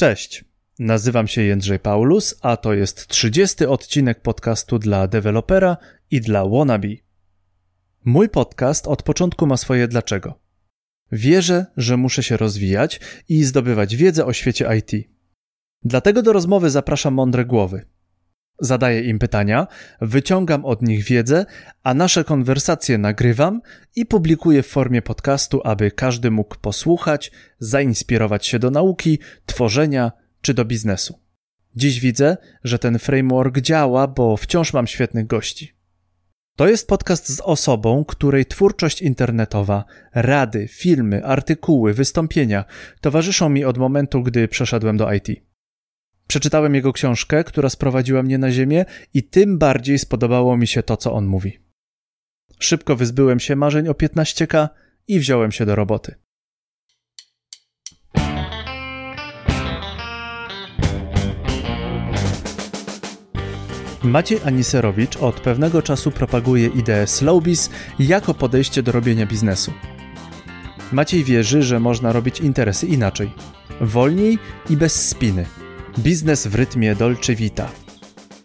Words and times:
Cześć, 0.00 0.44
nazywam 0.78 1.28
się 1.28 1.42
Jędrzej 1.42 1.78
Paulus, 1.78 2.34
a 2.40 2.56
to 2.56 2.74
jest 2.74 3.06
30 3.06 3.66
odcinek 3.66 4.20
podcastu 4.20 4.78
dla 4.78 5.08
dewelopera 5.08 5.76
i 6.10 6.20
dla 6.20 6.48
wannabe. 6.48 6.88
Mój 8.04 8.28
podcast 8.28 8.86
od 8.86 9.02
początku 9.02 9.46
ma 9.46 9.56
swoje 9.56 9.88
dlaczego. 9.88 10.40
Wierzę, 11.12 11.66
że 11.76 11.96
muszę 11.96 12.22
się 12.22 12.36
rozwijać 12.36 13.00
i 13.28 13.44
zdobywać 13.44 13.96
wiedzę 13.96 14.26
o 14.26 14.32
świecie 14.32 14.68
IT. 14.78 15.08
Dlatego 15.82 16.22
do 16.22 16.32
rozmowy 16.32 16.70
zapraszam 16.70 17.14
mądre 17.14 17.44
głowy. 17.44 17.86
Zadaję 18.60 19.00
im 19.00 19.18
pytania, 19.18 19.66
wyciągam 20.00 20.64
od 20.64 20.82
nich 20.82 21.04
wiedzę, 21.04 21.46
a 21.82 21.94
nasze 21.94 22.24
konwersacje 22.24 22.98
nagrywam 22.98 23.60
i 23.96 24.06
publikuję 24.06 24.62
w 24.62 24.66
formie 24.66 25.02
podcastu, 25.02 25.60
aby 25.64 25.90
każdy 25.90 26.30
mógł 26.30 26.56
posłuchać, 26.58 27.32
zainspirować 27.58 28.46
się 28.46 28.58
do 28.58 28.70
nauki, 28.70 29.18
tworzenia 29.46 30.12
czy 30.40 30.54
do 30.54 30.64
biznesu. 30.64 31.18
Dziś 31.76 32.00
widzę, 32.00 32.36
że 32.64 32.78
ten 32.78 32.98
framework 32.98 33.60
działa, 33.60 34.06
bo 34.06 34.36
wciąż 34.36 34.72
mam 34.72 34.86
świetnych 34.86 35.26
gości. 35.26 35.80
To 36.56 36.68
jest 36.68 36.88
podcast 36.88 37.28
z 37.28 37.40
osobą, 37.40 38.04
której 38.04 38.46
twórczość 38.46 39.02
internetowa, 39.02 39.84
rady, 40.14 40.68
filmy, 40.68 41.24
artykuły, 41.24 41.94
wystąpienia 41.94 42.64
towarzyszą 43.00 43.48
mi 43.48 43.64
od 43.64 43.78
momentu, 43.78 44.22
gdy 44.22 44.48
przeszedłem 44.48 44.96
do 44.96 45.12
IT. 45.12 45.49
Przeczytałem 46.30 46.74
jego 46.74 46.92
książkę, 46.92 47.44
która 47.44 47.68
sprowadziła 47.68 48.22
mnie 48.22 48.38
na 48.38 48.52
ziemię 48.52 48.84
i 49.14 49.22
tym 49.22 49.58
bardziej 49.58 49.98
spodobało 49.98 50.56
mi 50.56 50.66
się 50.66 50.82
to, 50.82 50.96
co 50.96 51.12
on 51.12 51.26
mówi. 51.26 51.58
Szybko 52.58 52.96
wyzbyłem 52.96 53.40
się 53.40 53.56
marzeń 53.56 53.88
o 53.88 53.92
15K 53.92 54.68
i 55.08 55.18
wziąłem 55.18 55.52
się 55.52 55.66
do 55.66 55.74
roboty. 55.74 56.14
Maciej 64.02 64.38
Aniserowicz 64.44 65.16
od 65.16 65.40
pewnego 65.40 65.82
czasu 65.82 66.10
propaguje 66.10 66.66
ideę 66.66 67.06
Slowbiz 67.06 67.70
jako 67.98 68.34
podejście 68.34 68.82
do 68.82 68.92
robienia 68.92 69.26
biznesu. 69.26 69.72
Maciej 70.92 71.24
wierzy, 71.24 71.62
że 71.62 71.80
można 71.80 72.12
robić 72.12 72.40
interesy 72.40 72.86
inaczej, 72.86 73.30
wolniej 73.80 74.38
i 74.70 74.76
bez 74.76 75.08
spiny. 75.08 75.59
Biznes 76.00 76.46
w 76.46 76.54
rytmie 76.54 76.94
dolce 76.94 77.34
vita. 77.34 77.68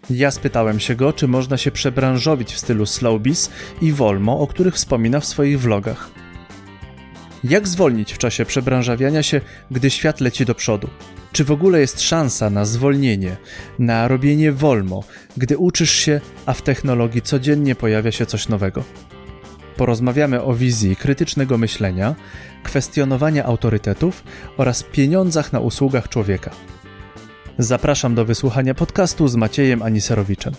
Ja 0.09 0.31
spytałem 0.31 0.79
się 0.79 0.95
go, 0.95 1.13
czy 1.13 1.27
można 1.27 1.57
się 1.57 1.71
przebranżowić 1.71 2.53
w 2.53 2.59
stylu 2.59 2.85
Slowbiz 2.85 3.49
i 3.81 3.91
Volmo, 3.91 4.39
o 4.39 4.47
których 4.47 4.75
wspomina 4.75 5.19
w 5.19 5.25
swoich 5.25 5.59
vlogach. 5.59 6.11
Jak 7.43 7.67
zwolnić 7.67 8.13
w 8.13 8.17
czasie 8.17 8.45
przebranżawiania 8.45 9.23
się, 9.23 9.41
gdy 9.71 9.89
świat 9.89 10.21
leci 10.21 10.45
do 10.45 10.55
przodu? 10.55 10.89
Czy 11.31 11.43
w 11.43 11.51
ogóle 11.51 11.79
jest 11.79 12.01
szansa 12.01 12.49
na 12.49 12.65
zwolnienie, 12.65 13.37
na 13.79 14.07
robienie 14.07 14.51
wolmo, 14.51 15.03
gdy 15.37 15.57
uczysz 15.57 15.91
się, 15.91 16.21
a 16.45 16.53
w 16.53 16.61
technologii 16.61 17.21
codziennie 17.21 17.75
pojawia 17.75 18.11
się 18.11 18.25
coś 18.25 18.47
nowego? 18.47 18.83
Porozmawiamy 19.77 20.43
o 20.43 20.53
wizji 20.53 20.95
krytycznego 20.95 21.57
myślenia, 21.57 22.15
kwestionowania 22.63 23.45
autorytetów 23.45 24.23
oraz 24.57 24.83
pieniądzach 24.83 25.53
na 25.53 25.59
usługach 25.59 26.09
człowieka. 26.09 26.51
Zapraszam 27.59 28.15
do 28.15 28.25
wysłuchania 28.25 28.73
podcastu 28.73 29.27
z 29.27 29.35
Maciejem 29.35 29.81
Aniserowiczem. 29.81 30.53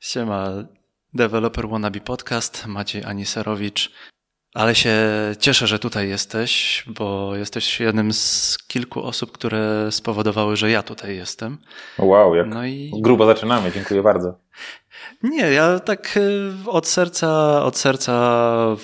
Siema, 0.00 0.48
Developer 1.14 1.68
Wannabe 1.68 2.00
Podcast, 2.00 2.66
Maciej 2.66 3.04
Aniserowicz. 3.04 3.92
Ale 4.54 4.74
się 4.74 4.96
cieszę, 5.40 5.66
że 5.66 5.78
tutaj 5.78 6.08
jesteś, 6.08 6.84
bo 6.86 7.36
jesteś 7.36 7.80
jednym 7.80 8.12
z 8.12 8.58
kilku 8.68 9.02
osób, 9.02 9.32
które 9.32 9.92
spowodowały, 9.92 10.56
że 10.56 10.70
ja 10.70 10.82
tutaj 10.82 11.16
jestem. 11.16 11.58
Wow, 11.98 12.34
jak 12.34 12.48
no 12.48 12.66
i... 12.66 12.92
grubo 13.00 13.26
zaczynamy, 13.26 13.72
dziękuję 13.72 14.02
bardzo. 14.02 14.38
Nie, 15.22 15.50
ja 15.50 15.78
tak 15.78 16.16
e, 16.16 16.70
od 16.70 16.88
serca, 16.88 17.62
od 17.64 17.76
serca 17.76 18.76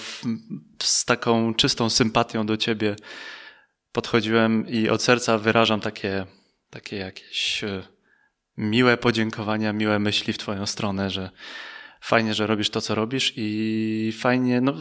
z 0.83 1.05
taką 1.05 1.55
czystą 1.55 1.91
sympatią 1.91 2.47
do 2.47 2.57
ciebie 2.57 2.97
podchodziłem 3.93 4.69
i 4.69 4.89
od 4.89 5.03
serca 5.03 5.39
wyrażam 5.39 5.81
takie, 5.81 6.27
takie 6.71 6.97
jakieś 6.97 7.65
e, 7.65 7.83
miłe 8.56 8.97
podziękowania, 8.97 9.73
miłe 9.73 9.99
myśli 9.99 10.33
w 10.33 10.39
twoją 10.39 10.67
stronę, 10.67 11.11
że 11.11 11.31
fajnie, 12.01 12.34
że 12.34 12.47
robisz 12.47 12.71
to, 12.71 12.81
co 12.81 12.95
robisz 12.95 13.33
i 13.37 14.12
fajnie, 14.21 14.61
no 14.61 14.75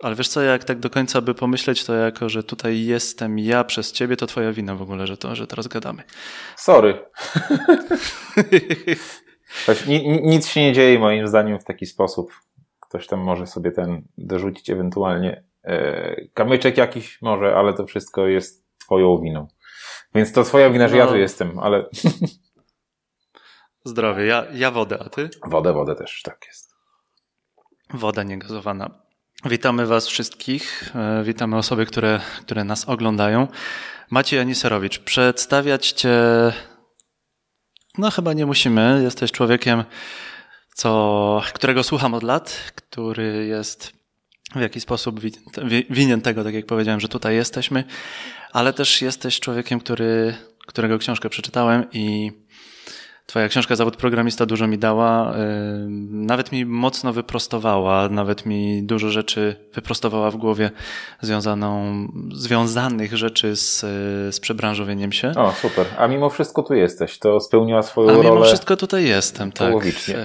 ale 0.00 0.14
wiesz 0.14 0.28
co, 0.28 0.42
jak 0.42 0.64
tak 0.64 0.78
do 0.78 0.90
końca 0.90 1.20
by 1.20 1.34
pomyśleć, 1.34 1.84
to 1.84 1.94
jako, 1.94 2.28
że 2.28 2.42
tutaj 2.42 2.84
jestem 2.84 3.38
ja 3.38 3.64
przez 3.64 3.92
ciebie, 3.92 4.16
to 4.16 4.26
twoja 4.26 4.52
wina 4.52 4.74
w 4.74 4.82
ogóle, 4.82 5.06
że 5.06 5.16
to, 5.16 5.34
że 5.34 5.46
teraz 5.46 5.68
gadamy. 5.68 6.02
Sorry. 6.56 7.04
nic 10.22 10.48
się 10.48 10.60
nie 10.60 10.72
dzieje 10.72 10.98
moim 10.98 11.28
zdaniem 11.28 11.58
w 11.58 11.64
taki 11.64 11.86
sposób. 11.86 12.32
Ktoś 12.80 13.06
tam 13.06 13.20
może 13.20 13.46
sobie 13.46 13.72
ten 13.72 14.02
dorzucić 14.18 14.70
ewentualnie 14.70 15.44
e, 15.64 16.16
kamyczek 16.34 16.76
jakiś 16.76 17.22
może, 17.22 17.54
ale 17.56 17.74
to 17.74 17.86
wszystko 17.86 18.26
jest 18.26 18.66
twoją 18.78 19.18
winą. 19.18 19.48
Więc 20.14 20.32
to 20.32 20.44
twoja 20.44 20.70
wina, 20.70 20.88
że 20.88 20.96
no. 20.96 21.00
ja 21.00 21.06
tu 21.06 21.16
jestem, 21.16 21.58
ale... 21.58 21.84
Zdrowie. 23.84 24.26
Ja, 24.26 24.44
ja 24.52 24.70
wodę, 24.70 24.98
a 25.06 25.08
ty? 25.08 25.30
Wodę, 25.46 25.72
wodę 25.72 25.94
też, 25.94 26.22
tak 26.22 26.46
jest. 26.46 26.74
Woda 27.94 28.22
niegazowana. 28.22 28.90
Witamy 29.44 29.86
Was 29.86 30.06
wszystkich. 30.06 30.92
E, 30.94 31.22
witamy 31.24 31.56
osoby, 31.56 31.86
które, 31.86 32.20
które 32.40 32.64
nas 32.64 32.88
oglądają. 32.88 33.48
Maciej 34.10 34.40
Aniserowicz, 34.40 34.98
przedstawiać 34.98 35.92
Cię, 35.92 36.18
no 37.98 38.10
chyba 38.10 38.32
nie 38.32 38.46
musimy. 38.46 39.00
Jesteś 39.02 39.32
człowiekiem, 39.32 39.84
co, 40.74 41.42
którego 41.54 41.82
słucham 41.82 42.14
od 42.14 42.22
lat, 42.22 42.72
który 42.74 43.46
jest 43.46 43.95
w 44.54 44.60
jakiś 44.60 44.82
sposób 44.82 45.20
winien 45.90 46.20
tego, 46.20 46.44
tak 46.44 46.54
jak 46.54 46.66
powiedziałem, 46.66 47.00
że 47.00 47.08
tutaj 47.08 47.34
jesteśmy, 47.34 47.84
ale 48.52 48.72
też 48.72 49.02
jesteś 49.02 49.40
człowiekiem, 49.40 49.80
który, 49.80 50.34
którego 50.66 50.98
książkę 50.98 51.28
przeczytałem 51.28 51.84
i 51.92 52.32
Twoja 53.26 53.48
książka 53.48 53.76
Zawód 53.76 53.96
Programista 53.96 54.46
dużo 54.46 54.66
mi 54.66 54.78
dała, 54.78 55.34
nawet 56.10 56.52
mi 56.52 56.64
mocno 56.64 57.12
wyprostowała, 57.12 58.08
nawet 58.08 58.46
mi 58.46 58.82
dużo 58.82 59.10
rzeczy 59.10 59.56
wyprostowała 59.74 60.30
w 60.30 60.36
głowie 60.36 60.70
związaną, 61.20 61.94
związanych 62.34 63.16
rzeczy 63.16 63.56
z, 63.56 63.80
z 64.34 64.40
przebranżowieniem 64.40 65.12
się. 65.12 65.32
O, 65.36 65.52
super. 65.52 65.86
A 65.98 66.06
mimo 66.06 66.30
wszystko 66.30 66.62
tu 66.62 66.74
jesteś, 66.74 67.18
to 67.18 67.40
spełniła 67.40 67.82
swoją 67.82 68.08
rolę. 68.08 68.20
A 68.20 68.32
mimo 68.32 68.44
wszystko 68.44 68.76
tutaj 68.76 69.04
jestem, 69.04 69.52
tak. 69.52 69.68
Połowicznie. 69.68 70.14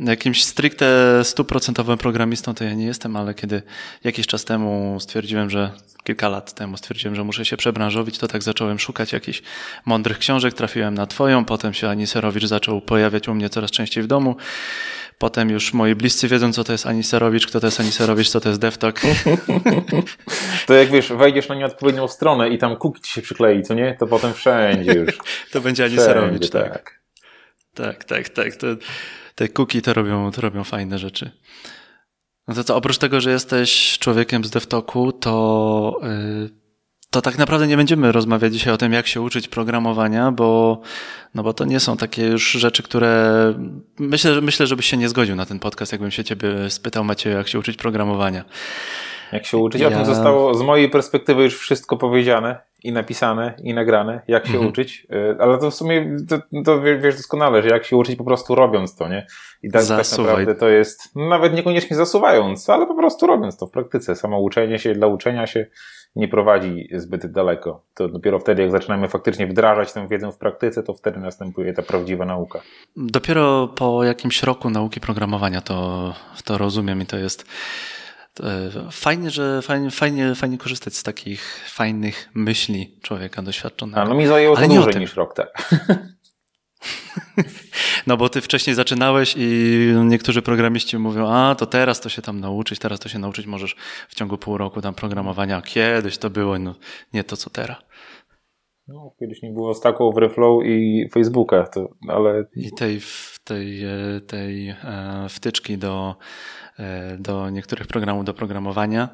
Jakimś 0.00 0.44
stricte 0.44 1.20
stuprocentowym 1.24 1.98
programistą 1.98 2.54
to 2.54 2.64
ja 2.64 2.74
nie 2.74 2.86
jestem, 2.86 3.16
ale 3.16 3.34
kiedy 3.34 3.62
jakiś 4.04 4.26
czas 4.26 4.44
temu 4.44 4.96
stwierdziłem, 5.00 5.50
że 5.50 5.70
kilka 6.04 6.28
lat 6.28 6.52
temu 6.52 6.76
stwierdziłem, 6.76 7.14
że 7.14 7.24
muszę 7.24 7.44
się 7.44 7.56
przebranżowić, 7.56 8.18
to 8.18 8.28
tak 8.28 8.42
zacząłem 8.42 8.78
szukać 8.78 9.12
jakichś 9.12 9.42
mądrych 9.86 10.18
książek, 10.18 10.54
trafiłem 10.54 10.94
na 10.94 11.06
twoją, 11.06 11.44
potem 11.44 11.74
się 11.74 11.88
Aniserowicz 11.88 12.44
zaczął 12.44 12.80
pojawiać 12.80 13.28
u 13.28 13.34
mnie 13.34 13.48
coraz 13.48 13.70
częściej 13.70 14.04
w 14.04 14.06
domu. 14.06 14.36
Potem 15.18 15.50
już 15.50 15.72
moi 15.72 15.94
bliscy 15.94 16.28
wiedzą, 16.28 16.52
co 16.52 16.64
to 16.64 16.72
jest 16.72 16.86
Aniserowicz, 16.86 17.46
kto 17.46 17.60
to 17.60 17.66
jest 17.66 17.80
Aniserowicz, 17.80 18.28
co 18.28 18.40
to 18.40 18.48
jest 18.48 18.60
DevTalk. 18.60 19.00
To 20.66 20.74
jak 20.74 20.90
wiesz, 20.90 21.12
wejdziesz 21.12 21.48
na 21.48 21.54
nieodpowiednią 21.54 22.08
stronę 22.08 22.48
i 22.48 22.58
tam 22.58 22.76
kuki 22.76 23.02
ci 23.02 23.12
się 23.12 23.22
przyklei, 23.22 23.62
co 23.62 23.74
nie? 23.74 23.96
To 24.00 24.06
potem 24.06 24.34
wszędzie 24.34 24.92
już. 24.92 25.18
to 25.52 25.60
będzie 25.60 25.84
Aniserowicz, 25.84 26.50
tak. 26.50 26.72
tak. 26.72 27.00
Tak, 27.74 28.04
tak, 28.04 28.28
tak. 28.28 28.56
To, 28.56 28.66
te 29.34 29.48
kuki 29.48 29.82
to 29.82 29.94
robią, 29.94 30.30
to 30.30 30.40
robią 30.40 30.64
fajne 30.64 30.98
rzeczy. 30.98 31.30
No 32.48 32.54
to 32.54 32.64
co, 32.64 32.76
oprócz 32.76 32.98
tego, 32.98 33.20
że 33.20 33.30
jesteś 33.30 33.98
człowiekiem 33.98 34.44
z 34.44 34.50
DevTalku, 34.50 35.12
to, 35.12 36.00
yy, 36.02 36.50
to 37.10 37.22
tak 37.22 37.38
naprawdę 37.38 37.66
nie 37.66 37.76
będziemy 37.76 38.12
rozmawiać 38.12 38.52
dzisiaj 38.52 38.74
o 38.74 38.76
tym, 38.76 38.92
jak 38.92 39.06
się 39.06 39.20
uczyć 39.20 39.48
programowania, 39.48 40.32
bo, 40.32 40.80
no 41.34 41.42
bo 41.42 41.52
to 41.54 41.64
nie 41.64 41.80
są 41.80 41.96
takie 41.96 42.26
już 42.26 42.52
rzeczy, 42.52 42.82
które 42.82 43.54
myślę, 43.98 44.40
myślę, 44.40 44.66
żebyś 44.66 44.86
się 44.86 44.96
nie 44.96 45.08
zgodził 45.08 45.36
na 45.36 45.46
ten 45.46 45.58
podcast, 45.58 45.92
jakbym 45.92 46.10
się 46.10 46.24
ciebie 46.24 46.70
spytał, 46.70 47.04
Macie, 47.04 47.30
jak 47.30 47.48
się 47.48 47.58
uczyć 47.58 47.76
programowania. 47.76 48.44
Jak 49.32 49.46
się 49.46 49.58
uczyć? 49.58 49.80
Ja... 49.80 49.88
O 49.88 49.90
tym 49.90 50.04
zostało 50.04 50.54
z 50.54 50.62
mojej 50.62 50.90
perspektywy 50.90 51.42
już 51.42 51.58
wszystko 51.58 51.96
powiedziane 51.96 52.71
i 52.84 52.92
napisane, 52.92 53.54
i 53.62 53.74
nagrane, 53.74 54.22
jak 54.28 54.46
się 54.46 54.52
mhm. 54.52 54.68
uczyć, 54.68 55.06
y, 55.12 55.36
ale 55.40 55.58
to 55.58 55.70
w 55.70 55.74
sumie, 55.74 56.16
to, 56.28 56.38
to 56.64 56.80
wiesz 56.80 57.16
doskonale, 57.16 57.62
że 57.62 57.68
jak 57.68 57.84
się 57.84 57.96
uczyć 57.96 58.16
po 58.16 58.24
prostu 58.24 58.54
robiąc 58.54 58.96
to, 58.96 59.08
nie? 59.08 59.26
I 59.62 59.70
tak, 59.70 59.86
tak 59.86 60.18
naprawdę 60.18 60.54
to 60.54 60.68
jest, 60.68 61.16
no 61.16 61.28
nawet 61.28 61.54
niekoniecznie 61.54 61.96
zasuwając, 61.96 62.70
ale 62.70 62.86
po 62.86 62.94
prostu 62.94 63.26
robiąc 63.26 63.56
to 63.56 63.66
w 63.66 63.70
praktyce. 63.70 64.16
Samo 64.16 64.40
uczenie 64.40 64.78
się 64.78 64.94
dla 64.94 65.06
uczenia 65.06 65.46
się 65.46 65.66
nie 66.16 66.28
prowadzi 66.28 66.88
zbyt 66.94 67.32
daleko. 67.32 67.82
To 67.94 68.08
dopiero 68.08 68.38
wtedy, 68.38 68.62
jak 68.62 68.70
zaczynamy 68.70 69.08
faktycznie 69.08 69.46
wdrażać 69.46 69.92
tę 69.92 70.08
wiedzę 70.08 70.32
w 70.32 70.38
praktyce, 70.38 70.82
to 70.82 70.94
wtedy 70.94 71.20
następuje 71.20 71.72
ta 71.72 71.82
prawdziwa 71.82 72.24
nauka. 72.24 72.60
Dopiero 72.96 73.68
po 73.68 74.04
jakimś 74.04 74.42
roku 74.42 74.70
nauki 74.70 75.00
programowania 75.00 75.60
to, 75.60 76.14
to 76.44 76.58
rozumiem 76.58 77.02
i 77.02 77.06
to 77.06 77.16
jest 77.16 77.46
Fajnie, 78.90 79.30
że 79.30 79.62
fajnie, 79.62 79.90
fajnie, 79.90 80.34
fajnie 80.34 80.58
korzystać 80.58 80.96
z 80.96 81.02
takich 81.02 81.60
fajnych 81.68 82.30
myśli 82.34 82.98
człowieka 83.02 83.42
doświadczonego. 83.42 84.00
A 84.00 84.04
no 84.04 84.14
mi 84.14 84.26
zajęło 84.26 84.56
to 84.56 84.68
dłużej 84.68 84.96
niż 84.96 85.16
rok, 85.16 85.34
tak. 85.34 85.48
No 88.06 88.16
bo 88.16 88.28
ty 88.28 88.40
wcześniej 88.40 88.76
zaczynałeś 88.76 89.34
i 89.38 89.94
niektórzy 90.04 90.42
programiści 90.42 90.98
mówią, 90.98 91.28
a 91.28 91.54
to 91.54 91.66
teraz 91.66 92.00
to 92.00 92.08
się 92.08 92.22
tam 92.22 92.40
nauczyć, 92.40 92.78
teraz 92.78 93.00
to 93.00 93.08
się 93.08 93.18
nauczyć 93.18 93.46
możesz 93.46 93.76
w 94.08 94.14
ciągu 94.14 94.38
pół 94.38 94.58
roku 94.58 94.80
tam 94.80 94.94
programowania. 94.94 95.62
Kiedyś 95.62 96.18
to 96.18 96.30
było, 96.30 96.58
no 96.58 96.74
nie 97.12 97.24
to 97.24 97.36
co 97.36 97.50
teraz. 97.50 97.76
No, 98.88 99.14
kiedyś 99.20 99.42
nie 99.42 99.50
było 99.50 99.74
Stack 99.74 100.00
Overflow 100.00 100.64
i 100.64 101.08
Facebooka, 101.12 101.66
to, 101.66 101.88
ale... 102.08 102.44
I 102.56 102.72
tej, 102.72 103.00
tej, 103.44 103.84
e, 103.84 104.20
tej 104.26 104.68
e, 104.68 104.76
wtyczki 105.28 105.78
do, 105.78 106.16
e, 106.18 106.22
do 107.18 107.50
niektórych 107.50 107.86
programów 107.86 108.24
do 108.24 108.34
programowania 108.34 109.08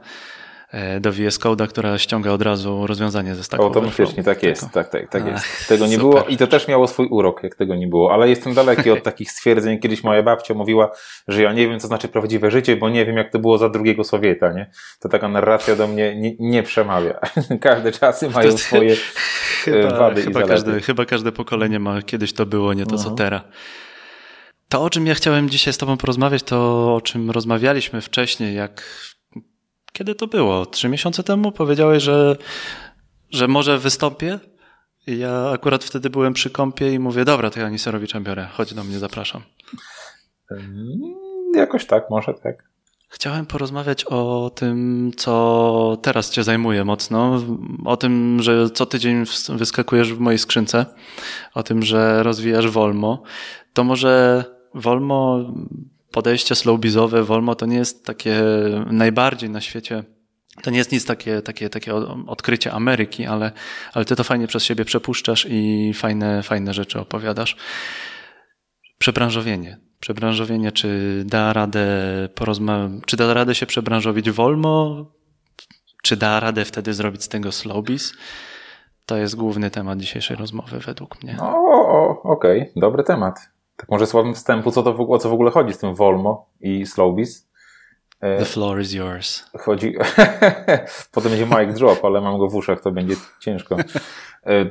E, 0.72 1.00
do 1.00 1.12
VS 1.12 1.40
Code'a, 1.40 1.68
która 1.68 1.98
ściąga 1.98 2.30
od 2.30 2.42
razu 2.42 2.86
rozwiązanie 2.86 3.34
ze 3.34 3.44
Stack 3.44 3.62
Automatycznie, 3.62 4.24
tak 4.24 4.42
jest, 4.42 4.70
tak, 4.70 4.88
tak, 4.88 5.10
tak 5.10 5.26
jest. 5.26 5.68
Tego 5.68 5.86
nie 5.86 5.96
super. 5.96 6.10
było 6.10 6.24
i 6.24 6.36
to 6.36 6.46
też 6.46 6.68
miało 6.68 6.88
swój 6.88 7.06
urok, 7.10 7.42
jak 7.42 7.54
tego 7.54 7.74
nie 7.74 7.86
było, 7.86 8.12
ale 8.12 8.28
jestem 8.28 8.54
daleki 8.54 8.90
od 8.90 9.02
takich 9.02 9.30
stwierdzeń. 9.30 9.78
Kiedyś 9.78 10.04
moja 10.04 10.22
babcia 10.22 10.54
mówiła, 10.54 10.90
że 11.28 11.42
ja 11.42 11.52
nie 11.52 11.68
wiem, 11.68 11.80
co 11.80 11.86
znaczy 11.86 12.08
prawdziwe 12.08 12.50
życie, 12.50 12.76
bo 12.76 12.88
nie 12.88 13.06
wiem, 13.06 13.16
jak 13.16 13.32
to 13.32 13.38
było 13.38 13.58
za 13.58 13.68
drugiego 13.68 14.04
Sowieta, 14.04 14.52
nie? 14.52 14.70
To 15.00 15.08
taka 15.08 15.28
narracja 15.28 15.76
do 15.76 15.86
mnie 15.86 16.16
nie, 16.16 16.36
nie 16.38 16.62
przemawia. 16.62 17.20
Każde 17.60 17.92
czasy 17.92 18.30
mają 18.30 18.50
to, 18.50 18.58
swoje 18.58 18.92
e, 18.92 18.96
chyba, 19.64 19.98
wady 19.98 20.22
chyba 20.22 20.30
i 20.30 20.46
zalety. 20.46 20.64
Każde, 20.64 20.80
chyba 20.80 21.04
każde 21.04 21.32
pokolenie 21.32 21.78
ma, 21.78 22.02
kiedyś 22.02 22.32
to 22.32 22.46
było, 22.46 22.74
nie 22.74 22.86
to 22.86 22.96
-huh. 22.96 23.04
co 23.04 23.10
teraz. 23.10 23.42
To, 24.68 24.82
o 24.82 24.90
czym 24.90 25.06
ja 25.06 25.14
chciałem 25.14 25.50
dzisiaj 25.50 25.72
z 25.72 25.78
Tobą 25.78 25.96
porozmawiać, 25.96 26.42
to 26.42 26.56
o 26.94 27.00
czym 27.00 27.30
rozmawialiśmy 27.30 28.00
wcześniej, 28.00 28.54
jak 28.54 28.82
kiedy 29.92 30.14
to 30.14 30.26
było? 30.26 30.66
Trzy 30.66 30.88
miesiące 30.88 31.22
temu 31.22 31.52
powiedziałeś, 31.52 32.02
że, 32.02 32.36
że 33.30 33.48
może 33.48 33.78
wystąpię. 33.78 34.38
I 35.06 35.18
ja 35.18 35.50
akurat 35.50 35.84
wtedy 35.84 36.10
byłem 36.10 36.32
przy 36.32 36.50
kąpie 36.50 36.92
i 36.92 36.98
mówię, 36.98 37.24
dobra, 37.24 37.50
to 37.50 37.60
ja 37.60 37.68
Niserowicza 37.68 38.20
biorę, 38.20 38.48
chodź 38.52 38.74
do 38.74 38.84
mnie, 38.84 38.98
zapraszam. 38.98 39.42
Jakoś 41.54 41.86
tak, 41.86 42.10
może 42.10 42.34
tak. 42.34 42.68
Chciałem 43.08 43.46
porozmawiać 43.46 44.04
o 44.04 44.50
tym, 44.54 45.10
co 45.16 45.98
teraz 46.02 46.30
Cię 46.30 46.44
zajmuje 46.44 46.84
mocno. 46.84 47.42
O 47.84 47.96
tym, 47.96 48.42
że 48.42 48.70
co 48.70 48.86
tydzień 48.86 49.24
wyskakujesz 49.48 50.12
w 50.12 50.18
mojej 50.18 50.38
skrzynce. 50.38 50.86
O 51.54 51.62
tym, 51.62 51.82
że 51.82 52.22
rozwijasz 52.22 52.68
Volmo. 52.68 53.22
To 53.72 53.84
może 53.84 54.44
Volmo 54.78 55.52
podejście 56.10 56.54
slowbizowe, 56.54 57.22
Volmo 57.22 57.54
to 57.54 57.66
nie 57.66 57.76
jest 57.76 58.06
takie 58.06 58.42
najbardziej 58.90 59.50
na 59.50 59.60
świecie 59.60 60.04
to 60.62 60.70
nie 60.70 60.78
jest 60.78 60.92
nic 60.92 61.06
takie, 61.06 61.42
takie, 61.42 61.70
takie 61.70 61.94
odkrycie 62.26 62.72
Ameryki, 62.72 63.26
ale, 63.26 63.52
ale 63.94 64.04
ty 64.04 64.16
to 64.16 64.24
fajnie 64.24 64.46
przez 64.46 64.64
siebie 64.64 64.84
przepuszczasz 64.84 65.46
i 65.50 65.92
fajne, 65.94 66.42
fajne 66.42 66.74
rzeczy 66.74 67.00
opowiadasz. 67.00 67.56
Przebranżowienie. 68.98 69.78
Przebranżowienie, 70.00 70.72
czy 70.72 71.22
da 71.26 71.52
radę 71.52 71.88
czy 73.06 73.16
da 73.16 73.34
radę 73.34 73.54
się 73.54 73.66
przebranżowić 73.66 74.30
Volmo, 74.30 75.06
czy 76.02 76.16
da 76.16 76.40
radę 76.40 76.64
wtedy 76.64 76.94
zrobić 76.94 77.22
z 77.22 77.28
tego 77.28 77.52
slowbiz? 77.52 78.14
To 79.06 79.16
jest 79.16 79.36
główny 79.36 79.70
temat 79.70 79.98
dzisiejszej 79.98 80.36
rozmowy 80.36 80.78
według 80.78 81.22
mnie. 81.22 81.36
No, 81.38 81.64
okej, 82.22 82.60
okay. 82.60 82.72
dobry 82.76 83.04
temat. 83.04 83.57
Tak 83.78 83.88
może 83.90 84.06
słowem 84.06 84.34
wstępu, 84.34 84.70
co 84.70 84.82
to 84.82 84.94
w, 84.94 85.10
o 85.12 85.18
co 85.18 85.28
w 85.28 85.32
ogóle 85.32 85.50
chodzi 85.50 85.74
z 85.74 85.78
tym 85.78 85.94
Volmo 85.94 86.46
i 86.60 86.86
Slowbiz? 86.86 87.48
E, 88.20 88.38
The 88.38 88.44
floor 88.44 88.80
is 88.80 88.92
yours. 88.92 89.44
Chodzi. 89.58 89.94
Potem 91.12 91.32
będzie 91.32 91.46
mic 91.46 91.78
drop, 91.78 92.04
ale 92.04 92.20
mam 92.20 92.38
go 92.38 92.48
w 92.48 92.54
uszach, 92.54 92.80
to 92.80 92.92
będzie 92.92 93.14
ciężko. 93.40 93.76
E, 94.46 94.70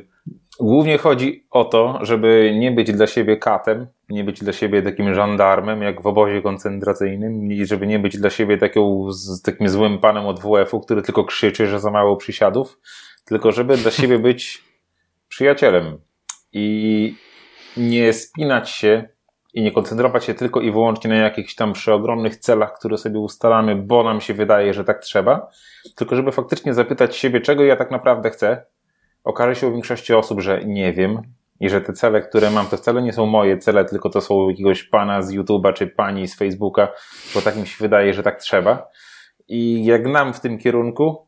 głównie 0.59 0.97
chodzi 0.97 1.45
o 1.51 1.65
to, 1.65 1.99
żeby 2.01 2.55
nie 2.59 2.71
być 2.71 2.91
dla 2.91 3.07
siebie 3.07 3.37
katem, 3.37 3.87
nie 4.09 4.23
być 4.23 4.39
dla 4.39 4.53
siebie 4.53 4.81
takim 4.81 5.13
żandarmem, 5.13 5.81
jak 5.81 6.01
w 6.01 6.07
obozie 6.07 6.41
koncentracyjnym, 6.41 7.51
i 7.51 7.65
żeby 7.65 7.87
nie 7.87 7.99
być 7.99 8.17
dla 8.17 8.29
siebie 8.29 8.57
taką, 8.57 9.11
z 9.11 9.41
takim 9.41 9.69
złym 9.69 9.99
panem 9.99 10.25
od 10.25 10.39
WF-u, 10.39 10.79
który 10.79 11.01
tylko 11.01 11.23
krzyczy, 11.23 11.67
że 11.67 11.79
za 11.79 11.91
mało 11.91 12.15
przysiadów, 12.15 12.79
tylko 13.25 13.51
żeby 13.51 13.77
dla 13.77 13.91
siebie 13.91 14.19
być 14.19 14.63
przyjacielem. 15.29 15.97
I 16.53 17.15
nie 17.77 18.13
spinać 18.13 18.69
się 18.69 19.09
i 19.53 19.61
nie 19.61 19.71
koncentrować 19.71 20.25
się 20.25 20.33
tylko 20.33 20.61
i 20.61 20.71
wyłącznie 20.71 21.09
na 21.09 21.15
jakichś 21.15 21.55
tam 21.55 21.73
przeogromnych 21.73 22.37
celach, 22.37 22.73
które 22.73 22.97
sobie 22.97 23.19
ustalamy, 23.19 23.75
bo 23.75 24.03
nam 24.03 24.21
się 24.21 24.33
wydaje, 24.33 24.73
że 24.73 24.83
tak 24.83 24.99
trzeba, 24.99 25.49
tylko 25.95 26.15
żeby 26.15 26.31
faktycznie 26.31 26.73
zapytać 26.73 27.15
siebie, 27.15 27.41
czego 27.41 27.63
ja 27.63 27.75
tak 27.75 27.91
naprawdę 27.91 28.29
chcę. 28.29 28.65
Okaże 29.23 29.55
się 29.55 29.67
u 29.67 29.71
większości 29.71 30.13
osób, 30.13 30.41
że 30.41 30.65
nie 30.65 30.93
wiem 30.93 31.21
i 31.59 31.69
że 31.69 31.81
te 31.81 31.93
cele, 31.93 32.21
które 32.21 32.51
mam, 32.51 32.67
to 32.67 32.77
wcale 32.77 33.01
nie 33.01 33.13
są 33.13 33.25
moje 33.25 33.57
cele, 33.57 33.85
tylko 33.85 34.09
to 34.09 34.21
są 34.21 34.49
jakiegoś 34.49 34.83
pana 34.83 35.21
z 35.21 35.33
YouTube'a 35.33 35.73
czy 35.73 35.87
pani 35.87 36.27
z 36.27 36.35
Facebooka, 36.35 36.87
bo 37.35 37.41
tak 37.41 37.55
mi 37.55 37.67
się 37.67 37.75
wydaje, 37.79 38.13
że 38.13 38.23
tak 38.23 38.39
trzeba. 38.39 38.89
I 39.47 39.85
jak 39.85 40.05
nam 40.05 40.33
w 40.33 40.39
tym 40.39 40.57
kierunku 40.57 41.27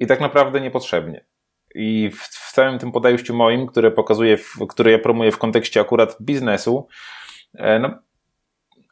i 0.00 0.06
tak 0.06 0.20
naprawdę 0.20 0.60
niepotrzebnie. 0.60 1.24
I 1.74 2.10
w, 2.10 2.20
w 2.20 2.52
całym 2.52 2.78
tym 2.78 2.92
podejściu 2.92 3.34
moim, 3.34 3.66
które 3.66 3.90
pokazuję, 3.90 4.36
w, 4.36 4.66
które 4.68 4.92
ja 4.92 4.98
promuję 4.98 5.32
w 5.32 5.38
kontekście 5.38 5.80
akurat 5.80 6.16
biznesu, 6.20 6.88
e, 7.54 7.78
no, 7.78 7.98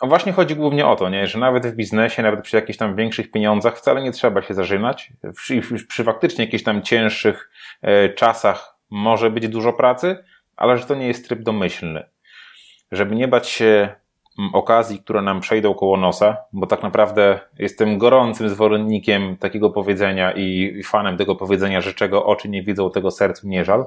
właśnie 0.03 0.33
chodzi 0.33 0.57
głównie 0.57 0.87
o 0.87 0.97
to, 0.97 1.09
nie? 1.09 1.27
że 1.27 1.39
nawet 1.39 1.67
w 1.67 1.77
biznesie, 1.77 2.23
nawet 2.23 2.43
przy 2.43 2.57
jakichś 2.57 2.79
tam 2.79 2.97
większych 2.97 3.31
pieniądzach 3.31 3.79
wcale 3.79 4.03
nie 4.03 4.13
trzeba 4.13 4.43
się 4.43 4.55
zażynać. 4.55 5.13
Przy, 5.37 5.61
przy 5.89 6.05
faktycznie 6.05 6.45
jakichś 6.45 6.65
tam 6.65 6.83
cięższych 6.83 7.51
e, 7.83 8.09
czasach 8.09 8.77
może 8.91 9.31
być 9.31 9.49
dużo 9.49 9.73
pracy, 9.73 10.25
ale 10.57 10.79
że 10.79 10.87
to 10.87 10.95
nie 10.95 11.07
jest 11.07 11.29
tryb 11.29 11.43
domyślny. 11.43 12.09
Żeby 12.93 13.15
nie 13.15 13.29
bać 13.29 13.49
się 13.49 13.95
okazji, 14.53 14.99
które 14.99 15.23
nam 15.23 15.41
przejdą 15.41 15.75
koło 15.75 15.97
nosa, 15.97 16.37
bo 16.53 16.67
tak 16.67 16.83
naprawdę 16.83 17.41
jestem 17.59 17.99
gorącym 17.99 18.49
zwolennikiem 18.49 19.37
takiego 19.37 19.71
powiedzenia 19.71 20.33
i 20.33 20.83
fanem 20.83 21.17
tego 21.17 21.37
powiedzenia, 21.37 21.81
że 21.81 21.95
czego 21.95 22.27
oczy 22.27 22.49
nie 22.49 22.63
widzą, 22.63 22.91
tego 22.91 23.11
sercu 23.11 23.49
nie 23.49 23.65
żal, 23.65 23.87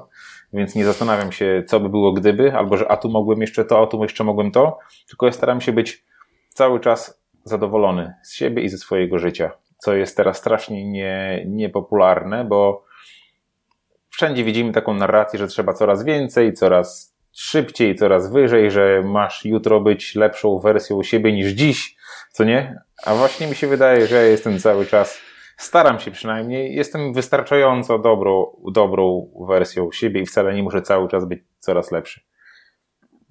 więc 0.52 0.74
nie 0.74 0.84
zastanawiam 0.84 1.32
się, 1.32 1.64
co 1.66 1.80
by 1.80 1.88
było 1.88 2.12
gdyby, 2.12 2.56
albo 2.56 2.76
że 2.76 2.90
a 2.90 2.96
tu 2.96 3.08
mogłem 3.08 3.40
jeszcze 3.40 3.64
to, 3.64 3.82
a 3.82 3.86
tu 3.86 4.02
jeszcze 4.02 4.24
mogłem 4.24 4.50
to, 4.50 4.78
tylko 5.08 5.26
ja 5.26 5.32
staram 5.32 5.60
się 5.60 5.72
być 5.72 6.04
cały 6.48 6.80
czas 6.80 7.22
zadowolony 7.44 8.14
z 8.22 8.34
siebie 8.34 8.62
i 8.62 8.68
ze 8.68 8.78
swojego 8.78 9.18
życia, 9.18 9.50
co 9.78 9.94
jest 9.94 10.16
teraz 10.16 10.36
strasznie 10.36 10.90
nie, 10.90 11.44
niepopularne, 11.46 12.44
bo 12.44 12.84
wszędzie 14.08 14.44
widzimy 14.44 14.72
taką 14.72 14.94
narrację, 14.94 15.38
że 15.38 15.46
trzeba 15.46 15.72
coraz 15.72 16.04
więcej, 16.04 16.52
coraz 16.52 17.17
szybciej, 17.40 17.94
coraz 17.94 18.32
wyżej, 18.32 18.70
że 18.70 19.02
masz 19.04 19.44
jutro 19.44 19.80
być 19.80 20.14
lepszą 20.14 20.58
wersją 20.58 21.02
siebie 21.02 21.32
niż 21.32 21.48
dziś, 21.48 21.96
co 22.32 22.44
nie? 22.44 22.80
A 23.06 23.14
właśnie 23.14 23.46
mi 23.46 23.54
się 23.54 23.66
wydaje, 23.66 24.06
że 24.06 24.16
ja 24.16 24.22
jestem 24.22 24.58
cały 24.58 24.86
czas, 24.86 25.20
staram 25.56 25.98
się 26.00 26.10
przynajmniej, 26.10 26.74
jestem 26.74 27.12
wystarczająco 27.12 27.98
dobrą, 27.98 28.46
dobrą 28.72 29.30
wersją 29.48 29.92
siebie 29.92 30.20
i 30.20 30.26
wcale 30.26 30.54
nie 30.54 30.62
muszę 30.62 30.82
cały 30.82 31.08
czas 31.08 31.24
być 31.24 31.40
coraz 31.58 31.92
lepszy. 31.92 32.20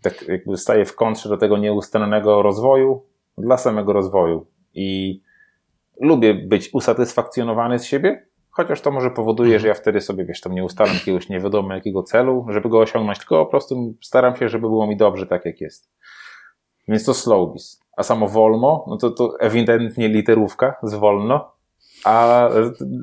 Tak 0.01 0.27
jakby 0.27 0.57
staję 0.57 0.85
w 0.85 0.95
kontrze 0.95 1.29
do 1.29 1.37
tego 1.37 1.57
nieustannego 1.57 2.41
rozwoju 2.41 3.05
dla 3.37 3.57
samego 3.57 3.93
rozwoju 3.93 4.47
i 4.73 5.21
lubię 6.01 6.33
być 6.33 6.69
usatysfakcjonowany 6.73 7.79
z 7.79 7.85
siebie, 7.85 8.26
Chociaż 8.57 8.81
to 8.81 8.91
może 8.91 9.11
powoduje, 9.11 9.49
mhm. 9.49 9.61
że 9.61 9.67
ja 9.67 9.73
wtedy 9.73 10.01
sobie, 10.01 10.25
wiesz, 10.25 10.41
tam 10.41 10.53
nie 10.53 10.63
ustalam 10.63 10.93
jakiegoś 10.93 11.29
nie 11.29 11.39
wiadomo 11.39 11.73
jakiego 11.73 12.03
celu, 12.03 12.45
żeby 12.49 12.69
go 12.69 12.79
osiągnąć, 12.79 13.19
tylko 13.19 13.45
po 13.45 13.51
prostu 13.51 13.93
staram 14.01 14.35
się, 14.35 14.49
żeby 14.49 14.67
było 14.67 14.87
mi 14.87 14.97
dobrze 14.97 15.27
tak 15.27 15.45
jak 15.45 15.61
jest. 15.61 15.91
Więc 16.87 17.05
to 17.05 17.13
slowbiz. 17.13 17.81
A 17.97 18.03
samo 18.03 18.27
wolno, 18.27 18.85
no 18.87 18.97
to, 18.97 19.11
to 19.11 19.39
ewidentnie 19.39 20.07
literówka 20.07 20.75
z 20.83 20.93
wolno, 20.95 21.51
a 22.05 22.49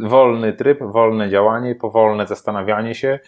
wolny 0.08 0.52
tryb, 0.52 0.78
wolne 0.82 1.30
działanie, 1.30 1.74
powolne 1.74 2.26
zastanawianie 2.26 2.94
się, 2.94 3.18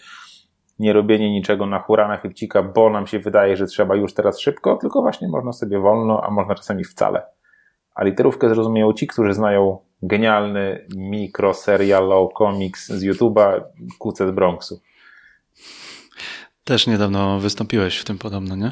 nie 0.79 0.93
robienie 0.93 1.31
niczego 1.31 1.65
na 1.65 1.79
hura, 1.79 2.07
na 2.07 2.17
chybcika, 2.17 2.63
bo 2.63 2.89
nam 2.89 3.07
się 3.07 3.19
wydaje, 3.19 3.57
że 3.57 3.65
trzeba 3.65 3.95
już 3.95 4.13
teraz 4.13 4.39
szybko, 4.39 4.75
tylko 4.75 5.01
właśnie 5.01 5.27
można 5.27 5.53
sobie 5.53 5.79
wolno, 5.79 6.23
a 6.23 6.31
można 6.31 6.55
czasami 6.55 6.83
wcale. 6.83 7.25
A 7.95 8.03
literówkę 8.03 8.49
zrozumieją 8.49 8.93
ci, 8.93 9.07
którzy 9.07 9.33
znają 9.33 9.86
genialny 10.03 10.85
mikroserialow 10.95 12.33
komiks 12.33 12.87
z 12.87 13.03
YouTube'a 13.03 13.61
Kuce 13.99 14.27
z 14.27 14.31
Bronxu. 14.31 14.81
Też 16.63 16.87
niedawno 16.87 17.39
wystąpiłeś 17.39 17.97
w 17.97 18.03
tym 18.03 18.17
podobno, 18.17 18.55
nie? 18.55 18.71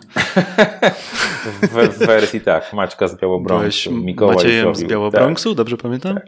w, 1.46 1.98
w, 1.98 1.98
wersji 1.98 2.42
tak, 2.42 2.74
Maćka 2.74 3.08
z 3.08 3.18
Białobronxu. 3.22 3.92
Mikołaj 3.92 4.36
Maciejem 4.36 4.76
z 4.76 4.84
Białobronxu, 4.84 5.50
tak. 5.50 5.58
dobrze 5.58 5.78
pamiętam? 5.78 6.16
Tak. 6.16 6.26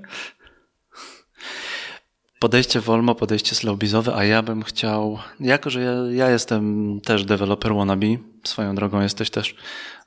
Podejście 2.40 2.80
Volmo, 2.80 3.16
podejście 3.16 3.56
slowbizowe, 3.56 4.16
a 4.16 4.24
ja 4.24 4.42
bym 4.42 4.64
chciał, 4.64 5.20
jako 5.40 5.70
że 5.70 5.82
ja, 5.82 5.94
ja 6.12 6.30
jestem 6.30 7.00
też 7.02 7.26
developer 7.26 7.76
wannabe, 7.76 8.08
swoją 8.44 8.76
drogą 8.76 9.02
jesteś 9.02 9.30
też, 9.30 9.56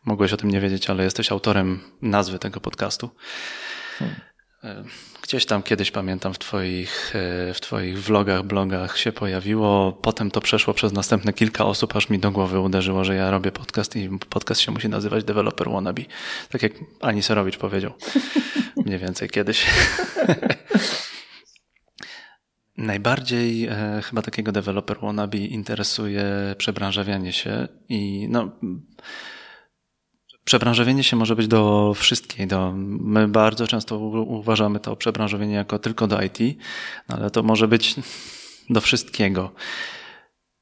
mogłeś 0.04 0.32
o 0.32 0.37
tym 0.37 0.50
nie 0.50 0.61
wiedzieć, 0.61 0.90
ale 0.90 1.04
jesteś 1.04 1.32
autorem 1.32 1.80
nazwy 2.02 2.38
tego 2.38 2.61
podcastu. 2.61 3.11
Hmm 3.99 4.29
Gdzieś 5.22 5.46
tam 5.46 5.62
kiedyś 5.62 5.90
pamiętam 5.90 6.34
w 6.34 6.38
twoich, 6.38 7.12
e, 7.16 7.54
w 7.54 7.60
twoich 7.60 8.02
vlogach, 8.02 8.42
blogach 8.42 8.98
się 8.98 9.12
pojawiło. 9.12 9.92
Potem 9.92 10.30
to 10.30 10.40
przeszło 10.40 10.74
przez 10.74 10.92
następne 10.92 11.32
kilka 11.32 11.64
osób, 11.64 11.96
aż 11.96 12.08
mi 12.10 12.18
do 12.18 12.30
głowy 12.30 12.60
uderzyło, 12.60 13.04
że 13.04 13.14
ja 13.14 13.30
robię 13.30 13.52
podcast 13.52 13.96
i 13.96 14.10
podcast 14.28 14.60
się 14.60 14.72
musi 14.72 14.88
nazywać 14.88 15.24
Developer 15.24 15.70
Wannabe. 15.70 16.02
Tak 16.50 16.62
jak 16.62 16.72
Ani 17.00 17.22
Serowicz 17.22 17.56
powiedział. 17.56 17.92
Mniej 18.86 18.98
więcej 18.98 19.28
kiedyś. 19.28 19.66
Najbardziej 22.76 23.66
e, 23.66 24.00
chyba 24.04 24.22
takiego 24.22 24.52
developer 24.52 25.00
wannabe 25.00 25.38
interesuje 25.38 26.24
przebranżawianie 26.58 27.32
się 27.32 27.68
i 27.88 28.26
no 28.30 28.50
Przebranżowienie 30.44 31.04
się 31.04 31.16
może 31.16 31.37
być 31.37 31.49
do 31.49 31.92
wszystkiej. 31.94 32.47
Do, 32.47 32.73
my 32.76 33.28
bardzo 33.28 33.66
często 33.66 33.99
uważamy 33.99 34.80
to 34.80 34.97
przebranżowienie 34.97 35.54
jako 35.54 35.78
tylko 35.78 36.06
do 36.06 36.23
IT, 36.23 36.38
no 37.09 37.16
ale 37.16 37.30
to 37.30 37.42
może 37.42 37.68
być 37.68 37.94
do 38.70 38.80
wszystkiego. 38.80 39.52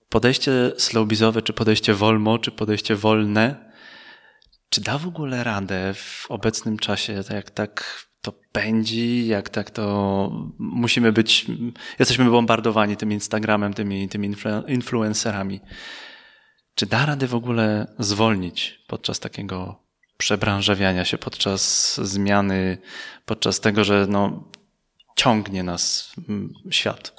Podejście 0.09 0.53
slowbizowe, 0.77 1.43
czy 1.43 1.53
podejście 1.53 1.95
wolmo, 1.95 2.39
czy 2.39 2.51
podejście 2.51 2.97
wolne, 2.97 3.71
czy 4.71 4.81
da 4.81 4.99
w 4.99 5.07
ogóle 5.07 5.45
radę 5.45 5.95
w 5.95 6.27
obecnym 6.29 6.79
czasie, 6.79 7.25
tak 7.25 7.37
jak 7.37 7.51
tak 7.51 8.09
to 8.21 8.33
pędzi, 8.53 9.27
jak 9.27 9.49
tak 9.49 9.71
to 9.71 10.31
musimy 10.59 11.13
być, 11.13 11.47
jesteśmy 11.99 12.25
bombardowani 12.25 12.97
tym 12.97 13.13
Instagramem, 13.13 13.75
tymi, 13.75 14.09
tymi 14.09 14.35
influencerami. 14.67 15.61
Czy 16.79 16.87
da 16.87 17.07
radę 17.07 17.27
w 17.27 17.35
ogóle 17.35 17.87
zwolnić 17.99 18.85
podczas 18.87 19.21
takiego 19.21 19.77
przebranżawiania 20.17 21.05
się, 21.05 21.19
podczas 21.19 21.95
zmiany, 22.03 22.79
podczas 23.27 23.61
tego, 23.61 23.85
że 23.85 24.07
no, 24.09 24.45
ciągnie 25.17 25.63
nas 25.63 26.13
mm, 26.29 26.53
świat? 26.71 27.15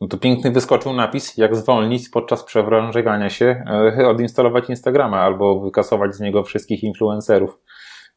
No 0.00 0.08
to 0.08 0.18
piękny 0.18 0.50
wyskoczył 0.50 0.92
napis, 0.92 1.36
jak 1.36 1.56
zwolnić 1.56 2.08
podczas 2.08 2.44
przebranżawiania 2.44 3.30
się, 3.30 3.64
e, 3.98 4.08
odinstalować 4.08 4.68
Instagrama 4.68 5.20
albo 5.20 5.60
wykasować 5.60 6.14
z 6.14 6.20
niego 6.20 6.42
wszystkich 6.42 6.82
influencerów. 6.82 7.58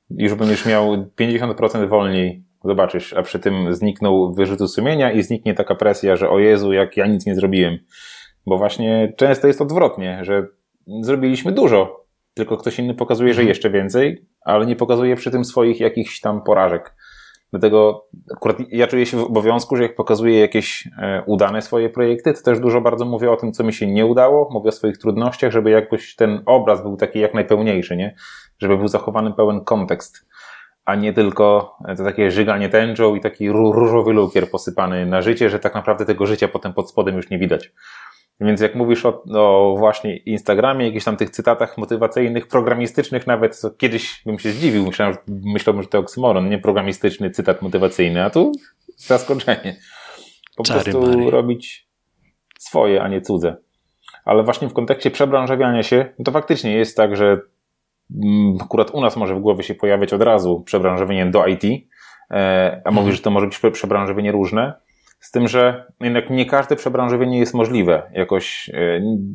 Już 0.09 0.33
będziesz 0.33 0.65
miał 0.65 1.11
50% 1.19 1.89
wolniej, 1.89 2.43
zobaczysz, 2.63 3.13
a 3.13 3.21
przy 3.23 3.39
tym 3.39 3.75
zniknął 3.75 4.33
wyrzutu 4.33 4.67
sumienia 4.67 5.11
i 5.11 5.23
zniknie 5.23 5.53
taka 5.53 5.75
presja, 5.75 6.15
że 6.15 6.29
o 6.29 6.39
Jezu, 6.39 6.73
jak 6.73 6.97
ja 6.97 7.07
nic 7.07 7.25
nie 7.25 7.35
zrobiłem. 7.35 7.77
Bo 8.45 8.57
właśnie 8.57 9.13
często 9.17 9.47
jest 9.47 9.61
odwrotnie, 9.61 10.19
że 10.21 10.47
zrobiliśmy 11.01 11.51
dużo, 11.51 12.05
tylko 12.33 12.57
ktoś 12.57 12.79
inny 12.79 12.93
pokazuje, 12.93 13.33
że 13.33 13.41
mhm. 13.41 13.47
jeszcze 13.47 13.69
więcej, 13.69 14.25
ale 14.41 14.65
nie 14.65 14.75
pokazuje 14.75 15.15
przy 15.15 15.31
tym 15.31 15.45
swoich 15.45 15.79
jakichś 15.79 16.19
tam 16.19 16.41
porażek. 16.41 16.95
Dlatego 17.51 18.07
akurat 18.35 18.57
ja 18.69 18.87
czuję 18.87 19.05
się 19.05 19.17
w 19.17 19.23
obowiązku, 19.23 19.75
że 19.75 19.83
jak 19.83 19.95
pokazuję 19.95 20.39
jakieś 20.39 20.89
e, 21.01 21.23
udane 21.25 21.61
swoje 21.61 21.89
projekty, 21.89 22.33
to 22.33 22.41
też 22.41 22.59
dużo 22.59 22.81
bardzo 22.81 23.05
mówię 23.05 23.31
o 23.31 23.35
tym, 23.35 23.51
co 23.51 23.63
mi 23.63 23.73
się 23.73 23.87
nie 23.87 24.05
udało, 24.05 24.49
mówię 24.51 24.69
o 24.69 24.71
swoich 24.71 24.97
trudnościach, 24.97 25.51
żeby 25.51 25.69
jakoś 25.69 26.15
ten 26.15 26.41
obraz 26.45 26.81
był 26.81 26.97
taki 26.97 27.19
jak 27.19 27.33
najpełniejszy, 27.33 27.97
nie? 27.97 28.15
Żeby 28.59 28.77
był 28.77 28.87
zachowany 28.87 29.33
pełen 29.33 29.63
kontekst, 29.63 30.25
a 30.85 30.95
nie 30.95 31.13
tylko 31.13 31.75
to 31.97 32.03
takie 32.03 32.31
żyganie 32.31 32.69
tęczą 32.69 33.15
i 33.15 33.21
taki 33.21 33.51
różowy 33.51 34.13
lukier 34.13 34.49
posypany 34.51 35.05
na 35.05 35.21
życie, 35.21 35.49
że 35.49 35.59
tak 35.59 35.75
naprawdę 35.75 36.05
tego 36.05 36.25
życia 36.25 36.47
potem 36.47 36.73
pod 36.73 36.89
spodem 36.89 37.15
już 37.15 37.29
nie 37.29 37.39
widać. 37.39 37.71
Więc 38.41 38.61
jak 38.61 38.75
mówisz 38.75 39.05
o, 39.05 39.23
o, 39.33 39.75
właśnie 39.77 40.17
Instagramie, 40.17 40.85
jakichś 40.85 41.05
tam 41.05 41.17
tych 41.17 41.29
cytatach 41.29 41.77
motywacyjnych, 41.77 42.47
programistycznych 42.47 43.27
nawet, 43.27 43.61
kiedyś 43.77 44.21
bym 44.25 44.39
się 44.39 44.51
zdziwił, 44.51 44.85
myślałem, 44.85 45.13
że, 45.13 45.19
myślałem, 45.27 45.81
że 45.81 45.87
to 45.87 45.99
oksymoron, 45.99 46.49
nie 46.49 46.59
programistyczny 46.59 47.31
cytat 47.31 47.61
motywacyjny, 47.61 48.23
a 48.23 48.29
tu 48.29 48.51
zaskoczenie. 48.97 49.75
Po 50.55 50.63
Czary 50.63 50.91
prostu 50.91 51.17
Mary. 51.17 51.31
robić 51.31 51.87
swoje, 52.59 53.03
a 53.03 53.07
nie 53.07 53.21
cudze. 53.21 53.57
Ale 54.25 54.43
właśnie 54.43 54.67
w 54.67 54.73
kontekście 54.73 55.11
przebranżawiania 55.11 55.83
się, 55.83 56.13
to 56.25 56.31
faktycznie 56.31 56.77
jest 56.77 56.97
tak, 56.97 57.17
że 57.17 57.41
mm, 58.23 58.57
akurat 58.61 58.91
u 58.91 59.01
nas 59.01 59.15
może 59.17 59.35
w 59.35 59.39
głowie 59.39 59.63
się 59.63 59.75
pojawiać 59.75 60.13
od 60.13 60.21
razu 60.21 60.61
przebranżowienie 60.61 61.25
do 61.25 61.47
IT, 61.47 61.63
e, 62.31 62.81
a 62.85 62.91
mówisz, 62.91 62.99
mhm. 62.99 63.15
że 63.15 63.21
to 63.21 63.31
może 63.31 63.47
być 63.47 63.59
przebranżowienie 63.73 64.31
różne, 64.31 64.73
z 65.27 65.31
tym, 65.31 65.47
że 65.47 65.91
jednak 65.99 66.29
nie 66.29 66.45
każde 66.45 66.75
przebranżowienie 66.75 67.39
jest 67.39 67.53
możliwe. 67.53 68.11
Jakoś 68.13 68.69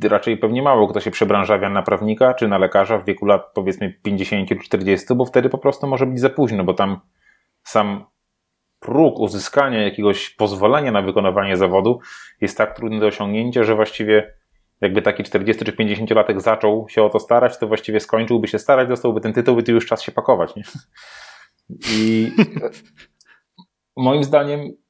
e, 0.03 0.09
raczej 0.09 0.37
pewnie 0.37 0.63
mało 0.63 0.89
kto 0.89 1.01
się 1.01 1.11
przebranżawia 1.11 1.71
na 1.71 1.83
prawnika 1.83 2.35
czy 2.35 2.49
na 2.49 2.59
lekarza 2.59 2.99
w 2.99 3.05
wieku 3.05 3.27
lat 3.27 3.43
powiedzmy 3.55 3.95
50 4.03 4.49
czy 4.49 4.57
40, 4.57 5.15
bo 5.15 5.25
wtedy 5.25 5.49
po 5.49 5.59
prostu 5.59 5.87
może 5.87 6.07
być 6.07 6.21
za 6.21 6.31
późno, 6.31 6.65
bo 6.65 6.75
tam 6.75 7.01
sam 7.63 8.05
próg 8.81 9.19
uzyskania 9.19 9.83
jakiegoś 9.83 10.31
pozwolenia 10.31 10.93
na 10.93 11.03
wykonywanie 11.03 11.57
zawodu 11.57 12.01
jest 12.41 12.59
tak 12.59 12.77
trudny 12.77 13.01
do 13.01 13.07
osiągnięcia, 13.07 13.65
że 13.65 13.75
właściwie 13.75 14.35
jakby 14.81 15.03
taki 15.03 15.23
40 15.25 15.65
czy 15.65 15.73
50 15.73 16.11
latek 16.11 16.41
zaczął 16.41 16.89
się 16.89 17.03
o 17.03 17.11
to 17.11 17.21
starać, 17.21 17.59
to 17.59 17.67
właściwie 17.67 18.01
skończyłby 18.01 18.49
się 18.49 18.59
starać, 18.59 18.89
dostałby 18.89 19.21
ten 19.21 19.33
tytuł 19.33 19.59
i 19.59 19.63
to 19.63 19.73
już 19.73 19.87
czas 19.87 20.03
się 20.03 20.13
pakować. 20.13 20.57
Nie? 20.57 20.63
I 21.91 22.33
moim 23.97 24.25
zdaniem 24.25 24.82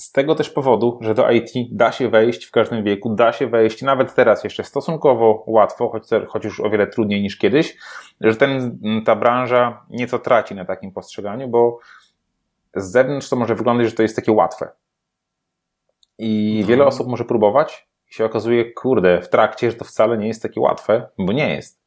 z 0.00 0.12
tego 0.12 0.34
też 0.34 0.50
powodu, 0.50 0.98
że 1.00 1.14
do 1.14 1.30
IT 1.30 1.50
da 1.72 1.92
się 1.92 2.08
wejść 2.08 2.44
w 2.44 2.50
każdym 2.50 2.84
wieku, 2.84 3.14
da 3.14 3.32
się 3.32 3.46
wejść 3.46 3.82
nawet 3.82 4.14
teraz 4.14 4.44
jeszcze 4.44 4.64
stosunkowo 4.64 5.44
łatwo, 5.46 5.88
choć, 5.88 6.04
choć 6.28 6.44
już 6.44 6.60
o 6.60 6.70
wiele 6.70 6.86
trudniej 6.86 7.22
niż 7.22 7.36
kiedyś, 7.36 7.76
że 8.20 8.36
ten, 8.36 8.78
ta 9.04 9.16
branża 9.16 9.86
nieco 9.90 10.18
traci 10.18 10.54
na 10.54 10.64
takim 10.64 10.92
postrzeganiu, 10.92 11.48
bo 11.48 11.78
z 12.76 12.90
zewnątrz 12.90 13.28
to 13.28 13.36
może 13.36 13.54
wyglądać, 13.54 13.86
że 13.86 13.92
to 13.92 14.02
jest 14.02 14.16
takie 14.16 14.32
łatwe. 14.32 14.68
I 16.18 16.58
no. 16.62 16.68
wiele 16.68 16.86
osób 16.86 17.08
może 17.08 17.24
próbować 17.24 17.88
i 18.10 18.14
się 18.14 18.24
okazuje, 18.24 18.72
kurde, 18.72 19.22
w 19.22 19.28
trakcie, 19.28 19.70
że 19.70 19.76
to 19.76 19.84
wcale 19.84 20.18
nie 20.18 20.28
jest 20.28 20.42
takie 20.42 20.60
łatwe, 20.60 21.08
bo 21.18 21.32
nie 21.32 21.54
jest. 21.54 21.82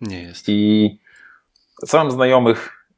Nie 0.00 0.22
jest. 0.22 0.48
I 0.48 1.00
mam 1.92 2.10
znajomych 2.10 2.88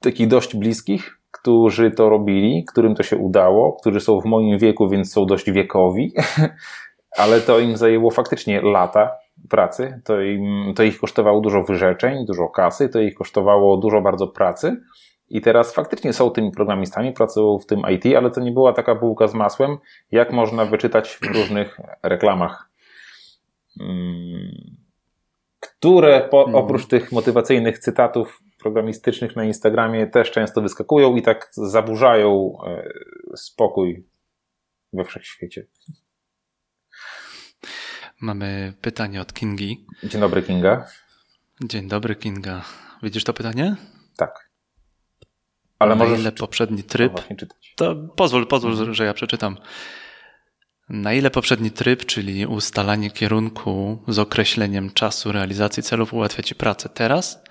takich 0.00 0.28
dość 0.28 0.56
bliskich, 0.56 1.18
którzy 1.44 1.90
to 1.90 2.08
robili, 2.08 2.64
którym 2.64 2.94
to 2.94 3.02
się 3.02 3.16
udało, 3.16 3.72
którzy 3.72 4.00
są 4.00 4.20
w 4.20 4.24
moim 4.24 4.58
wieku, 4.58 4.88
więc 4.88 5.12
są 5.12 5.26
dość 5.26 5.50
wiekowi, 5.50 6.12
ale 7.22 7.40
to 7.40 7.58
im 7.58 7.76
zajęło 7.76 8.10
faktycznie 8.10 8.62
lata 8.62 9.10
pracy, 9.50 10.00
to, 10.04 10.20
im, 10.20 10.72
to 10.76 10.82
ich 10.82 11.00
kosztowało 11.00 11.40
dużo 11.40 11.62
wyrzeczeń, 11.62 12.26
dużo 12.26 12.48
kasy, 12.48 12.88
to 12.88 13.00
ich 13.00 13.14
kosztowało 13.14 13.76
dużo 13.76 14.00
bardzo 14.00 14.26
pracy. 14.26 14.80
I 15.30 15.40
teraz 15.40 15.74
faktycznie 15.74 16.12
są 16.12 16.30
tymi 16.30 16.50
programistami, 16.50 17.12
pracują 17.12 17.58
w 17.58 17.66
tym 17.66 17.82
IT, 17.90 18.16
ale 18.16 18.30
to 18.30 18.40
nie 18.40 18.52
była 18.52 18.72
taka 18.72 18.94
bułka 18.94 19.28
z 19.28 19.34
masłem, 19.34 19.78
jak 20.12 20.32
można 20.32 20.64
wyczytać 20.64 21.18
w 21.22 21.36
różnych 21.36 21.80
reklamach. 22.02 22.70
Mm, 23.80 24.76
które 25.60 26.28
po, 26.30 26.38
mhm. 26.44 26.64
oprócz 26.64 26.86
tych 26.86 27.12
motywacyjnych 27.12 27.78
cytatów 27.78 28.43
programistycznych 28.64 29.36
na 29.36 29.44
Instagramie 29.44 30.06
też 30.06 30.30
często 30.30 30.62
wyskakują 30.62 31.16
i 31.16 31.22
tak 31.22 31.50
zaburzają 31.52 32.58
e, 32.66 32.88
spokój 33.36 34.06
we 34.92 35.04
wszechświecie. 35.04 35.66
Mamy 38.20 38.72
pytanie 38.80 39.20
od 39.20 39.32
Kingi. 39.32 39.86
Dzień 40.04 40.20
dobry, 40.20 40.42
Kinga. 40.42 40.86
Dzień 41.64 41.88
dobry, 41.88 42.16
Kinga. 42.16 42.64
Widzisz 43.02 43.24
to 43.24 43.32
pytanie? 43.32 43.76
Tak. 44.16 44.50
Ale 45.78 45.96
może. 45.96 46.16
ile 46.16 46.32
poprzedni 46.32 46.82
tryb. 46.82 47.12
To 47.76 47.96
pozwól, 48.16 48.46
pozwól, 48.46 48.72
mhm. 48.72 48.94
że 48.94 49.04
ja 49.04 49.14
przeczytam. 49.14 49.56
Na 50.88 51.12
ile 51.12 51.30
poprzedni 51.30 51.70
tryb, 51.70 52.04
czyli 52.04 52.46
ustalanie 52.46 53.10
kierunku 53.10 54.02
z 54.08 54.18
określeniem 54.18 54.90
czasu 54.90 55.32
realizacji 55.32 55.82
celów 55.82 56.14
ułatwia 56.14 56.42
Ci 56.42 56.54
pracę 56.54 56.88
teraz? 56.88 57.43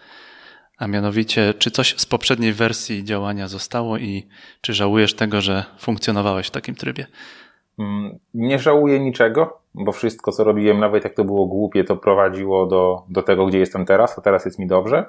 A 0.84 0.88
mianowicie, 0.88 1.54
czy 1.54 1.72
coś 1.72 1.96
z 1.98 2.06
poprzedniej 2.06 2.54
wersji 2.54 3.04
działania 3.04 3.48
zostało 3.48 3.98
i 3.98 4.28
czy 4.62 4.74
żałujesz 4.74 5.14
tego, 5.14 5.42
że 5.42 5.64
funkcjonowałeś 5.80 6.48
w 6.48 6.52
takim 6.52 6.76
trybie? 6.76 7.06
Mm, 7.80 8.20
nie 8.34 8.60
żałuję 8.60 9.00
niczego, 9.00 9.60
bo 9.74 9.92
wszystko, 9.92 10.32
co 10.32 10.44
robiłem, 10.44 10.80
nawet 10.80 11.04
jak 11.04 11.14
to 11.14 11.24
było 11.24 11.46
głupie, 11.46 11.84
to 11.84 11.98
prowadziło 11.98 12.66
do, 12.66 13.04
do 13.10 13.22
tego, 13.22 13.46
gdzie 13.46 13.60
jestem 13.60 13.86
teraz, 13.86 14.18
a 14.20 14.22
teraz 14.22 14.46
jest 14.46 14.60
mi 14.60 14.68
dobrze. 14.68 15.06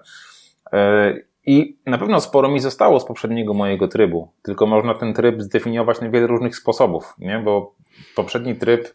E, 0.72 1.14
I 1.46 1.76
na 1.86 1.98
pewno 1.98 2.20
sporo 2.20 2.48
mi 2.48 2.60
zostało 2.60 3.00
z 3.00 3.04
poprzedniego 3.04 3.54
mojego 3.54 3.88
trybu, 3.88 4.28
tylko 4.42 4.66
można 4.66 4.94
ten 4.94 5.14
tryb 5.14 5.42
zdefiniować 5.42 6.00
na 6.00 6.10
wiele 6.10 6.26
różnych 6.26 6.56
sposobów, 6.56 7.14
nie? 7.18 7.38
bo 7.44 7.74
poprzedni 8.16 8.54
tryb 8.54 8.94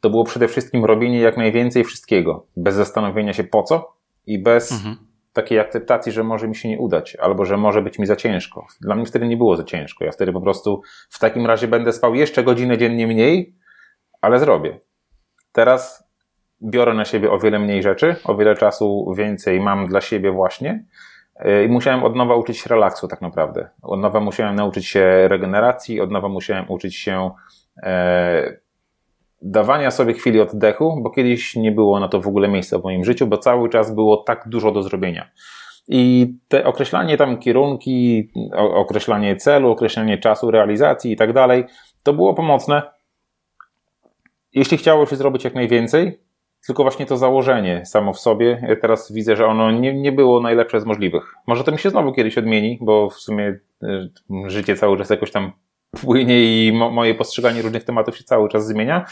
to 0.00 0.10
było 0.10 0.24
przede 0.24 0.48
wszystkim 0.48 0.84
robienie 0.84 1.20
jak 1.20 1.36
najwięcej 1.36 1.84
wszystkiego, 1.84 2.46
bez 2.56 2.74
zastanowienia 2.74 3.32
się 3.32 3.44
po 3.44 3.62
co 3.62 3.92
i 4.26 4.38
bez 4.38 4.72
mhm. 4.72 5.09
Takiej 5.32 5.58
akceptacji, 5.58 6.12
że 6.12 6.24
może 6.24 6.48
mi 6.48 6.56
się 6.56 6.68
nie 6.68 6.78
udać, 6.78 7.16
albo 7.16 7.44
że 7.44 7.56
może 7.56 7.82
być 7.82 7.98
mi 7.98 8.06
za 8.06 8.16
ciężko. 8.16 8.66
Dla 8.80 8.94
mnie 8.94 9.06
wtedy 9.06 9.28
nie 9.28 9.36
było 9.36 9.56
za 9.56 9.64
ciężko. 9.64 10.04
Ja 10.04 10.12
wtedy 10.12 10.32
po 10.32 10.40
prostu 10.40 10.82
w 11.10 11.18
takim 11.18 11.46
razie 11.46 11.68
będę 11.68 11.92
spał 11.92 12.14
jeszcze 12.14 12.44
godzinę 12.44 12.78
dziennie 12.78 13.06
mniej, 13.06 13.54
ale 14.20 14.38
zrobię. 14.38 14.78
Teraz 15.52 16.10
biorę 16.62 16.94
na 16.94 17.04
siebie 17.04 17.30
o 17.30 17.38
wiele 17.38 17.58
mniej 17.58 17.82
rzeczy, 17.82 18.16
o 18.24 18.34
wiele 18.34 18.56
czasu 18.56 19.14
więcej 19.16 19.60
mam 19.60 19.86
dla 19.86 20.00
siebie 20.00 20.32
właśnie 20.32 20.84
i 21.66 21.68
musiałem 21.68 22.04
od 22.04 22.16
nowa 22.16 22.34
uczyć 22.34 22.58
się 22.58 22.70
relaksu 22.70 23.08
tak 23.08 23.20
naprawdę. 23.20 23.70
Od 23.82 24.00
nowa 24.00 24.20
musiałem 24.20 24.54
nauczyć 24.54 24.86
się 24.86 25.28
regeneracji, 25.28 26.00
od 26.00 26.10
nowa 26.10 26.28
musiałem 26.28 26.64
uczyć 26.68 26.96
się 26.96 27.30
e, 27.82 28.56
dawania 29.42 29.90
sobie 29.90 30.14
chwili 30.14 30.40
oddechu, 30.40 31.00
bo 31.02 31.10
kiedyś 31.10 31.56
nie 31.56 31.72
było 31.72 32.00
na 32.00 32.08
to 32.08 32.20
w 32.20 32.28
ogóle 32.28 32.48
miejsca 32.48 32.78
w 32.78 32.84
moim 32.84 33.04
życiu, 33.04 33.26
bo 33.26 33.38
cały 33.38 33.68
czas 33.68 33.94
było 33.94 34.16
tak 34.16 34.48
dużo 34.48 34.72
do 34.72 34.82
zrobienia. 34.82 35.30
I 35.88 36.34
te 36.48 36.64
określanie 36.64 37.16
tam 37.16 37.38
kierunki, 37.38 38.28
określanie 38.54 39.36
celu, 39.36 39.70
określanie 39.70 40.18
czasu 40.18 40.50
realizacji 40.50 41.12
i 41.12 41.16
tak 41.16 41.32
dalej, 41.32 41.64
to 42.02 42.12
było 42.12 42.34
pomocne. 42.34 42.82
Jeśli 44.52 44.78
chciało 44.78 45.06
się 45.06 45.16
zrobić 45.16 45.44
jak 45.44 45.54
najwięcej, 45.54 46.20
tylko 46.66 46.82
właśnie 46.82 47.06
to 47.06 47.16
założenie 47.16 47.86
samo 47.86 48.12
w 48.12 48.20
sobie, 48.20 48.76
teraz 48.80 49.12
widzę, 49.12 49.36
że 49.36 49.46
ono 49.46 49.70
nie, 49.70 49.94
nie 49.94 50.12
było 50.12 50.40
najlepsze 50.40 50.80
z 50.80 50.84
możliwych. 50.84 51.34
Może 51.46 51.64
to 51.64 51.72
mi 51.72 51.78
się 51.78 51.90
znowu 51.90 52.12
kiedyś 52.12 52.38
odmieni, 52.38 52.78
bo 52.80 53.10
w 53.10 53.14
sumie 53.14 53.60
e, 53.82 54.08
życie 54.46 54.76
cały 54.76 54.98
czas 54.98 55.10
jakoś 55.10 55.30
tam 55.30 55.52
płynie 55.90 56.66
i 56.66 56.72
mo 56.72 56.90
moje 56.90 57.14
postrzeganie 57.14 57.62
różnych 57.62 57.84
tematów 57.84 58.16
się 58.16 58.24
cały 58.24 58.48
czas 58.48 58.66
zmienia, 58.66 59.04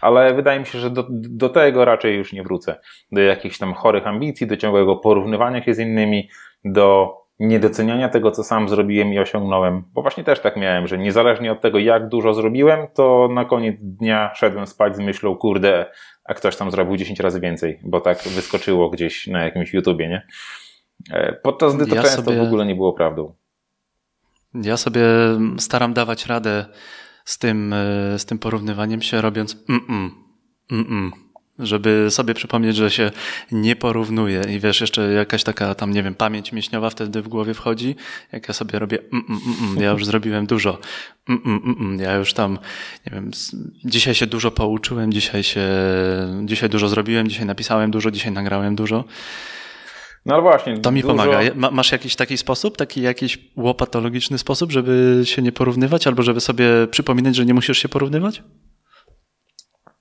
ale 0.00 0.34
wydaje 0.34 0.60
mi 0.60 0.66
się, 0.66 0.78
że 0.78 0.90
do, 0.90 1.06
do 1.10 1.48
tego 1.48 1.84
raczej 1.84 2.16
już 2.16 2.32
nie 2.32 2.42
wrócę. 2.42 2.80
Do 3.12 3.20
jakichś 3.20 3.58
tam 3.58 3.74
chorych 3.74 4.06
ambicji, 4.06 4.46
do 4.46 4.56
ciągłego 4.56 4.96
porównywania 4.96 5.62
się 5.62 5.74
z 5.74 5.78
innymi, 5.78 6.28
do 6.64 7.16
niedoceniania 7.38 8.08
tego, 8.08 8.30
co 8.30 8.44
sam 8.44 8.68
zrobiłem 8.68 9.12
i 9.12 9.18
osiągnąłem. 9.18 9.84
Bo 9.94 10.02
właśnie 10.02 10.24
też 10.24 10.40
tak 10.40 10.56
miałem, 10.56 10.86
że 10.86 10.98
niezależnie 10.98 11.52
od 11.52 11.60
tego, 11.60 11.78
jak 11.78 12.08
dużo 12.08 12.34
zrobiłem, 12.34 12.86
to 12.94 13.28
na 13.32 13.44
koniec 13.44 13.76
dnia 13.80 14.30
szedłem 14.34 14.66
spać 14.66 14.96
z 14.96 15.00
myślą, 15.00 15.36
kurde, 15.36 15.86
a 16.24 16.34
ktoś 16.34 16.56
tam 16.56 16.70
zrobił 16.70 16.96
10 16.96 17.20
razy 17.20 17.40
więcej, 17.40 17.80
bo 17.84 18.00
tak 18.00 18.18
wyskoczyło 18.18 18.90
gdzieś 18.90 19.26
na 19.26 19.44
jakimś 19.44 19.74
YouTubie, 19.74 20.08
nie? 20.08 20.26
E, 21.12 21.32
podczas 21.32 21.76
gdy 21.76 21.86
to 21.86 21.94
ja 21.94 22.02
często 22.02 22.22
sobie... 22.22 22.38
w 22.38 22.42
ogóle 22.42 22.66
nie 22.66 22.74
było 22.74 22.92
prawdą. 22.92 23.34
Ja 24.54 24.76
sobie 24.76 25.02
staram 25.58 25.94
dawać 25.94 26.26
radę 26.26 26.66
z 27.24 27.38
tym, 27.38 27.72
e, 27.72 28.18
z 28.18 28.24
tym 28.24 28.38
porównywaniem 28.38 29.02
się, 29.02 29.20
robiąc 29.20 29.56
mm-mm, 29.56 30.10
mm-mm, 30.72 31.10
żeby 31.58 32.06
sobie 32.10 32.34
przypomnieć, 32.34 32.76
że 32.76 32.90
się 32.90 33.10
nie 33.52 33.76
porównuje 33.76 34.42
i 34.48 34.60
wiesz, 34.60 34.80
jeszcze 34.80 35.12
jakaś 35.12 35.44
taka 35.44 35.74
tam, 35.74 35.90
nie 35.90 36.02
wiem, 36.02 36.14
pamięć 36.14 36.52
mięśniowa 36.52 36.90
wtedy 36.90 37.22
w 37.22 37.28
głowie 37.28 37.54
wchodzi, 37.54 37.96
jak 38.32 38.48
ja 38.48 38.54
sobie 38.54 38.78
robię 38.78 38.98
mm-mm, 38.98 39.80
ja 39.80 39.90
już 39.90 40.04
zrobiłem 40.04 40.46
dużo, 40.46 40.78
mm-mm, 41.28 42.00
ja 42.00 42.14
już 42.14 42.34
tam, 42.34 42.58
nie 43.06 43.12
wiem, 43.12 43.30
dzisiaj 43.84 44.14
się 44.14 44.26
dużo 44.26 44.50
pouczyłem, 44.50 45.12
dzisiaj 45.12 45.42
się, 45.42 45.68
dzisiaj 46.44 46.68
dużo 46.68 46.88
zrobiłem, 46.88 47.28
dzisiaj 47.28 47.46
napisałem 47.46 47.90
dużo, 47.90 48.10
dzisiaj 48.10 48.32
nagrałem 48.32 48.76
dużo. 48.76 49.04
No 50.30 50.42
właśnie. 50.42 50.78
To 50.78 50.92
mi 50.92 51.02
dużo... 51.02 51.14
pomaga. 51.14 51.40
Masz 51.72 51.92
jakiś 51.92 52.16
taki 52.16 52.36
sposób, 52.36 52.76
taki 52.76 53.02
jakiś 53.02 53.38
łopatologiczny 53.56 54.38
sposób, 54.38 54.72
żeby 54.72 55.20
się 55.24 55.42
nie 55.42 55.52
porównywać, 55.52 56.06
albo 56.06 56.22
żeby 56.22 56.40
sobie 56.40 56.64
przypominać, 56.90 57.36
że 57.36 57.44
nie 57.44 57.54
musisz 57.54 57.78
się 57.78 57.88
porównywać? 57.88 58.42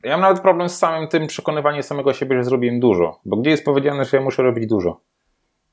Ja 0.03 0.12
mam 0.12 0.21
nawet 0.21 0.41
problem 0.41 0.69
z 0.69 0.77
samym 0.77 1.07
tym 1.07 1.27
przekonywaniem 1.27 1.83
samego 1.83 2.13
siebie, 2.13 2.38
że 2.38 2.43
zrobiłem 2.43 2.79
dużo. 2.79 3.19
Bo 3.25 3.38
gdzie 3.38 3.50
jest 3.50 3.65
powiedziane, 3.65 4.05
że 4.05 4.17
ja 4.17 4.24
muszę 4.24 4.43
robić 4.43 4.67
dużo? 4.67 5.01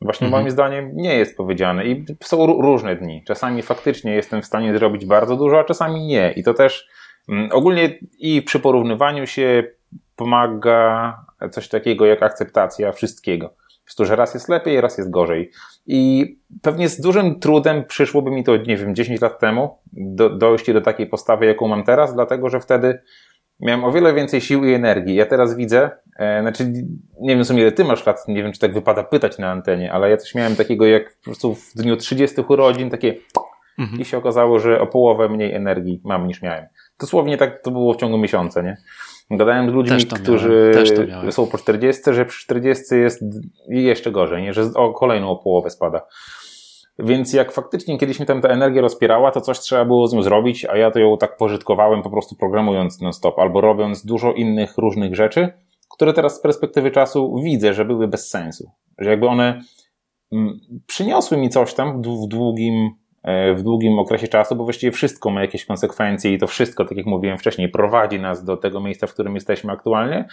Właśnie 0.00 0.26
mhm. 0.26 0.42
moim 0.42 0.50
zdaniem 0.50 0.90
nie 0.94 1.14
jest 1.14 1.36
powiedziane 1.36 1.86
i 1.86 2.04
są 2.22 2.46
różne 2.46 2.96
dni. 2.96 3.24
Czasami 3.26 3.62
faktycznie 3.62 4.14
jestem 4.14 4.42
w 4.42 4.46
stanie 4.46 4.78
zrobić 4.78 5.06
bardzo 5.06 5.36
dużo, 5.36 5.60
a 5.60 5.64
czasami 5.64 6.06
nie. 6.06 6.32
I 6.32 6.42
to 6.42 6.54
też 6.54 6.88
mm, 7.28 7.48
ogólnie 7.52 7.98
i 8.18 8.42
przy 8.42 8.60
porównywaniu 8.60 9.26
się 9.26 9.64
pomaga 10.16 11.16
coś 11.50 11.68
takiego 11.68 12.06
jak 12.06 12.22
akceptacja 12.22 12.92
wszystkiego 12.92 13.54
prostu, 13.86 14.04
że 14.04 14.16
raz 14.16 14.34
jest 14.34 14.48
lepiej, 14.48 14.80
raz 14.80 14.98
jest 14.98 15.10
gorzej. 15.10 15.50
I 15.86 16.26
pewnie 16.62 16.88
z 16.88 17.00
dużym 17.00 17.40
trudem 17.40 17.84
przyszłoby 17.84 18.30
mi 18.30 18.44
to, 18.44 18.56
nie 18.56 18.76
wiem, 18.76 18.94
10 18.94 19.20
lat 19.20 19.38
temu, 19.38 19.78
do, 19.92 20.30
dojście 20.30 20.74
do 20.74 20.80
takiej 20.80 21.06
postawy, 21.06 21.46
jaką 21.46 21.68
mam 21.68 21.84
teraz, 21.84 22.14
dlatego 22.14 22.48
że 22.48 22.60
wtedy 22.60 22.98
miałem 23.60 23.84
o 23.84 23.92
wiele 23.92 24.14
więcej 24.14 24.40
sił 24.40 24.64
i 24.64 24.72
energii. 24.72 25.14
Ja 25.14 25.26
teraz 25.26 25.56
widzę, 25.56 25.90
e, 26.18 26.40
znaczy, 26.40 26.72
nie 27.20 27.34
wiem 27.34 27.44
w 27.44 27.46
sumie 27.46 27.62
ile 27.62 27.72
ty 27.72 27.84
masz 27.84 28.06
lat, 28.06 28.28
nie 28.28 28.42
wiem 28.42 28.52
czy 28.52 28.60
tak 28.60 28.74
wypada 28.74 29.02
pytać 29.02 29.38
na 29.38 29.50
antenie, 29.50 29.92
ale 29.92 30.10
ja 30.10 30.16
coś 30.16 30.34
miałem 30.34 30.56
takiego 30.56 30.86
jak 30.86 31.16
po 31.16 31.24
prostu 31.24 31.54
w 31.54 31.74
dniu 31.74 31.96
30 31.96 32.40
urodzin, 32.48 32.90
takie 32.90 33.14
mhm. 33.78 34.00
i 34.00 34.04
się 34.04 34.18
okazało, 34.18 34.58
że 34.58 34.80
o 34.80 34.86
połowę 34.86 35.28
mniej 35.28 35.52
energii 35.52 36.00
mam 36.04 36.26
niż 36.26 36.42
miałem. 36.42 36.66
Dosłownie 37.00 37.36
tak 37.36 37.62
to 37.62 37.70
było 37.70 37.94
w 37.94 37.96
ciągu 37.96 38.18
miesiąca, 38.18 38.62
nie? 38.62 38.76
Gadałem 39.30 39.70
z 39.70 39.72
ludźmi, 39.72 40.06
którzy 40.22 40.70
są 41.30 41.46
po 41.46 41.58
40, 41.58 42.02
że 42.12 42.24
przy 42.24 42.44
40 42.44 42.94
jest 42.94 43.22
jeszcze 43.68 44.12
gorzej, 44.12 44.42
nie? 44.42 44.52
że 44.52 44.62
o 44.74 44.92
kolejną 44.92 45.30
o 45.30 45.36
połowę 45.36 45.70
spada. 45.70 46.00
Więc 46.98 47.32
jak 47.32 47.52
faktycznie 47.52 47.98
kiedyś 47.98 48.20
mi 48.20 48.26
tam 48.26 48.40
ta 48.40 48.48
energia 48.48 48.82
rozpierała, 48.82 49.30
to 49.30 49.40
coś 49.40 49.58
trzeba 49.58 49.84
było 49.84 50.06
z 50.06 50.14
nią 50.14 50.22
zrobić, 50.22 50.64
a 50.64 50.76
ja 50.76 50.90
to 50.90 50.98
ją 50.98 51.16
tak 51.18 51.36
pożytkowałem 51.36 52.02
po 52.02 52.10
prostu 52.10 52.36
programując 52.36 53.00
non-stop 53.00 53.38
albo 53.38 53.60
robiąc 53.60 54.04
dużo 54.04 54.32
innych 54.32 54.78
różnych 54.78 55.16
rzeczy, 55.16 55.52
które 55.90 56.12
teraz 56.12 56.36
z 56.36 56.40
perspektywy 56.40 56.90
czasu 56.90 57.34
widzę, 57.44 57.74
że 57.74 57.84
były 57.84 58.08
bez 58.08 58.30
sensu. 58.30 58.70
Że 58.98 59.10
jakby 59.10 59.26
one 59.26 59.60
mm, 60.32 60.58
przyniosły 60.86 61.36
mi 61.36 61.48
coś 61.48 61.74
tam 61.74 62.02
w 62.02 62.28
długim 62.28 62.90
w 63.54 63.62
długim 63.62 63.98
okresie 63.98 64.28
czasu, 64.28 64.56
bo 64.56 64.64
właściwie 64.64 64.92
wszystko 64.92 65.30
ma 65.30 65.40
jakieś 65.40 65.66
konsekwencje 65.66 66.32
i 66.32 66.38
to 66.38 66.46
wszystko, 66.46 66.84
tak 66.84 66.98
jak 66.98 67.06
mówiłem 67.06 67.38
wcześniej, 67.38 67.68
prowadzi 67.68 68.20
nas 68.20 68.44
do 68.44 68.56
tego 68.56 68.80
miejsca, 68.80 69.06
w 69.06 69.14
którym 69.14 69.34
jesteśmy 69.34 69.72
aktualnie. 69.72 70.28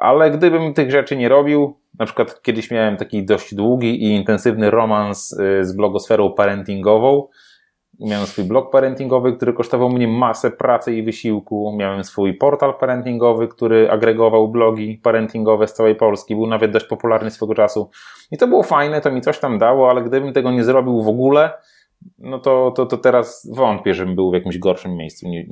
Ale 0.00 0.30
gdybym 0.30 0.74
tych 0.74 0.90
rzeczy 0.90 1.16
nie 1.16 1.28
robił, 1.28 1.76
na 1.98 2.06
przykład 2.06 2.42
kiedyś 2.42 2.70
miałem 2.70 2.96
taki 2.96 3.24
dość 3.24 3.54
długi 3.54 4.04
i 4.04 4.14
intensywny 4.14 4.70
romans 4.70 5.40
e, 5.40 5.64
z 5.64 5.76
blogosferą 5.76 6.32
parentingową. 6.32 7.28
Miałem 8.00 8.26
swój 8.26 8.44
blog 8.44 8.70
parentingowy, 8.70 9.32
który 9.32 9.52
kosztował 9.52 9.90
mnie 9.90 10.08
masę 10.08 10.50
pracy 10.50 10.94
i 10.94 11.02
wysiłku. 11.02 11.76
Miałem 11.78 12.04
swój 12.04 12.34
portal 12.34 12.74
parentingowy, 12.74 13.48
który 13.48 13.90
agregował 13.90 14.48
blogi 14.48 15.00
parentingowe 15.02 15.68
z 15.68 15.72
całej 15.72 15.94
Polski. 15.94 16.34
Był 16.34 16.46
nawet 16.46 16.70
dość 16.70 16.86
popularny 16.86 17.30
swego 17.30 17.54
czasu. 17.54 17.90
I 18.30 18.38
to 18.38 18.48
było 18.48 18.62
fajne, 18.62 19.00
to 19.00 19.12
mi 19.12 19.20
coś 19.20 19.38
tam 19.38 19.58
dało, 19.58 19.90
ale 19.90 20.02
gdybym 20.02 20.32
tego 20.32 20.50
nie 20.50 20.64
zrobił 20.64 21.02
w 21.02 21.08
ogóle, 21.08 21.50
no 22.18 22.38
to, 22.38 22.70
to, 22.76 22.86
to 22.86 22.98
teraz 22.98 23.48
wątpię, 23.54 23.94
żebym 23.94 24.14
był 24.14 24.30
w 24.30 24.34
jakimś 24.34 24.58
gorszym 24.58 24.96
miejscu 24.96 25.28
niż, 25.28 25.46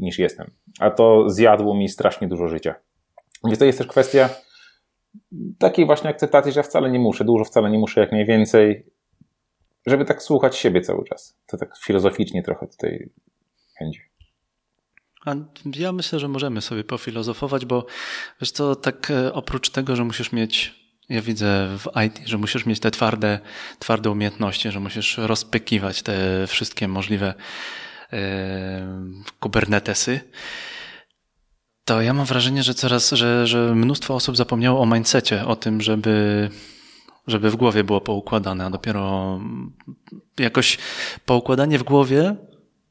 niż 0.00 0.18
jestem. 0.18 0.50
A 0.80 0.90
to 0.90 1.30
zjadło 1.30 1.74
mi 1.74 1.88
strasznie 1.88 2.28
dużo 2.28 2.48
życia. 2.48 2.74
Więc 3.44 3.58
to 3.58 3.64
jest 3.64 3.78
też 3.78 3.86
kwestia 3.86 4.28
takiej 5.58 5.86
właśnie 5.86 6.10
akceptacji, 6.10 6.52
że 6.52 6.62
wcale 6.62 6.90
nie 6.90 6.98
muszę, 6.98 7.24
dużo 7.24 7.44
wcale 7.44 7.70
nie 7.70 7.78
muszę, 7.78 8.00
jak 8.00 8.12
najwięcej, 8.12 8.86
żeby 9.86 10.04
tak 10.04 10.22
słuchać 10.22 10.56
siebie 10.56 10.80
cały 10.80 11.04
czas. 11.04 11.38
To 11.46 11.56
tak 11.56 11.78
filozoficznie 11.78 12.42
trochę 12.42 12.66
tutaj 12.66 13.10
będzie. 13.80 14.00
A 15.26 15.34
ja 15.76 15.92
myślę, 15.92 16.18
że 16.18 16.28
możemy 16.28 16.60
sobie 16.60 16.84
pofilozofować, 16.84 17.66
bo 17.66 17.86
wiesz 18.40 18.50
co, 18.50 18.76
tak 18.76 19.10
e, 19.10 19.32
oprócz 19.32 19.70
tego, 19.70 19.96
że 19.96 20.04
musisz 20.04 20.32
mieć 20.32 20.81
ja 21.12 21.22
widzę 21.22 21.78
w 21.78 21.86
IT, 22.06 22.20
że 22.24 22.38
musisz 22.38 22.66
mieć 22.66 22.80
te 22.80 22.90
twarde, 22.90 23.40
twarde 23.78 24.10
umiejętności, 24.10 24.70
że 24.70 24.80
musisz 24.80 25.18
rozpykiwać 25.18 26.02
te 26.02 26.46
wszystkie 26.46 26.88
możliwe 26.88 27.34
e, 28.12 29.04
kubernetesy. 29.40 30.20
To 31.84 32.02
ja 32.02 32.12
mam 32.12 32.26
wrażenie, 32.26 32.62
że 32.62 32.74
coraz, 32.74 33.10
że, 33.10 33.46
że 33.46 33.74
mnóstwo 33.74 34.14
osób 34.14 34.36
zapomniało 34.36 34.80
o 34.80 34.86
mindsetie, 34.86 35.46
o 35.46 35.56
tym, 35.56 35.80
żeby, 35.80 36.48
żeby 37.26 37.50
w 37.50 37.56
głowie 37.56 37.84
było 37.84 38.00
poukładane, 38.00 38.64
a 38.64 38.70
dopiero 38.70 39.40
jakoś 40.38 40.78
poukładanie 41.26 41.78
w 41.78 41.82
głowie, 41.82 42.36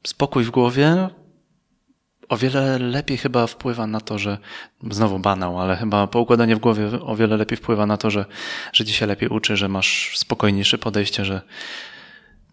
spokój 0.06 0.44
w 0.44 0.50
głowie 0.50 1.08
o 2.28 2.36
wiele 2.36 2.78
lepiej 2.78 3.18
chyba 3.18 3.46
wpływa 3.46 3.86
na 3.86 4.00
to, 4.00 4.18
że 4.18 4.38
znowu 4.90 5.18
banał, 5.18 5.60
ale 5.60 5.76
chyba 5.76 6.06
poukładanie 6.06 6.56
w 6.56 6.58
głowie 6.58 6.88
o 7.02 7.16
wiele 7.16 7.36
lepiej 7.36 7.58
wpływa 7.58 7.86
na 7.86 7.96
to, 7.96 8.10
że, 8.10 8.24
że 8.72 8.84
ci 8.84 8.92
się 8.92 9.06
lepiej 9.06 9.28
uczy, 9.28 9.56
że 9.56 9.68
masz 9.68 10.18
spokojniejsze 10.18 10.78
podejście, 10.78 11.24
że 11.24 11.40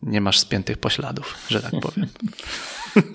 nie 0.03 0.21
masz 0.21 0.39
spiętych 0.39 0.77
pośladów, 0.77 1.35
że 1.47 1.61
tak 1.61 1.71
powiem. 1.81 2.07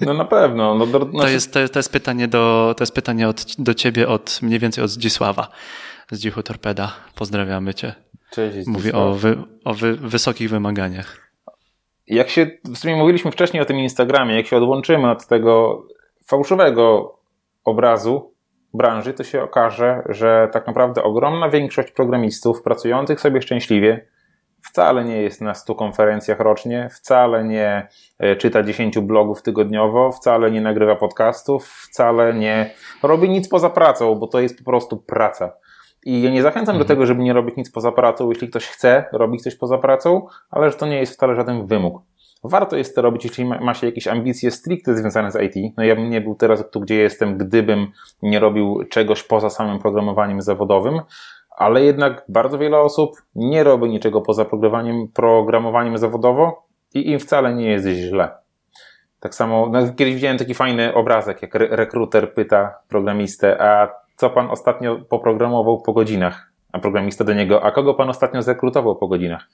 No 0.00 0.14
na 0.14 0.24
pewno. 0.24 0.74
No, 0.74 0.86
do, 0.86 1.00
to, 1.00 1.10
znaczy- 1.10 1.32
jest, 1.32 1.52
to, 1.52 1.68
to, 1.68 1.78
jest 1.78 1.92
pytanie, 1.92 2.28
do, 2.28 2.74
to 2.76 2.82
jest 2.82 2.94
pytanie 2.94 3.28
od, 3.28 3.54
do 3.58 3.74
ciebie 3.74 4.08
od 4.08 4.38
mniej 4.42 4.58
więcej 4.58 4.84
od 4.84 4.90
Zdzisława 4.90 5.48
z 6.10 6.18
Dzichu 6.18 6.42
Torpeda. 6.42 6.92
Pozdrawiamy 7.14 7.74
cię. 7.74 7.94
Cześć. 8.30 8.66
Mówi 8.66 8.92
o, 8.92 9.14
wy, 9.14 9.36
o 9.64 9.74
wy, 9.74 9.96
wysokich 9.96 10.50
wymaganiach. 10.50 11.30
Jak 12.06 12.30
się, 12.30 12.50
w 12.64 12.78
sumie 12.78 12.96
mówiliśmy 12.96 13.30
wcześniej 13.30 13.62
o 13.62 13.66
tym 13.66 13.78
Instagramie, 13.78 14.36
jak 14.36 14.46
się 14.46 14.56
odłączymy 14.56 15.10
od 15.10 15.26
tego 15.26 15.82
fałszywego 16.26 17.14
obrazu 17.64 18.34
branży, 18.74 19.14
to 19.14 19.24
się 19.24 19.42
okaże, 19.42 20.02
że 20.08 20.48
tak 20.52 20.66
naprawdę 20.66 21.02
ogromna 21.02 21.48
większość 21.48 21.90
programistów 21.90 22.62
pracujących 22.62 23.20
sobie 23.20 23.42
szczęśliwie 23.42 24.06
wcale 24.64 25.04
nie 25.04 25.22
jest 25.22 25.40
na 25.40 25.54
100 25.54 25.74
konferencjach 25.74 26.40
rocznie, 26.40 26.88
wcale 26.92 27.44
nie 27.44 27.88
e, 28.18 28.36
czyta 28.36 28.62
10 28.62 28.98
blogów 28.98 29.42
tygodniowo, 29.42 30.12
wcale 30.12 30.50
nie 30.50 30.60
nagrywa 30.60 30.96
podcastów, 30.96 31.68
wcale 31.68 32.34
nie 32.34 32.70
robi 33.02 33.30
nic 33.30 33.48
poza 33.48 33.70
pracą, 33.70 34.14
bo 34.14 34.26
to 34.26 34.40
jest 34.40 34.58
po 34.58 34.64
prostu 34.64 34.96
praca. 34.96 35.52
I 36.04 36.22
ja 36.22 36.30
nie 36.30 36.42
zachęcam 36.42 36.74
mhm. 36.74 36.78
do 36.78 36.84
tego, 36.84 37.06
żeby 37.06 37.22
nie 37.22 37.32
robić 37.32 37.56
nic 37.56 37.70
poza 37.70 37.92
pracą, 37.92 38.30
jeśli 38.30 38.48
ktoś 38.48 38.66
chce 38.66 39.04
robić 39.12 39.42
coś 39.42 39.56
poza 39.56 39.78
pracą, 39.78 40.26
ale 40.50 40.70
że 40.70 40.76
to 40.76 40.86
nie 40.86 41.00
jest 41.00 41.14
wcale 41.14 41.34
żaden 41.34 41.66
wymóg. 41.66 42.02
Warto 42.44 42.76
jest 42.76 42.94
to 42.94 43.02
robić, 43.02 43.24
jeśli 43.24 43.44
ma 43.44 43.74
się 43.74 43.86
jakieś 43.86 44.08
ambicje 44.08 44.50
stricte 44.50 44.96
związane 44.96 45.30
z 45.30 45.42
IT. 45.42 45.74
No 45.76 45.84
ja 45.84 45.96
bym 45.96 46.10
nie 46.10 46.20
był 46.20 46.34
teraz 46.34 46.70
tu, 46.70 46.80
gdzie 46.80 46.94
jestem, 46.94 47.38
gdybym 47.38 47.86
nie 48.22 48.40
robił 48.40 48.84
czegoś 48.90 49.22
poza 49.22 49.50
samym 49.50 49.78
programowaniem 49.78 50.42
zawodowym, 50.42 51.00
ale 51.50 51.84
jednak 51.84 52.24
bardzo 52.28 52.58
wiele 52.58 52.78
osób 52.78 53.22
nie 53.34 53.64
robi 53.64 53.88
niczego 53.88 54.20
poza 54.20 54.44
programowaniem, 54.44 55.08
programowaniem 55.08 55.98
zawodowo 55.98 56.66
i 56.94 57.10
im 57.10 57.18
wcale 57.18 57.54
nie 57.54 57.70
jest 57.70 57.86
źle. 57.86 58.30
Tak 59.20 59.34
samo, 59.34 59.68
no, 59.72 59.92
kiedyś 59.96 60.14
widziałem 60.14 60.38
taki 60.38 60.54
fajny 60.54 60.94
obrazek, 60.94 61.42
jak 61.42 61.56
re 61.56 61.68
rekruter 61.70 62.34
pyta 62.34 62.74
programistę, 62.88 63.62
a 63.62 63.88
co 64.16 64.30
pan 64.30 64.50
ostatnio 64.50 64.98
poprogramował 64.98 65.82
po 65.82 65.92
godzinach? 65.92 66.50
A 66.72 66.78
programista 66.78 67.24
do 67.24 67.34
niego, 67.34 67.62
a 67.62 67.70
kogo 67.70 67.94
pan 67.94 68.10
ostatnio 68.10 68.42
zrekrutował 68.42 68.96
po 68.96 69.08
godzinach? 69.08 69.48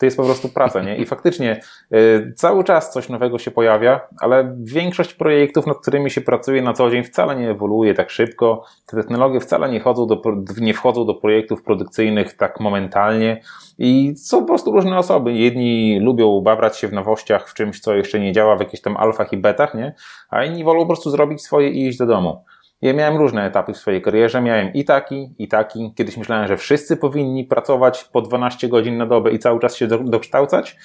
To 0.00 0.06
jest 0.06 0.16
po 0.16 0.24
prostu 0.24 0.48
praca, 0.48 0.82
nie? 0.82 0.96
I 0.96 1.06
faktycznie 1.06 1.60
y, 1.94 2.32
cały 2.36 2.64
czas 2.64 2.92
coś 2.92 3.08
nowego 3.08 3.38
się 3.38 3.50
pojawia, 3.50 4.00
ale 4.20 4.56
większość 4.58 5.14
projektów, 5.14 5.66
nad 5.66 5.78
którymi 5.78 6.10
się 6.10 6.20
pracuje 6.20 6.62
na 6.62 6.72
co 6.72 6.90
dzień, 6.90 7.04
wcale 7.04 7.36
nie 7.36 7.50
ewoluuje 7.50 7.94
tak 7.94 8.10
szybko. 8.10 8.64
Te 8.86 8.96
technologie 8.96 9.40
wcale 9.40 9.72
nie, 9.72 9.80
chodzą 9.80 10.06
do, 10.06 10.22
nie 10.60 10.74
wchodzą 10.74 11.06
do 11.06 11.14
projektów 11.14 11.62
produkcyjnych 11.62 12.36
tak 12.36 12.60
momentalnie 12.60 13.42
i 13.78 14.12
są 14.16 14.40
po 14.40 14.46
prostu 14.46 14.72
różne 14.72 14.98
osoby. 14.98 15.32
Jedni 15.32 16.00
lubią 16.00 16.40
babrać 16.40 16.78
się 16.78 16.88
w 16.88 16.92
nowościach, 16.92 17.48
w 17.48 17.54
czymś, 17.54 17.80
co 17.80 17.94
jeszcze 17.94 18.20
nie 18.20 18.32
działa, 18.32 18.56
w 18.56 18.60
jakichś 18.60 18.82
tam 18.82 18.96
alfach 18.96 19.32
i 19.32 19.36
betach, 19.36 19.74
nie? 19.74 19.94
A 20.30 20.44
inni 20.44 20.64
wolą 20.64 20.80
po 20.80 20.86
prostu 20.86 21.10
zrobić 21.10 21.42
swoje 21.42 21.70
i 21.70 21.86
iść 21.86 21.98
do 21.98 22.06
domu. 22.06 22.44
Ja 22.82 22.92
miałem 22.92 23.16
różne 23.16 23.46
etapy 23.46 23.72
w 23.72 23.76
swojej 23.76 24.02
karierze. 24.02 24.40
Miałem 24.40 24.72
i 24.72 24.84
taki, 24.84 25.34
i 25.38 25.48
taki. 25.48 25.94
Kiedyś 25.96 26.16
myślałem, 26.16 26.48
że 26.48 26.56
wszyscy 26.56 26.96
powinni 26.96 27.44
pracować 27.44 28.04
po 28.04 28.22
12 28.22 28.68
godzin 28.68 28.96
na 28.96 29.06
dobę 29.06 29.32
i 29.32 29.38
cały 29.38 29.60
czas 29.60 29.76
się 29.76 29.86
dokształcać. 29.86 30.76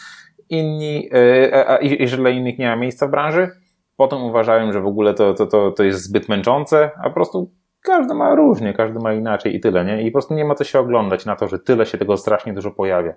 Inni, 0.49 1.09
e, 1.13 1.69
a, 1.69 1.77
i, 1.77 2.07
że 2.07 2.17
dla 2.17 2.29
innych 2.29 2.57
nie 2.59 2.67
ma 2.67 2.75
miejsca 2.75 3.07
w 3.07 3.11
branży. 3.11 3.49
Potem 3.95 4.23
uważałem, 4.23 4.73
że 4.73 4.81
w 4.81 4.87
ogóle 4.87 5.13
to, 5.13 5.33
to, 5.33 5.45
to, 5.47 5.71
to 5.71 5.83
jest 5.83 6.03
zbyt 6.03 6.29
męczące, 6.29 6.91
a 7.03 7.03
po 7.03 7.13
prostu 7.13 7.51
każdy 7.81 8.13
ma 8.13 8.35
różnie, 8.35 8.73
każdy 8.73 8.99
ma 8.99 9.13
inaczej 9.13 9.55
i 9.55 9.59
tyle, 9.59 9.85
nie? 9.85 10.01
I 10.01 10.11
po 10.11 10.13
prostu 10.13 10.33
nie 10.33 10.45
ma 10.45 10.55
co 10.55 10.63
się 10.63 10.79
oglądać 10.79 11.25
na 11.25 11.35
to, 11.35 11.47
że 11.47 11.59
tyle 11.59 11.85
się 11.85 11.97
tego 11.97 12.17
strasznie 12.17 12.53
dużo 12.53 12.71
pojawia. 12.71 13.13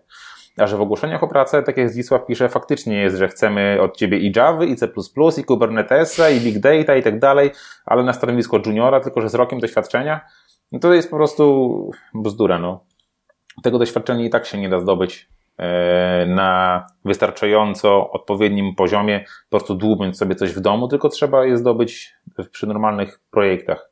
A 0.57 0.67
że 0.67 0.77
w 0.77 0.81
ogłoszeniach 0.81 1.23
o 1.23 1.29
pracę, 1.29 1.63
tak 1.63 1.77
jak 1.77 1.91
Zdzisław 1.91 2.27
pisze, 2.27 2.49
faktycznie 2.49 3.01
jest, 3.01 3.17
że 3.17 3.29
chcemy 3.29 3.79
od 3.81 3.97
ciebie 3.97 4.19
i 4.19 4.33
Java, 4.37 4.65
i 4.65 4.77
C++, 4.77 4.89
i 5.39 5.45
Kubernetesa, 5.45 6.31
i 6.31 6.41
Big 6.41 6.59
Data 6.59 6.97
i 6.97 7.03
tak 7.03 7.19
dalej, 7.19 7.51
ale 7.87 8.03
na 8.03 8.13
stanowisko 8.13 8.61
juniora, 8.67 9.01
tylko 9.01 9.21
że 9.21 9.29
z 9.29 9.35
rokiem 9.35 9.61
doświadczenia, 9.61 10.21
no 10.73 10.79
to 10.79 10.95
jest 10.95 11.11
po 11.11 11.17
prostu 11.17 11.91
bzdura, 12.15 12.59
no. 12.59 12.85
Tego 13.63 13.79
doświadczenia 13.79 14.25
i 14.25 14.31
tak 14.31 14.47
się 14.47 14.59
nie 14.59 14.69
da 14.69 14.81
zdobyć 14.81 15.29
e, 15.59 16.27
na 16.27 16.87
wystarczająco 17.05 18.11
odpowiednim 18.11 18.75
poziomie, 18.75 19.25
po 19.51 19.59
prostu 19.59 19.75
dłubiąc 19.75 20.19
sobie 20.19 20.35
coś 20.35 20.53
w 20.53 20.61
domu, 20.61 20.89
tylko 20.89 21.09
trzeba 21.09 21.45
je 21.45 21.57
zdobyć 21.57 22.15
przy 22.51 22.67
normalnych 22.67 23.21
projektach. 23.31 23.91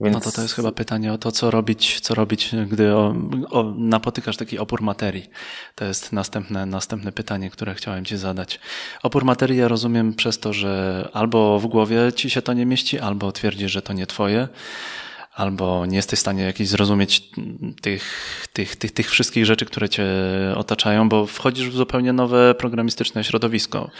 Więc... 0.00 0.14
No 0.14 0.20
to 0.20 0.32
to 0.32 0.42
jest 0.42 0.54
chyba 0.54 0.72
pytanie 0.72 1.12
o 1.12 1.18
to, 1.18 1.32
co 1.32 1.50
robić, 1.50 2.00
co 2.00 2.14
robić, 2.14 2.50
gdy 2.68 2.94
o, 2.94 3.14
o, 3.50 3.74
napotykasz 3.76 4.36
taki 4.36 4.58
opór 4.58 4.82
materii. 4.82 5.26
To 5.74 5.84
jest 5.84 6.12
następne, 6.12 6.66
następne 6.66 7.12
pytanie, 7.12 7.50
które 7.50 7.74
chciałem 7.74 8.04
Ci 8.04 8.16
zadać. 8.16 8.60
Opór 9.02 9.24
materii 9.24 9.58
ja 9.58 9.68
rozumiem 9.68 10.14
przez 10.14 10.38
to, 10.38 10.52
że 10.52 11.08
albo 11.12 11.58
w 11.58 11.66
głowie 11.66 11.98
Ci 12.16 12.30
się 12.30 12.42
to 12.42 12.52
nie 12.52 12.66
mieści, 12.66 12.98
albo 12.98 13.32
twierdzisz, 13.32 13.72
że 13.72 13.82
to 13.82 13.92
nie 13.92 14.06
Twoje, 14.06 14.48
albo 15.34 15.86
nie 15.86 15.96
jesteś 15.96 16.18
w 16.18 16.22
stanie 16.22 16.42
jakiś 16.42 16.68
zrozumieć 16.68 17.30
tych, 17.82 18.04
tych, 18.52 18.76
tych, 18.76 18.92
tych 18.92 19.10
wszystkich 19.10 19.46
rzeczy, 19.46 19.64
które 19.64 19.88
Cię 19.88 20.06
otaczają, 20.56 21.08
bo 21.08 21.26
wchodzisz 21.26 21.68
w 21.68 21.76
zupełnie 21.76 22.12
nowe 22.12 22.54
programistyczne 22.54 23.24
środowisko. 23.24 23.90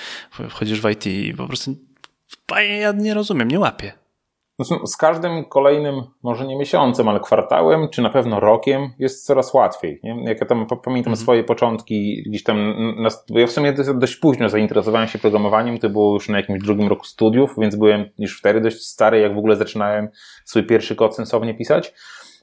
Wchodzisz 0.50 0.80
w 0.80 0.90
IT 0.90 1.06
i 1.06 1.34
po 1.34 1.46
prostu 1.46 1.76
ja 2.80 2.92
nie 2.92 3.14
rozumiem, 3.14 3.48
nie 3.48 3.60
łapię. 3.60 4.03
Zresztą 4.58 4.86
z 4.86 4.96
każdym 4.96 5.44
kolejnym, 5.44 6.02
może 6.22 6.46
nie 6.46 6.56
miesiącem, 6.56 7.08
ale 7.08 7.20
kwartałem, 7.20 7.88
czy 7.88 8.02
na 8.02 8.10
pewno 8.10 8.40
rokiem 8.40 8.90
jest 8.98 9.26
coraz 9.26 9.54
łatwiej. 9.54 10.00
Nie? 10.02 10.24
Jak 10.24 10.40
ja 10.40 10.46
tam 10.46 10.66
pamiętam 10.66 11.10
mm. 11.10 11.16
swoje 11.16 11.44
początki, 11.44 12.22
gdzieś 12.26 12.42
tam, 12.42 12.74
na, 13.02 13.08
ja 13.28 13.46
w 13.46 13.50
sumie 13.50 13.74
dość 13.94 14.16
późno 14.16 14.48
zainteresowałem 14.48 15.08
się 15.08 15.18
programowaniem, 15.18 15.78
to 15.78 15.90
było 15.90 16.14
już 16.14 16.28
na 16.28 16.36
jakimś 16.36 16.62
drugim 16.62 16.88
roku 16.88 17.04
studiów, 17.04 17.54
więc 17.58 17.76
byłem 17.76 18.08
już 18.18 18.38
wtedy 18.38 18.60
dość 18.60 18.86
stary, 18.86 19.20
jak 19.20 19.34
w 19.34 19.38
ogóle 19.38 19.56
zaczynałem 19.56 20.08
swój 20.44 20.66
pierwszy 20.66 20.96
kod 20.96 21.16
sensownie 21.16 21.54
pisać 21.54 21.94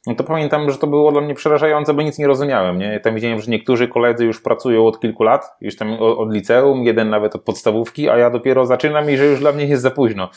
no 0.08 0.16
to 0.16 0.24
pamiętam, 0.24 0.72
że 0.72 0.78
to 0.78 0.88
było 0.88 1.12
dla 1.12 1.22
mnie 1.22 1.34
przerażające, 1.34 1.94
bo 1.94 2.02
nic 2.02 2.18
nie 2.18 2.28
rozumiałem. 2.28 2.78
Nie? 2.78 3.00
Tam 3.00 3.16
widziałem, 3.16 3.42
że 3.42 3.52
niektórzy 3.52 3.88
koledzy 3.88 4.26
już 4.26 4.42
pracują 4.42 4.86
od 4.86 5.00
kilku 5.00 5.24
lat, 5.24 5.56
już 5.62 5.76
tam 5.76 5.94
od 6.00 6.34
liceum, 6.34 6.84
jeden 6.84 7.10
nawet 7.10 7.36
od 7.36 7.44
podstawówki, 7.44 8.10
a 8.10 8.18
ja 8.18 8.30
dopiero 8.30 8.66
zaczynam 8.66 9.10
i 9.10 9.18
że 9.18 9.26
już 9.26 9.40
dla 9.40 9.52
mnie 9.52 9.66
jest 9.66 9.84
za 9.84 9.92
późno. 9.92 10.30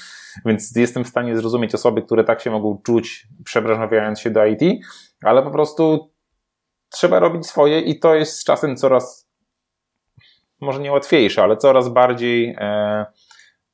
Więc 0.46 0.77
jestem 0.77 1.05
w 1.05 1.09
stanie 1.09 1.37
zrozumieć 1.37 1.74
osoby, 1.74 2.03
które 2.03 2.24
tak 2.24 2.40
się 2.40 2.50
mogą 2.50 2.81
czuć, 2.85 3.27
przebranżawiając 3.44 4.20
się 4.20 4.31
do 4.31 4.46
IT, 4.46 4.61
ale 5.22 5.42
po 5.42 5.50
prostu 5.50 6.11
trzeba 6.90 7.18
robić 7.18 7.46
swoje 7.46 7.81
i 7.81 7.98
to 7.98 8.14
jest 8.14 8.38
z 8.38 8.44
czasem 8.44 8.77
coraz, 8.77 9.31
może 10.61 10.81
nie 10.81 10.92
łatwiejsze, 10.92 11.42
ale 11.42 11.57
coraz 11.57 11.88
bardziej 11.88 12.57
e, 12.59 13.07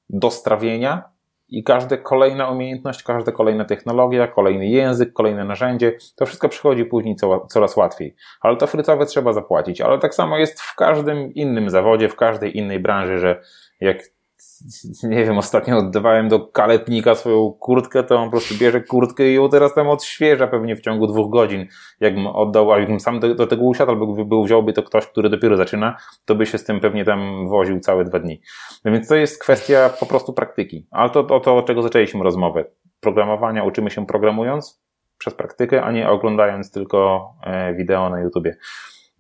do 0.09 0.31
strawienia 0.31 1.10
i 1.51 1.65
każda 1.65 1.97
kolejna 1.97 2.51
umiejętność, 2.51 3.03
każda 3.03 3.33
kolejna 3.33 3.65
technologia, 3.65 4.27
kolejny 4.27 4.67
język, 4.67 5.13
kolejne 5.13 5.45
narzędzie, 5.45 5.97
to 6.17 6.27
wszystko 6.27 6.49
przychodzi 6.49 6.85
później 6.85 7.17
coraz 7.49 7.77
łatwiej. 7.77 8.15
Ale 8.41 8.57
to 8.57 8.67
frycowe 8.67 9.07
trzeba 9.07 9.33
zapłacić. 9.33 9.81
Ale 9.81 9.99
tak 9.99 10.15
samo 10.15 10.39
jest 10.39 10.61
w 10.61 10.75
każdym 10.75 11.35
innym 11.35 11.71
zawodzie, 11.71 12.09
w 12.09 12.17
każdej 12.17 12.59
innej 12.59 12.81
branży, 12.81 13.19
że 13.19 13.41
jak 13.81 13.99
nie 15.03 15.24
wiem, 15.24 15.38
ostatnio 15.38 15.79
oddawałem 15.79 16.29
do 16.29 16.40
kaletnika 16.40 17.14
swoją 17.14 17.53
kurtkę, 17.53 18.03
to 18.03 18.16
on 18.16 18.24
po 18.24 18.31
prostu 18.31 18.55
bierze 18.55 18.81
kurtkę 18.81 19.29
i 19.29 19.35
ją 19.35 19.48
teraz 19.48 19.74
tam 19.74 19.88
odświeża 19.88 20.46
pewnie 20.46 20.76
w 20.76 20.81
ciągu 20.81 21.07
dwóch 21.07 21.31
godzin. 21.31 21.66
Jakbym 22.00 22.26
oddał, 22.26 22.72
a 22.72 22.79
jakbym 22.79 23.00
sam 23.00 23.20
do, 23.20 23.35
do 23.35 23.46
tego 23.46 23.62
usiadł, 23.62 23.90
albo 23.90 24.24
był, 24.24 24.44
wziąłby 24.44 24.72
to 24.72 24.83
ktoś, 24.83 25.07
który 25.07 25.31
dopiero 25.31 25.57
zaczyna, 25.57 25.96
to 26.24 26.35
by 26.35 26.46
się 26.46 26.59
z 26.59 26.64
tym 26.64 26.81
pewnie 26.81 27.05
tam 27.05 27.48
woził 27.48 27.81
całe 27.81 28.05
dwa 28.05 28.18
dni. 28.18 28.40
No 28.85 28.92
więc 28.92 29.09
to 29.09 29.16
jest 29.16 29.42
kwestia 29.42 29.90
po 30.00 30.07
prostu 30.07 30.33
praktyki. 30.33 30.87
Ale 30.90 31.11
to 31.11 31.20
o 31.20 31.40
to, 31.40 31.57
od 31.57 31.66
czego 31.66 31.83
zaczęliśmy 31.83 32.24
rozmowę. 32.24 32.64
Programowania 33.00 33.64
uczymy 33.64 33.90
się 33.90 34.07
programując 34.07 34.83
przez 35.18 35.35
praktykę, 35.35 35.83
a 35.83 35.92
nie 35.92 36.09
oglądając 36.09 36.72
tylko 36.72 37.31
e, 37.44 37.74
wideo 37.74 38.11
na 38.11 38.20
YouTubie. 38.20 38.57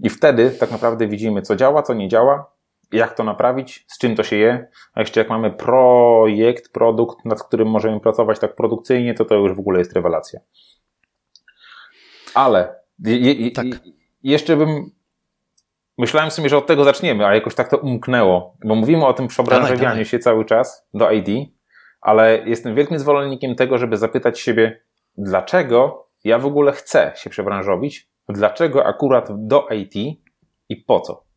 I 0.00 0.10
wtedy 0.10 0.50
tak 0.50 0.70
naprawdę 0.70 1.06
widzimy, 1.06 1.42
co 1.42 1.56
działa, 1.56 1.82
co 1.82 1.94
nie 1.94 2.08
działa, 2.08 2.59
jak 2.92 3.14
to 3.14 3.24
naprawić, 3.24 3.84
z 3.88 3.98
czym 3.98 4.16
to 4.16 4.22
się 4.22 4.36
je. 4.36 4.68
A 4.94 5.00
jeszcze 5.00 5.20
jak 5.20 5.28
mamy 5.28 5.50
projekt, 5.50 6.72
produkt, 6.72 7.24
nad 7.24 7.42
którym 7.42 7.68
możemy 7.68 8.00
pracować 8.00 8.38
tak 8.38 8.56
produkcyjnie, 8.56 9.14
to 9.14 9.24
to 9.24 9.34
już 9.34 9.56
w 9.56 9.58
ogóle 9.58 9.78
jest 9.78 9.92
rewelacja. 9.92 10.40
Ale 12.34 12.74
je, 13.04 13.32
je, 13.32 13.50
tak. 13.50 13.66
jeszcze 14.22 14.56
bym 14.56 14.90
myślałem 15.98 16.30
sobie, 16.30 16.48
że 16.48 16.56
od 16.56 16.66
tego 16.66 16.84
zaczniemy, 16.84 17.26
a 17.26 17.34
jakoś 17.34 17.54
tak 17.54 17.68
to 17.68 17.78
umknęło, 17.78 18.54
bo 18.64 18.74
mówimy 18.74 19.06
o 19.06 19.12
tym 19.12 19.28
przebranżawianiu 19.28 20.04
się 20.04 20.18
cały 20.18 20.44
czas 20.44 20.88
do 20.94 21.10
ID, 21.10 21.50
ale 22.00 22.42
jestem 22.46 22.74
wielkim 22.74 22.98
zwolennikiem 22.98 23.54
tego, 23.54 23.78
żeby 23.78 23.96
zapytać 23.96 24.40
siebie, 24.40 24.80
dlaczego 25.18 26.08
ja 26.24 26.38
w 26.38 26.46
ogóle 26.46 26.72
chcę 26.72 27.12
się 27.16 27.30
przebranżowić, 27.30 28.08
dlaczego 28.28 28.86
akurat 28.86 29.46
do 29.46 29.68
IT 29.68 30.20
i 30.68 30.76
po 30.76 31.00
co. 31.00 31.29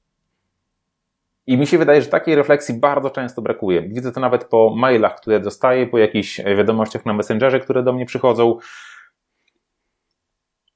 I 1.47 1.57
mi 1.57 1.67
się 1.67 1.77
wydaje, 1.77 2.01
że 2.01 2.07
takiej 2.07 2.35
refleksji 2.35 2.79
bardzo 2.79 3.09
często 3.09 3.41
brakuje. 3.41 3.81
Widzę 3.81 4.11
to 4.11 4.19
nawet 4.19 4.45
po 4.45 4.73
mailach, 4.77 5.15
które 5.15 5.39
dostaję, 5.39 5.87
po 5.87 5.97
jakichś 5.97 6.41
wiadomościach 6.57 7.05
na 7.05 7.13
Messengerze, 7.13 7.59
które 7.59 7.83
do 7.83 7.93
mnie 7.93 8.05
przychodzą. 8.05 8.57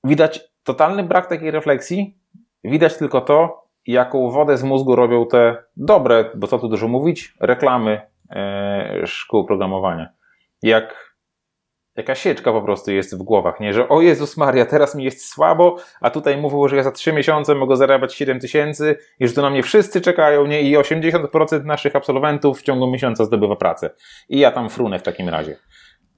Widać 0.04 0.40
totalny 0.64 1.04
brak 1.04 1.28
takiej 1.28 1.52
refleksji. 1.52 2.18
Widać 2.64 2.98
tylko 2.98 3.22
to, 3.22 3.68
jaką 3.88 4.32
wodę 4.32 4.58
z 4.58 4.64
mózgu 4.64 4.96
robią 4.96 5.26
te 5.26 5.64
dobre, 5.78 6.32
bo 6.36 6.48
co 6.48 6.60
tu 6.60 6.68
dużo 6.68 6.88
mówić, 6.88 7.34
reklamy 7.40 8.02
e, 8.30 9.02
szkół 9.06 9.46
programowania. 9.46 10.10
Jak 10.62 11.07
jaka 11.98 12.16
sieczka 12.16 12.52
po 12.52 12.62
prostu 12.62 12.92
jest 12.92 13.18
w 13.18 13.24
głowach, 13.24 13.60
nie? 13.60 13.74
Że 13.74 13.90
o 13.90 14.02
Jezus 14.02 14.38
Maria, 14.38 14.66
teraz 14.66 14.96
mi 14.96 15.04
jest 15.04 15.26
słabo, 15.26 15.78
a 16.02 16.10
tutaj 16.10 16.38
mówił, 16.38 16.68
że 16.68 16.76
ja 16.76 16.84
za 16.84 16.92
trzy 16.92 17.14
miesiące 17.14 17.56
mogę 17.56 17.76
zarabiać 17.76 18.14
7 18.14 18.40
tysięcy 18.40 18.96
i 19.20 19.28
że 19.28 19.34
tu 19.34 19.42
na 19.42 19.50
mnie 19.50 19.64
wszyscy 19.64 20.02
czekają, 20.02 20.46
nie? 20.46 20.62
I 20.62 20.78
80% 20.78 21.66
naszych 21.66 21.96
absolwentów 21.96 22.60
w 22.60 22.64
ciągu 22.64 22.88
miesiąca 22.88 23.26
zdobywa 23.26 23.56
pracę. 23.56 23.90
I 24.30 24.40
ja 24.40 24.52
tam 24.52 24.70
frunę 24.70 25.00
w 25.00 25.04
takim 25.04 25.30
razie. 25.30 25.58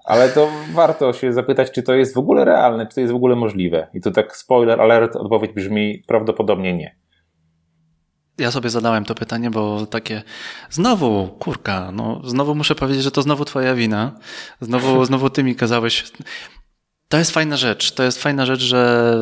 Ale 0.05 0.29
to 0.29 0.47
warto 0.73 1.13
się 1.13 1.33
zapytać, 1.33 1.71
czy 1.71 1.83
to 1.83 1.93
jest 1.93 2.15
w 2.15 2.17
ogóle 2.17 2.45
realne, 2.45 2.87
czy 2.87 2.95
to 2.95 3.01
jest 3.01 3.13
w 3.13 3.15
ogóle 3.15 3.35
możliwe. 3.35 3.87
I 3.93 4.01
tu 4.01 4.11
tak 4.11 4.35
spoiler 4.35 4.81
alert, 4.81 5.15
odpowiedź 5.15 5.51
brzmi 5.51 6.03
prawdopodobnie 6.07 6.73
nie. 6.73 6.95
Ja 8.39 8.51
sobie 8.51 8.69
zadałem 8.69 9.05
to 9.05 9.15
pytanie, 9.15 9.49
bo 9.49 9.85
takie 9.85 10.23
znowu, 10.69 11.27
kurka, 11.27 11.91
no 11.91 12.21
znowu 12.23 12.55
muszę 12.55 12.75
powiedzieć, 12.75 13.03
że 13.03 13.11
to 13.11 13.21
znowu 13.21 13.45
twoja 13.45 13.75
wina. 13.75 14.11
Znowu, 14.61 15.05
znowu 15.05 15.29
ty 15.29 15.43
mi 15.43 15.55
kazałeś. 15.55 16.11
To 17.09 17.17
jest 17.17 17.31
fajna 17.31 17.57
rzecz. 17.57 17.91
To 17.91 18.03
jest 18.03 18.21
fajna 18.21 18.45
rzecz, 18.45 18.61
że 18.61 19.13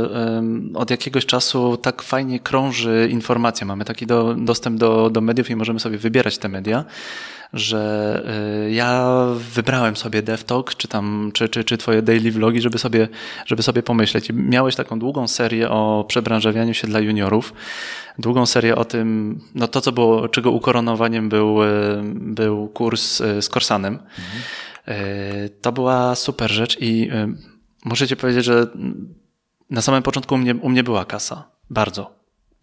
od 0.74 0.92
jakiegoś 0.92 1.26
czasu 1.26 1.78
tak 1.78 2.02
fajnie 2.02 2.40
krąży 2.40 3.08
informacja. 3.12 3.68
Mamy 3.68 3.86
taki 3.86 4.08
do, 4.08 4.36
dostęp 4.38 4.80
do, 4.80 5.10
do 5.10 5.22
mediów 5.22 5.50
i 5.50 5.56
możemy 5.56 5.80
sobie 5.80 5.98
wybierać 5.98 6.38
te 6.38 6.50
media, 6.50 6.86
że 7.54 8.24
y, 8.68 8.72
ja 8.72 9.26
wybrałem 9.56 9.96
sobie 9.96 10.22
DevTalk, 10.22 10.76
czy 10.76 10.88
tam, 10.88 11.32
czy, 11.34 11.50
czy, 11.50 11.64
czy 11.64 11.78
twoje 11.78 12.02
daily 12.02 12.32
vlogi, 12.32 12.62
żeby 12.62 12.78
sobie, 12.78 13.08
żeby 13.46 13.64
sobie 13.64 13.84
pomyśleć. 13.84 14.30
miałeś 14.34 14.76
taką 14.76 15.00
długą 15.00 15.28
serię 15.28 15.70
o 15.70 16.06
przebranżawianiu 16.08 16.74
się 16.74 16.88
dla 16.88 17.00
juniorów. 17.00 17.54
Długą 18.20 18.46
serię 18.46 18.76
o 18.76 18.86
tym, 18.86 19.40
no 19.56 19.68
to 19.68 19.82
co 19.82 19.92
było, 19.92 20.28
czego 20.30 20.52
ukoronowaniem 20.52 21.30
był, 21.30 21.64
y, 21.64 21.68
był 22.14 22.68
kurs 22.68 23.22
y, 23.22 23.42
z 23.42 23.50
Korsanem. 23.50 23.94
Mhm. 23.94 24.44
To 25.62 25.72
była 25.72 26.16
super 26.16 26.52
rzecz 26.52 26.78
i 26.80 27.10
muszę 27.88 28.08
ci 28.08 28.18
powiedzieć, 28.18 28.46
że 28.46 28.68
na 29.70 29.82
samym 29.82 30.04
początku 30.04 30.36
u 30.36 30.38
mnie, 30.38 30.56
u 30.56 30.70
mnie 30.70 30.84
była 30.84 31.06
kasa. 31.06 31.50
Bardzo. 31.70 32.12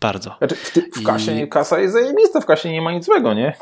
Bardzo. 0.00 0.37
Znaczy, 0.38 0.56
w, 0.56 0.72
ty, 0.72 0.90
w 0.96 1.02
kasie 1.02 1.42
I... 1.42 1.48
kasa 1.48 1.78
jest 1.78 1.94
zajebista, 1.94 2.40
w 2.40 2.46
kasie 2.46 2.72
nie 2.72 2.82
ma 2.82 2.92
nic 2.92 3.04
złego, 3.04 3.34
nie? 3.34 3.56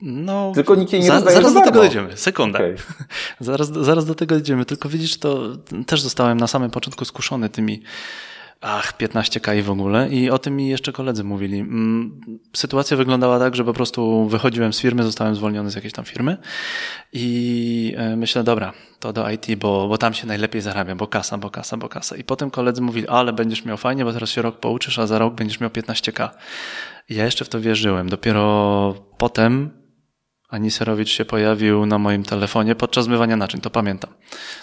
No, 0.00 0.52
tylko 0.54 0.74
nikt 0.74 0.92
jej 0.92 1.02
nie 1.02 1.08
za, 1.08 1.20
Zaraz 1.20 1.54
do 1.54 1.60
tego 1.60 1.80
dojdziemy, 1.80 2.16
sekunda. 2.16 2.58
Okay. 2.58 2.76
Zaraz, 3.40 3.68
zaraz 3.68 4.06
do 4.06 4.14
tego 4.14 4.34
dojdziemy, 4.34 4.64
tylko 4.64 4.88
widzisz, 4.88 5.18
to 5.18 5.56
też 5.86 6.00
zostałem 6.00 6.40
na 6.40 6.46
samym 6.46 6.70
początku 6.70 7.04
skuszony 7.04 7.48
tymi 7.48 7.82
ach, 8.62 8.96
15k 8.98 9.58
i 9.58 9.62
w 9.62 9.70
ogóle. 9.70 10.08
I 10.08 10.30
o 10.30 10.38
tym 10.38 10.56
mi 10.56 10.68
jeszcze 10.68 10.92
koledzy 10.92 11.24
mówili. 11.24 11.58
Mm, 11.58 12.20
sytuacja 12.56 12.96
wyglądała 12.96 13.38
tak, 13.38 13.56
że 13.56 13.64
po 13.64 13.72
prostu 13.72 14.26
wychodziłem 14.28 14.72
z 14.72 14.80
firmy, 14.80 15.02
zostałem 15.02 15.34
zwolniony 15.34 15.70
z 15.70 15.74
jakiejś 15.74 15.92
tam 15.92 16.04
firmy 16.04 16.36
i 17.12 17.94
e, 17.96 18.16
myślę, 18.16 18.44
dobra, 18.44 18.72
to 19.00 19.12
do 19.12 19.30
IT, 19.30 19.54
bo, 19.56 19.88
bo 19.88 19.98
tam 19.98 20.14
się 20.14 20.26
najlepiej 20.26 20.62
zarabia, 20.62 20.94
bo 20.94 21.06
kasa, 21.06 21.38
bo 21.38 21.50
kasa, 21.50 21.76
bo 21.76 21.88
kasa. 21.88 22.16
I 22.16 22.24
potem 22.24 22.50
koledzy 22.50 22.82
mówili, 22.82 23.08
ale 23.08 23.32
będziesz 23.32 23.64
miał 23.64 23.76
fajnie, 23.76 24.04
bo 24.04 24.12
teraz 24.12 24.30
się 24.30 24.42
rok 24.42 24.60
pouczysz, 24.60 24.98
a 24.98 25.06
za 25.06 25.18
rok 25.18 25.34
będziesz 25.34 25.60
miał 25.60 25.70
15k. 25.70 26.28
I 27.08 27.14
ja 27.14 27.24
jeszcze 27.24 27.44
w 27.44 27.48
to 27.48 27.60
wierzyłem. 27.60 28.08
Dopiero 28.08 28.94
potem 29.18 29.81
Aniserowicz 30.52 31.10
się 31.10 31.24
pojawił 31.24 31.86
na 31.86 31.98
moim 31.98 32.22
telefonie 32.22 32.74
podczas 32.74 33.04
zmywania 33.04 33.36
naczyń, 33.36 33.60
to 33.60 33.70
pamiętam. 33.70 34.10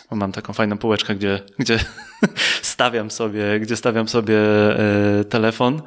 Bo 0.09 0.15
mam 0.15 0.31
taką 0.31 0.53
fajną 0.53 0.77
półeczkę, 0.77 1.15
gdzie, 1.15 1.39
gdzie 1.59 1.79
stawiam 2.61 3.11
sobie, 3.11 3.59
gdzie 3.59 3.75
stawiam 3.75 4.07
sobie 4.07 4.37
e, 4.39 5.23
telefon 5.23 5.81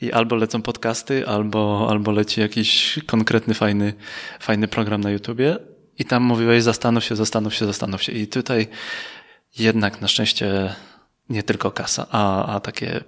i 0.00 0.12
albo 0.12 0.36
lecą 0.36 0.62
podcasty, 0.62 1.26
albo, 1.28 1.86
albo 1.90 2.12
leci 2.12 2.40
jakiś 2.40 2.98
konkretny, 3.06 3.54
fajny, 3.54 3.94
fajny 4.40 4.68
program 4.68 5.00
na 5.00 5.10
YouTubie. 5.10 5.56
I 5.98 6.04
tam 6.04 6.22
mówiłeś, 6.22 6.62
zastanów 6.62 7.04
się, 7.04 7.16
zastanów 7.16 7.54
się, 7.54 7.66
zastanów 7.66 8.02
się. 8.02 8.12
I 8.12 8.26
tutaj 8.26 8.68
jednak 9.58 10.00
na 10.00 10.08
szczęście 10.08 10.74
nie 11.28 11.42
tylko 11.42 11.70
kasa, 11.70 12.06
a, 12.10 12.54
a 12.54 12.60
takie, 12.60 13.00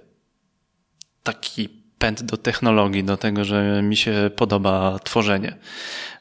taki 1.23 1.69
pęd 1.97 2.23
do 2.23 2.37
technologii, 2.37 3.03
do 3.03 3.17
tego, 3.17 3.45
że 3.45 3.81
mi 3.83 3.97
się 3.97 4.31
podoba 4.35 4.99
tworzenie 5.03 5.57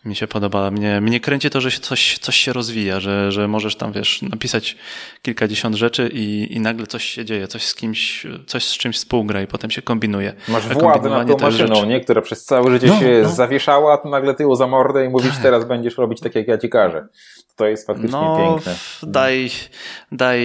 mi 0.04 0.16
się 0.16 0.26
podoba. 0.26 0.70
Mnie, 0.70 1.00
mnie 1.00 1.20
kręci 1.20 1.50
to, 1.50 1.60
że 1.60 1.70
coś, 1.70 2.18
coś 2.18 2.36
się 2.36 2.52
rozwija, 2.52 3.00
że, 3.00 3.32
że 3.32 3.48
możesz 3.48 3.76
tam, 3.76 3.92
wiesz, 3.92 4.22
napisać 4.22 4.76
kilkadziesiąt 5.22 5.74
rzeczy 5.76 6.10
i, 6.12 6.54
i 6.56 6.60
nagle 6.60 6.86
coś 6.86 7.04
się 7.04 7.24
dzieje, 7.24 7.48
coś 7.48 7.64
z 7.64 7.74
kimś, 7.74 8.26
coś 8.46 8.64
z 8.64 8.72
czymś 8.72 8.96
współgra 8.96 9.42
i 9.42 9.46
potem 9.46 9.70
się 9.70 9.82
kombinuje. 9.82 10.34
Masz 10.48 10.68
władzę 10.68 11.10
nad 11.10 11.28
tą 11.28 11.36
maszyną, 11.36 11.86
nie? 11.86 12.00
Która 12.00 12.22
przez 12.22 12.44
całe 12.44 12.70
życie 12.70 12.86
no, 12.86 13.00
się 13.00 13.20
no. 13.22 13.28
zawieszała, 13.28 14.02
a 14.04 14.08
nagle 14.08 14.34
tyłu 14.34 14.54
za 14.54 14.66
mordę 14.66 15.04
i 15.04 15.08
mówisz, 15.08 15.32
tak. 15.32 15.42
teraz 15.42 15.64
będziesz 15.64 15.98
robić 15.98 16.20
tak, 16.20 16.34
jak 16.34 16.48
ja 16.48 16.58
ci 16.58 16.68
każę. 16.68 17.08
To 17.56 17.66
jest 17.66 17.86
faktycznie 17.86 18.10
no, 18.20 18.54
piękne. 18.56 18.74
Daj, 19.02 19.50
daj, 20.12 20.40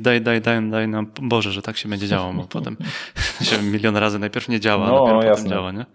daj, 0.00 0.20
daj, 0.20 0.40
daj, 0.40 0.70
daj 0.70 0.88
no 0.88 1.02
Boże, 1.22 1.52
że 1.52 1.62
tak 1.62 1.76
się 1.76 1.88
będzie 1.88 2.08
działo, 2.08 2.32
bo 2.32 2.42
potem 2.42 2.76
się 3.42 3.62
milion 3.62 3.96
razy 3.96 4.18
najpierw 4.18 4.48
nie 4.48 4.60
działa, 4.60 4.86
no, 4.86 5.22
jasne. 5.22 5.30
potem 5.30 5.48
działa, 5.50 5.72
nie? 5.72 5.86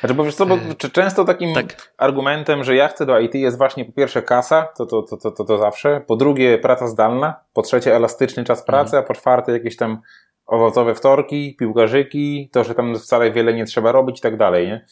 Znaczy, 0.00 0.14
bo 0.14 0.24
wiesz 0.24 0.34
co, 0.34 0.46
bo 0.46 0.54
e, 0.54 0.90
często 0.92 1.24
takim 1.24 1.54
tak. 1.54 1.92
argumentem, 1.98 2.64
że 2.64 2.76
ja 2.76 2.88
chcę 2.88 3.06
do 3.06 3.20
IT 3.20 3.34
jest 3.34 3.58
właśnie 3.58 3.84
po 3.84 3.92
pierwsze 3.92 4.22
kasa, 4.22 4.68
to, 4.76 4.86
to, 4.86 5.02
to, 5.02 5.16
to, 5.16 5.30
to, 5.30 5.44
to 5.44 5.58
zawsze, 5.58 6.00
po 6.06 6.16
drugie 6.16 6.58
praca 6.58 6.86
zdalna, 6.86 7.40
po 7.52 7.62
trzecie 7.62 7.96
elastyczny 7.96 8.44
czas 8.44 8.64
pracy, 8.64 8.96
mhm. 8.96 9.04
a 9.04 9.06
po 9.06 9.14
czwarte 9.14 9.52
jakieś 9.52 9.76
tam 9.76 10.00
owocowe 10.46 10.94
wtorki, 10.94 11.56
piłkarzyki, 11.58 12.50
to, 12.52 12.64
że 12.64 12.74
tam 12.74 12.94
wcale 12.94 13.32
wiele 13.32 13.54
nie 13.54 13.64
trzeba 13.64 13.92
robić 13.92 14.18
i 14.18 14.22
tak 14.22 14.36
dalej, 14.36 14.66
nie? 14.66 14.86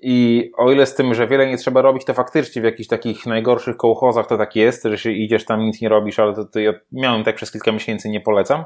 I 0.00 0.50
o 0.56 0.72
ile 0.72 0.86
z 0.86 0.94
tym, 0.94 1.14
że 1.14 1.26
wiele 1.26 1.46
nie 1.46 1.56
trzeba 1.56 1.82
robić, 1.82 2.04
to 2.04 2.14
faktycznie 2.14 2.62
w 2.62 2.64
jakichś 2.64 2.88
takich 2.88 3.26
najgorszych 3.26 3.76
kołchozach 3.76 4.26
to 4.26 4.38
tak 4.38 4.56
jest, 4.56 4.82
że 4.84 4.98
się 4.98 5.10
idziesz 5.10 5.44
tam, 5.44 5.60
nic 5.60 5.80
nie 5.80 5.88
robisz, 5.88 6.18
ale 6.18 6.34
to, 6.34 6.44
to 6.44 6.60
ja 6.60 6.72
miałem 6.92 7.24
tak 7.24 7.36
przez 7.36 7.52
kilka 7.52 7.72
miesięcy, 7.72 8.08
nie 8.08 8.20
polecam, 8.20 8.64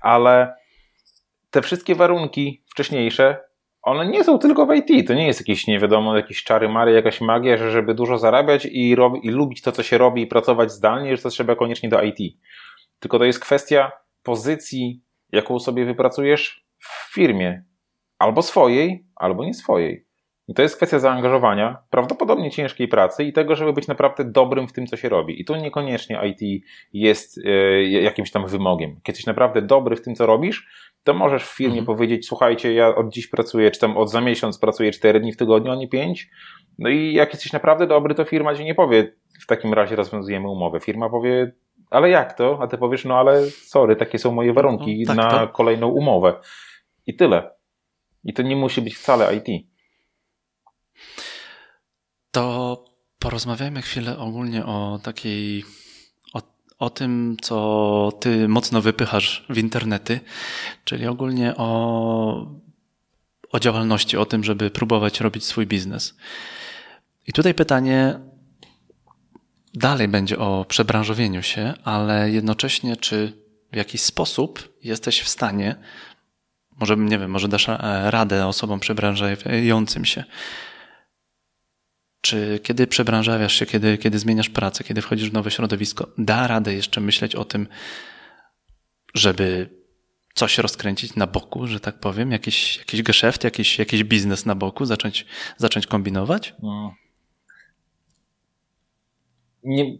ale 0.00 0.54
te 1.50 1.62
wszystkie 1.62 1.94
warunki 1.94 2.62
wcześniejsze 2.70 3.40
one 3.84 4.06
nie 4.06 4.24
są 4.24 4.38
tylko 4.38 4.66
w 4.66 4.74
IT. 4.74 5.08
To 5.08 5.14
nie 5.14 5.26
jest 5.26 5.40
jakieś, 5.40 5.66
nie 5.66 5.78
wiadomo, 5.78 6.16
jakieś 6.16 6.44
czary 6.44 6.68
mary, 6.68 6.92
jakaś 6.92 7.20
magia, 7.20 7.56
że 7.56 7.70
żeby 7.70 7.94
dużo 7.94 8.18
zarabiać 8.18 8.66
i, 8.70 8.94
rob, 8.94 9.14
i 9.22 9.30
lubić 9.30 9.62
to, 9.62 9.72
co 9.72 9.82
się 9.82 9.98
robi 9.98 10.22
i 10.22 10.26
pracować 10.26 10.72
zdalnie, 10.72 11.16
że 11.16 11.22
to 11.22 11.30
trzeba 11.30 11.56
koniecznie 11.56 11.88
do 11.88 12.02
IT. 12.02 12.18
Tylko 13.00 13.18
to 13.18 13.24
jest 13.24 13.40
kwestia 13.40 13.92
pozycji, 14.22 15.02
jaką 15.32 15.58
sobie 15.58 15.84
wypracujesz 15.84 16.64
w 16.78 17.14
firmie. 17.14 17.64
Albo 18.18 18.42
swojej, 18.42 19.06
albo 19.16 19.44
nie 19.44 19.54
swojej. 19.54 20.06
I 20.48 20.54
to 20.54 20.62
jest 20.62 20.76
kwestia 20.76 20.98
zaangażowania, 20.98 21.78
prawdopodobnie 21.90 22.50
ciężkiej 22.50 22.88
pracy 22.88 23.24
i 23.24 23.32
tego, 23.32 23.56
żeby 23.56 23.72
być 23.72 23.88
naprawdę 23.88 24.24
dobrym 24.24 24.68
w 24.68 24.72
tym, 24.72 24.86
co 24.86 24.96
się 24.96 25.08
robi. 25.08 25.40
I 25.40 25.44
tu 25.44 25.56
niekoniecznie 25.56 26.20
IT 26.24 26.64
jest 26.92 27.38
e, 27.44 27.82
jakimś 27.82 28.30
tam 28.30 28.46
wymogiem. 28.46 28.90
Kiedy 28.90 29.02
jesteś 29.06 29.26
naprawdę 29.26 29.62
dobry 29.62 29.96
w 29.96 30.02
tym, 30.02 30.14
co 30.14 30.26
robisz, 30.26 30.68
to 31.04 31.14
możesz 31.14 31.44
w 31.44 31.56
firmie 31.56 31.78
mhm. 31.78 31.86
powiedzieć, 31.86 32.26
słuchajcie, 32.26 32.74
ja 32.74 32.94
od 32.94 33.12
dziś 33.12 33.26
pracuję, 33.26 33.70
czy 33.70 33.80
tam 33.80 33.96
od 33.96 34.10
za 34.10 34.20
miesiąc 34.20 34.58
pracuję 34.58 34.92
4 34.92 35.20
dni 35.20 35.32
w 35.32 35.36
tygodniu, 35.36 35.72
a 35.72 35.74
nie 35.74 35.88
5. 35.88 36.30
No 36.78 36.88
i 36.88 37.12
jak 37.12 37.32
jesteś 37.32 37.52
naprawdę 37.52 37.86
dobry, 37.86 38.14
to 38.14 38.24
firma 38.24 38.54
ci 38.54 38.64
nie 38.64 38.74
powie, 38.74 39.14
w 39.40 39.46
takim 39.46 39.74
razie 39.74 39.96
rozwiązujemy 39.96 40.50
umowę. 40.50 40.80
Firma 40.80 41.10
powie, 41.10 41.52
ale 41.90 42.10
jak 42.10 42.38
to? 42.38 42.58
A 42.62 42.66
ty 42.66 42.78
powiesz, 42.78 43.04
no 43.04 43.18
ale 43.18 43.50
sorry, 43.50 43.96
takie 43.96 44.18
są 44.18 44.32
moje 44.32 44.52
warunki 44.52 45.04
no, 45.06 45.14
tak, 45.14 45.16
na 45.16 45.46
to... 45.46 45.52
kolejną 45.52 45.88
umowę. 45.88 46.40
I 47.06 47.16
tyle. 47.16 47.50
I 48.24 48.32
to 48.32 48.42
nie 48.42 48.56
musi 48.56 48.82
być 48.82 48.96
wcale 48.96 49.36
IT. 49.36 49.66
To 52.30 52.84
porozmawiajmy 53.18 53.82
chwilę 53.82 54.18
ogólnie 54.18 54.66
o 54.66 54.98
takiej 55.02 55.64
o 56.84 56.90
tym, 56.90 57.36
co 57.42 58.12
ty 58.20 58.48
mocno 58.48 58.82
wypychasz 58.82 59.44
w 59.48 59.58
internety, 59.58 60.20
czyli 60.84 61.06
ogólnie 61.06 61.56
o, 61.56 62.46
o 63.50 63.60
działalności, 63.60 64.16
o 64.16 64.26
tym, 64.26 64.44
żeby 64.44 64.70
próbować 64.70 65.20
robić 65.20 65.44
swój 65.44 65.66
biznes. 65.66 66.14
I 67.26 67.32
tutaj 67.32 67.54
pytanie 67.54 68.20
dalej 69.74 70.08
będzie 70.08 70.38
o 70.38 70.64
przebranżowieniu 70.68 71.42
się, 71.42 71.74
ale 71.84 72.30
jednocześnie, 72.30 72.96
czy 72.96 73.32
w 73.72 73.76
jakiś 73.76 74.00
sposób 74.00 74.78
jesteś 74.82 75.20
w 75.20 75.28
stanie, 75.28 75.76
może, 76.80 76.96
nie 76.96 77.18
wiem, 77.18 77.30
może 77.30 77.48
dasz 77.48 77.68
e, 77.68 77.78
radę 78.10 78.46
osobom 78.46 78.80
przebranżającym 78.80 80.04
się, 80.04 80.24
czy 82.24 82.60
kiedy 82.62 82.86
przebranżawiasz 82.86 83.54
się, 83.54 83.66
kiedy, 83.66 83.98
kiedy 83.98 84.18
zmieniasz 84.18 84.48
pracę, 84.48 84.84
kiedy 84.84 85.02
wchodzisz 85.02 85.30
w 85.30 85.32
nowe 85.32 85.50
środowisko, 85.50 86.08
da 86.18 86.46
radę 86.46 86.74
jeszcze 86.74 87.00
myśleć 87.00 87.34
o 87.34 87.44
tym, 87.44 87.66
żeby 89.14 89.70
coś 90.34 90.58
rozkręcić 90.58 91.16
na 91.16 91.26
boku, 91.26 91.66
że 91.66 91.80
tak 91.80 92.00
powiem, 92.00 92.32
jakiś, 92.32 92.78
jakiś 92.78 93.02
geszeft, 93.02 93.44
jakiś, 93.44 93.78
jakiś 93.78 94.04
biznes 94.04 94.46
na 94.46 94.54
boku, 94.54 94.84
zacząć, 94.84 95.26
zacząć 95.56 95.86
kombinować? 95.86 96.54
No 96.62 96.94
nie, 99.64 99.98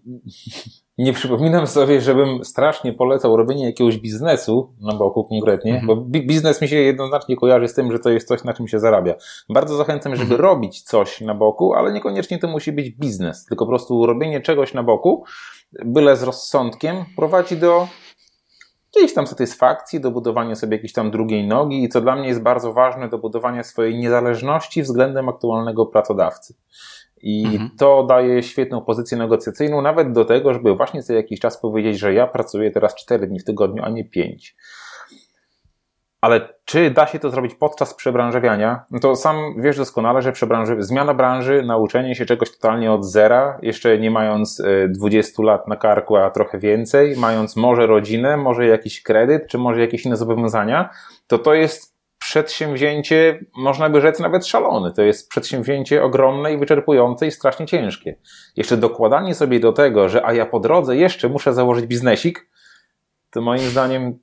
nie 0.98 1.12
przypominam 1.12 1.66
sobie, 1.66 2.00
żebym 2.00 2.44
strasznie 2.44 2.92
polecał 2.92 3.36
robienie 3.36 3.66
jakiegoś 3.66 3.98
biznesu 3.98 4.74
na 4.80 4.94
boku 4.94 5.24
konkretnie, 5.24 5.74
mhm. 5.74 5.86
bo 5.86 5.96
biznes 6.06 6.62
mi 6.62 6.68
się 6.68 6.76
jednoznacznie 6.76 7.36
kojarzy 7.36 7.68
z 7.68 7.74
tym, 7.74 7.92
że 7.92 7.98
to 7.98 8.10
jest 8.10 8.28
coś, 8.28 8.44
na 8.44 8.52
czym 8.52 8.68
się 8.68 8.78
zarabia. 8.78 9.14
Bardzo 9.48 9.76
zachęcam, 9.76 10.16
żeby 10.16 10.34
mhm. 10.34 10.40
robić 10.40 10.82
coś 10.82 11.20
na 11.20 11.34
boku, 11.34 11.74
ale 11.74 11.92
niekoniecznie 11.92 12.38
to 12.38 12.48
musi 12.48 12.72
być 12.72 12.90
biznes, 12.90 13.44
tylko 13.44 13.64
po 13.64 13.68
prostu 13.68 14.06
robienie 14.06 14.40
czegoś 14.40 14.74
na 14.74 14.82
boku, 14.82 15.24
byle 15.84 16.16
z 16.16 16.22
rozsądkiem, 16.22 17.04
prowadzi 17.16 17.56
do 17.56 17.88
jakiejś 18.94 19.14
tam 19.14 19.26
satysfakcji, 19.26 20.00
do 20.00 20.10
budowania 20.10 20.54
sobie 20.54 20.76
jakiejś 20.76 20.92
tam 20.92 21.10
drugiej 21.10 21.46
nogi 21.46 21.84
i 21.84 21.88
co 21.88 22.00
dla 22.00 22.16
mnie 22.16 22.28
jest 22.28 22.42
bardzo 22.42 22.72
ważne, 22.72 23.08
do 23.08 23.18
budowania 23.18 23.62
swojej 23.62 23.98
niezależności 23.98 24.82
względem 24.82 25.28
aktualnego 25.28 25.86
pracodawcy. 25.86 26.54
I 27.22 27.44
mhm. 27.44 27.70
to 27.78 28.02
daje 28.02 28.42
świetną 28.42 28.80
pozycję 28.80 29.18
negocjacyjną, 29.18 29.82
nawet 29.82 30.12
do 30.12 30.24
tego, 30.24 30.54
żeby 30.54 30.74
właśnie 30.74 31.02
co 31.02 31.12
jakiś 31.12 31.40
czas 31.40 31.60
powiedzieć, 31.60 31.98
że 31.98 32.14
ja 32.14 32.26
pracuję 32.26 32.70
teraz 32.70 32.94
4 32.94 33.26
dni 33.26 33.40
w 33.40 33.44
tygodniu, 33.44 33.82
a 33.84 33.88
nie 33.88 34.04
5. 34.04 34.56
Ale 36.24 36.48
czy 36.64 36.90
da 36.90 37.06
się 37.06 37.18
to 37.18 37.30
zrobić 37.30 37.54
podczas 37.54 37.94
przebranżawiania? 37.94 38.84
No 38.90 38.98
to 39.00 39.16
sam 39.16 39.54
wiesz 39.58 39.76
doskonale, 39.76 40.22
że 40.22 40.32
przebranży... 40.32 40.76
zmiana 40.78 41.14
branży, 41.14 41.62
nauczenie 41.66 42.14
się 42.14 42.26
czegoś 42.26 42.50
totalnie 42.50 42.92
od 42.92 43.04
zera, 43.04 43.58
jeszcze 43.62 43.98
nie 43.98 44.10
mając 44.10 44.62
20 44.88 45.42
e, 45.42 45.46
lat 45.46 45.68
na 45.68 45.76
karku, 45.76 46.16
a 46.16 46.30
trochę 46.30 46.58
więcej, 46.58 47.16
mając 47.16 47.56
może 47.56 47.86
rodzinę, 47.86 48.36
może 48.36 48.66
jakiś 48.66 49.02
kredyt, 49.02 49.46
czy 49.46 49.58
może 49.58 49.80
jakieś 49.80 50.06
inne 50.06 50.16
zobowiązania, 50.16 50.90
to 51.26 51.38
to 51.38 51.54
jest 51.54 51.93
przedsięwzięcie, 52.34 53.44
można 53.56 53.90
by 53.90 54.00
rzec 54.00 54.20
nawet 54.20 54.46
szalone. 54.46 54.92
To 54.92 55.02
jest 55.02 55.28
przedsięwzięcie 55.28 56.02
ogromne 56.02 56.52
i 56.52 56.58
wyczerpujące 56.58 57.26
i 57.26 57.30
strasznie 57.30 57.66
ciężkie. 57.66 58.16
Jeszcze 58.56 58.76
dokładanie 58.76 59.34
sobie 59.34 59.60
do 59.60 59.72
tego, 59.72 60.08
że 60.08 60.26
a 60.26 60.32
ja 60.32 60.46
po 60.46 60.60
drodze 60.60 60.96
jeszcze 60.96 61.28
muszę 61.28 61.52
założyć 61.52 61.86
biznesik, 61.86 62.50
to 63.30 63.40
moim 63.40 63.60
zdaniem 63.60 64.18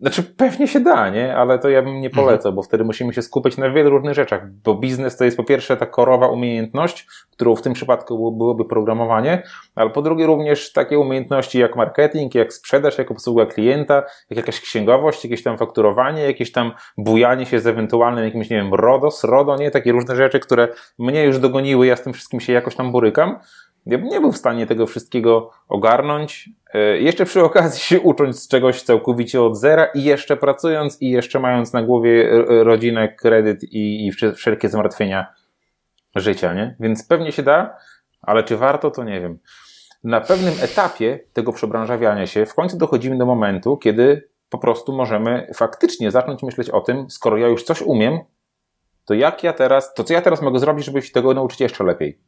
znaczy, 0.00 0.22
pewnie 0.22 0.68
się 0.68 0.80
da, 0.80 1.08
nie? 1.08 1.36
Ale 1.36 1.58
to 1.58 1.68
ja 1.68 1.82
bym 1.82 2.00
nie 2.00 2.10
polecał, 2.10 2.50
mhm. 2.50 2.54
bo 2.54 2.62
wtedy 2.62 2.84
musimy 2.84 3.12
się 3.12 3.22
skupić 3.22 3.56
na 3.56 3.70
wielu 3.70 3.90
różnych 3.90 4.14
rzeczach, 4.14 4.50
bo 4.50 4.74
biznes 4.74 5.16
to 5.16 5.24
jest 5.24 5.36
po 5.36 5.44
pierwsze 5.44 5.76
ta 5.76 5.86
korowa 5.86 6.28
umiejętność, 6.28 7.06
którą 7.30 7.56
w 7.56 7.62
tym 7.62 7.72
przypadku 7.72 8.32
byłoby 8.32 8.64
programowanie, 8.64 9.42
ale 9.74 9.90
po 9.90 10.02
drugie 10.02 10.26
również 10.26 10.72
takie 10.72 10.98
umiejętności 10.98 11.58
jak 11.58 11.76
marketing, 11.76 12.34
jak 12.34 12.52
sprzedaż, 12.52 12.98
jak 12.98 13.10
obsługa 13.10 13.46
klienta, 13.46 14.02
jak 14.30 14.36
jakaś 14.36 14.60
księgowość, 14.60 15.24
jakieś 15.24 15.42
tam 15.42 15.58
fakturowanie, 15.58 16.22
jakieś 16.22 16.52
tam 16.52 16.72
bujanie 16.98 17.46
się 17.46 17.60
z 17.60 17.66
ewentualnym 17.66 18.24
jakimś, 18.24 18.50
nie 18.50 18.56
wiem, 18.56 18.74
RODOS, 18.74 19.24
RODO, 19.24 19.56
nie? 19.56 19.70
Takie 19.70 19.92
różne 19.92 20.16
rzeczy, 20.16 20.40
które 20.40 20.68
mnie 20.98 21.24
już 21.24 21.38
dogoniły, 21.38 21.86
ja 21.86 21.96
z 21.96 22.02
tym 22.02 22.12
wszystkim 22.12 22.40
się 22.40 22.52
jakoś 22.52 22.76
tam 22.76 22.92
borykam. 22.92 23.38
Ja 23.86 23.98
bym 23.98 24.08
nie 24.08 24.20
był 24.20 24.32
w 24.32 24.36
stanie 24.36 24.66
tego 24.66 24.86
wszystkiego 24.86 25.50
ogarnąć. 25.68 26.50
E, 26.74 26.98
jeszcze 26.98 27.24
przy 27.24 27.44
okazji 27.44 27.80
się 27.80 28.00
ucząc 28.00 28.42
z 28.42 28.48
czegoś 28.48 28.82
całkowicie 28.82 29.42
od 29.42 29.58
zera 29.58 29.84
i 29.84 30.04
jeszcze 30.04 30.36
pracując 30.36 31.02
i 31.02 31.10
jeszcze 31.10 31.40
mając 31.40 31.72
na 31.72 31.82
głowie 31.82 32.32
e, 32.32 32.64
rodzinę, 32.64 33.08
kredyt 33.08 33.62
i, 33.64 34.06
i 34.06 34.12
wszelkie 34.34 34.68
zmartwienia 34.68 35.34
życia, 36.16 36.54
nie? 36.54 36.76
Więc 36.80 37.06
pewnie 37.06 37.32
się 37.32 37.42
da, 37.42 37.76
ale 38.22 38.44
czy 38.44 38.56
warto, 38.56 38.90
to 38.90 39.04
nie 39.04 39.20
wiem. 39.20 39.38
Na 40.04 40.20
pewnym 40.20 40.54
etapie 40.62 41.20
tego 41.32 41.52
przebranżawiania 41.52 42.26
się 42.26 42.46
w 42.46 42.54
końcu 42.54 42.78
dochodzimy 42.78 43.18
do 43.18 43.26
momentu, 43.26 43.76
kiedy 43.76 44.28
po 44.50 44.58
prostu 44.58 44.92
możemy 44.92 45.50
faktycznie 45.54 46.10
zacząć 46.10 46.42
myśleć 46.42 46.70
o 46.70 46.80
tym, 46.80 47.10
skoro 47.10 47.36
ja 47.36 47.48
już 47.48 47.62
coś 47.62 47.82
umiem, 47.82 48.18
to 49.04 49.14
jak 49.14 49.44
ja 49.44 49.52
teraz, 49.52 49.94
to 49.94 50.04
co 50.04 50.14
ja 50.14 50.22
teraz 50.22 50.42
mogę 50.42 50.58
zrobić, 50.58 50.84
żeby 50.84 51.02
się 51.02 51.12
tego 51.12 51.34
nauczyć 51.34 51.60
jeszcze 51.60 51.84
lepiej? 51.84 52.18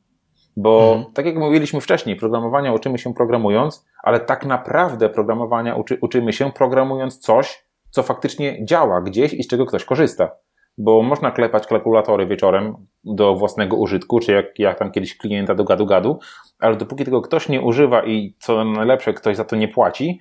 Bo 0.57 0.95
mhm. 0.95 1.15
tak 1.15 1.27
jak 1.27 1.37
mówiliśmy 1.37 1.81
wcześniej, 1.81 2.17
programowania 2.17 2.73
uczymy 2.73 2.99
się 2.99 3.15
programując, 3.15 3.87
ale 4.03 4.21
tak 4.21 4.47
naprawdę 4.47 5.09
programowania 5.09 5.75
uczy, 5.75 5.99
uczymy 6.01 6.33
się 6.33 6.53
programując 6.53 7.19
coś, 7.19 7.65
co 7.91 8.03
faktycznie 8.03 8.65
działa 8.65 9.01
gdzieś 9.01 9.35
i 9.35 9.43
z 9.43 9.49
czego 9.49 9.67
ktoś 9.67 9.85
korzysta. 9.85 10.31
Bo 10.79 11.03
można 11.03 11.31
klepać 11.31 11.67
kalkulatory 11.67 12.27
wieczorem 12.27 12.87
do 13.05 13.35
własnego 13.35 13.77
użytku, 13.77 14.21
czy 14.21 14.33
jak, 14.33 14.59
jak 14.59 14.79
tam 14.79 14.93
kiedyś 14.93 15.17
klienta 15.17 15.55
do 15.55 15.65
gadu-gadu, 15.65 16.19
ale 16.59 16.77
dopóki 16.77 17.05
tego 17.05 17.21
ktoś 17.21 17.49
nie 17.49 17.61
używa 17.61 18.05
i 18.05 18.37
co 18.39 18.65
najlepsze, 18.65 19.15
ktoś 19.15 19.37
za 19.37 19.45
to 19.45 19.57
nie 19.57 19.69
płaci, 19.69 20.21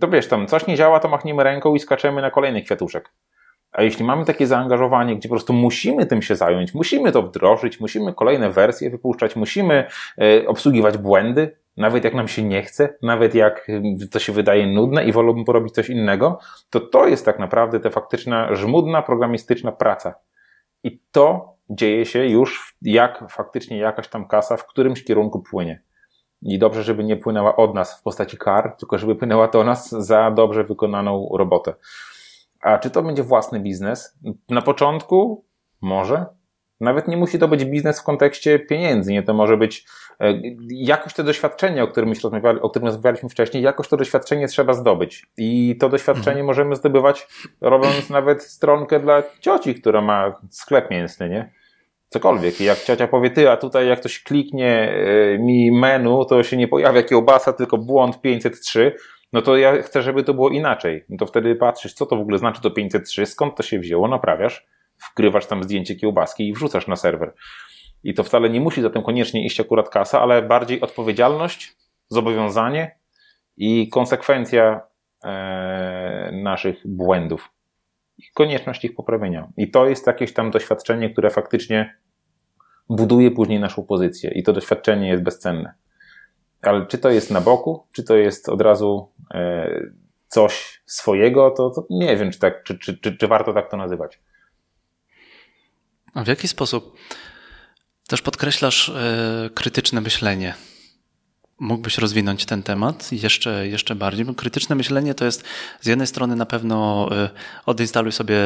to 0.00 0.08
wiesz, 0.08 0.28
tam 0.28 0.46
coś 0.46 0.66
nie 0.66 0.76
działa, 0.76 1.00
to 1.00 1.08
machniemy 1.08 1.44
ręką 1.44 1.74
i 1.74 1.78
skaczemy 1.78 2.22
na 2.22 2.30
kolejny 2.30 2.62
kwiatuszek. 2.62 3.12
A 3.74 3.82
jeśli 3.82 4.04
mamy 4.04 4.24
takie 4.24 4.46
zaangażowanie, 4.46 5.16
gdzie 5.16 5.28
po 5.28 5.34
prostu 5.34 5.52
musimy 5.52 6.06
tym 6.06 6.22
się 6.22 6.36
zająć, 6.36 6.74
musimy 6.74 7.12
to 7.12 7.22
wdrożyć, 7.22 7.80
musimy 7.80 8.14
kolejne 8.14 8.50
wersje 8.50 8.90
wypuszczać, 8.90 9.36
musimy 9.36 9.86
e, 10.18 10.46
obsługiwać 10.46 10.98
błędy, 10.98 11.56
nawet 11.76 12.04
jak 12.04 12.14
nam 12.14 12.28
się 12.28 12.42
nie 12.42 12.62
chce, 12.62 12.94
nawet 13.02 13.34
jak 13.34 13.70
e, 13.70 14.08
to 14.10 14.18
się 14.18 14.32
wydaje 14.32 14.66
nudne 14.66 15.04
i 15.04 15.12
wolałbym 15.12 15.44
porobić 15.44 15.74
coś 15.74 15.90
innego, 15.90 16.38
to 16.70 16.80
to 16.80 17.06
jest 17.06 17.24
tak 17.24 17.38
naprawdę 17.38 17.80
ta 17.80 17.90
faktyczna, 17.90 18.54
żmudna, 18.54 19.02
programistyczna 19.02 19.72
praca. 19.72 20.14
I 20.82 21.00
to 21.12 21.54
dzieje 21.70 22.06
się 22.06 22.26
już, 22.26 22.76
jak 22.82 23.24
faktycznie 23.30 23.78
jakaś 23.78 24.08
tam 24.08 24.28
kasa 24.28 24.56
w 24.56 24.66
którymś 24.66 25.04
kierunku 25.04 25.40
płynie. 25.40 25.82
I 26.42 26.58
dobrze, 26.58 26.82
żeby 26.82 27.04
nie 27.04 27.16
płynęła 27.16 27.56
od 27.56 27.74
nas 27.74 28.00
w 28.00 28.02
postaci 28.02 28.38
kar, 28.38 28.76
tylko 28.78 28.98
żeby 28.98 29.16
płynęła 29.16 29.48
do 29.48 29.64
nas 29.64 29.90
za 29.90 30.30
dobrze 30.30 30.64
wykonaną 30.64 31.28
robotę. 31.38 31.74
A 32.64 32.78
czy 32.78 32.90
to 32.90 33.02
będzie 33.02 33.22
własny 33.22 33.60
biznes? 33.60 34.18
Na 34.48 34.62
początku 34.62 35.44
może. 35.80 36.26
Nawet 36.80 37.08
nie 37.08 37.16
musi 37.16 37.38
to 37.38 37.48
być 37.48 37.64
biznes 37.64 38.00
w 38.00 38.04
kontekście 38.04 38.58
pieniędzy, 38.58 39.12
nie? 39.12 39.22
To 39.22 39.34
może 39.34 39.56
być 39.56 39.86
e, 40.20 40.40
jakoś 40.68 41.14
to 41.14 41.24
doświadczenie, 41.24 41.82
o 41.82 41.88
którym, 41.88 42.12
rozmawiali, 42.22 42.60
o 42.60 42.70
którym 42.70 42.86
rozmawialiśmy 42.86 43.28
wcześniej, 43.28 43.62
jakoś 43.62 43.88
to 43.88 43.96
doświadczenie 43.96 44.48
trzeba 44.48 44.72
zdobyć. 44.72 45.26
I 45.36 45.76
to 45.80 45.88
doświadczenie 45.88 46.30
mhm. 46.30 46.46
możemy 46.46 46.76
zdobywać 46.76 47.26
robiąc 47.60 48.10
nawet 48.10 48.42
stronkę 48.42 49.00
dla 49.00 49.22
cioci, 49.40 49.74
która 49.74 50.00
ma 50.00 50.40
sklep 50.50 50.90
mięsny, 50.90 51.28
nie? 51.28 51.52
Cokolwiek. 52.08 52.60
I 52.60 52.64
jak 52.64 52.78
ciocia 52.78 53.08
powie, 53.08 53.30
ty, 53.30 53.50
a 53.50 53.56
tutaj 53.56 53.88
jak 53.88 54.00
ktoś 54.00 54.22
kliknie 54.22 54.94
e, 55.34 55.38
mi 55.38 55.72
menu, 55.72 56.26
to 56.28 56.42
się 56.42 56.56
nie 56.56 56.68
pojawia 56.68 57.02
kiełbasa, 57.02 57.52
tylko 57.52 57.78
błąd 57.78 58.20
503, 58.20 58.96
no 59.34 59.42
to 59.42 59.56
ja 59.56 59.82
chcę, 59.82 60.02
żeby 60.02 60.24
to 60.24 60.34
było 60.34 60.50
inaczej. 60.50 61.04
No 61.08 61.16
to 61.16 61.26
wtedy 61.26 61.54
patrzysz, 61.56 61.94
co 61.94 62.06
to 62.06 62.16
w 62.16 62.20
ogóle 62.20 62.38
znaczy 62.38 62.62
to 62.62 62.70
503, 62.70 63.26
skąd 63.26 63.56
to 63.56 63.62
się 63.62 63.78
wzięło, 63.78 64.08
naprawiasz, 64.08 64.66
wkrywasz 64.96 65.46
tam 65.46 65.62
zdjęcie 65.64 65.94
kiełbaski 65.94 66.48
i 66.48 66.52
wrzucasz 66.52 66.86
na 66.86 66.96
serwer. 66.96 67.34
I 68.04 68.14
to 68.14 68.24
wcale 68.24 68.50
nie 68.50 68.60
musi 68.60 68.82
za 68.82 68.90
tym 68.90 69.02
koniecznie 69.02 69.46
iść 69.46 69.60
akurat 69.60 69.88
kasa, 69.88 70.20
ale 70.20 70.42
bardziej 70.42 70.80
odpowiedzialność, 70.80 71.76
zobowiązanie 72.08 72.98
i 73.56 73.88
konsekwencja 73.88 74.80
e, 75.24 76.30
naszych 76.32 76.76
błędów. 76.84 77.50
I 78.18 78.22
konieczność 78.34 78.84
ich 78.84 78.94
poprawienia. 78.94 79.48
I 79.56 79.70
to 79.70 79.86
jest 79.88 80.06
jakieś 80.06 80.32
tam 80.32 80.50
doświadczenie, 80.50 81.10
które 81.10 81.30
faktycznie 81.30 81.96
buduje 82.88 83.30
później 83.30 83.60
naszą 83.60 83.82
pozycję. 83.82 84.30
I 84.30 84.42
to 84.42 84.52
doświadczenie 84.52 85.08
jest 85.08 85.22
bezcenne. 85.22 85.74
Ale 86.66 86.86
czy 86.86 86.98
to 86.98 87.10
jest 87.10 87.30
na 87.30 87.40
boku, 87.40 87.86
czy 87.92 88.02
to 88.02 88.16
jest 88.16 88.48
od 88.48 88.60
razu 88.60 89.12
e, 89.34 89.70
coś 90.28 90.82
swojego, 90.86 91.50
to, 91.50 91.70
to 91.70 91.86
nie 91.90 92.16
wiem, 92.16 92.30
czy, 92.30 92.38
tak, 92.38 92.62
czy, 92.62 92.78
czy, 92.78 92.98
czy, 92.98 93.16
czy 93.16 93.28
warto 93.28 93.52
tak 93.52 93.70
to 93.70 93.76
nazywać. 93.76 94.20
A 96.14 96.24
w 96.24 96.26
jaki 96.26 96.48
sposób 96.48 96.96
też 98.08 98.22
podkreślasz 98.22 98.88
e, 98.88 99.50
krytyczne 99.54 100.00
myślenie? 100.00 100.54
Mógłbyś 101.58 101.98
rozwinąć 101.98 102.44
ten 102.44 102.62
temat 102.62 103.12
jeszcze, 103.12 103.68
jeszcze 103.68 103.94
bardziej? 103.94 104.26
Krytyczne 104.36 104.76
myślenie 104.76 105.14
to 105.14 105.24
jest 105.24 105.44
z 105.80 105.86
jednej 105.86 106.06
strony 106.06 106.36
na 106.36 106.46
pewno 106.46 107.08
e, 107.12 107.30
odinstaluj 107.66 108.12
sobie 108.12 108.38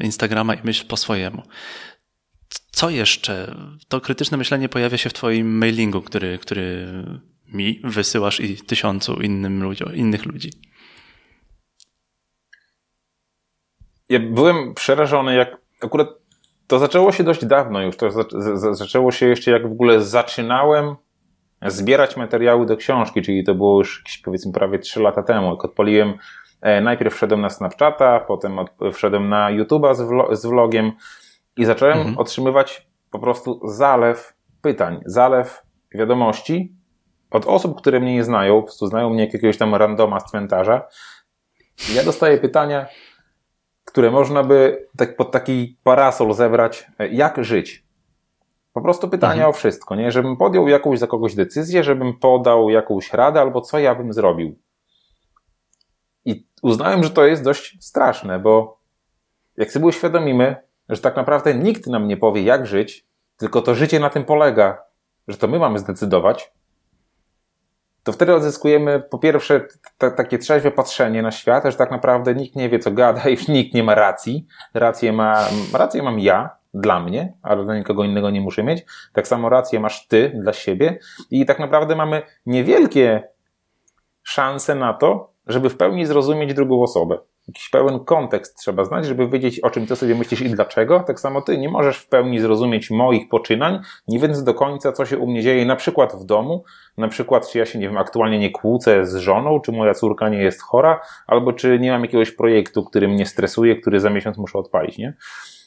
Instagrama 0.00 0.54
i 0.54 0.58
myśl 0.64 0.86
po 0.86 0.96
swojemu. 0.96 1.42
Co 2.70 2.90
jeszcze? 2.90 3.56
To 3.88 4.00
krytyczne 4.00 4.36
myślenie 4.36 4.68
pojawia 4.68 4.98
się 4.98 5.10
w 5.10 5.12
Twoim 5.12 5.58
mailingu, 5.58 6.02
który, 6.02 6.38
który 6.38 6.86
mi 7.52 7.80
wysyłasz 7.84 8.40
i 8.40 8.56
tysiącu 8.56 9.14
innym 9.14 9.62
ludziom, 9.62 9.94
innych 9.94 10.26
ludzi. 10.26 10.50
Ja 14.08 14.20
byłem 14.20 14.74
przerażony, 14.74 15.34
jak 15.34 15.56
akurat 15.82 16.08
to 16.66 16.78
zaczęło 16.78 17.12
się 17.12 17.24
dość 17.24 17.44
dawno 17.44 17.82
już. 17.82 17.96
To 17.96 18.10
zaczęło 18.74 19.12
się 19.12 19.26
jeszcze 19.26 19.50
jak 19.50 19.68
w 19.68 19.72
ogóle 19.72 20.00
zaczynałem 20.00 20.96
zbierać 21.62 22.16
materiały 22.16 22.66
do 22.66 22.76
książki, 22.76 23.22
czyli 23.22 23.44
to 23.44 23.54
było 23.54 23.78
już 23.78 24.02
powiedzmy 24.24 24.52
prawie 24.52 24.78
3 24.78 25.00
lata 25.00 25.22
temu. 25.22 25.50
Jak 25.50 25.64
odpaliłem, 25.64 26.14
e, 26.60 26.80
najpierw 26.80 27.14
wszedłem 27.14 27.40
na 27.40 27.50
Snapchata, 27.50 28.20
potem 28.20 28.58
wszedłem 28.92 29.28
na 29.28 29.50
YouTube'a 29.50 29.94
z, 29.94 30.38
z 30.40 30.46
vlogiem 30.46 30.92
i 31.56 31.64
zacząłem 31.64 31.98
mhm. 31.98 32.18
otrzymywać 32.18 32.86
po 33.10 33.18
prostu 33.18 33.60
zalew 33.64 34.34
pytań, 34.62 35.00
zalew 35.06 35.62
wiadomości 35.94 36.76
od 37.30 37.46
osób, 37.46 37.78
które 37.78 38.00
mnie 38.00 38.14
nie 38.14 38.24
znają, 38.24 38.56
po 38.56 38.62
prostu 38.62 38.86
znają 38.86 39.10
mnie 39.10 39.24
jak 39.24 39.34
jakiegoś 39.34 39.58
tam 39.58 39.74
randoma 39.74 40.20
z 40.20 40.30
cmentarza. 40.30 40.88
Ja 41.94 42.04
dostaję 42.04 42.38
pytania, 42.38 42.86
które 43.84 44.10
można 44.10 44.44
by 44.44 44.88
tak 44.96 45.16
pod 45.16 45.30
taki 45.30 45.78
parasol 45.82 46.32
zebrać, 46.32 46.86
jak 47.10 47.44
żyć. 47.44 47.86
Po 48.72 48.80
prostu 48.80 49.08
pytania 49.08 49.32
mhm. 49.34 49.50
o 49.50 49.52
wszystko, 49.52 49.94
nie? 49.94 50.10
Żebym 50.10 50.36
podjął 50.36 50.68
jakąś 50.68 50.98
za 50.98 51.06
kogoś 51.06 51.34
decyzję, 51.34 51.84
żebym 51.84 52.18
podał 52.18 52.70
jakąś 52.70 53.12
radę, 53.12 53.40
albo 53.40 53.60
co 53.60 53.78
ja 53.78 53.94
bym 53.94 54.12
zrobił. 54.12 54.58
I 56.24 56.46
uznałem, 56.62 57.04
że 57.04 57.10
to 57.10 57.24
jest 57.24 57.44
dość 57.44 57.76
straszne, 57.80 58.38
bo 58.38 58.80
jak 59.56 59.72
sobie 59.72 59.86
uświadomimy, 59.86 60.56
że 60.88 61.00
tak 61.00 61.16
naprawdę 61.16 61.54
nikt 61.54 61.86
nam 61.86 62.08
nie 62.08 62.16
powie, 62.16 62.42
jak 62.42 62.66
żyć, 62.66 63.06
tylko 63.36 63.62
to 63.62 63.74
życie 63.74 64.00
na 64.00 64.10
tym 64.10 64.24
polega, 64.24 64.82
że 65.28 65.36
to 65.36 65.48
my 65.48 65.58
mamy 65.58 65.78
zdecydować, 65.78 66.52
to 68.06 68.12
wtedy 68.12 68.34
odzyskujemy 68.34 69.00
po 69.00 69.18
pierwsze 69.18 69.66
takie 69.98 70.38
trzeźwe 70.38 70.70
patrzenie 70.70 71.22
na 71.22 71.30
świat, 71.30 71.64
że 71.64 71.72
tak 71.72 71.90
naprawdę 71.90 72.34
nikt 72.34 72.56
nie 72.56 72.68
wie, 72.68 72.78
co 72.78 72.90
gada 72.90 73.28
i 73.28 73.36
nikt 73.52 73.74
nie 73.74 73.82
ma 73.82 73.94
racji. 73.94 74.46
Rację, 74.74 75.12
ma, 75.12 75.48
rację 75.72 76.02
mam 76.02 76.20
ja, 76.20 76.50
dla 76.74 77.00
mnie, 77.00 77.32
ale 77.42 77.64
dla 77.64 77.76
nikogo 77.76 78.04
innego 78.04 78.30
nie 78.30 78.40
muszę 78.40 78.62
mieć. 78.62 78.84
Tak 79.12 79.28
samo 79.28 79.48
rację 79.48 79.80
masz 79.80 80.06
ty 80.06 80.32
dla 80.42 80.52
siebie 80.52 80.98
i 81.30 81.46
tak 81.46 81.58
naprawdę 81.58 81.96
mamy 81.96 82.22
niewielkie 82.46 83.28
szanse 84.22 84.74
na 84.74 84.94
to, 84.94 85.32
żeby 85.46 85.70
w 85.70 85.76
pełni 85.76 86.06
zrozumieć 86.06 86.54
drugą 86.54 86.82
osobę. 86.82 87.18
Jakiś 87.48 87.68
pełen 87.68 88.04
kontekst 88.04 88.58
trzeba 88.58 88.84
znać, 88.84 89.06
żeby 89.06 89.28
wiedzieć, 89.28 89.60
o 89.60 89.70
czym 89.70 89.86
ty 89.86 89.96
sobie 89.96 90.14
myślisz 90.14 90.40
i 90.40 90.50
dlaczego. 90.50 91.00
Tak 91.00 91.20
samo 91.20 91.42
ty 91.42 91.58
nie 91.58 91.68
możesz 91.68 91.98
w 91.98 92.08
pełni 92.08 92.40
zrozumieć 92.40 92.90
moich 92.90 93.28
poczynań, 93.28 93.80
nie 94.08 94.18
wiedząc 94.18 94.44
do 94.44 94.54
końca, 94.54 94.92
co 94.92 95.06
się 95.06 95.18
u 95.18 95.26
mnie 95.26 95.42
dzieje, 95.42 95.66
na 95.66 95.76
przykład 95.76 96.14
w 96.14 96.24
domu, 96.24 96.64
na 96.98 97.08
przykład, 97.08 97.50
czy 97.50 97.58
ja 97.58 97.66
się, 97.66 97.78
nie 97.78 97.88
wiem, 97.88 97.98
aktualnie 97.98 98.38
nie 98.38 98.50
kłócę 98.50 99.06
z 99.06 99.16
żoną, 99.16 99.60
czy 99.60 99.72
moja 99.72 99.94
córka 99.94 100.28
nie 100.28 100.42
jest 100.42 100.62
chora, 100.62 101.00
albo 101.26 101.52
czy 101.52 101.78
nie 101.78 101.90
mam 101.90 102.02
jakiegoś 102.02 102.30
projektu, 102.30 102.84
który 102.84 103.08
mnie 103.08 103.26
stresuje, 103.26 103.76
który 103.76 104.00
za 104.00 104.10
miesiąc 104.10 104.38
muszę 104.38 104.58
odpalić, 104.58 104.98
nie? 104.98 105.16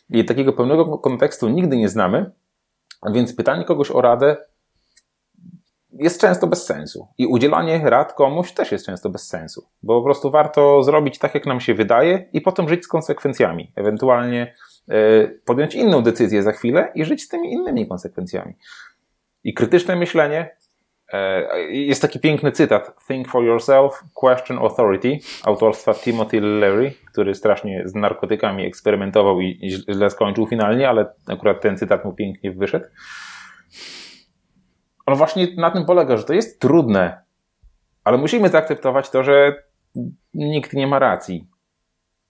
I 0.10 0.26
takiego 0.26 0.54
pełnego 0.54 0.98
kontekstu 0.98 1.50
nigdy 1.50 1.78
nie 1.78 1.90
znamy, 1.90 2.32
więc 3.14 3.36
pytanie 3.36 3.66
kogoś 3.66 3.92
o 3.92 4.02
radę 4.02 4.38
jest 6.00 6.22
często 6.22 6.48
bez 6.48 6.66
sensu. 6.66 7.08
I 7.18 7.28
udzielanie 7.28 7.82
rad 7.84 8.14
komuś 8.14 8.52
też 8.52 8.72
jest 8.72 8.86
często 8.86 9.10
bez 9.10 9.28
sensu, 9.28 9.68
bo 9.84 10.00
po 10.00 10.06
prostu 10.06 10.32
warto 10.32 10.84
zrobić 10.84 11.20
tak, 11.20 11.36
jak 11.36 11.46
nam 11.46 11.60
się 11.60 11.74
wydaje 11.74 12.30
i 12.34 12.42
potem 12.42 12.70
żyć 12.70 12.86
z 12.86 12.88
konsekwencjami. 12.88 13.72
Ewentualnie 13.76 14.56
e, 14.90 15.28
podjąć 15.46 15.76
inną 15.76 16.02
decyzję 16.02 16.44
za 16.44 16.52
chwilę 16.52 16.92
i 16.96 17.06
żyć 17.06 17.24
z 17.24 17.28
tymi 17.28 17.52
innymi 17.54 17.88
konsekwencjami. 17.88 18.54
I 19.44 19.54
krytyczne 19.54 19.96
myślenie 19.96 20.56
e, 21.14 21.62
jest 21.72 22.02
taki 22.02 22.20
piękny 22.20 22.52
cytat: 22.52 22.96
Think 23.08 23.28
for 23.28 23.44
yourself, 23.44 24.04
question 24.14 24.58
authority, 24.58 25.20
autorstwa 25.44 25.94
Timothy 25.94 26.42
Leary, 26.42 26.94
który 27.12 27.36
strasznie 27.36 27.82
z 27.86 27.96
narkotykami 27.96 28.66
eksperymentował 28.66 29.42
i 29.42 29.70
źle 29.90 30.10
skończył 30.10 30.48
finalnie, 30.48 30.90
ale 30.90 31.14
akurat 31.28 31.62
ten 31.62 31.78
cytat 31.78 32.06
mu 32.06 32.14
pięknie 32.14 32.52
wyszedł. 32.52 32.86
On 35.10 35.16
właśnie 35.16 35.48
na 35.58 35.72
tym 35.72 35.86
polega, 35.86 36.18
że 36.18 36.24
to 36.24 36.34
jest 36.34 36.60
trudne, 36.60 37.22
ale 38.04 38.18
musimy 38.18 38.50
zaakceptować 38.50 39.10
to, 39.10 39.24
że 39.24 39.64
nikt 40.34 40.74
nie 40.74 40.88
ma 40.88 41.00
racji. 41.00 41.48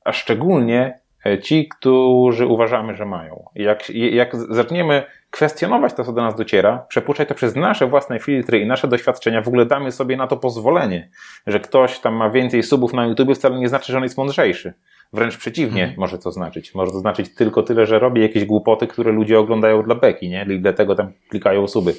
A 0.06 0.12
szczególnie 0.12 1.00
e, 1.26 1.40
ci, 1.40 1.68
którzy 1.68 2.48
uważamy, 2.48 2.96
że 2.96 3.06
mają. 3.06 3.46
Jak, 3.56 3.90
jak 3.90 4.36
zaczniemy 4.36 5.04
kwestionować 5.30 5.94
to, 5.94 6.04
co 6.04 6.14
do 6.14 6.22
nas 6.22 6.36
dociera, 6.36 6.86
przepuszczać 6.90 7.30
to 7.30 7.36
przez 7.36 7.56
nasze 7.56 7.88
własne 7.88 8.20
filtry 8.20 8.60
i 8.60 8.68
nasze 8.68 8.88
doświadczenia, 8.88 9.42
w 9.42 9.48
ogóle 9.48 9.66
damy 9.66 9.92
sobie 9.92 10.18
na 10.18 10.28
to 10.28 10.38
pozwolenie, 10.38 11.10
że 11.48 11.60
ktoś 11.60 12.00
tam 12.00 12.14
ma 12.16 12.30
więcej 12.30 12.64
subów 12.64 12.94
na 12.94 13.06
YouTube, 13.06 13.36
wcale 13.36 13.60
nie 13.60 13.70
znaczy, 13.70 13.92
że 13.92 13.98
on 13.98 14.04
jest 14.04 14.18
mądrzejszy. 14.18 14.74
Wręcz 15.14 15.38
przeciwnie 15.38 15.84
mhm. 15.84 16.00
może 16.00 16.18
to 16.18 16.32
znaczyć. 16.32 16.76
Może 16.76 16.92
to 16.92 17.00
znaczyć 17.00 17.36
tylko 17.36 17.64
tyle, 17.64 17.86
że 17.86 18.00
robi 18.00 18.22
jakieś 18.22 18.46
głupoty, 18.46 18.88
które 18.88 19.12
ludzie 19.12 19.40
oglądają 19.40 19.84
dla 19.84 19.96
beki, 19.96 20.30
nie? 20.30 20.46
I 20.50 20.60
dlatego 20.60 20.96
tam 20.96 21.12
klikają 21.30 21.68
suby 21.68 21.94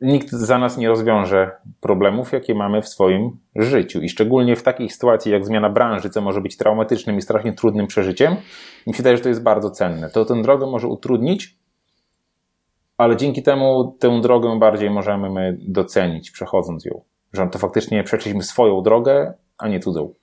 nikt 0.00 0.30
za 0.30 0.58
nas 0.58 0.76
nie 0.76 0.88
rozwiąże 0.88 1.50
problemów, 1.80 2.32
jakie 2.32 2.54
mamy 2.54 2.82
w 2.82 2.88
swoim 2.88 3.38
życiu. 3.56 4.00
I 4.00 4.08
szczególnie 4.08 4.56
w 4.56 4.62
takiej 4.62 4.90
sytuacji 4.90 5.32
jak 5.32 5.46
zmiana 5.46 5.70
branży, 5.70 6.10
co 6.10 6.20
może 6.20 6.40
być 6.40 6.56
traumatycznym 6.56 7.18
i 7.18 7.22
strasznie 7.22 7.52
trudnym 7.52 7.86
przeżyciem, 7.86 8.36
mi 8.86 8.94
się 8.94 8.96
wydaje, 8.96 9.16
że 9.16 9.22
to 9.22 9.28
jest 9.28 9.42
bardzo 9.42 9.70
cenne. 9.70 10.10
To 10.10 10.24
tę 10.24 10.42
drogę 10.42 10.66
może 10.66 10.88
utrudnić, 10.88 11.58
ale 12.96 13.16
dzięki 13.16 13.42
temu 13.42 13.96
tę 13.98 14.20
drogę 14.20 14.58
bardziej 14.58 14.90
możemy 14.90 15.30
my 15.30 15.58
docenić, 15.60 16.30
przechodząc 16.30 16.84
ją. 16.84 17.00
Że 17.32 17.46
to 17.46 17.58
faktycznie 17.58 18.04
przeszliśmy 18.04 18.42
swoją 18.42 18.82
drogę, 18.82 19.34
a 19.58 19.68
nie 19.68 19.80
cudzą. 19.80 20.14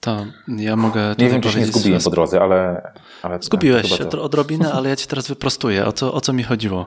To 0.00 0.26
ja 0.48 0.76
mogę. 0.76 1.14
Nie 1.18 1.28
wiem, 1.28 1.40
czy 1.40 1.52
się 1.52 1.58
nie 1.58 1.66
zgubiłem 1.66 2.00
po 2.02 2.10
drodze, 2.10 2.40
ale. 2.40 2.92
ale 3.22 3.42
Zgubiłeś 3.42 3.98
się 3.98 4.04
to... 4.04 4.22
odrobinę, 4.22 4.72
ale 4.72 4.88
ja 4.88 4.96
ci 4.96 5.06
teraz 5.06 5.28
wyprostuję. 5.28 5.86
O 5.86 5.92
co, 5.92 6.14
o 6.14 6.20
co 6.20 6.32
mi 6.32 6.42
chodziło? 6.42 6.86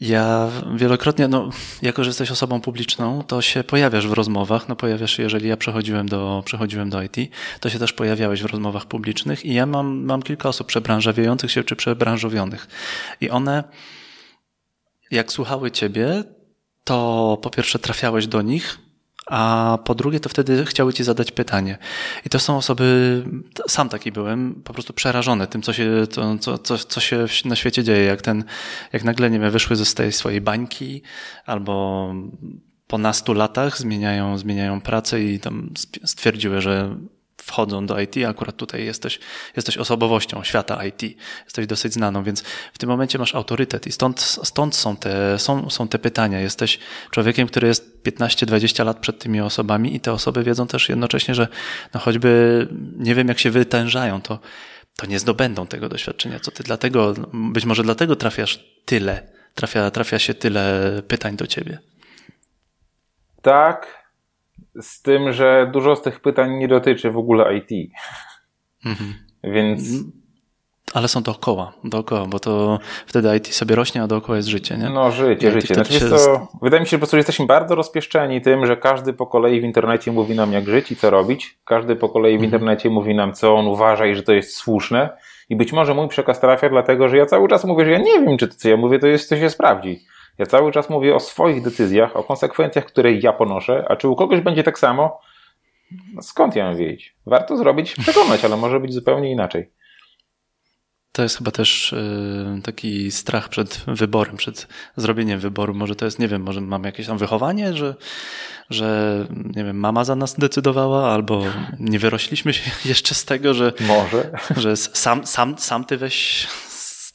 Ja 0.00 0.50
wielokrotnie, 0.74 1.28
no, 1.28 1.50
jako 1.82 2.04
że 2.04 2.10
jesteś 2.10 2.30
osobą 2.30 2.60
publiczną, 2.60 3.22
to 3.22 3.42
się 3.42 3.64
pojawiasz 3.64 4.08
w 4.08 4.12
rozmowach. 4.12 4.68
No, 4.68 4.76
pojawiasz 4.76 5.16
się, 5.16 5.22
jeżeli 5.22 5.48
ja 5.48 5.56
przechodziłem 5.56 6.08
do, 6.08 6.42
przechodziłem 6.44 6.90
do 6.90 7.02
IT, 7.02 7.16
to 7.60 7.70
się 7.70 7.78
też 7.78 7.92
pojawiałeś 7.92 8.42
w 8.42 8.46
rozmowach 8.46 8.86
publicznych 8.86 9.44
i 9.44 9.54
ja 9.54 9.66
mam, 9.66 10.04
mam 10.04 10.22
kilka 10.22 10.48
osób 10.48 10.66
przebranżawiających 10.66 11.50
się 11.50 11.64
czy 11.64 11.76
przebranżowionych. 11.76 12.68
I 13.20 13.30
one, 13.30 13.64
jak 15.10 15.32
słuchały 15.32 15.70
ciebie, 15.70 16.24
to 16.84 17.38
po 17.42 17.50
pierwsze 17.50 17.78
trafiałeś 17.78 18.26
do 18.26 18.42
nich, 18.42 18.78
a 19.28 19.78
po 19.84 19.94
drugie 19.94 20.20
to 20.20 20.28
wtedy 20.28 20.64
chciały 20.64 20.92
ci 20.92 21.04
zadać 21.04 21.32
pytanie. 21.32 21.78
I 22.26 22.28
to 22.28 22.38
są 22.38 22.56
osoby, 22.56 23.24
sam 23.68 23.88
taki 23.88 24.12
byłem, 24.12 24.62
po 24.64 24.72
prostu 24.72 24.92
przerażony 24.92 25.46
tym, 25.46 25.62
co 25.62 25.72
się, 25.72 26.06
to, 26.14 26.38
co, 26.38 26.58
co, 26.58 26.78
co 26.78 27.00
się 27.00 27.26
na 27.44 27.56
świecie 27.56 27.84
dzieje, 27.84 28.04
jak 28.04 28.22
ten, 28.22 28.44
jak 28.92 29.04
nagle, 29.04 29.30
nie 29.30 29.40
wiem, 29.40 29.50
wyszły 29.50 29.76
ze 29.76 29.94
tej 29.94 30.12
swojej 30.12 30.40
bańki, 30.40 31.02
albo 31.46 32.14
po 32.86 32.98
nastu 32.98 33.34
latach 33.34 33.78
zmieniają, 33.78 34.38
zmieniają 34.38 34.80
pracę 34.80 35.22
i 35.22 35.40
tam 35.40 35.70
stwierdziły, 36.04 36.60
że 36.60 36.96
wchodzą 37.48 37.86
do 37.86 38.00
IT, 38.00 38.14
akurat 38.28 38.56
tutaj 38.56 38.84
jesteś, 38.84 39.20
jesteś 39.56 39.78
osobowością 39.78 40.44
świata 40.44 40.84
IT, 40.84 41.02
jesteś 41.44 41.66
dosyć 41.66 41.92
znaną, 41.92 42.24
więc 42.24 42.42
w 42.72 42.78
tym 42.78 42.88
momencie 42.88 43.18
masz 43.18 43.34
autorytet 43.34 43.86
i 43.86 43.92
stąd, 43.92 44.20
stąd 44.20 44.76
są, 44.76 44.96
te, 44.96 45.38
są, 45.38 45.70
są 45.70 45.88
te 45.88 45.98
pytania. 45.98 46.40
Jesteś 46.40 46.78
człowiekiem, 47.10 47.48
który 47.48 47.68
jest 47.68 48.02
15-20 48.04 48.84
lat 48.84 48.98
przed 48.98 49.18
tymi 49.18 49.40
osobami 49.40 49.96
i 49.96 50.00
te 50.00 50.12
osoby 50.12 50.42
wiedzą 50.44 50.66
też 50.66 50.88
jednocześnie, 50.88 51.34
że 51.34 51.48
no 51.94 52.00
choćby 52.00 52.68
nie 52.96 53.14
wiem 53.14 53.28
jak 53.28 53.38
się 53.38 53.50
wytężają, 53.50 54.22
to, 54.22 54.38
to 54.96 55.06
nie 55.06 55.18
zdobędą 55.18 55.66
tego 55.66 55.88
doświadczenia, 55.88 56.40
co 56.40 56.50
ty 56.50 56.62
dlatego, 56.62 57.14
być 57.32 57.64
może 57.64 57.82
dlatego 57.82 58.16
trafiasz 58.16 58.64
tyle, 58.84 59.32
trafia, 59.54 59.90
trafia 59.90 60.18
się 60.18 60.34
tyle 60.34 60.92
pytań 61.08 61.36
do 61.36 61.46
ciebie. 61.46 61.78
Tak, 63.42 63.97
z 64.80 65.02
tym, 65.02 65.32
że 65.32 65.70
dużo 65.72 65.96
z 65.96 66.02
tych 66.02 66.20
pytań 66.20 66.54
nie 66.54 66.68
dotyczy 66.68 67.10
w 67.10 67.18
ogóle 67.18 67.56
IT. 67.56 67.92
Mhm. 68.86 69.14
Więc. 69.44 69.82
Ale 70.94 71.08
są 71.08 71.22
dookoła, 71.22 71.72
dookoła, 71.84 72.26
bo 72.26 72.38
to 72.38 72.78
wtedy 73.06 73.36
IT 73.36 73.46
sobie 73.46 73.74
rośnie, 73.74 74.02
a 74.02 74.06
dookoła 74.06 74.36
jest 74.36 74.48
życie, 74.48 74.76
nie? 74.76 74.90
No, 74.90 75.10
życie, 75.10 75.52
życie. 75.52 75.74
Znaczy, 75.74 75.92
się... 75.92 76.08
to, 76.08 76.48
wydaje 76.62 76.80
mi 76.80 76.86
się, 76.86 76.90
że 76.90 76.96
po 76.96 77.00
prostu 77.00 77.16
jesteśmy 77.16 77.46
bardzo 77.46 77.74
rozpieszczeni 77.74 78.40
tym, 78.40 78.66
że 78.66 78.76
każdy 78.76 79.12
po 79.12 79.26
kolei 79.26 79.60
w 79.60 79.64
internecie 79.64 80.12
mówi 80.12 80.34
nam, 80.34 80.52
jak 80.52 80.64
żyć 80.64 80.92
i 80.92 80.96
co 80.96 81.10
robić. 81.10 81.58
Każdy 81.64 81.96
po 81.96 82.08
kolei 82.08 82.32
w 82.32 82.34
mhm. 82.34 82.44
internecie 82.44 82.90
mówi 82.90 83.14
nam, 83.14 83.32
co 83.32 83.54
on 83.54 83.66
uważa 83.66 84.06
i 84.06 84.14
że 84.14 84.22
to 84.22 84.32
jest 84.32 84.54
słuszne. 84.54 85.08
I 85.48 85.56
być 85.56 85.72
może 85.72 85.94
mój 85.94 86.08
przekaz 86.08 86.40
trafia, 86.40 86.68
dlatego 86.68 87.08
że 87.08 87.16
ja 87.16 87.26
cały 87.26 87.48
czas 87.48 87.64
mówię, 87.64 87.84
że 87.84 87.90
ja 87.90 87.98
nie 87.98 88.20
wiem, 88.20 88.38
czy 88.38 88.48
to, 88.48 88.54
co 88.54 88.68
ja 88.68 88.76
mówię, 88.76 88.98
to 88.98 89.06
jest, 89.06 89.28
to 89.28 89.36
się 89.36 89.50
sprawdzi. 89.50 90.04
Ja 90.38 90.46
cały 90.46 90.72
czas 90.72 90.90
mówię 90.90 91.14
o 91.14 91.20
swoich 91.20 91.62
decyzjach, 91.62 92.16
o 92.16 92.22
konsekwencjach, 92.24 92.84
które 92.84 93.12
ja 93.12 93.32
ponoszę, 93.32 93.84
a 93.88 93.96
czy 93.96 94.08
u 94.08 94.16
kogoś 94.16 94.40
będzie 94.40 94.62
tak 94.62 94.78
samo? 94.78 95.20
No 96.14 96.22
skąd 96.22 96.56
ja 96.56 96.64
mam 96.64 96.76
wiedzieć? 96.76 97.16
Warto 97.26 97.56
zrobić, 97.56 97.94
przekonać, 97.94 98.44
ale 98.44 98.56
może 98.56 98.80
być 98.80 98.94
zupełnie 98.94 99.32
inaczej. 99.32 99.70
To 101.12 101.22
jest 101.22 101.38
chyba 101.38 101.50
też 101.50 101.92
y, 101.92 102.60
taki 102.64 103.10
strach 103.10 103.48
przed 103.48 103.84
wyborem, 103.86 104.36
przed 104.36 104.68
zrobieniem 104.96 105.40
wyboru. 105.40 105.74
Może 105.74 105.96
to 105.96 106.04
jest, 106.04 106.18
nie 106.18 106.28
wiem, 106.28 106.42
może 106.42 106.60
mamy 106.60 106.88
jakieś 106.88 107.06
tam 107.06 107.18
wychowanie, 107.18 107.74
że, 107.74 107.94
że 108.70 109.26
nie 109.30 109.64
wiem, 109.64 109.76
mama 109.78 110.04
za 110.04 110.16
nas 110.16 110.34
decydowała, 110.38 111.12
albo 111.12 111.42
nie 111.78 111.98
wyrośliśmy 111.98 112.52
się 112.52 112.70
jeszcze 112.88 113.14
z 113.14 113.24
tego, 113.24 113.54
że, 113.54 113.72
może. 113.80 114.30
że 114.56 114.76
sam, 114.76 115.26
sam, 115.26 115.58
sam 115.58 115.84
ty 115.84 115.96
weź 115.96 116.46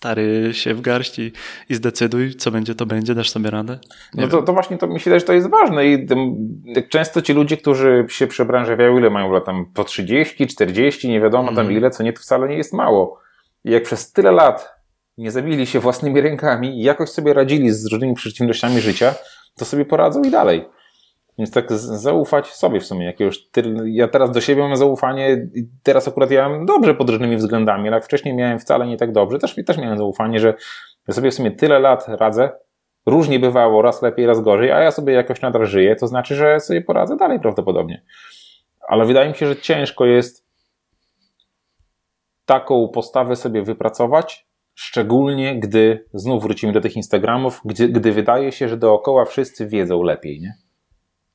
stary 0.03 0.53
się 0.53 0.73
w 0.73 0.81
garści 0.81 1.31
i 1.69 1.75
zdecyduj, 1.75 2.35
co 2.35 2.51
będzie, 2.51 2.75
to 2.75 2.85
będzie, 2.85 3.15
dasz 3.15 3.29
sobie 3.29 3.49
radę? 3.49 3.79
Nie 4.13 4.23
no 4.23 4.29
to, 4.29 4.41
to, 4.41 4.53
właśnie 4.53 4.77
to 4.77 4.87
myślę, 4.87 5.19
że 5.19 5.25
to 5.25 5.33
jest 5.33 5.49
ważne 5.49 5.85
i 5.85 6.07
często 6.89 7.21
ci 7.21 7.33
ludzie, 7.33 7.57
którzy 7.57 8.05
się 8.09 8.27
przebranżawiają, 8.27 8.97
ile 8.97 9.09
mają 9.09 9.31
lat 9.31 9.45
tam 9.45 9.65
po 9.73 9.83
30, 9.83 10.47
40, 10.47 11.09
nie 11.09 11.21
wiadomo 11.21 11.47
tam 11.47 11.65
mm. 11.65 11.77
ile, 11.77 11.91
co 11.91 12.03
nie, 12.03 12.13
to 12.13 12.21
wcale 12.21 12.47
nie 12.47 12.57
jest 12.57 12.73
mało. 12.73 13.19
I 13.63 13.71
jak 13.71 13.83
przez 13.83 14.11
tyle 14.11 14.31
lat 14.31 14.73
nie 15.17 15.31
zabili 15.31 15.67
się 15.67 15.79
własnymi 15.79 16.21
rękami 16.21 16.79
i 16.79 16.83
jakoś 16.83 17.09
sobie 17.09 17.33
radzili 17.33 17.71
z 17.71 17.85
różnymi 17.85 18.13
przeciwnościami 18.13 18.81
życia, 18.81 19.15
to 19.57 19.65
sobie 19.65 19.85
poradzą 19.85 20.23
i 20.23 20.31
dalej. 20.31 20.65
Więc 21.37 21.51
tak 21.51 21.73
zaufać 21.73 22.47
sobie 22.47 22.79
w 22.79 22.85
sumie. 22.85 23.05
Jakiegoś 23.05 23.49
ja 23.85 24.07
teraz 24.07 24.31
do 24.31 24.41
siebie 24.41 24.61
mam 24.61 24.77
zaufanie 24.77 25.47
teraz 25.83 26.07
akurat 26.07 26.31
ja 26.31 26.49
mam 26.49 26.65
dobrze 26.65 26.95
pod 26.95 27.09
różnymi 27.09 27.37
względami, 27.37 27.87
ale 27.87 27.97
jak 27.97 28.05
wcześniej 28.05 28.35
miałem 28.35 28.59
wcale 28.59 28.87
nie 28.87 28.97
tak 28.97 29.11
dobrze, 29.11 29.39
też, 29.39 29.55
też 29.65 29.77
miałem 29.77 29.97
zaufanie, 29.97 30.39
że 30.39 30.53
sobie 31.11 31.31
w 31.31 31.33
sumie 31.33 31.51
tyle 31.51 31.79
lat 31.79 32.05
radzę, 32.07 32.51
różnie 33.05 33.39
bywało, 33.39 33.81
raz 33.81 34.01
lepiej, 34.01 34.25
raz 34.25 34.41
gorzej, 34.41 34.71
a 34.71 34.79
ja 34.79 34.91
sobie 34.91 35.13
jakoś 35.13 35.41
nadal 35.41 35.65
żyję, 35.65 35.95
to 35.95 36.07
znaczy, 36.07 36.35
że 36.35 36.59
sobie 36.59 36.81
poradzę 36.81 37.17
dalej 37.17 37.39
prawdopodobnie. 37.39 38.03
Ale 38.87 39.05
wydaje 39.05 39.29
mi 39.29 39.35
się, 39.35 39.47
że 39.47 39.55
ciężko 39.55 40.05
jest 40.05 40.47
taką 42.45 42.87
postawę 42.87 43.35
sobie 43.35 43.61
wypracować, 43.61 44.47
szczególnie 44.73 45.59
gdy 45.59 46.05
znów 46.13 46.43
wrócimy 46.43 46.73
do 46.73 46.81
tych 46.81 46.95
Instagramów, 46.95 47.61
gdy, 47.65 47.89
gdy 47.89 48.11
wydaje 48.11 48.51
się, 48.51 48.69
że 48.69 48.77
dookoła 48.77 49.25
wszyscy 49.25 49.67
wiedzą 49.67 50.03
lepiej, 50.03 50.41
nie? 50.41 50.53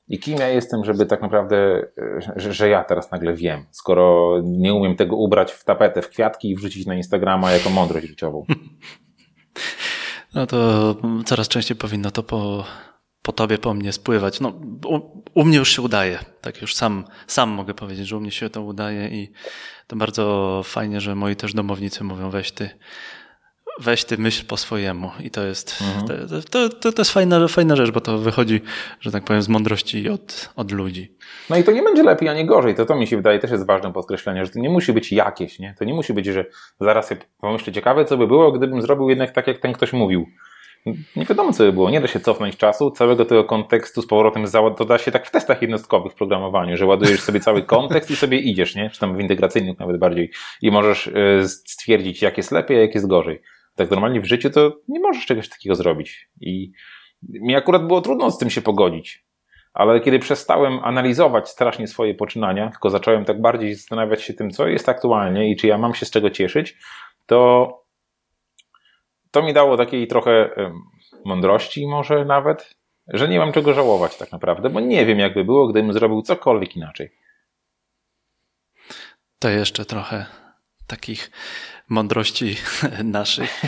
I 0.09 0.19
kim 0.19 0.37
ja 0.37 0.47
jestem, 0.47 0.85
żeby 0.85 1.05
tak 1.05 1.21
naprawdę, 1.21 1.87
że, 2.35 2.53
że, 2.53 2.69
ja 2.69 2.83
teraz 2.83 3.11
nagle 3.11 3.33
wiem, 3.33 3.65
skoro 3.71 4.35
nie 4.43 4.73
umiem 4.73 4.95
tego 4.95 5.15
ubrać 5.15 5.51
w 5.51 5.63
tapetę, 5.63 6.01
w 6.01 6.09
kwiatki 6.09 6.49
i 6.51 6.55
wrzucić 6.55 6.85
na 6.85 6.95
Instagrama 6.95 7.51
jako 7.51 7.69
mądrość 7.69 8.07
życiową. 8.07 8.45
No 10.33 10.47
to 10.47 10.95
coraz 11.25 11.47
częściej 11.47 11.77
powinno 11.77 12.11
to 12.11 12.23
po, 12.23 12.65
po 13.21 13.31
tobie, 13.31 13.57
po 13.57 13.73
mnie 13.73 13.91
spływać. 13.91 14.39
No, 14.39 14.53
u 15.33 15.45
mnie 15.45 15.57
już 15.57 15.75
się 15.75 15.81
udaje. 15.81 16.19
Tak 16.41 16.61
już 16.61 16.75
sam, 16.75 17.05
sam 17.27 17.49
mogę 17.49 17.73
powiedzieć, 17.73 18.07
że 18.07 18.17
u 18.17 18.19
mnie 18.19 18.31
się 18.31 18.49
to 18.49 18.61
udaje 18.61 19.07
i 19.07 19.31
to 19.87 19.95
bardzo 19.95 20.61
fajnie, 20.65 21.01
że 21.01 21.15
moi 21.15 21.35
też 21.35 21.53
domownicy 21.53 22.03
mówią 22.03 22.29
weź 22.29 22.51
ty, 22.51 22.69
weź 23.79 24.05
ty 24.05 24.17
myśl 24.17 24.45
po 24.45 24.57
swojemu 24.57 25.11
i 25.23 25.29
to 25.29 25.43
jest, 25.43 25.81
mhm. 25.81 26.27
to, 26.51 26.69
to, 26.69 26.91
to, 26.91 27.01
jest 27.01 27.11
fajna, 27.11 27.47
fajna 27.47 27.75
rzecz, 27.75 27.91
bo 27.91 28.01
to 28.01 28.17
wychodzi, 28.17 28.61
że 29.01 29.11
tak 29.11 29.23
powiem, 29.23 29.41
z 29.41 29.49
mądrości 29.49 30.09
od, 30.09 30.49
od 30.55 30.71
ludzi. 30.71 31.15
No 31.49 31.57
i 31.57 31.63
to 31.63 31.71
nie 31.71 31.83
będzie 31.83 32.03
lepiej, 32.03 32.29
a 32.29 32.33
nie 32.33 32.45
gorzej. 32.45 32.75
To 32.75 32.85
to 32.85 32.95
mi 32.95 33.07
się 33.07 33.17
wydaje 33.17 33.39
też 33.39 33.51
jest 33.51 33.65
ważne 33.65 33.93
podkreślenie, 33.93 34.45
że 34.45 34.51
to 34.51 34.59
nie 34.59 34.69
musi 34.69 34.93
być 34.93 35.11
jakieś, 35.11 35.59
nie? 35.59 35.75
To 35.79 35.85
nie 35.85 35.93
musi 35.93 36.13
być, 36.13 36.25
że 36.25 36.45
zaraz 36.79 37.07
sobie 37.07 37.21
pomyślę, 37.41 37.73
ciekawe 37.73 38.05
co 38.05 38.17
by 38.17 38.27
było, 38.27 38.51
gdybym 38.51 38.81
zrobił 38.81 39.09
jednak 39.09 39.31
tak, 39.31 39.47
jak 39.47 39.59
ten 39.59 39.73
ktoś 39.73 39.93
mówił 39.93 40.25
nie 41.15 41.25
wiadomo 41.25 41.53
co 41.53 41.63
by 41.63 41.73
było, 41.73 41.89
nie 41.89 42.01
da 42.01 42.07
się 42.07 42.19
cofnąć 42.19 42.57
czasu, 42.57 42.91
całego 42.91 43.25
tego 43.25 43.43
kontekstu 43.43 44.01
z 44.01 44.07
powrotem 44.07 44.45
to 44.77 44.85
da 44.85 44.97
się 44.97 45.11
tak 45.11 45.27
w 45.27 45.31
testach 45.31 45.61
jednostkowych 45.61 46.11
w 46.11 46.15
programowaniu, 46.15 46.77
że 46.77 46.85
ładujesz 46.85 47.21
sobie 47.21 47.39
cały 47.39 47.63
kontekst 47.63 48.11
i 48.11 48.15
sobie 48.15 48.39
idziesz, 48.39 48.75
nie? 48.75 48.89
Czy 48.89 48.99
tam 48.99 49.15
w 49.15 49.19
integracyjnych 49.19 49.79
nawet 49.79 49.97
bardziej 49.97 50.31
i 50.61 50.71
możesz 50.71 51.07
e, 51.07 51.47
stwierdzić 51.47 52.21
jak 52.21 52.37
jest 52.37 52.51
lepiej, 52.51 52.77
a 52.77 52.81
jak 52.81 52.95
jest 52.95 53.07
gorzej. 53.07 53.41
Tak 53.79 53.91
normalnie 53.91 54.21
w 54.21 54.25
życiu 54.25 54.49
to 54.49 54.77
nie 54.87 54.99
możesz 54.99 55.25
czegoś 55.25 55.49
takiego 55.49 55.75
zrobić 55.75 56.29
i 56.41 56.71
mi 57.23 57.55
akurat 57.55 57.87
było 57.87 58.01
trudno 58.01 58.31
z 58.31 58.37
tym 58.37 58.49
się 58.49 58.61
pogodzić. 58.61 59.25
Ale 59.73 60.01
kiedy 60.01 60.19
przestałem 60.19 60.79
analizować 60.83 61.49
strasznie 61.49 61.87
swoje 61.87 62.15
poczynania, 62.15 62.69
tylko 62.69 62.89
zacząłem 62.89 63.25
tak 63.25 63.41
bardziej 63.41 63.75
zastanawiać 63.75 64.21
się 64.21 64.33
tym, 64.33 64.51
co 64.51 64.67
jest 64.67 64.89
aktualnie 64.89 65.51
i 65.51 65.55
czy 65.55 65.67
ja 65.67 65.77
mam 65.77 65.93
się 65.93 66.05
z 66.05 66.11
czego 66.11 66.29
cieszyć, 66.29 66.77
to 67.25 67.69
to 69.31 69.43
mi 69.43 69.53
dało 69.53 69.77
takiej 69.77 70.07
trochę 70.07 70.49
mądrości 71.25 71.87
może 71.87 72.25
nawet, 72.25 72.75
że 73.07 73.27
nie 73.27 73.39
mam 73.39 73.51
czego 73.51 73.73
żałować 73.73 74.17
tak 74.17 74.31
naprawdę, 74.31 74.69
bo 74.69 74.79
nie 74.79 75.05
wiem 75.05 75.19
jakby 75.19 75.43
było, 75.45 75.67
gdybym 75.67 75.93
zrobił 75.93 76.21
cokolwiek 76.21 76.75
inaczej. 76.75 77.09
To 79.39 79.49
jeszcze 79.49 79.85
trochę 79.85 80.25
takich 80.87 81.31
mądrości 81.89 82.55
naszych. 83.03 83.61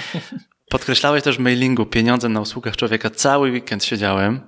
Podkreślałeś 0.69 1.23
też 1.23 1.37
w 1.37 1.39
mailingu 1.39 1.85
pieniądze 1.85 2.29
na 2.29 2.41
usługach 2.41 2.77
człowieka. 2.77 3.09
Cały 3.09 3.51
weekend 3.51 3.83
siedziałem 3.83 4.41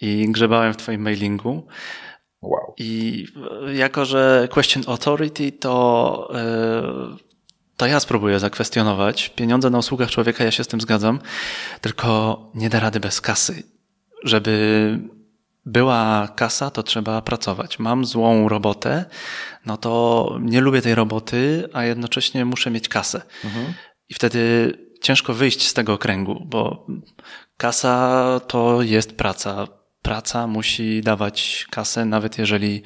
i 0.00 0.26
grzebałem 0.28 0.74
w 0.74 0.76
twoim 0.76 1.02
mailingu. 1.02 1.66
Wow. 2.42 2.74
I 2.78 3.24
jako, 3.74 4.04
że 4.04 4.48
Question 4.50 4.82
Authority 4.86 5.52
to 5.52 6.28
yy, 6.34 7.32
to 7.76 7.86
ja 7.86 8.00
spróbuję 8.00 8.38
zakwestionować. 8.38 9.28
Pieniądze 9.28 9.70
na 9.70 9.78
usługach 9.78 10.10
człowieka, 10.10 10.44
ja 10.44 10.50
się 10.50 10.64
z 10.64 10.68
tym 10.68 10.80
zgadzam, 10.80 11.20
tylko 11.80 12.38
nie 12.54 12.68
da 12.68 12.80
rady 12.80 13.00
bez 13.00 13.20
kasy. 13.20 13.62
Żeby 14.24 14.98
była 15.66 16.28
kasa, 16.36 16.70
to 16.70 16.82
trzeba 16.82 17.22
pracować. 17.22 17.78
Mam 17.78 18.04
złą 18.04 18.48
robotę, 18.48 19.04
no 19.66 19.76
to 19.76 20.38
nie 20.40 20.60
lubię 20.60 20.82
tej 20.82 20.94
roboty, 20.94 21.68
a 21.72 21.84
jednocześnie 21.84 22.44
muszę 22.44 22.70
mieć 22.70 22.88
kasę. 22.88 23.22
Mhm. 23.44 23.74
I 24.08 24.14
wtedy 24.14 24.72
ciężko 25.02 25.34
wyjść 25.34 25.68
z 25.68 25.74
tego 25.74 25.98
kręgu, 25.98 26.44
bo 26.46 26.86
kasa 27.56 28.40
to 28.46 28.82
jest 28.82 29.16
praca. 29.16 29.68
Praca 30.02 30.46
musi 30.46 31.00
dawać 31.00 31.66
kasę, 31.70 32.04
nawet 32.04 32.38
jeżeli 32.38 32.82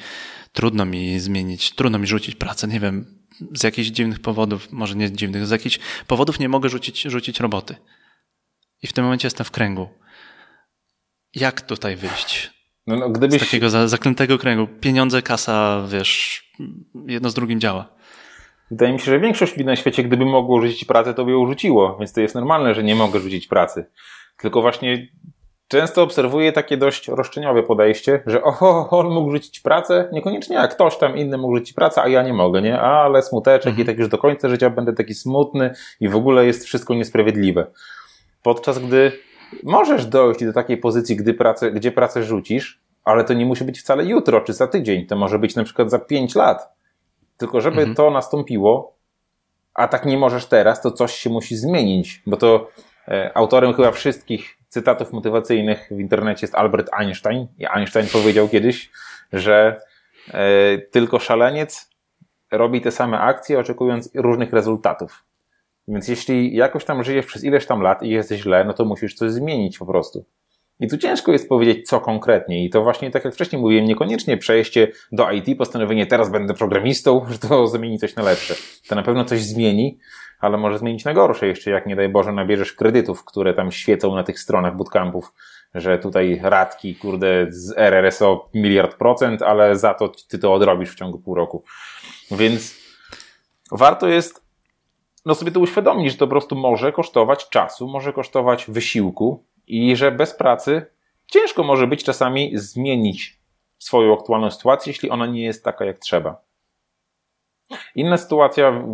trudno 0.53 0.85
mi 0.85 1.21
zmienić, 1.21 1.75
trudno 1.75 1.99
mi 1.99 2.07
rzucić 2.07 2.35
pracę. 2.35 2.69
Nie 2.69 2.81
wiem, 2.81 3.27
z 3.55 3.63
jakichś 3.63 3.89
dziwnych 3.89 4.21
powodów, 4.21 4.73
może 4.73 4.95
nie 4.95 5.13
dziwnych, 5.13 5.47
z 5.47 5.51
jakichś 5.51 5.79
powodów 6.07 6.39
nie 6.39 6.49
mogę 6.49 6.69
rzucić, 6.69 7.03
rzucić 7.03 7.41
roboty. 7.41 7.77
I 8.83 8.87
w 8.87 8.93
tym 8.93 9.05
momencie 9.05 9.27
jestem 9.27 9.47
w 9.47 9.51
kręgu. 9.51 9.89
Jak 11.35 11.61
tutaj 11.61 11.97
wyjść? 11.97 12.56
No, 12.87 12.97
no, 12.97 13.11
gdybyś... 13.11 13.43
Z 13.43 13.45
takiego 13.45 13.89
zaklętego 13.89 14.39
kręgu. 14.39 14.67
Pieniądze, 14.81 15.23
kasa, 15.23 15.83
wiesz, 15.89 16.45
jedno 17.07 17.31
z 17.31 17.35
drugim 17.35 17.61
działa. 17.61 17.89
Wydaje 18.71 18.93
mi 18.93 18.99
się, 18.99 19.05
że 19.05 19.21
większość 19.21 19.53
ludzi 19.53 19.65
na 19.65 19.77
świecie, 19.77 20.05
gdyby 20.05 20.25
mogło 20.25 20.61
rzucić 20.61 20.85
pracę, 20.85 21.15
to 21.15 21.25
by 21.25 21.31
ją 21.31 21.47
rzuciło. 21.47 21.97
Więc 21.99 22.13
to 22.13 22.21
jest 22.21 22.35
normalne, 22.35 22.75
że 22.75 22.85
nie 22.85 22.95
mogę 22.95 23.21
rzucić 23.21 23.47
pracy. 23.47 23.87
Tylko 24.39 24.63
właśnie 24.63 25.09
Często 25.69 26.03
obserwuję 26.03 26.53
takie 26.53 26.77
dość 26.77 27.09
roszczeniowe 27.09 27.63
podejście, 27.63 28.23
że 28.27 28.43
oho, 28.43 28.89
on 28.91 29.11
mógł 29.11 29.31
rzucić 29.31 29.61
pracę, 29.61 30.09
niekoniecznie 30.13 30.57
jak 30.57 30.75
ktoś 30.75 30.99
tam 30.99 31.17
inny 31.17 31.39
mógł 31.39 31.57
rzucić 31.57 31.73
pracę, 31.73 32.03
a 32.03 32.09
ja 32.09 32.23
nie 32.23 32.33
mogę, 32.33 32.63
nie? 32.63 32.81
Ale 32.81 33.23
smuteczek 33.23 33.71
mhm. 33.71 33.83
i 33.83 33.87
tak 33.87 33.99
już 33.99 34.09
do 34.09 34.19
końca 34.19 34.49
życia 34.49 34.71
będę 34.71 34.93
taki 34.93 35.15
smutny 35.15 35.75
i 36.01 36.09
w 36.09 36.17
ogóle 36.17 36.47
jest 36.47 36.65
wszystko 36.65 36.95
niesprawiedliwe. 36.95 37.67
Podczas 38.43 38.79
gdy 38.79 39.13
możesz 39.63 40.07
dojść 40.07 40.45
do 40.45 40.53
takiej 40.53 40.77
pozycji, 40.77 41.17
gdy 41.17 41.35
pracę, 41.35 41.73
gdzie 41.73 41.93
pracę 41.93 42.23
rzucisz, 42.23 42.81
ale 43.05 43.25
to 43.25 43.35
nie 43.35 43.47
musi 43.47 43.65
być 43.65 43.81
wcale 43.81 44.05
jutro 44.05 44.41
czy 44.41 44.53
za 44.53 44.67
tydzień, 44.67 45.07
to 45.07 45.17
może 45.17 45.39
być 45.39 45.57
na 45.57 45.65
przykład 45.65 45.91
za 45.91 45.99
pięć 45.99 46.35
lat. 46.35 46.77
Tylko 47.37 47.61
żeby 47.61 47.79
mhm. 47.79 47.95
to 47.95 48.11
nastąpiło, 48.11 48.97
a 49.75 49.89
tak 49.89 50.05
nie 50.05 50.19
możesz 50.19 50.47
teraz, 50.47 50.83
to 50.83 50.91
coś 50.91 51.13
się 51.13 51.31
musi 51.31 51.57
zmienić, 51.57 52.23
bo 52.27 52.37
to 52.37 52.71
e, 53.09 53.31
autorem 53.35 53.75
chyba 53.75 53.91
wszystkich 53.91 54.59
cytatów 54.69 55.13
motywacyjnych 55.13 55.89
w 55.91 56.01
internecie 56.01 56.47
jest 56.47 56.55
Albert 56.55 56.91
Einstein. 56.93 57.47
I 57.59 57.67
Einstein 57.67 58.07
powiedział 58.13 58.49
kiedyś, 58.49 58.91
że 59.33 59.81
e, 60.35 60.79
tylko 60.79 61.19
szaleniec 61.19 61.91
robi 62.53 62.81
te 62.81 62.91
same 62.91 63.21
akcje, 63.21 63.59
oczekując 63.59 64.11
różnych 64.15 64.53
rezultatów. 64.53 65.26
Więc 65.89 66.09
jeśli 66.09 66.57
jakoś 66.57 66.85
tam 66.85 67.05
żyjesz 67.05 67.27
przez 67.27 67.45
ileś 67.45 67.67
tam 67.67 67.81
lat 67.81 68.03
i 68.03 68.09
jest 68.09 68.33
źle, 68.33 68.65
no 68.65 68.73
to 68.73 68.85
musisz 68.85 69.15
coś 69.15 69.33
zmienić 69.33 69.79
po 69.79 69.87
prostu. 69.87 70.25
I 70.81 70.89
tu 70.89 70.99
ciężko 70.99 71.33
jest 71.33 71.49
powiedzieć, 71.49 71.89
co 71.89 72.01
konkretnie. 72.01 72.65
I 72.65 72.71
to 72.71 72.83
właśnie, 72.83 73.11
tak 73.11 73.25
jak 73.25 73.35
wcześniej 73.35 73.63
mówiłem, 73.63 73.85
niekoniecznie 73.85 74.37
przejście 74.37 74.89
do 75.13 75.31
IT, 75.31 75.59
postanowienie 75.59 76.07
teraz 76.07 76.31
będę 76.31 76.55
programistą, 76.55 77.21
że 77.31 77.39
to 77.39 77.67
zmieni 77.67 77.99
coś 77.99 78.17
na 78.17 78.23
lepsze. 78.23 78.55
To 78.89 78.95
na 78.95 79.03
pewno 79.03 79.25
coś 79.25 79.43
zmieni, 79.43 79.99
ale 80.41 80.57
może 80.57 80.79
zmienić 80.79 81.05
na 81.05 81.15
gorsze 81.15 81.47
jeszcze, 81.47 81.71
jak 81.71 81.87
nie 81.87 81.97
daj 81.97 82.09
Boże 82.09 82.33
nabierzesz 82.33 82.73
kredytów, 82.73 83.25
które 83.25 83.55
tam 83.55 83.73
świecą 83.73 84.15
na 84.15 84.25
tych 84.25 84.41
stronach 84.41 84.77
bootcampów, 84.77 85.33
że 85.75 85.99
tutaj 85.99 86.41
radki, 86.43 86.95
kurde, 86.95 87.47
z 87.49 87.79
RRSO 87.79 88.49
miliard 88.55 88.97
procent, 88.97 89.43
ale 89.43 89.77
za 89.77 89.95
to 89.95 90.13
ty 90.29 90.39
to 90.39 90.55
odrobisz 90.55 90.91
w 90.91 90.97
ciągu 90.97 91.19
pół 91.19 91.35
roku. 91.35 91.65
Więc 92.31 92.75
warto 93.73 94.09
jest 94.09 94.46
no 95.27 95.35
sobie 95.35 95.53
to 95.53 95.61
uświadomić, 95.61 96.13
że 96.13 96.19
to 96.19 96.27
po 96.27 96.31
prostu 96.31 96.57
może 96.57 96.93
kosztować 96.93 97.49
czasu, 97.49 97.89
może 97.89 98.13
kosztować 98.13 98.65
wysiłku 98.69 99.45
i 99.67 99.97
że 99.97 100.13
bez 100.13 100.35
pracy 100.35 100.87
ciężko 101.27 101.65
może 101.65 101.87
być 101.87 102.05
czasami 102.05 102.51
zmienić 102.55 103.39
swoją 103.79 104.15
aktualną 104.15 104.51
sytuację, 104.51 104.91
jeśli 104.91 105.11
ona 105.11 105.27
nie 105.27 105.45
jest 105.45 105.65
taka 105.65 105.85
jak 105.85 105.99
trzeba. 105.99 106.47
Inna 107.95 108.17
sytuacja 108.17 108.85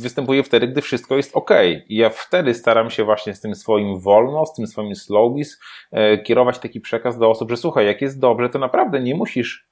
występuje 0.00 0.42
wtedy, 0.42 0.68
gdy 0.68 0.80
wszystko 0.82 1.16
jest 1.16 1.36
ok. 1.36 1.50
I 1.88 1.96
ja 1.96 2.10
wtedy 2.10 2.54
staram 2.54 2.90
się 2.90 3.04
właśnie 3.04 3.34
z 3.34 3.40
tym 3.40 3.54
swoim 3.54 4.00
wolno, 4.00 4.46
z 4.46 4.54
tym 4.54 4.66
swoim 4.66 4.94
slowbiz 4.94 5.60
e, 5.90 6.18
kierować 6.18 6.58
taki 6.58 6.80
przekaz 6.80 7.18
do 7.18 7.30
osób, 7.30 7.50
że 7.50 7.56
słuchaj, 7.56 7.86
jak 7.86 8.02
jest 8.02 8.20
dobrze, 8.20 8.48
to 8.48 8.58
naprawdę 8.58 9.00
nie 9.00 9.14
musisz 9.14 9.68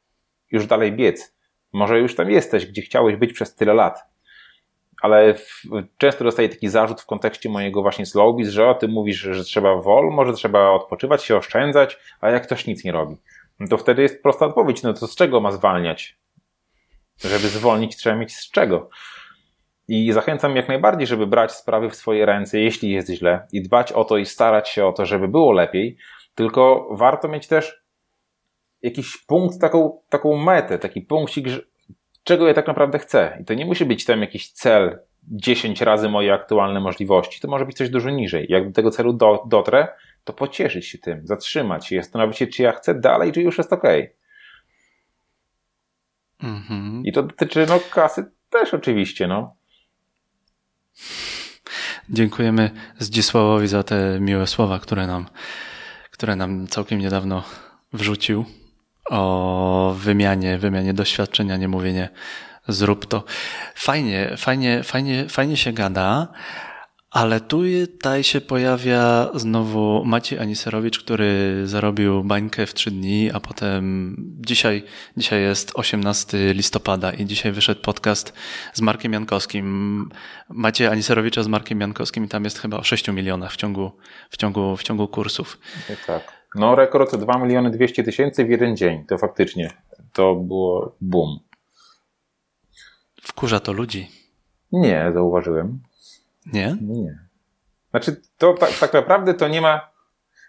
już 0.50 0.66
dalej 0.66 0.92
biec. 0.92 1.36
Może 1.72 1.98
już 1.98 2.14
tam 2.14 2.30
jesteś, 2.30 2.66
gdzie 2.66 2.82
chciałeś 2.82 3.16
być 3.16 3.32
przez 3.32 3.54
tyle 3.54 3.74
lat. 3.74 4.09
Ale 5.00 5.34
w, 5.34 5.62
często 5.98 6.24
dostaję 6.24 6.48
taki 6.48 6.68
zarzut 6.68 7.00
w 7.00 7.06
kontekście 7.06 7.48
mojego 7.48 7.82
właśnie 7.82 8.06
slowbiz, 8.06 8.48
że 8.48 8.68
o, 8.68 8.74
ty 8.74 8.88
mówisz, 8.88 9.16
że 9.16 9.44
trzeba 9.44 9.76
wol, 9.76 10.10
może 10.12 10.32
trzeba 10.32 10.70
odpoczywać, 10.70 11.24
się 11.24 11.36
oszczędzać, 11.36 11.98
a 12.20 12.30
jak 12.30 12.42
ktoś 12.42 12.66
nic 12.66 12.84
nie 12.84 12.92
robi. 12.92 13.16
No 13.60 13.68
to 13.68 13.76
wtedy 13.76 14.02
jest 14.02 14.22
prosta 14.22 14.46
odpowiedź, 14.46 14.82
no 14.82 14.94
to 14.94 15.06
z 15.06 15.16
czego 15.16 15.40
ma 15.40 15.52
zwalniać? 15.52 16.18
Żeby 17.20 17.48
zwolnić, 17.48 17.96
trzeba 17.96 18.16
mieć 18.16 18.36
z 18.36 18.50
czego. 18.50 18.90
I 19.88 20.12
zachęcam 20.12 20.56
jak 20.56 20.68
najbardziej, 20.68 21.06
żeby 21.06 21.26
brać 21.26 21.52
sprawy 21.52 21.90
w 21.90 21.94
swoje 21.94 22.26
ręce, 22.26 22.60
jeśli 22.60 22.90
jest 22.90 23.10
źle, 23.10 23.46
i 23.52 23.62
dbać 23.62 23.92
o 23.92 24.04
to 24.04 24.16
i 24.16 24.26
starać 24.26 24.68
się 24.68 24.86
o 24.86 24.92
to, 24.92 25.06
żeby 25.06 25.28
było 25.28 25.52
lepiej. 25.52 25.96
Tylko 26.34 26.88
warto 26.90 27.28
mieć 27.28 27.46
też 27.46 27.84
jakiś 28.82 29.16
punkt, 29.16 29.60
taką, 29.60 30.00
taką 30.08 30.36
metę, 30.36 30.78
taki 30.78 31.00
punkcik, 31.00 31.46
czego 32.24 32.48
ja 32.48 32.54
tak 32.54 32.66
naprawdę 32.66 32.98
chcę. 32.98 33.38
I 33.40 33.44
to 33.44 33.54
nie 33.54 33.66
musi 33.66 33.84
być 33.84 34.04
tam 34.04 34.20
jakiś 34.20 34.50
cel 34.50 34.98
10 35.22 35.80
razy 35.80 36.08
moje 36.08 36.32
aktualne 36.32 36.80
możliwości. 36.80 37.40
To 37.40 37.48
może 37.48 37.66
być 37.66 37.76
coś 37.76 37.90
dużo 37.90 38.10
niżej. 38.10 38.46
Jak 38.48 38.66
do 38.66 38.72
tego 38.72 38.90
celu 38.90 39.12
do, 39.12 39.44
dotrę, 39.48 39.88
to 40.24 40.32
pocieszyć 40.32 40.86
się 40.86 40.98
tym, 40.98 41.26
zatrzymać 41.26 41.86
się, 41.86 41.96
zastanowić 41.96 42.38
się, 42.38 42.46
czy 42.46 42.62
ja 42.62 42.72
chcę 42.72 42.94
dalej, 42.94 43.32
czy 43.32 43.42
już 43.42 43.58
jest 43.58 43.72
ok. 43.72 43.84
Mhm. 46.42 47.02
I 47.04 47.12
to 47.12 47.22
dotyczy 47.22 47.66
no, 47.68 47.80
kasy 47.90 48.30
też 48.50 48.74
oczywiście. 48.74 49.28
No. 49.28 49.56
Dziękujemy 52.10 52.70
Zdzisławowi 52.98 53.68
za 53.68 53.82
te 53.82 54.20
miłe 54.20 54.46
słowa, 54.46 54.78
które 54.78 55.06
nam, 55.06 55.26
które 56.10 56.36
nam 56.36 56.66
całkiem 56.66 56.98
niedawno 56.98 57.44
wrzucił 57.92 58.44
o 59.10 59.94
wymianie, 59.98 60.58
wymianie 60.58 60.94
doświadczenia, 60.94 61.56
nie 61.56 61.68
mówienie 61.68 62.08
zrób 62.68 63.06
to. 63.06 63.24
Fajnie, 63.74 64.34
fajnie, 64.36 64.82
fajnie, 64.82 65.28
fajnie 65.28 65.56
się 65.56 65.72
gada, 65.72 66.28
Ale 67.10 67.40
tu 67.40 67.62
tutaj 67.92 68.24
się 68.24 68.40
pojawia 68.40 69.28
znowu 69.34 70.04
Maciej 70.04 70.38
Aniserowicz, 70.38 70.98
który 70.98 71.62
zarobił 71.64 72.24
bańkę 72.24 72.66
w 72.66 72.74
trzy 72.74 72.90
dni, 72.90 73.30
a 73.34 73.40
potem 73.40 74.16
dzisiaj, 74.46 74.84
dzisiaj 75.16 75.42
jest 75.42 75.72
18 75.74 76.54
listopada 76.54 77.12
i 77.12 77.26
dzisiaj 77.26 77.52
wyszedł 77.52 77.80
podcast 77.80 78.32
z 78.72 78.80
Markiem 78.80 79.12
Jankowskim. 79.12 80.08
Maciej 80.48 80.86
Aniserowicza 80.86 81.42
z 81.42 81.48
Markiem 81.48 81.80
Jankowskim 81.80 82.24
i 82.24 82.28
tam 82.28 82.44
jest 82.44 82.58
chyba 82.58 82.76
o 82.76 82.82
6 82.82 83.08
milionach 83.08 83.52
w 83.52 83.56
ciągu, 83.56 83.92
w 84.30 84.36
ciągu, 84.36 84.76
w 84.76 84.82
ciągu 84.82 85.08
kursów. 85.08 85.58
Tak. 86.06 86.39
No 86.54 86.74
rekord 86.74 87.16
2 87.16 87.38
miliony 87.38 87.70
200 87.70 88.04
tysięcy 88.04 88.44
w 88.44 88.50
jeden 88.50 88.76
dzień. 88.76 89.04
To 89.04 89.18
faktycznie, 89.18 89.70
to 90.12 90.34
było 90.34 90.96
boom. 91.00 91.38
Wkurza 93.22 93.60
to 93.60 93.72
ludzi. 93.72 94.10
Nie, 94.72 95.10
zauważyłem. 95.14 95.82
Nie? 96.46 96.76
Nie. 96.80 97.18
Znaczy, 97.90 98.20
to 98.38 98.54
tak, 98.54 98.78
tak 98.78 98.92
naprawdę 98.92 99.34
to 99.34 99.48
nie 99.48 99.60
ma 99.60 99.90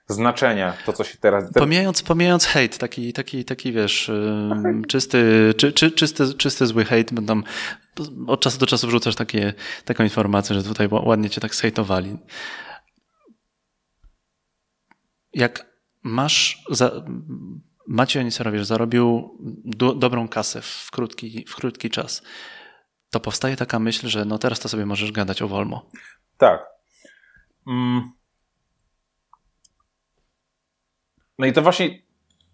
znaczenia, 0.07 0.73
to 0.85 0.93
co 0.93 1.03
się 1.03 1.17
teraz... 1.17 1.53
Pomijając, 1.53 2.03
pomijając 2.03 2.45
hejt, 2.45 2.77
taki, 2.77 3.13
taki, 3.13 3.45
taki 3.45 3.71
wiesz, 3.71 4.11
czysty, 4.87 5.53
czy, 5.57 5.73
czy, 5.73 5.91
czysty, 5.91 6.33
czysty 6.33 6.67
zły 6.67 6.85
hejt, 6.85 7.11
tam 7.27 7.43
od 8.27 8.41
czasu 8.41 8.59
do 8.59 8.65
czasu 8.65 8.87
wrzucasz 8.87 9.15
takie, 9.15 9.53
taką 9.85 10.03
informację, 10.03 10.55
że 10.55 10.63
tutaj 10.63 10.87
ładnie 10.91 11.29
cię 11.29 11.41
tak 11.41 11.55
zhejtowali. 11.55 12.17
Jak 15.33 15.70
masz, 16.03 16.63
za, 16.69 16.91
Maciej 17.87 18.21
Aniserowicz 18.21 18.63
zarobił 18.63 19.37
do, 19.65 19.93
dobrą 19.93 20.27
kasę 20.27 20.61
w 20.61 20.91
krótki, 20.91 21.45
w 21.47 21.55
krótki 21.55 21.89
czas, 21.89 22.21
to 23.11 23.19
powstaje 23.19 23.55
taka 23.55 23.79
myśl, 23.79 24.07
że 24.07 24.25
no 24.25 24.37
teraz 24.37 24.59
to 24.59 24.69
sobie 24.69 24.85
możesz 24.85 25.11
gadać 25.11 25.41
o 25.41 25.47
Wolmo. 25.47 25.85
Tak. 26.37 26.65
Mm. 27.67 28.11
No 31.39 31.45
i 31.45 31.53
to 31.53 31.61
właśnie, 31.61 32.01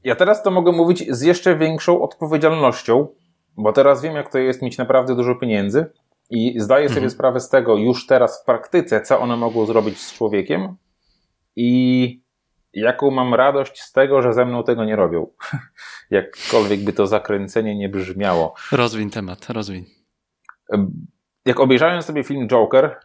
ja 0.03 0.15
teraz 0.15 0.43
to 0.43 0.51
mogę 0.51 0.71
mówić 0.71 1.03
z 1.09 1.21
jeszcze 1.21 1.57
większą 1.57 2.01
odpowiedzialnością, 2.01 3.07
bo 3.57 3.73
teraz 3.73 4.01
wiem, 4.01 4.15
jak 4.15 4.31
to 4.31 4.37
jest 4.37 4.61
mieć 4.61 4.77
naprawdę 4.77 5.15
dużo 5.15 5.35
pieniędzy 5.35 5.91
i 6.29 6.59
zdaję 6.59 6.87
sobie 6.87 6.97
mhm. 6.97 7.11
sprawę 7.11 7.39
z 7.39 7.49
tego 7.49 7.75
już 7.75 8.07
teraz 8.07 8.41
w 8.41 8.45
praktyce, 8.45 9.01
co 9.01 9.19
one 9.19 9.37
mogą 9.37 9.65
zrobić 9.65 9.99
z 9.99 10.13
człowiekiem 10.13 10.75
i 11.55 12.26
jaką 12.79 13.11
mam 13.11 13.33
radość 13.33 13.81
z 13.81 13.91
tego, 13.91 14.21
że 14.21 14.33
ze 14.33 14.45
mną 14.45 14.63
tego 14.63 14.85
nie 14.85 14.95
robią. 14.95 15.27
Jakkolwiek 16.11 16.79
by 16.79 16.93
to 16.93 17.07
zakręcenie 17.07 17.75
nie 17.75 17.89
brzmiało. 17.89 18.53
Rozwiń 18.71 19.09
temat, 19.09 19.49
rozwiń. 19.49 19.85
Jak 21.45 21.59
obejrzałem 21.59 22.01
sobie 22.01 22.23
film 22.23 22.47
Joker, 22.47 22.99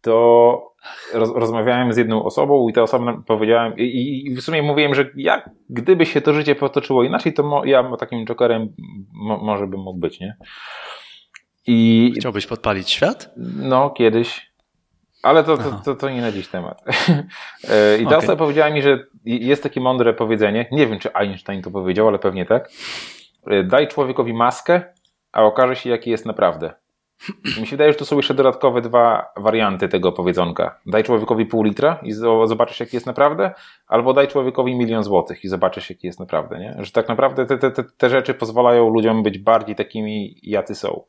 to 0.00 0.74
roz, 1.14 1.30
rozmawiałem 1.34 1.92
z 1.92 1.96
jedną 1.96 2.24
osobą 2.24 2.68
i 2.68 2.72
ta 2.72 2.82
osoba 2.82 3.22
powiedziałem, 3.26 3.78
i, 3.78 4.26
i, 4.26 4.34
w 4.34 4.40
sumie 4.40 4.62
mówiłem, 4.62 4.94
że 4.94 5.10
jak, 5.16 5.50
gdyby 5.70 6.06
się 6.06 6.20
to 6.20 6.32
życie 6.32 6.54
potoczyło 6.54 7.04
inaczej, 7.04 7.34
to 7.34 7.42
mo, 7.42 7.64
ja 7.64 7.96
takim 7.96 8.26
Jokerem 8.26 8.74
mo, 9.12 9.38
może 9.38 9.66
bym 9.66 9.80
mógł 9.80 9.98
być, 9.98 10.20
nie? 10.20 10.36
I, 11.66 12.12
Chciałbyś 12.16 12.46
podpalić 12.46 12.90
świat? 12.90 13.34
No, 13.56 13.90
kiedyś. 13.90 14.47
Ale 15.22 15.44
to, 15.44 15.56
to, 15.56 15.80
to, 15.84 15.94
to 15.94 16.10
nie 16.10 16.20
na 16.20 16.32
dziś 16.32 16.48
temat. 16.48 16.82
E, 17.70 17.98
I 17.98 18.02
ta 18.02 18.08
okay. 18.08 18.18
osoba 18.18 18.36
powiedziała 18.36 18.70
mi, 18.70 18.82
że 18.82 19.04
jest 19.24 19.62
takie 19.62 19.80
mądre 19.80 20.14
powiedzenie, 20.14 20.66
nie 20.72 20.86
wiem 20.86 20.98
czy 20.98 21.14
Einstein 21.14 21.62
to 21.62 21.70
powiedział, 21.70 22.08
ale 22.08 22.18
pewnie 22.18 22.46
tak. 22.46 22.70
E, 23.46 23.64
daj 23.64 23.88
człowiekowi 23.88 24.34
maskę, 24.34 24.82
a 25.32 25.42
okaże 25.42 25.76
się 25.76 25.90
jaki 25.90 26.10
jest 26.10 26.26
naprawdę. 26.26 26.74
Mi 27.60 27.66
się 27.66 27.70
wydaje, 27.70 27.92
że 27.92 27.98
to 27.98 28.04
są 28.04 28.16
jeszcze 28.16 28.34
dodatkowe 28.34 28.80
dwa 28.80 29.32
warianty 29.36 29.88
tego 29.88 30.12
powiedzonka. 30.12 30.78
Daj 30.86 31.04
człowiekowi 31.04 31.46
pół 31.46 31.62
litra 31.62 31.98
i 32.02 32.12
zobaczysz, 32.44 32.80
jaki 32.80 32.96
jest 32.96 33.06
naprawdę, 33.06 33.50
albo 33.88 34.14
daj 34.14 34.28
człowiekowi 34.28 34.74
milion 34.74 35.02
złotych 35.02 35.44
i 35.44 35.48
zobaczysz, 35.48 35.90
jaki 35.90 36.06
jest 36.06 36.20
naprawdę. 36.20 36.58
Nie? 36.58 36.76
Że 36.78 36.92
tak 36.92 37.08
naprawdę 37.08 37.46
te, 37.46 37.58
te, 37.58 37.84
te 37.84 38.10
rzeczy 38.10 38.34
pozwalają 38.34 38.88
ludziom 38.88 39.22
być 39.22 39.38
bardziej 39.38 39.76
takimi, 39.76 40.36
jacy 40.42 40.74
są. 40.74 41.04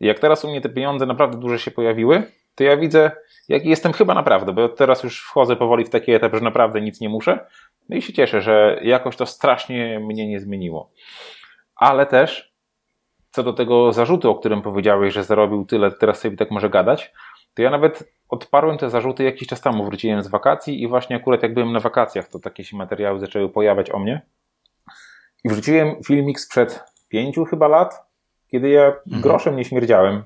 I 0.00 0.06
jak 0.06 0.18
teraz 0.18 0.44
u 0.44 0.48
mnie 0.48 0.60
te 0.60 0.68
pieniądze 0.68 1.06
naprawdę 1.06 1.38
duże 1.38 1.58
się 1.58 1.70
pojawiły, 1.70 2.22
to 2.60 2.64
ja 2.64 2.76
widzę, 2.76 3.10
jaki 3.48 3.68
jestem 3.68 3.92
chyba 3.92 4.14
naprawdę, 4.14 4.52
bo 4.52 4.68
teraz 4.68 5.02
już 5.02 5.22
wchodzę 5.22 5.56
powoli 5.56 5.84
w 5.84 5.90
taki 5.90 6.12
etap, 6.12 6.34
że 6.34 6.40
naprawdę 6.40 6.80
nic 6.80 7.00
nie 7.00 7.08
muszę. 7.08 7.46
No 7.88 7.96
i 7.96 8.02
się 8.02 8.12
cieszę, 8.12 8.40
że 8.40 8.80
jakoś 8.82 9.16
to 9.16 9.26
strasznie 9.26 10.00
mnie 10.00 10.28
nie 10.28 10.40
zmieniło. 10.40 10.90
Ale 11.76 12.06
też 12.06 12.54
co 13.30 13.42
do 13.42 13.52
tego 13.52 13.92
zarzutu, 13.92 14.30
o 14.30 14.34
którym 14.34 14.62
powiedziałeś, 14.62 15.14
że 15.14 15.24
zarobił 15.24 15.64
tyle, 15.64 15.90
teraz 15.90 16.20
sobie 16.20 16.36
tak 16.36 16.50
może 16.50 16.70
gadać, 16.70 17.12
to 17.54 17.62
ja 17.62 17.70
nawet 17.70 18.12
odparłem 18.28 18.78
te 18.78 18.90
zarzuty 18.90 19.24
jakiś 19.24 19.48
czas 19.48 19.60
temu. 19.60 19.84
Wróciłem 19.84 20.22
z 20.22 20.28
wakacji 20.28 20.82
i 20.82 20.88
właśnie 20.88 21.16
akurat 21.16 21.42
jak 21.42 21.54
byłem 21.54 21.72
na 21.72 21.80
wakacjach, 21.80 22.28
to 22.28 22.38
takie 22.38 22.64
się 22.64 22.76
materiały 22.76 23.20
zaczęły 23.20 23.48
pojawiać 23.48 23.90
o 23.90 23.98
mnie. 23.98 24.22
I 25.44 25.48
wrzuciłem 25.48 25.94
filmik 26.06 26.40
sprzed 26.40 26.84
pięciu 27.08 27.44
chyba 27.44 27.68
lat, 27.68 28.06
kiedy 28.50 28.68
ja 28.68 28.86
mhm. 28.86 29.22
groszem 29.22 29.56
nie 29.56 29.64
śmierdziałem. 29.64 30.22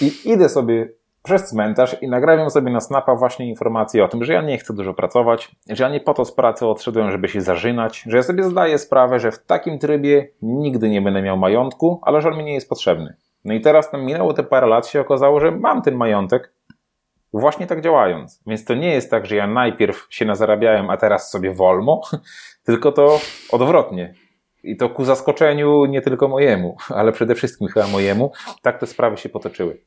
I 0.00 0.30
idę 0.30 0.48
sobie 0.48 0.88
przez 1.22 1.44
cmentarz 1.44 1.96
i 2.02 2.08
nagrabiam 2.08 2.50
sobie 2.50 2.72
na 2.72 2.80
snapa 2.80 3.14
właśnie 3.14 3.48
informacje 3.48 4.04
o 4.04 4.08
tym, 4.08 4.24
że 4.24 4.32
ja 4.32 4.42
nie 4.42 4.58
chcę 4.58 4.74
dużo 4.74 4.94
pracować, 4.94 5.56
że 5.68 5.84
ja 5.84 5.90
nie 5.90 6.00
po 6.00 6.14
to 6.14 6.24
z 6.24 6.32
pracy 6.32 6.66
odszedłem, 6.66 7.10
żeby 7.10 7.28
się 7.28 7.40
zażynać, 7.40 8.04
że 8.06 8.16
ja 8.16 8.22
sobie 8.22 8.44
zdaję 8.44 8.78
sprawę, 8.78 9.20
że 9.20 9.32
w 9.32 9.38
takim 9.38 9.78
trybie 9.78 10.28
nigdy 10.42 10.88
nie 10.88 11.02
będę 11.02 11.22
miał 11.22 11.36
majątku, 11.36 12.00
ale 12.02 12.20
że 12.20 12.28
on 12.28 12.38
mi 12.38 12.44
nie 12.44 12.54
jest 12.54 12.68
potrzebny. 12.68 13.16
No 13.44 13.54
i 13.54 13.60
teraz 13.60 13.90
tam 13.90 14.04
minęło 14.04 14.32
te 14.32 14.42
parę 14.42 14.66
lat, 14.66 14.86
się 14.86 15.00
okazało, 15.00 15.40
że 15.40 15.50
mam 15.50 15.82
ten 15.82 15.94
majątek, 15.94 16.52
właśnie 17.32 17.66
tak 17.66 17.80
działając. 17.80 18.42
Więc 18.46 18.64
to 18.64 18.74
nie 18.74 18.90
jest 18.90 19.10
tak, 19.10 19.26
że 19.26 19.36
ja 19.36 19.46
najpierw 19.46 20.06
się 20.10 20.24
nazarabiałem, 20.24 20.90
a 20.90 20.96
teraz 20.96 21.30
sobie 21.30 21.54
wolmo, 21.54 22.00
tylko 22.66 22.92
to 22.92 23.18
odwrotnie. 23.50 24.14
I 24.64 24.76
to 24.76 24.88
ku 24.88 25.04
zaskoczeniu 25.04 25.84
nie 25.84 26.02
tylko 26.02 26.28
mojemu, 26.28 26.76
ale 26.98 27.12
przede 27.12 27.34
wszystkim 27.34 27.68
chyba 27.68 27.86
mojemu, 27.86 28.32
tak 28.62 28.80
te 28.80 28.86
sprawy 28.86 29.16
się 29.16 29.28
potoczyły. 29.28 29.80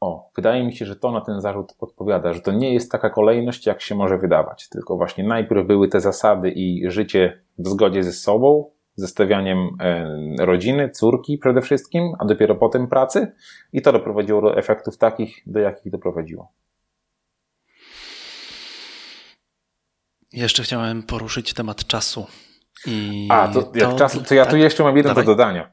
O, 0.00 0.30
wydaje 0.36 0.64
mi 0.64 0.76
się, 0.76 0.86
że 0.86 0.96
to 0.96 1.12
na 1.12 1.20
ten 1.20 1.40
zarzut 1.40 1.74
odpowiada, 1.78 2.32
że 2.32 2.40
to 2.40 2.52
nie 2.52 2.74
jest 2.74 2.92
taka 2.92 3.10
kolejność, 3.10 3.66
jak 3.66 3.82
się 3.82 3.94
może 3.94 4.18
wydawać, 4.18 4.68
tylko 4.68 4.96
właśnie 4.96 5.24
najpierw 5.24 5.66
były 5.66 5.88
te 5.88 6.00
zasady 6.00 6.50
i 6.50 6.90
życie 6.90 7.42
w 7.58 7.68
zgodzie 7.68 8.02
ze 8.02 8.12
sobą, 8.12 8.70
ze 8.94 9.08
stawianiem 9.08 9.58
e, 9.80 10.46
rodziny, 10.46 10.90
córki 10.90 11.38
przede 11.38 11.60
wszystkim, 11.60 12.12
a 12.18 12.24
dopiero 12.24 12.54
potem 12.54 12.88
pracy 12.88 13.32
i 13.72 13.82
to 13.82 13.92
doprowadziło 13.92 14.42
do 14.42 14.56
efektów 14.56 14.98
takich, 14.98 15.42
do 15.46 15.60
jakich 15.60 15.92
doprowadziło. 15.92 16.52
Jeszcze 20.32 20.62
chciałem 20.62 21.02
poruszyć 21.02 21.54
temat 21.54 21.86
czasu. 21.86 22.26
I 22.86 23.28
a, 23.30 23.48
to, 23.48 23.62
to 23.62 23.78
jak 23.78 23.94
czasu, 23.94 24.22
to 24.22 24.34
ja 24.34 24.42
tak? 24.42 24.50
tu 24.50 24.56
jeszcze 24.56 24.82
mam 24.82 24.96
jeden 24.96 25.10
Dawaj. 25.10 25.24
do 25.24 25.32
dodania. 25.32 25.70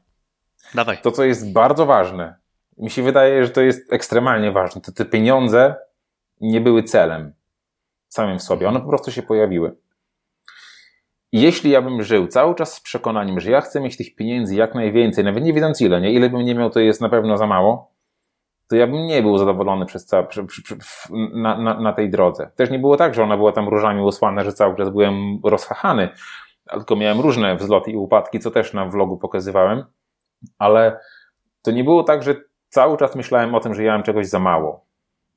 Dawaj. 0.74 0.98
To, 1.02 1.12
co 1.12 1.24
jest 1.24 1.54
bardzo 1.54 1.86
ważne, 1.86 2.36
mi 2.78 2.90
się 2.90 3.04
wydaje, 3.04 3.46
że 3.46 3.52
to 3.52 3.62
jest 3.62 3.94
ekstremalnie 3.94 4.52
ważne. 4.52 4.82
To 4.82 4.92
te 4.92 5.06
pieniądze 5.06 5.76
nie 6.42 6.62
były 6.62 6.84
celem 6.84 7.34
samym 8.08 8.40
w 8.40 8.44
sobie. 8.44 8.68
One 8.68 8.82
po 8.82 8.88
prostu 8.90 9.12
się 9.12 9.22
pojawiły. 9.22 9.76
Jeśli 11.32 11.72
ja 11.72 11.82
bym 11.82 12.04
żył 12.04 12.28
cały 12.28 12.56
czas 12.56 12.74
z 12.74 12.82
przekonaniem, 12.82 13.40
że 13.40 13.52
ja 13.52 13.62
chcę 13.62 13.82
mieć 13.82 13.98
tych 13.98 14.16
pieniędzy 14.16 14.56
jak 14.56 14.76
najwięcej, 14.76 15.24
nawet 15.24 15.44
nie 15.44 15.54
wiedząc 15.54 15.82
ile, 15.82 16.02
nie? 16.02 16.12
ile 16.12 16.30
bym 16.30 16.42
nie 16.42 16.56
miał, 16.56 16.70
to 16.70 16.80
jest 16.80 17.02
na 17.02 17.10
pewno 17.10 17.38
za 17.38 17.48
mało, 17.48 17.92
to 18.68 18.76
ja 18.76 18.88
bym 18.88 19.06
nie 19.06 19.22
był 19.22 19.38
zadowolony 19.38 19.86
przez 19.86 20.06
ca- 20.06 20.28
na, 21.34 21.58
na, 21.58 21.80
na, 21.80 21.94
tej 21.94 22.10
drodze. 22.10 22.52
Też 22.56 22.70
nie 22.70 22.80
było 22.80 22.98
tak, 22.98 23.14
że 23.14 23.24
ona 23.24 23.38
była 23.38 23.52
tam 23.52 23.70
różami 23.70 24.02
usłana, 24.02 24.44
że 24.44 24.54
cały 24.54 24.76
czas 24.76 24.90
byłem 24.90 25.40
rozchachany, 25.44 26.10
tylko 26.72 26.96
miałem 26.96 27.20
różne 27.20 27.56
wzloty 27.56 27.92
i 27.92 27.96
upadki, 27.96 28.40
co 28.40 28.52
też 28.52 28.74
na 28.74 28.86
vlogu 28.86 29.18
pokazywałem, 29.18 29.84
ale 30.58 31.00
to 31.62 31.72
nie 31.72 31.84
było 31.84 32.04
tak, 32.04 32.24
że 32.24 32.36
cały 32.68 32.98
czas 32.98 33.16
myślałem 33.16 33.56
o 33.56 33.60
tym, 33.60 33.74
że 33.74 33.84
ja 33.84 33.94
mam 33.94 34.04
czegoś 34.04 34.28
za 34.28 34.40
mało. 34.40 34.86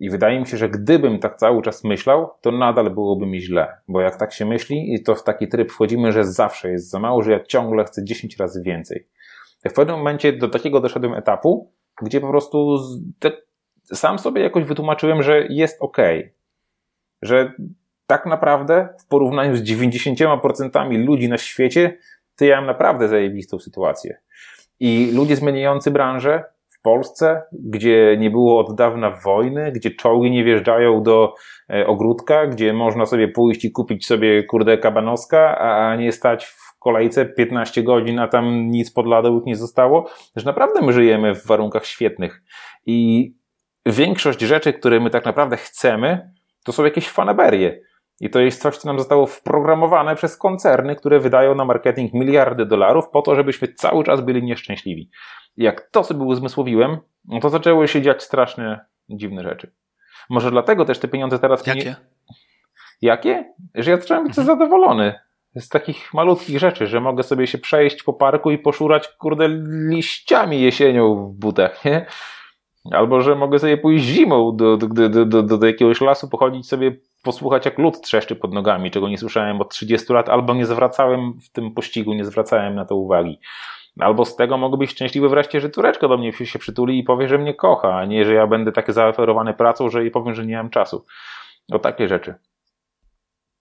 I 0.01 0.11
wydaje 0.11 0.41
mi 0.41 0.47
się, 0.47 0.57
że 0.57 0.69
gdybym 0.69 1.19
tak 1.19 1.37
cały 1.37 1.63
czas 1.63 1.85
myślał, 1.85 2.31
to 2.41 2.53
nadal 2.53 2.91
byłoby 2.91 3.27
mi 3.27 3.41
źle. 3.41 3.77
Bo 3.89 4.01
jak 4.01 4.17
tak 4.17 4.33
się 4.33 4.45
myśli, 4.45 4.95
i 4.95 5.03
to 5.03 5.15
w 5.15 5.25
taki 5.25 5.49
tryb 5.49 5.73
wchodzimy, 5.73 6.13
że 6.13 6.25
zawsze 6.25 6.71
jest 6.71 6.91
za 6.91 6.99
mało, 6.99 7.23
że 7.23 7.33
ja 7.33 7.45
ciągle 7.45 7.85
chcę 7.85 8.05
10 8.05 8.37
razy 8.37 8.63
więcej. 8.63 9.07
W 9.71 9.73
pewnym 9.73 9.97
momencie 9.97 10.33
do 10.33 10.49
takiego 10.49 10.81
doszedłem 10.81 11.15
etapu, 11.15 11.71
gdzie 12.03 12.21
po 12.21 12.29
prostu 12.29 12.79
sam 13.85 14.19
sobie 14.19 14.43
jakoś 14.43 14.65
wytłumaczyłem, 14.65 15.23
że 15.23 15.47
jest 15.49 15.83
ok. 15.83 15.97
Że 17.23 17.53
tak 18.13 18.27
naprawdę 18.27 18.89
w 18.99 19.09
porównaniu 19.09 19.57
z 19.57 19.63
90% 19.63 21.05
ludzi 21.07 21.29
na 21.29 21.39
świecie, 21.39 21.99
to 22.37 22.45
ja 22.45 22.57
mam 22.57 22.67
naprawdę 22.67 23.09
zajebistą 23.09 23.59
sytuację. 23.59 24.19
I 24.81 25.13
ludzie 25.15 25.37
zmieniający 25.37 25.91
branżę 25.91 26.45
Polsce, 26.83 27.43
gdzie 27.53 28.17
nie 28.19 28.31
było 28.31 28.59
od 28.59 28.75
dawna 28.75 29.11
wojny, 29.11 29.73
gdzie 29.73 29.91
czołgi 29.91 30.31
nie 30.31 30.45
wjeżdżają 30.45 31.03
do 31.03 31.35
e, 31.71 31.87
ogródka, 31.87 32.47
gdzie 32.47 32.73
można 32.73 33.07
sobie 33.07 33.29
pójść 33.29 33.65
i 33.65 33.73
kupić 33.73 34.07
sobie 34.07 34.43
kurde 34.43 34.79
kabanoska, 34.79 35.59
a 35.59 35.97
nie 35.97 36.13
stać 36.13 36.45
w 36.45 36.79
kolejce 36.79 37.27
15 37.27 37.83
godzin, 37.83 38.19
a 38.19 38.29
tam 38.29 38.71
nic 38.71 38.93
pod 38.93 39.07
ladą 39.07 39.43
nie 39.47 39.57
zostało. 39.57 40.11
Że 40.37 40.47
naprawdę 40.47 40.83
my 40.83 40.93
żyjemy 40.93 41.35
w 41.35 41.47
warunkach 41.47 41.87
świetnych. 41.87 42.43
I 42.87 43.31
większość 43.87 44.41
rzeczy, 44.41 44.73
które 44.73 45.01
my 45.01 45.11
tak 45.11 45.25
naprawdę 45.25 45.57
chcemy, 45.57 46.31
to 46.65 46.73
są 46.73 46.85
jakieś 46.85 47.09
fanaberie. 47.09 47.81
I 48.21 48.31
to 48.31 48.41
jest 48.41 48.63
coś, 48.63 48.77
co 48.77 48.89
nam 48.89 48.99
zostało 48.99 49.27
wprogramowane 49.27 50.17
przez 50.17 50.37
koncerny, 50.37 50.97
które 50.97 51.21
wydają 51.21 51.55
na 51.55 51.65
marketing 51.65 52.13
miliardy 52.15 52.67
dolarów 52.67 53.09
po 53.09 53.23
to, 53.23 53.35
żebyśmy 53.35 53.69
cały 53.69 54.05
czas 54.05 54.21
byli 54.21 54.43
nieszczęśliwi. 54.43 55.11
I 55.57 55.65
jak 55.65 55.81
to 55.91 56.05
sobie 56.05 56.25
uzmysłowiłem, 56.25 56.99
no 57.25 57.41
to 57.41 57.51
zaczęły 57.51 57.89
się 57.89 58.03
dziać 58.03 58.23
strasznie 58.23 58.81
dziwne 59.09 59.43
rzeczy. 59.43 59.73
Może 60.31 60.51
dlatego 60.51 60.85
też 60.85 60.99
te 60.99 61.09
pieniądze 61.09 61.39
teraz... 61.39 61.67
Jakie? 61.67 61.85
Nie... 61.85 61.97
Jakie? 63.03 63.55
Że 63.75 63.91
ja 63.91 63.97
zacząłem 63.97 64.23
być 64.25 64.39
mhm. 64.39 64.47
zadowolony 64.47 65.15
z 65.57 65.69
takich 65.69 66.15
malutkich 66.15 66.59
rzeczy, 66.59 66.87
że 66.87 67.01
mogę 67.01 67.23
sobie 67.23 67.47
się 67.47 67.59
przejść 67.59 68.03
po 68.03 68.13
parku 68.13 68.51
i 68.51 68.59
poszurać, 68.59 69.09
kurde, 69.09 69.49
liściami 69.89 70.61
jesienią 70.61 71.27
w 71.27 71.35
butach, 71.35 71.85
nie? 71.85 72.07
Albo, 72.91 73.21
że 73.21 73.35
mogę 73.35 73.59
sobie 73.59 73.79
pójść 73.79 74.05
zimą 74.05 74.57
do, 74.57 74.77
do, 74.77 75.09
do, 75.09 75.25
do, 75.27 75.43
do 75.43 75.67
jakiegoś 75.67 76.01
lasu, 76.01 76.29
pochodzić 76.29 76.69
sobie, 76.69 76.97
posłuchać 77.23 77.65
jak 77.65 77.79
lód 77.79 78.01
trzeszczy 78.01 78.37
pod 78.37 78.55
nogami, 78.55 78.91
czego 78.91 79.09
nie 79.09 79.19
słyszałem 79.19 79.61
od 79.61 79.71
30 79.71 80.13
lat, 80.13 80.29
albo 80.29 80.55
nie 80.55 80.67
zwracałem 80.67 81.39
w 81.41 81.53
tym 81.53 81.75
pościgu, 81.75 82.15
nie 82.15 82.25
zwracałem 82.25 82.75
na 82.75 82.85
to 82.85 82.97
uwagi. 82.97 83.41
Albo 84.01 84.25
z 84.25 84.37
tego 84.37 84.59
mogę 84.59 84.77
być 84.77 84.91
szczęśliwy 84.91 85.29
wreszcie, 85.29 85.61
że 85.61 85.71
córeczka 85.71 86.09
do 86.09 86.19
mnie 86.19 86.33
się 86.33 86.59
przytuli 86.59 86.99
i 86.99 87.05
powie, 87.05 87.29
że 87.29 87.39
mnie 87.39 87.55
kocha, 87.55 87.97
a 87.97 88.05
nie, 88.05 88.25
że 88.25 88.35
ja 88.35 88.47
będę 88.47 88.73
tak 88.73 88.93
zaoferowany 88.93 89.55
pracą, 89.55 89.91
że 89.91 90.03
jej 90.03 90.11
powiem, 90.11 90.35
że 90.35 90.47
nie 90.47 90.57
mam 90.57 90.71
czasu. 90.71 91.05
O 91.73 91.79
takie 91.79 92.09
rzeczy. 92.09 92.35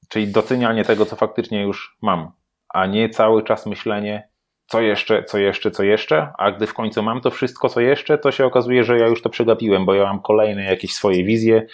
Czyli 0.10 0.28
docenianie 0.28 0.86
tego, 0.86 1.06
co 1.06 1.16
faktycznie 1.16 1.62
już 1.62 1.98
mam, 2.02 2.32
a 2.70 2.86
nie 2.86 3.10
cały 3.10 3.44
czas 3.44 3.66
myślenie, 3.66 4.30
co 4.66 4.82
jeszcze, 4.82 5.24
co 5.24 5.38
jeszcze, 5.38 5.72
co 5.72 5.84
jeszcze, 5.84 6.34
a 6.38 6.52
gdy 6.52 6.68
w 6.68 6.74
końcu 6.74 7.04
mam 7.04 7.22
to 7.22 7.32
wszystko, 7.32 7.70
co 7.70 7.82
jeszcze, 7.82 8.18
to 8.18 8.32
się 8.32 8.46
okazuje, 8.46 8.84
że 8.84 8.98
ja 8.98 9.08
już 9.08 9.22
to 9.22 9.30
przegapiłem, 9.30 9.86
bo 9.86 9.94
ja 9.94 10.04
mam 10.04 10.22
kolejne 10.22 10.64
jakieś 10.64 10.94
swoje 10.94 11.24
wizje. 11.24 11.68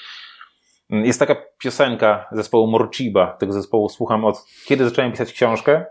Jest 0.89 1.19
taka 1.19 1.35
piosenka 1.57 2.27
zespołu 2.31 2.67
Morciba, 2.67 3.37
tego 3.39 3.53
zespołu 3.53 3.89
słucham 3.89 4.25
od 4.25 4.45
kiedy 4.65 4.85
zacząłem 4.85 5.11
pisać 5.11 5.33
książkę 5.33 5.85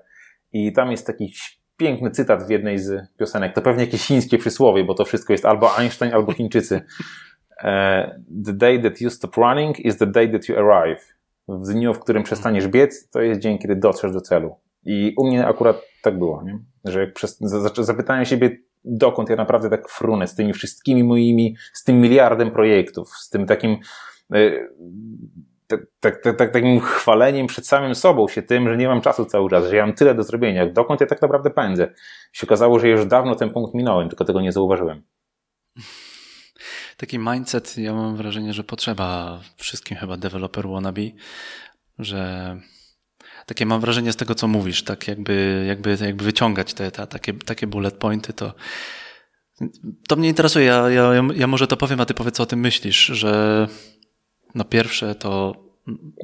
i 0.53 0.73
tam 0.73 0.91
jest 0.91 1.07
taki 1.07 1.33
piękny 1.77 2.11
cytat 2.11 2.47
w 2.47 2.51
jednej 2.51 2.79
z 2.79 3.17
piosenek. 3.19 3.55
To 3.55 3.63
pewnie 3.63 3.85
jakieś 3.85 4.07
chińskie 4.07 4.39
przysłowie, 4.39 4.85
bo 4.85 4.95
to 4.95 5.05
wszystko 5.05 5.33
jest 5.33 5.45
albo 5.45 5.79
Einstein, 5.79 6.15
albo 6.15 6.33
Chińczycy. 6.33 6.83
E, 7.63 8.21
the 8.47 8.53
day 8.53 8.83
that 8.83 9.01
you 9.01 9.11
stop 9.11 9.37
running 9.37 9.81
is 9.81 9.97
the 9.97 10.07
day 10.07 10.29
that 10.29 10.49
you 10.49 10.57
arrive 10.59 11.17
w 11.49 11.73
dniu, 11.73 11.95
w 11.95 12.01
którym 12.01 12.23
przestaniesz 12.23 12.69
biec, 12.69 13.09
to 13.09 13.21
jest 13.21 13.41
dzień, 13.41 13.59
kiedy 13.59 13.77
dotrzesz 13.77 14.13
do 14.13 14.21
celu. 14.21 14.57
I 14.85 15.15
u 15.17 15.27
mnie 15.27 15.47
akurat 15.47 15.83
tak 16.03 16.19
było, 16.19 16.43
nie? 16.43 16.59
że 16.85 17.01
jak 17.01 17.13
przez, 17.13 17.39
zapytałem 17.79 18.25
siebie, 18.25 18.59
dokąd 18.85 19.31
ja 19.31 19.37
naprawdę 19.37 19.71
tak 19.71 19.89
frunę 19.89 20.27
z 20.27 20.35
tymi 20.35 20.53
wszystkimi 20.53 21.05
moimi, 21.05 21.57
z 21.73 21.85
tym 21.85 22.01
miliardem 22.01 22.51
projektów, 22.51 23.09
z 23.09 23.31
tym 23.31 23.47
takim, 23.47 23.79
tak, 25.67 25.81
tak, 26.01 26.23
tak, 26.23 26.37
tak, 26.37 26.53
takim 26.53 26.81
chwaleniem 26.81 27.47
przed 27.47 27.67
samym 27.67 27.95
sobą 27.95 28.29
się 28.29 28.43
tym, 28.43 28.69
że 28.69 28.77
nie 28.77 28.89
mam 28.89 29.01
czasu 29.01 29.25
cały 29.25 29.51
czas, 29.51 29.67
że 29.71 29.77
ja 29.77 29.87
mam 29.87 29.95
tyle 29.95 30.15
do 30.15 30.23
zrobienia. 30.23 30.67
Dokąd 30.67 31.01
ja 31.01 31.07
tak 31.07 31.23
naprawdę 31.23 31.51
pędzę? 31.51 31.95
Się 32.33 32.47
okazało, 32.47 32.79
że 32.79 32.89
już 32.89 33.07
dawno 33.07 33.35
ten 33.35 33.51
punkt 33.51 33.75
minąłem, 33.75 34.09
tylko 34.09 34.25
tego 34.25 34.41
nie 34.41 34.53
zauważyłem 34.53 35.03
taki 36.97 37.19
mindset, 37.19 37.79
ja 37.79 37.95
mam 37.95 38.17
wrażenie, 38.17 38.53
że 38.53 38.65
potrzeba 38.65 39.41
wszystkim 39.57 39.97
chyba 39.97 40.17
developer 40.17 40.69
wannabe, 40.69 41.03
że 41.99 42.57
takie 43.47 43.67
mam 43.67 43.81
wrażenie 43.81 44.13
z 44.13 44.17
tego, 44.17 44.35
co 44.35 44.49
mówisz, 44.49 44.83
tak 44.83 45.09
jakby, 45.09 45.65
jakby, 45.69 45.99
jakby 46.01 46.25
wyciągać 46.25 46.75
te, 46.75 46.91
te 46.91 47.07
takie, 47.07 47.35
takie 47.35 47.67
bullet 47.67 47.95
pointy, 47.95 48.33
to 48.33 48.55
to 50.09 50.17
mnie 50.17 50.29
interesuje. 50.29 50.67
Ja, 50.67 50.91
ja, 50.91 51.23
ja 51.35 51.47
może 51.47 51.67
to 51.67 51.77
powiem, 51.77 52.01
a 52.01 52.07
ty 52.07 52.15
powiedz, 52.15 52.35
co 52.35 52.43
o 52.43 52.47
tym 52.47 52.61
myślisz, 52.61 53.07
że 53.07 53.69
no 54.55 54.65
pierwsze 54.65 55.15
to 55.15 55.55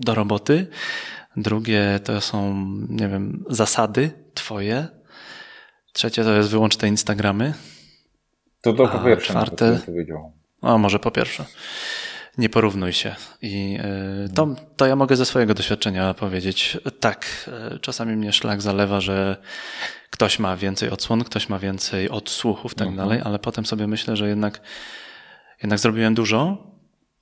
do 0.00 0.14
roboty, 0.14 0.66
drugie 1.36 2.00
to 2.04 2.20
są, 2.20 2.66
nie 2.88 3.08
wiem, 3.08 3.44
zasady 3.48 4.10
twoje, 4.34 4.88
trzecie 5.92 6.24
to 6.24 6.32
jest 6.32 6.50
wyłącz 6.50 6.76
te 6.76 6.88
Instagramy. 6.88 7.54
To 8.60 8.72
to 8.72 8.88
po 8.88 8.98
pierwsze, 8.98 9.30
czwarte, 9.30 9.78
powiedział. 9.86 10.32
A 10.62 10.78
może 10.78 10.98
po 10.98 11.10
pierwsze. 11.10 11.44
Nie 12.38 12.48
porównuj 12.48 12.92
się. 12.92 13.14
I 13.42 13.78
e, 13.80 14.28
to, 14.34 14.54
to 14.76 14.86
ja 14.86 14.96
mogę 14.96 15.16
ze 15.16 15.26
swojego 15.26 15.54
doświadczenia 15.54 16.14
powiedzieć. 16.14 16.78
Tak, 17.00 17.26
e, 17.48 17.78
czasami 17.78 18.16
mnie 18.16 18.32
szlak 18.32 18.62
zalewa, 18.62 19.00
że 19.00 19.36
ktoś 20.10 20.38
ma 20.38 20.56
więcej 20.56 20.90
odsłon, 20.90 21.24
ktoś 21.24 21.48
ma 21.48 21.58
więcej 21.58 22.10
odsłuchów, 22.10 22.74
tak 22.74 22.88
mhm. 22.88 23.08
dalej, 23.08 23.22
ale 23.24 23.38
potem 23.38 23.66
sobie 23.66 23.86
myślę, 23.86 24.16
że 24.16 24.28
jednak, 24.28 24.60
jednak 25.62 25.78
zrobiłem 25.78 26.14
dużo, 26.14 26.71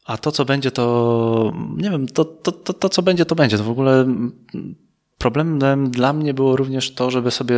a 0.06 0.18
to, 0.18 0.32
co 0.32 0.44
będzie, 0.44 0.70
to 0.70 1.52
nie 1.76 1.90
wiem, 1.90 2.06
to, 2.06 2.24
to, 2.24 2.52
to, 2.52 2.72
to 2.72 2.88
co 2.88 3.02
będzie, 3.02 3.24
to 3.24 3.34
będzie. 3.34 3.58
To 3.58 3.64
w 3.64 3.70
ogóle 3.70 4.06
problemem 5.18 5.90
dla 5.90 6.12
mnie 6.12 6.34
było 6.34 6.56
również 6.56 6.94
to, 6.94 7.10
żeby 7.10 7.30
sobie, 7.30 7.56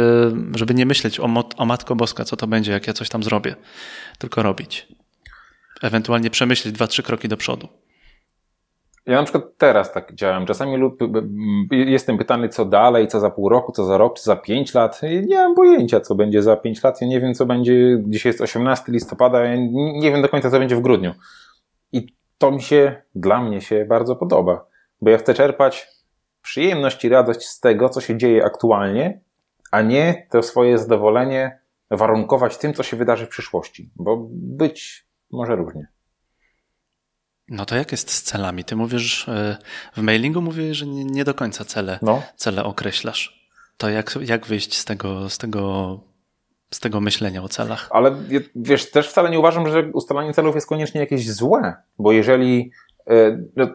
żeby 0.55 0.75
nie 0.75 0.87
myśleć 0.87 1.21
o, 1.21 1.29
o 1.57 1.67
Matko 1.67 1.97
Boska, 1.97 2.25
co 2.25 2.37
to 2.37 2.47
będzie, 2.47 2.73
jak 2.73 2.87
ja 2.87 2.93
coś 2.93 3.09
tam 3.09 3.23
zrobię, 3.23 3.57
tylko 4.19 4.43
robić 4.43 4.89
ewentualnie 5.83 6.31
przemyśleć 6.31 6.75
dwa, 6.75 6.87
trzy 6.87 7.03
kroki 7.03 7.29
do 7.29 7.37
przodu. 7.37 7.69
Ja 9.07 9.17
na 9.17 9.23
przykład 9.23 9.45
teraz 9.59 9.93
tak 9.93 10.15
działam. 10.15 10.47
Czasami 10.47 10.77
lub, 10.77 10.99
jestem 11.71 12.19
pytany, 12.19 12.49
co 12.49 12.65
dalej, 12.65 13.09
co 13.09 13.21
za 13.21 13.31
pół 13.31 13.49
roku, 13.49 13.73
co 13.73 13.85
za 13.85 13.99
rok, 13.99 14.17
czy 14.17 14.23
za 14.23 14.37
pięć 14.37 14.75
lat. 14.75 15.01
Nie 15.27 15.37
mam 15.37 15.55
pojęcia, 15.55 16.01
co 16.01 16.15
będzie 16.15 16.43
za 16.43 16.57
pięć 16.57 16.83
lat. 16.83 17.01
Ja 17.01 17.07
nie 17.07 17.21
wiem, 17.21 17.35
co 17.35 17.47
będzie. 17.47 18.03
Dzisiaj 18.07 18.31
jest 18.31 18.41
18 18.41 18.93
listopada, 18.93 19.45
ja 19.45 19.57
nie 19.73 20.11
wiem 20.11 20.23
do 20.23 20.29
końca, 20.29 20.51
co 20.51 20.59
będzie 20.59 20.77
w 20.77 20.81
grudniu. 20.81 21.15
I 21.93 22.07
to 22.43 22.51
mi 22.51 22.63
się, 22.63 23.03
dla 23.15 23.43
mnie 23.43 23.61
się 23.61 23.85
bardzo 23.85 24.17
podoba, 24.17 24.67
bo 25.01 25.11
ja 25.11 25.19
chcę 25.19 25.35
czerpać 25.35 25.89
przyjemność 26.43 27.05
i 27.05 27.09
radość 27.09 27.49
z 27.49 27.61
tego, 27.61 27.89
co 27.89 28.01
się 28.01 28.19
dzieje 28.19 28.45
aktualnie, 28.45 29.21
a 29.71 29.83
nie 29.83 30.27
to 30.31 30.43
swoje 30.43 30.79
zadowolenie 30.79 31.59
warunkować 31.91 32.59
tym, 32.59 32.75
co 32.75 32.83
się 32.83 32.97
wydarzy 32.97 33.27
w 33.27 33.29
przyszłości. 33.29 33.91
Bo 33.97 34.17
być 34.31 35.07
może 35.31 35.57
różnie. 35.57 35.87
No 37.49 37.67
to 37.67 37.77
jak 37.77 37.93
jest 37.93 38.11
z 38.11 38.23
celami? 38.23 38.65
Ty 38.65 38.77
mówisz, 38.77 39.29
e, 39.29 39.57
w 39.97 40.03
mailingu 40.03 40.43
mówisz, 40.43 40.77
że 40.77 40.87
nie, 40.87 41.05
nie 41.05 41.25
do 41.25 41.35
końca 41.35 41.65
cele, 41.65 41.99
no. 42.03 42.23
cele 42.37 42.65
określasz. 42.65 43.51
To 43.77 43.89
jak, 43.89 44.19
jak 44.21 44.47
wyjść 44.47 44.79
z 44.79 44.85
tego, 44.85 45.31
z 45.31 45.39
tego 45.39 46.01
z 46.73 46.81
tego 46.81 47.01
myślenia 47.01 47.43
o 47.43 47.49
celach. 47.49 47.89
Ale 47.91 48.17
wiesz, 48.57 48.91
też 48.91 49.09
wcale 49.09 49.31
nie 49.31 49.39
uważam, 49.39 49.69
że 49.69 49.83
ustalanie 49.93 50.35
celów 50.35 50.55
jest 50.55 50.67
koniecznie 50.67 51.01
jakieś 51.01 51.31
złe, 51.33 51.75
bo 51.99 52.13
jeżeli. 52.13 52.71
No, 53.57 53.67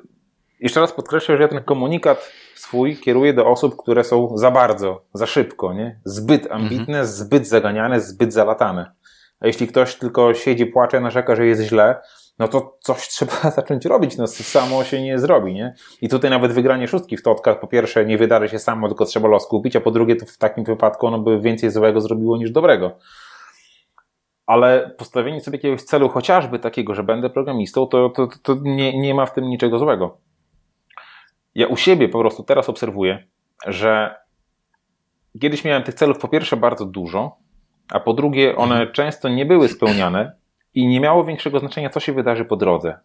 jeszcze 0.60 0.80
raz 0.80 0.94
podkreślę, 0.94 1.38
że 1.38 1.44
ja 1.44 1.50
ten 1.50 1.64
komunikat 1.64 2.32
swój 2.56 2.98
kieruję 2.98 3.34
do 3.34 3.48
osób, 3.48 3.78
które 3.78 4.04
są 4.04 4.38
za 4.38 4.52
bardzo, 4.52 5.06
za 5.14 5.26
szybko, 5.26 5.74
nie? 5.74 6.00
Zbyt 6.06 6.52
ambitne, 6.52 7.00
mhm. 7.00 7.06
zbyt 7.06 7.48
zaganiane, 7.48 8.02
zbyt 8.02 8.34
zalatane. 8.34 8.92
A 9.40 9.48
jeśli 9.48 9.68
ktoś 9.68 9.96
tylko 9.96 10.34
siedzi, 10.34 10.66
płacze, 10.66 11.00
narzeka, 11.00 11.36
że 11.36 11.46
jest 11.46 11.62
źle, 11.62 11.96
no 12.40 12.48
to 12.48 12.78
coś 12.80 13.08
trzeba 13.14 13.52
zacząć 13.52 13.86
robić, 13.86 14.18
no 14.18 14.28
samo 14.28 14.84
się 14.84 15.02
nie 15.02 15.20
zrobi, 15.20 15.54
nie? 15.54 15.74
I 16.02 16.10
tutaj 16.10 16.32
nawet 16.32 16.52
wygranie 16.52 16.88
szóstki 16.88 17.18
w 17.18 17.24
totkach, 17.24 17.60
po 17.60 17.68
pierwsze 17.68 18.06
nie 18.06 18.18
wydarzy 18.18 18.50
się 18.50 18.60
samo, 18.60 18.88
tylko 18.88 19.06
trzeba 19.06 19.28
los 19.28 19.48
kupić, 19.48 19.76
a 19.76 19.82
po 19.82 19.92
drugie 19.92 20.16
to 20.16 20.26
w 20.26 20.38
takim 20.38 20.64
wypadku 20.64 21.08
ono 21.08 21.20
by 21.20 21.40
więcej 21.40 21.72
złego 21.72 22.02
zrobiło 22.02 22.38
niż 22.38 22.52
dobrego. 22.52 22.98
Ale 24.46 24.96
postawienie 24.98 25.42
sobie 25.42 25.58
jakiegoś 25.58 25.84
celu, 25.84 26.10
chociażby 26.10 26.60
takiego, 26.60 26.94
że 26.94 27.04
będę 27.04 27.30
programistą, 27.30 27.88
to, 27.88 28.10
to, 28.10 28.28
to 28.44 28.56
nie, 28.62 29.00
nie 29.00 29.16
ma 29.16 29.26
w 29.26 29.34
tym 29.34 29.44
niczego 29.44 29.80
złego. 29.80 30.18
Ja 31.56 31.68
u 31.68 31.78
siebie 31.78 32.10
po 32.10 32.20
prostu 32.20 32.44
teraz 32.44 32.70
obserwuję, 32.70 33.28
że 33.68 34.16
kiedyś 35.42 35.64
miałem 35.64 35.84
tych 35.84 35.96
celów 35.96 36.20
po 36.20 36.28
pierwsze 36.28 36.58
bardzo 36.58 36.86
dużo, 36.86 37.38
a 37.92 38.00
po 38.00 38.14
drugie 38.14 38.56
one 38.56 38.88
często 38.88 39.30
nie 39.30 39.46
były 39.46 39.68
spełniane 39.70 40.36
i 40.78 40.88
nie 40.88 41.00
miało 41.00 41.24
większego 41.24 41.60
znaczenia, 41.60 41.90
co 41.90 42.00
się 42.00 42.14
wydarzy 42.14 42.46
po 42.46 42.56
drodze. 42.56 43.00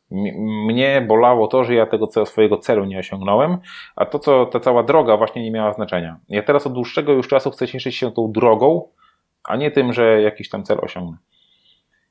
Mnie 0.66 1.04
bolało 1.08 1.46
to, 1.46 1.64
że 1.64 1.74
ja 1.74 1.86
tego 1.86 2.06
swojego 2.24 2.58
celu 2.58 2.84
nie 2.84 2.98
osiągnąłem, 2.98 3.58
a 3.96 4.06
to, 4.06 4.18
co 4.18 4.46
ta 4.46 4.60
cała 4.60 4.82
droga 4.82 5.16
właśnie 5.16 5.42
nie 5.42 5.50
miała 5.50 5.72
znaczenia. 5.72 6.16
Ja 6.28 6.42
teraz 6.42 6.66
od 6.66 6.72
dłuższego 6.72 7.12
już 7.12 7.28
czasu 7.28 7.50
chcę 7.50 7.68
cieszyć 7.68 7.96
się 7.96 8.12
tą 8.12 8.32
drogą, 8.32 8.88
a 9.44 9.56
nie 9.56 9.70
tym, 9.70 9.92
że 9.92 10.22
jakiś 10.22 10.48
tam 10.48 10.64
cel 10.64 10.78
osiągnę. 10.82 11.16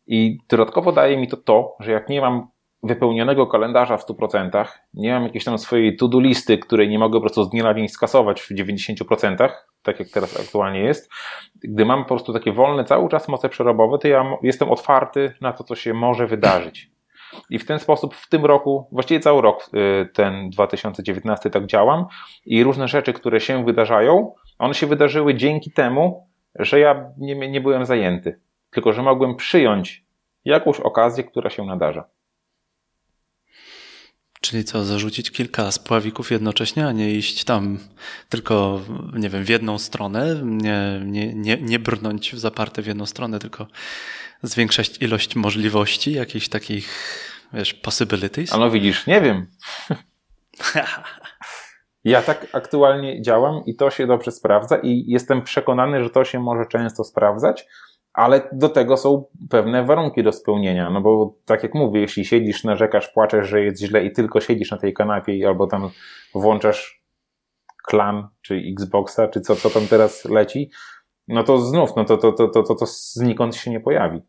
I 0.08 0.38
dodatkowo 0.50 0.92
daje 0.92 1.18
mi 1.18 1.28
to 1.28 1.38
to, 1.38 1.76
że 1.80 1.92
jak 1.92 2.10
nie 2.10 2.22
mam 2.22 2.48
wypełnionego 2.84 3.48
kalendarza 3.48 3.98
w 3.98 4.06
100%, 4.06 4.66
nie 4.94 5.14
mam 5.14 5.24
jakiejś 5.24 5.44
tam 5.44 5.58
swojej 5.58 5.96
to-do 5.96 6.20
listy, 6.20 6.58
której 6.58 6.90
nie 6.90 7.00
mogę 7.00 7.14
po 7.14 7.22
prostu 7.22 7.44
z 7.44 7.50
dnia 7.50 7.64
na 7.64 7.74
dzień 7.74 7.88
skasować 7.88 8.42
w 8.42 8.52
90%, 8.52 9.50
tak 9.84 10.00
jak 10.00 10.10
teraz 10.10 10.40
aktualnie 10.40 10.80
jest. 10.80 11.12
Gdy 11.64 11.86
mam 11.86 12.02
po 12.02 12.08
prostu 12.08 12.34
takie 12.34 12.52
wolne 12.52 12.84
cały 12.84 13.10
czas 13.10 13.28
moce 13.28 13.50
przerobowe, 13.50 13.98
to 13.98 14.08
ja 14.08 14.38
jestem 14.42 14.70
otwarty 14.70 15.34
na 15.42 15.54
to, 15.54 15.64
co 15.64 15.76
się 15.76 15.94
może 15.94 16.28
wydarzyć. 16.28 16.92
I 17.50 17.60
w 17.60 17.66
ten 17.66 17.80
sposób 17.80 18.16
w 18.16 18.30
tym 18.30 18.46
roku, 18.46 18.88
właściwie 18.92 19.20
cały 19.20 19.42
rok, 19.42 19.70
y, 19.74 20.10
ten 20.14 20.50
2019 20.50 21.50
tak 21.50 21.66
działam 21.66 22.06
i 22.46 22.64
różne 22.64 22.88
rzeczy, 22.88 23.14
które 23.14 23.40
się 23.40 23.66
wydarzają, 23.66 24.34
one 24.60 24.74
się 24.74 24.88
wydarzyły 24.88 25.36
dzięki 25.36 25.72
temu, 25.72 26.28
że 26.56 26.80
ja 26.80 27.12
nie, 27.18 27.50
nie 27.50 27.62
byłem 27.62 27.86
zajęty, 27.86 28.40
tylko 28.70 28.94
że 28.94 29.02
mogłem 29.02 29.36
przyjąć 29.36 30.06
jakąś 30.46 30.80
okazję, 30.80 31.24
która 31.24 31.50
się 31.50 31.66
nadarza. 31.66 32.04
Czyli 34.42 34.64
co, 34.64 34.84
zarzucić 34.84 35.32
kilka 35.32 35.72
spławików 35.72 36.32
jednocześnie, 36.32 36.88
a 36.88 36.92
nie 36.92 37.12
iść 37.12 37.44
tam 37.44 37.80
tylko, 38.30 38.82
nie 39.14 39.30
wiem, 39.30 39.44
w 39.44 39.50
jedną 39.50 39.78
stronę, 39.78 40.42
nie, 40.44 41.02
nie, 41.06 41.34
nie, 41.34 41.58
nie 41.62 41.80
brnąć 41.80 42.32
w 42.34 42.40
zaparte 42.40 42.82
w 42.82 42.88
jedną 42.88 43.06
stronę, 43.06 43.40
tylko 43.40 43.68
zwiększać 44.44 45.02
ilość 45.02 45.36
możliwości, 45.36 46.14
jakichś 46.14 46.48
takich, 46.48 46.90
wiesz, 47.54 47.74
possibilities? 47.74 48.54
A 48.54 48.58
no 48.58 48.72
widzisz, 48.72 49.08
nie 49.08 49.22
wiem. 49.22 49.48
Ja 52.04 52.22
tak 52.22 52.48
aktualnie 52.54 53.22
działam 53.22 53.66
i 53.66 53.76
to 53.76 53.90
się 53.90 54.08
dobrze 54.08 54.32
sprawdza 54.32 54.78
i 54.78 55.06
jestem 55.08 55.42
przekonany, 55.42 56.04
że 56.04 56.10
to 56.10 56.26
się 56.26 56.40
może 56.40 56.66
często 56.66 57.04
sprawdzać, 57.04 57.68
ale 58.14 58.50
do 58.52 58.70
tego 58.70 58.98
są 58.98 59.26
pewne 59.50 59.84
warunki 59.84 60.24
do 60.24 60.32
spełnienia, 60.32 60.90
no 60.90 61.02
bo 61.02 61.36
tak 61.46 61.64
jak 61.64 61.74
mówię, 61.74 62.02
jeśli 62.02 62.26
siedzisz, 62.26 62.64
narzekasz, 62.64 63.08
płaczesz, 63.08 63.48
że 63.48 63.62
jest 63.62 63.82
źle 63.82 64.04
i 64.04 64.12
tylko 64.12 64.42
siedzisz 64.42 64.72
na 64.72 64.78
tej 64.78 64.94
kanapie 64.94 65.48
albo 65.48 65.68
tam 65.68 65.90
włączasz 66.36 67.04
klan, 67.84 68.28
czy 68.42 68.64
Xboxa, 68.72 69.28
czy 69.28 69.42
co, 69.42 69.56
co 69.56 69.70
tam 69.70 69.88
teraz 69.88 70.26
leci, 70.26 70.72
no 71.28 71.44
to 71.44 71.58
znów, 71.58 71.96
no 71.96 72.06
to, 72.06 72.18
to, 72.18 72.32
to, 72.32 72.48
to, 72.48 72.64
to, 72.64 72.76
to 72.76 72.86
znikąd 72.86 73.56
się 73.56 73.72
nie 73.72 73.80
pojawi. 73.80 74.22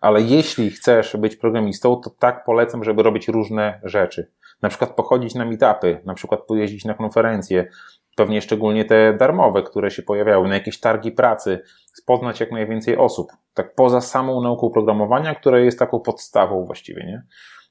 Ale 0.00 0.22
jeśli 0.22 0.70
chcesz 0.70 1.16
być 1.16 1.36
programistą, 1.36 1.96
to 1.96 2.10
tak 2.10 2.44
polecam, 2.44 2.84
żeby 2.84 3.02
robić 3.02 3.28
różne 3.28 3.80
rzeczy. 3.84 4.30
Na 4.62 4.68
przykład 4.68 4.90
pochodzić 4.90 5.34
na 5.34 5.44
meetupy, 5.44 6.00
na 6.04 6.14
przykład 6.14 6.40
pojeździć 6.40 6.84
na 6.84 6.94
konferencje, 6.94 7.68
pewnie 8.16 8.42
szczególnie 8.42 8.84
te 8.84 9.14
darmowe, 9.14 9.62
które 9.62 9.90
się 9.90 10.02
pojawiały, 10.02 10.48
na 10.48 10.54
jakieś 10.54 10.80
targi 10.80 11.12
pracy, 11.12 11.62
poznać 12.06 12.40
jak 12.40 12.52
najwięcej 12.52 12.96
osób. 12.96 13.32
Tak 13.54 13.74
poza 13.74 14.00
samą 14.00 14.42
nauką 14.42 14.70
programowania, 14.70 15.34
która 15.34 15.58
jest 15.58 15.78
taką 15.78 16.00
podstawą 16.00 16.64
właściwie, 16.64 17.06
nie? 17.06 17.22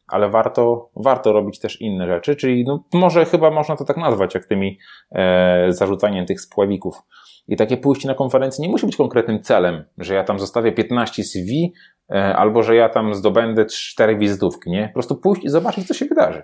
Ale 0.07 0.29
warto, 0.29 0.89
warto 0.95 1.33
robić 1.33 1.59
też 1.59 1.81
inne 1.81 2.07
rzeczy, 2.07 2.35
czyli 2.35 2.63
no, 2.67 2.83
może 2.93 3.25
chyba 3.25 3.51
można 3.51 3.75
to 3.75 3.85
tak 3.85 3.97
nazwać, 3.97 4.35
jak 4.35 4.45
tymi 4.45 4.79
e, 5.11 5.65
zarzucaniem 5.69 6.25
tych 6.25 6.41
spławików. 6.41 7.01
I 7.47 7.55
takie 7.55 7.77
pójście 7.77 8.07
na 8.07 8.13
konferencję 8.13 8.61
nie 8.61 8.71
musi 8.71 8.85
być 8.85 8.95
konkretnym 8.95 9.41
celem, 9.43 9.85
że 9.97 10.13
ja 10.13 10.23
tam 10.23 10.39
zostawię 10.39 10.71
15 10.71 11.23
CV, 11.23 11.73
e, 12.09 12.35
albo 12.35 12.63
że 12.63 12.75
ja 12.75 12.89
tam 12.89 13.13
zdobędę 13.13 13.65
4 13.65 14.17
wizytówki, 14.17 14.69
nie? 14.69 14.87
Po 14.87 14.93
prostu 14.93 15.15
pójść 15.15 15.43
i 15.43 15.49
zobaczyć, 15.49 15.87
co 15.87 15.93
się 15.93 16.05
wydarzy. 16.05 16.43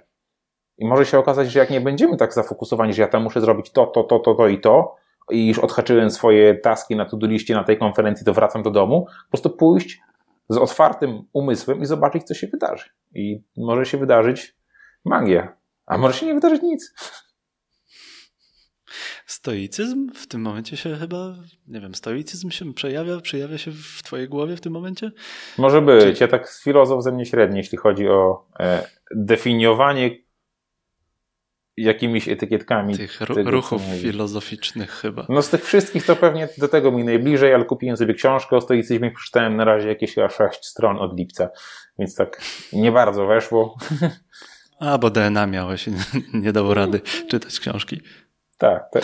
I 0.78 0.88
może 0.88 1.06
się 1.06 1.20
okazać, 1.20 1.52
że 1.52 1.60
jak 1.60 1.70
nie 1.70 1.82
będziemy 1.82 2.18
tak 2.18 2.34
zafokusowani, 2.34 2.94
że 2.94 3.02
ja 3.02 3.08
tam 3.08 3.24
muszę 3.24 3.42
zrobić 3.42 3.72
to, 3.72 3.86
to, 3.86 4.04
to, 4.04 4.20
to, 4.20 4.36
to 4.36 4.48
i 4.48 4.60
to, 4.60 4.96
i 5.32 5.48
już 5.48 5.60
odhaczyłem 5.60 6.12
swoje 6.12 6.56
taski 6.56 6.96
na 6.96 7.06
to-do 7.06 7.28
liście 7.28 7.54
na 7.54 7.64
tej 7.64 7.78
konferencji, 7.78 8.26
to 8.26 8.34
wracam 8.34 8.64
do 8.64 8.72
domu, 8.72 9.06
po 9.06 9.30
prostu 9.30 9.50
pójść 9.50 10.02
z 10.50 10.58
otwartym 10.58 11.22
umysłem 11.34 11.82
i 11.82 11.86
zobaczyć, 11.86 12.24
co 12.24 12.34
się 12.34 12.48
wydarzy. 12.48 12.90
I 13.16 13.44
może 13.58 13.86
się 13.86 13.98
wydarzyć 13.98 14.56
magia, 15.06 15.58
a 15.86 15.98
może 15.98 16.14
się 16.14 16.26
nie 16.26 16.34
wydarzyć 16.34 16.62
nic. 16.62 16.94
Stoicyzm 19.26 20.12
w 20.16 20.28
tym 20.28 20.42
momencie 20.42 20.78
się 20.78 20.96
chyba, 20.96 21.36
nie 21.68 21.82
wiem, 21.82 21.96
stoicyzm 21.96 22.50
się 22.50 22.74
przejawia, 22.74 23.20
przejawia 23.20 23.58
się 23.58 23.72
w 23.72 24.04
twojej 24.04 24.30
głowie 24.30 24.56
w 24.56 24.62
tym 24.62 24.74
momencie? 24.74 25.12
Może 25.58 25.82
być. 25.82 26.18
Czy... 26.18 26.24
Ja 26.24 26.28
tak 26.28 26.50
filozof 26.64 27.04
ze 27.04 27.12
mnie 27.12 27.26
średni, 27.26 27.58
jeśli 27.58 27.78
chodzi 27.78 28.08
o 28.08 28.46
e, 28.60 28.88
definiowanie 29.16 30.10
jakimiś 31.84 32.30
etykietkami. 32.30 32.98
Tych 32.98 33.20
tego, 33.36 33.52
ruchów 33.52 33.82
filozoficznych 34.02 34.92
chyba. 34.92 35.26
No 35.30 35.42
z 35.42 35.50
tych 35.50 35.66
wszystkich 35.66 36.06
to 36.06 36.16
pewnie 36.16 36.48
do 36.58 36.68
tego 36.68 36.92
mi 36.92 37.04
najbliżej, 37.04 37.54
ale 37.54 37.66
kupiłem 37.66 37.98
sobie 37.98 38.14
książkę 38.14 38.56
o 38.56 38.62
stoicyzmie, 38.62 39.12
przeczytałem 39.12 39.56
na 39.56 39.66
razie 39.66 39.88
jakieś 39.88 40.16
sześć 40.38 40.66
stron 40.66 40.98
od 40.98 41.18
lipca, 41.18 41.50
więc 42.00 42.16
tak 42.16 42.42
nie 42.74 42.92
bardzo 42.92 43.26
weszło. 43.26 43.78
A, 44.80 44.98
bo 44.98 45.10
DNA 45.10 45.48
miałeś, 45.48 45.86
nie 46.34 46.52
dało 46.52 46.74
rady 46.74 47.02
czytać 47.30 47.60
książki. 47.60 48.02
Tak, 48.62 48.90
tak. 48.92 49.04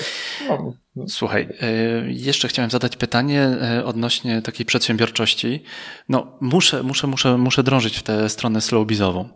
No. 0.50 0.74
Słuchaj, 1.08 1.50
e, 1.62 1.68
jeszcze 2.08 2.48
chciałem 2.48 2.72
zadać 2.72 2.98
pytanie 2.98 3.42
e, 3.42 3.86
odnośnie 3.86 4.42
takiej 4.42 4.66
przedsiębiorczości. 4.66 5.64
No, 6.10 6.38
muszę, 6.42 6.84
muszę, 6.84 7.08
muszę, 7.08 7.38
muszę 7.38 7.64
drążyć 7.64 7.98
w 7.98 8.04
tę 8.04 8.30
stronę 8.30 8.62
slowbizową. 8.62 9.30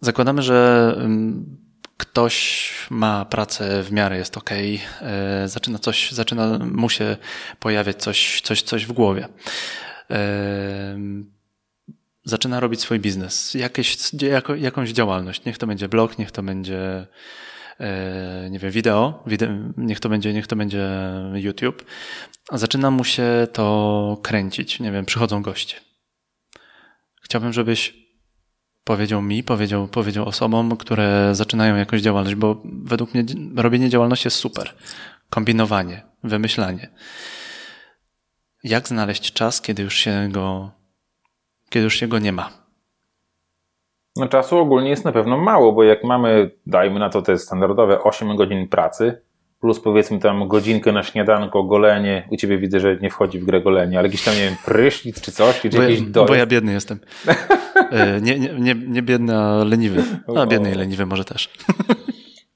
Zakładamy, 0.00 0.42
że 0.42 0.92
mm, 0.96 1.63
ktoś 1.96 2.70
ma 2.90 3.24
pracę 3.24 3.82
w 3.82 3.92
miarę 3.92 4.16
jest 4.16 4.36
ok, 4.36 4.50
e, 4.50 5.48
zaczyna 5.48 5.78
coś, 5.78 6.12
zaczyna 6.12 6.58
mu 6.58 6.90
się 6.90 7.16
pojawiać 7.58 8.02
coś, 8.02 8.40
coś, 8.40 8.62
coś 8.62 8.86
w 8.86 8.92
głowie. 8.92 9.28
E, 10.10 10.98
zaczyna 12.24 12.60
robić 12.60 12.80
swój 12.80 13.00
biznes, 13.00 13.54
jakieś, 13.54 14.12
jako, 14.22 14.54
jakąś 14.54 14.90
działalność. 14.90 15.44
Niech 15.44 15.58
to 15.58 15.66
będzie 15.66 15.88
blog, 15.88 16.18
niech 16.18 16.30
to 16.30 16.42
będzie 16.42 17.06
e, 17.80 18.48
nie 18.50 18.58
wiem, 18.58 18.70
wideo, 18.70 19.24
niech 19.76 20.00
to 20.00 20.08
będzie, 20.08 20.32
niech 20.32 20.46
to 20.46 20.56
będzie 20.56 20.88
YouTube. 21.34 21.84
Zaczyna 22.52 22.90
mu 22.90 23.04
się 23.04 23.46
to 23.52 24.18
kręcić. 24.22 24.80
Nie 24.80 24.92
wiem, 24.92 25.04
przychodzą 25.04 25.42
goście. 25.42 25.76
Chciałbym, 27.22 27.52
żebyś 27.52 28.03
powiedział 28.84 29.22
mi, 29.22 29.42
powiedział, 29.42 29.88
powiedział 29.88 30.28
osobom, 30.28 30.76
które 30.76 31.34
zaczynają 31.34 31.76
jakąś 31.76 32.00
działalność, 32.00 32.36
bo 32.36 32.56
według 32.64 33.14
mnie 33.14 33.24
robienie 33.56 33.88
działalności 33.88 34.26
jest 34.26 34.36
super. 34.36 34.74
Kombinowanie, 35.30 36.02
wymyślanie. 36.24 36.90
Jak 38.64 38.88
znaleźć 38.88 39.32
czas, 39.32 39.60
kiedy 39.60 39.82
już 39.82 39.94
się 39.94 40.28
go, 40.32 40.70
kiedy 41.68 41.84
już 41.84 41.96
się 41.96 42.08
go 42.08 42.18
nie 42.18 42.32
ma? 42.32 42.50
No 44.16 44.28
czasu 44.28 44.58
ogólnie 44.58 44.90
jest 44.90 45.04
na 45.04 45.12
pewno 45.12 45.38
mało, 45.38 45.72
bo 45.72 45.84
jak 45.84 46.04
mamy, 46.04 46.50
dajmy 46.66 47.00
na 47.00 47.10
to 47.10 47.22
te 47.22 47.38
standardowe 47.38 48.02
8 48.02 48.36
godzin 48.36 48.68
pracy, 48.68 49.22
plus 49.64 49.80
powiedzmy 49.80 50.18
tam 50.18 50.48
godzinkę 50.48 50.92
na 50.92 51.02
śniadanko, 51.02 51.64
golenie. 51.64 52.28
U 52.30 52.36
ciebie 52.36 52.58
widzę, 52.58 52.80
że 52.80 52.96
nie 53.02 53.10
wchodzi 53.10 53.38
w 53.38 53.44
grę 53.44 53.60
golenie, 53.60 53.98
ale 53.98 54.08
jakiś 54.08 54.24
tam, 54.24 54.34
nie 54.34 54.40
wiem, 54.40 54.54
prysznic 54.64 55.20
czy 55.20 55.32
coś, 55.32 55.60
czy 55.60 55.68
bo 55.68 55.82
jakiś 55.82 56.00
ja, 56.00 56.24
Bo 56.24 56.34
ja 56.34 56.46
biedny 56.46 56.72
jestem. 56.72 56.98
E, 57.90 58.20
nie, 58.20 58.38
nie, 58.38 58.54
nie, 58.58 58.74
nie 58.74 59.02
biedny, 59.02 59.36
a 59.36 59.64
leniwy. 59.64 60.02
A 60.36 60.46
biedny 60.46 60.70
i 60.70 60.74
leniwy 60.74 61.06
może 61.06 61.24
też. 61.24 61.50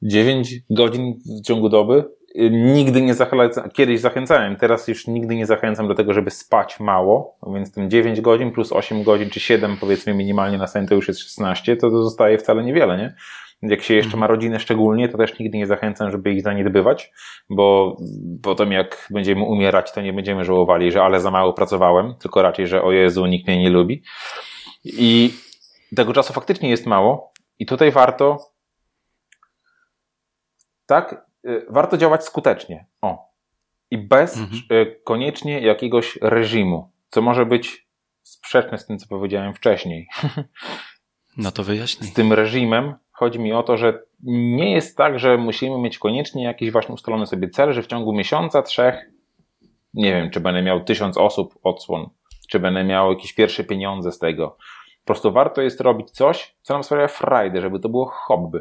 9 0.03 0.55
godzin 0.71 1.15
w 1.41 1.47
ciągu 1.47 1.69
doby. 1.69 2.05
Y, 2.37 2.51
nigdy 2.51 3.03
nie 3.03 3.15
zachęcałem, 3.15 3.71
kiedyś 3.71 4.01
zachęcałem, 4.01 4.57
teraz 4.57 4.89
już 4.89 5.07
nigdy 5.07 5.37
nie 5.37 5.47
zachęcam 5.47 5.89
do 5.89 5.95
tego, 5.95 6.15
żeby 6.15 6.31
spać 6.31 6.81
mało, 6.81 7.39
więc 7.55 7.73
ten 7.73 7.91
9 7.91 8.21
godzin 8.21 8.51
plus 8.51 8.73
8 8.73 9.03
godzin, 9.03 9.31
czy 9.31 9.41
7 9.41 9.77
powiedzmy 9.81 10.15
minimalnie 10.15 10.59
na 10.59 10.67
sen 10.67 10.87
to 10.87 10.95
już 10.95 11.09
jest 11.09 11.21
16, 11.21 11.77
to, 11.77 11.91
to 11.91 12.03
zostaje 12.03 12.39
wcale 12.39 12.65
niewiele, 12.65 12.97
nie? 12.97 13.15
Jak 13.63 13.83
się 13.83 13.95
jeszcze 13.95 14.17
ma 14.17 14.27
mhm. 14.27 14.31
rodzinę 14.31 14.61
szczególnie, 14.61 15.09
to 15.09 15.19
też 15.19 15.39
nigdy 15.39 15.59
nie 15.59 15.67
zachęcam, 15.67 16.11
żeby 16.11 16.33
ich 16.33 16.43
zaniedbywać, 16.43 17.13
bo 17.51 17.97
potem 18.43 18.73
jak 18.73 19.09
będziemy 19.11 19.45
umierać, 19.45 19.93
to 19.93 20.01
nie 20.01 20.13
będziemy 20.13 20.45
żałowali, 20.45 20.93
że 20.93 21.03
ale 21.03 21.21
za 21.21 21.31
mało 21.31 21.53
pracowałem, 21.53 22.15
tylko 22.15 22.43
raczej, 22.43 22.67
że 22.67 22.83
o 22.83 22.93
Jezu, 22.93 23.27
nikt 23.27 23.47
mnie 23.47 23.63
nie 23.63 23.71
lubi. 23.71 24.03
I 24.85 25.35
tego 25.97 26.13
czasu 26.13 26.33
faktycznie 26.33 26.71
jest 26.71 26.87
mało 26.87 27.33
i 27.59 27.67
tutaj 27.67 27.91
warto 27.91 28.39
tak, 30.87 31.27
y, 31.47 31.67
warto 31.69 31.97
działać 31.97 32.25
skutecznie. 32.25 32.87
O. 33.03 33.29
I 33.91 33.99
bez 33.99 34.37
mhm. 34.37 34.63
Y, 34.73 35.01
koniecznie 35.05 35.61
jakiegoś 35.61 36.19
reżimu, 36.23 36.93
co 37.11 37.23
może 37.23 37.47
być 37.47 37.89
sprzeczne 38.23 38.79
z 38.79 38.87
tym, 38.87 38.99
co 38.99 39.09
powiedziałem 39.09 39.55
wcześniej. 39.55 40.09
No 41.37 41.53
to 41.53 41.65
wyjaśnij. 41.65 42.11
Z 42.11 42.15
tym 42.15 42.33
reżimem 42.33 42.95
Chodzi 43.19 43.39
mi 43.41 43.53
o 43.53 43.63
to, 43.63 43.77
że 43.77 44.03
nie 44.23 44.73
jest 44.73 44.97
tak, 44.97 45.19
że 45.19 45.37
musimy 45.37 45.79
mieć 45.79 45.99
koniecznie 45.99 46.45
jakiś 46.45 46.71
właśnie 46.71 46.95
ustalony 46.95 47.27
sobie 47.27 47.49
cel, 47.49 47.73
że 47.73 47.83
w 47.83 47.87
ciągu 47.87 48.13
miesiąca, 48.13 48.63
trzech, 48.63 49.11
nie 49.95 50.13
wiem, 50.13 50.31
czy 50.31 50.41
będę 50.41 50.63
miał 50.63 50.85
tysiąc 50.85 51.19
osób 51.19 51.55
odsłon, 51.63 52.09
czy 52.49 52.61
będę 52.61 52.85
miał 52.85 53.11
jakieś 53.11 53.33
pierwsze 53.33 53.65
pieniądze 53.65 54.13
z 54.13 54.19
tego. 54.19 54.49
Po 55.05 55.07
prostu 55.07 55.33
warto 55.33 55.63
jest 55.63 55.81
robić 55.81 56.11
coś, 56.11 56.57
co 56.63 56.75
nam 56.75 56.85
sprawia 56.85 57.09
frajdę, 57.09 57.61
żeby 57.61 57.81
to 57.81 57.89
było 57.89 58.07
hobby. 58.07 58.59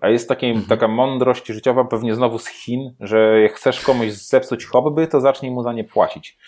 A 0.00 0.08
jest 0.08 0.28
takie, 0.28 0.46
mhm. 0.46 0.66
taka 0.66 0.88
mądrość 0.88 1.46
życiowa 1.46 1.84
pewnie 1.84 2.14
znowu 2.14 2.38
z 2.38 2.46
Chin, 2.48 2.94
że 3.00 3.40
jak 3.40 3.52
chcesz 3.52 3.80
komuś 3.80 4.08
zepsuć 4.08 4.64
hobby, 4.64 5.08
to 5.08 5.20
zacznij 5.20 5.50
mu 5.50 5.62
za 5.62 5.72
nie 5.72 5.84
płacić. 5.84 6.38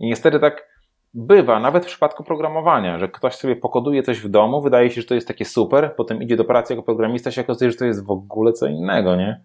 I 0.00 0.06
niestety 0.06 0.40
tak 0.40 0.68
Bywa, 1.14 1.60
nawet 1.60 1.84
w 1.84 1.86
przypadku 1.86 2.24
programowania, 2.24 2.98
że 2.98 3.08
ktoś 3.08 3.34
sobie 3.34 3.56
pokoduje 3.56 4.02
coś 4.02 4.20
w 4.20 4.28
domu, 4.28 4.62
wydaje 4.62 4.90
się, 4.90 5.00
że 5.00 5.06
to 5.06 5.14
jest 5.14 5.28
takie 5.28 5.44
super, 5.44 5.94
potem 5.96 6.22
idzie 6.22 6.36
do 6.36 6.44
pracy 6.44 6.72
jako 6.72 6.82
programista, 6.82 7.30
się 7.30 7.40
okazuje, 7.40 7.70
że 7.70 7.76
to 7.76 7.84
jest 7.84 8.06
w 8.06 8.10
ogóle 8.10 8.52
co 8.52 8.66
innego, 8.66 9.16
nie? 9.16 9.44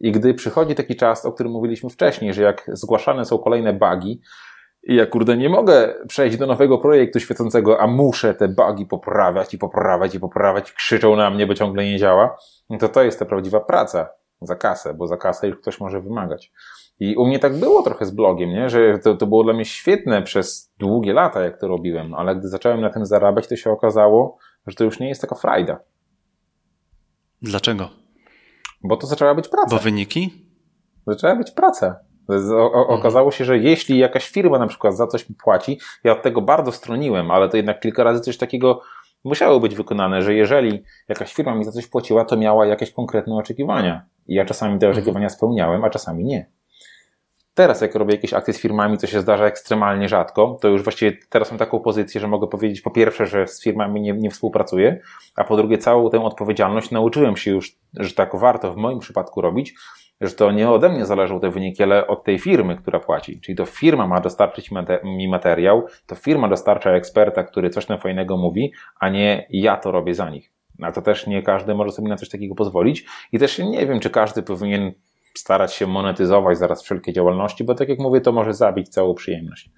I 0.00 0.12
gdy 0.12 0.34
przychodzi 0.34 0.74
taki 0.74 0.96
czas, 0.96 1.26
o 1.26 1.32
którym 1.32 1.52
mówiliśmy 1.52 1.90
wcześniej, 1.90 2.34
że 2.34 2.42
jak 2.42 2.70
zgłaszane 2.72 3.24
są 3.24 3.38
kolejne 3.38 3.72
bugi, 3.72 4.20
i 4.86 4.94
ja 4.94 5.06
kurde 5.06 5.36
nie 5.36 5.48
mogę 5.48 5.94
przejść 6.08 6.36
do 6.36 6.46
nowego 6.46 6.78
projektu 6.78 7.20
świecącego, 7.20 7.80
a 7.80 7.86
muszę 7.86 8.34
te 8.34 8.48
bugi 8.48 8.86
poprawiać 8.86 9.54
i 9.54 9.58
poprawiać 9.58 10.14
i 10.14 10.20
poprawiać, 10.20 10.72
krzyczą 10.72 11.16
na 11.16 11.30
mnie, 11.30 11.46
bo 11.46 11.54
ciągle 11.54 11.84
nie 11.84 11.98
działa, 11.98 12.36
no 12.70 12.78
to 12.78 12.88
to 12.88 13.02
jest 13.02 13.18
ta 13.18 13.24
prawdziwa 13.24 13.60
praca 13.60 14.08
za 14.40 14.56
kasę, 14.56 14.94
bo 14.94 15.06
za 15.06 15.16
kasę 15.16 15.48
już 15.48 15.58
ktoś 15.58 15.80
może 15.80 16.00
wymagać. 16.00 16.52
I 17.00 17.16
u 17.16 17.26
mnie 17.26 17.38
tak 17.38 17.58
było 17.58 17.82
trochę 17.82 18.06
z 18.06 18.10
blogiem, 18.10 18.50
nie? 18.50 18.68
że 18.70 18.98
to, 18.98 19.14
to 19.14 19.26
było 19.26 19.44
dla 19.44 19.52
mnie 19.52 19.64
świetne 19.64 20.22
przez 20.22 20.72
długie 20.78 21.12
lata, 21.12 21.44
jak 21.44 21.60
to 21.60 21.68
robiłem, 21.68 22.14
ale 22.14 22.36
gdy 22.36 22.48
zacząłem 22.48 22.80
na 22.80 22.90
tym 22.90 23.06
zarabiać, 23.06 23.48
to 23.48 23.56
się 23.56 23.70
okazało, 23.70 24.38
że 24.66 24.74
to 24.74 24.84
już 24.84 25.00
nie 25.00 25.08
jest 25.08 25.20
taka 25.20 25.34
frajda. 25.34 25.80
Dlaczego? 27.42 27.88
Bo 28.84 28.96
to 28.96 29.06
zaczęła 29.06 29.34
być 29.34 29.48
praca. 29.48 29.76
Bo 29.76 29.82
wyniki? 29.82 30.46
Zaczęła 31.06 31.36
być 31.36 31.50
praca. 31.50 32.00
O, 32.50 32.72
o, 32.72 32.86
okazało 32.86 33.30
się, 33.30 33.44
że 33.44 33.58
jeśli 33.58 33.98
jakaś 33.98 34.28
firma 34.28 34.58
na 34.58 34.66
przykład 34.66 34.96
za 34.96 35.06
coś 35.06 35.28
mi 35.28 35.36
płaci, 35.36 35.78
ja 36.04 36.12
od 36.12 36.22
tego 36.22 36.42
bardzo 36.42 36.72
stroniłem, 36.72 37.30
ale 37.30 37.48
to 37.48 37.56
jednak 37.56 37.80
kilka 37.80 38.04
razy 38.04 38.20
coś 38.20 38.36
takiego 38.36 38.80
musiało 39.24 39.60
być 39.60 39.74
wykonane, 39.74 40.22
że 40.22 40.34
jeżeli 40.34 40.82
jakaś 41.08 41.34
firma 41.34 41.54
mi 41.54 41.64
za 41.64 41.72
coś 41.72 41.86
płaciła, 41.86 42.24
to 42.24 42.36
miała 42.36 42.66
jakieś 42.66 42.92
konkretne 42.92 43.34
oczekiwania. 43.34 44.06
I 44.26 44.34
ja 44.34 44.44
czasami 44.44 44.78
te 44.78 44.90
oczekiwania 44.90 45.28
spełniałem, 45.28 45.84
a 45.84 45.90
czasami 45.90 46.24
nie. 46.24 46.46
Teraz, 47.54 47.80
jak 47.80 47.94
robię 47.94 48.14
jakieś 48.14 48.32
akcje 48.32 48.54
z 48.54 48.60
firmami, 48.60 48.98
co 48.98 49.06
się 49.06 49.20
zdarza 49.20 49.46
ekstremalnie 49.46 50.08
rzadko, 50.08 50.58
to 50.60 50.68
już 50.68 50.82
właściwie 50.82 51.18
teraz 51.30 51.50
mam 51.50 51.58
taką 51.58 51.80
pozycję, 51.80 52.20
że 52.20 52.28
mogę 52.28 52.46
powiedzieć 52.46 52.80
po 52.80 52.90
pierwsze, 52.90 53.26
że 53.26 53.46
z 53.46 53.62
firmami 53.62 54.00
nie, 54.00 54.12
nie 54.12 54.30
współpracuję, 54.30 55.00
a 55.36 55.44
po 55.44 55.56
drugie 55.56 55.78
całą 55.78 56.10
tę 56.10 56.24
odpowiedzialność 56.24 56.90
nauczyłem 56.90 57.36
się 57.36 57.50
już, 57.50 57.76
że 57.96 58.14
tak 58.14 58.36
warto 58.36 58.72
w 58.72 58.76
moim 58.76 58.98
przypadku 58.98 59.40
robić, 59.40 59.74
że 60.20 60.30
to 60.30 60.50
nie 60.50 60.70
ode 60.70 60.88
mnie 60.88 61.06
zależą 61.06 61.40
te 61.40 61.50
wyniki, 61.50 61.82
ale 61.82 62.06
od 62.06 62.24
tej 62.24 62.38
firmy, 62.38 62.76
która 62.76 63.00
płaci. 63.00 63.40
Czyli 63.40 63.56
to 63.56 63.66
firma 63.66 64.06
ma 64.06 64.20
dostarczyć 64.20 64.70
mi 65.04 65.28
materiał, 65.28 65.86
to 66.06 66.14
firma 66.14 66.48
dostarcza 66.48 66.90
eksperta, 66.90 67.44
który 67.44 67.70
coś 67.70 67.86
tam 67.86 67.98
fajnego 67.98 68.36
mówi, 68.36 68.72
a 69.00 69.08
nie 69.08 69.46
ja 69.50 69.76
to 69.76 69.92
robię 69.92 70.14
za 70.14 70.30
nich. 70.30 70.52
A 70.82 70.92
to 70.92 71.02
też 71.02 71.26
nie 71.26 71.42
każdy 71.42 71.74
może 71.74 71.92
sobie 71.92 72.08
na 72.08 72.16
coś 72.16 72.28
takiego 72.28 72.54
pozwolić 72.54 73.04
i 73.32 73.38
też 73.38 73.58
nie 73.58 73.86
wiem, 73.86 74.00
czy 74.00 74.10
każdy 74.10 74.42
powinien 74.42 74.92
starać 75.38 75.72
się 75.72 75.86
monetyzować 75.86 76.58
zaraz 76.58 76.82
wszelkie 76.82 77.12
działalności, 77.12 77.64
bo 77.64 77.74
tak 77.74 77.88
jak 77.88 77.98
mówię, 77.98 78.20
to 78.20 78.32
może 78.32 78.54
zabić 78.54 78.88
całą 78.88 79.14
przyjemność. 79.14 79.70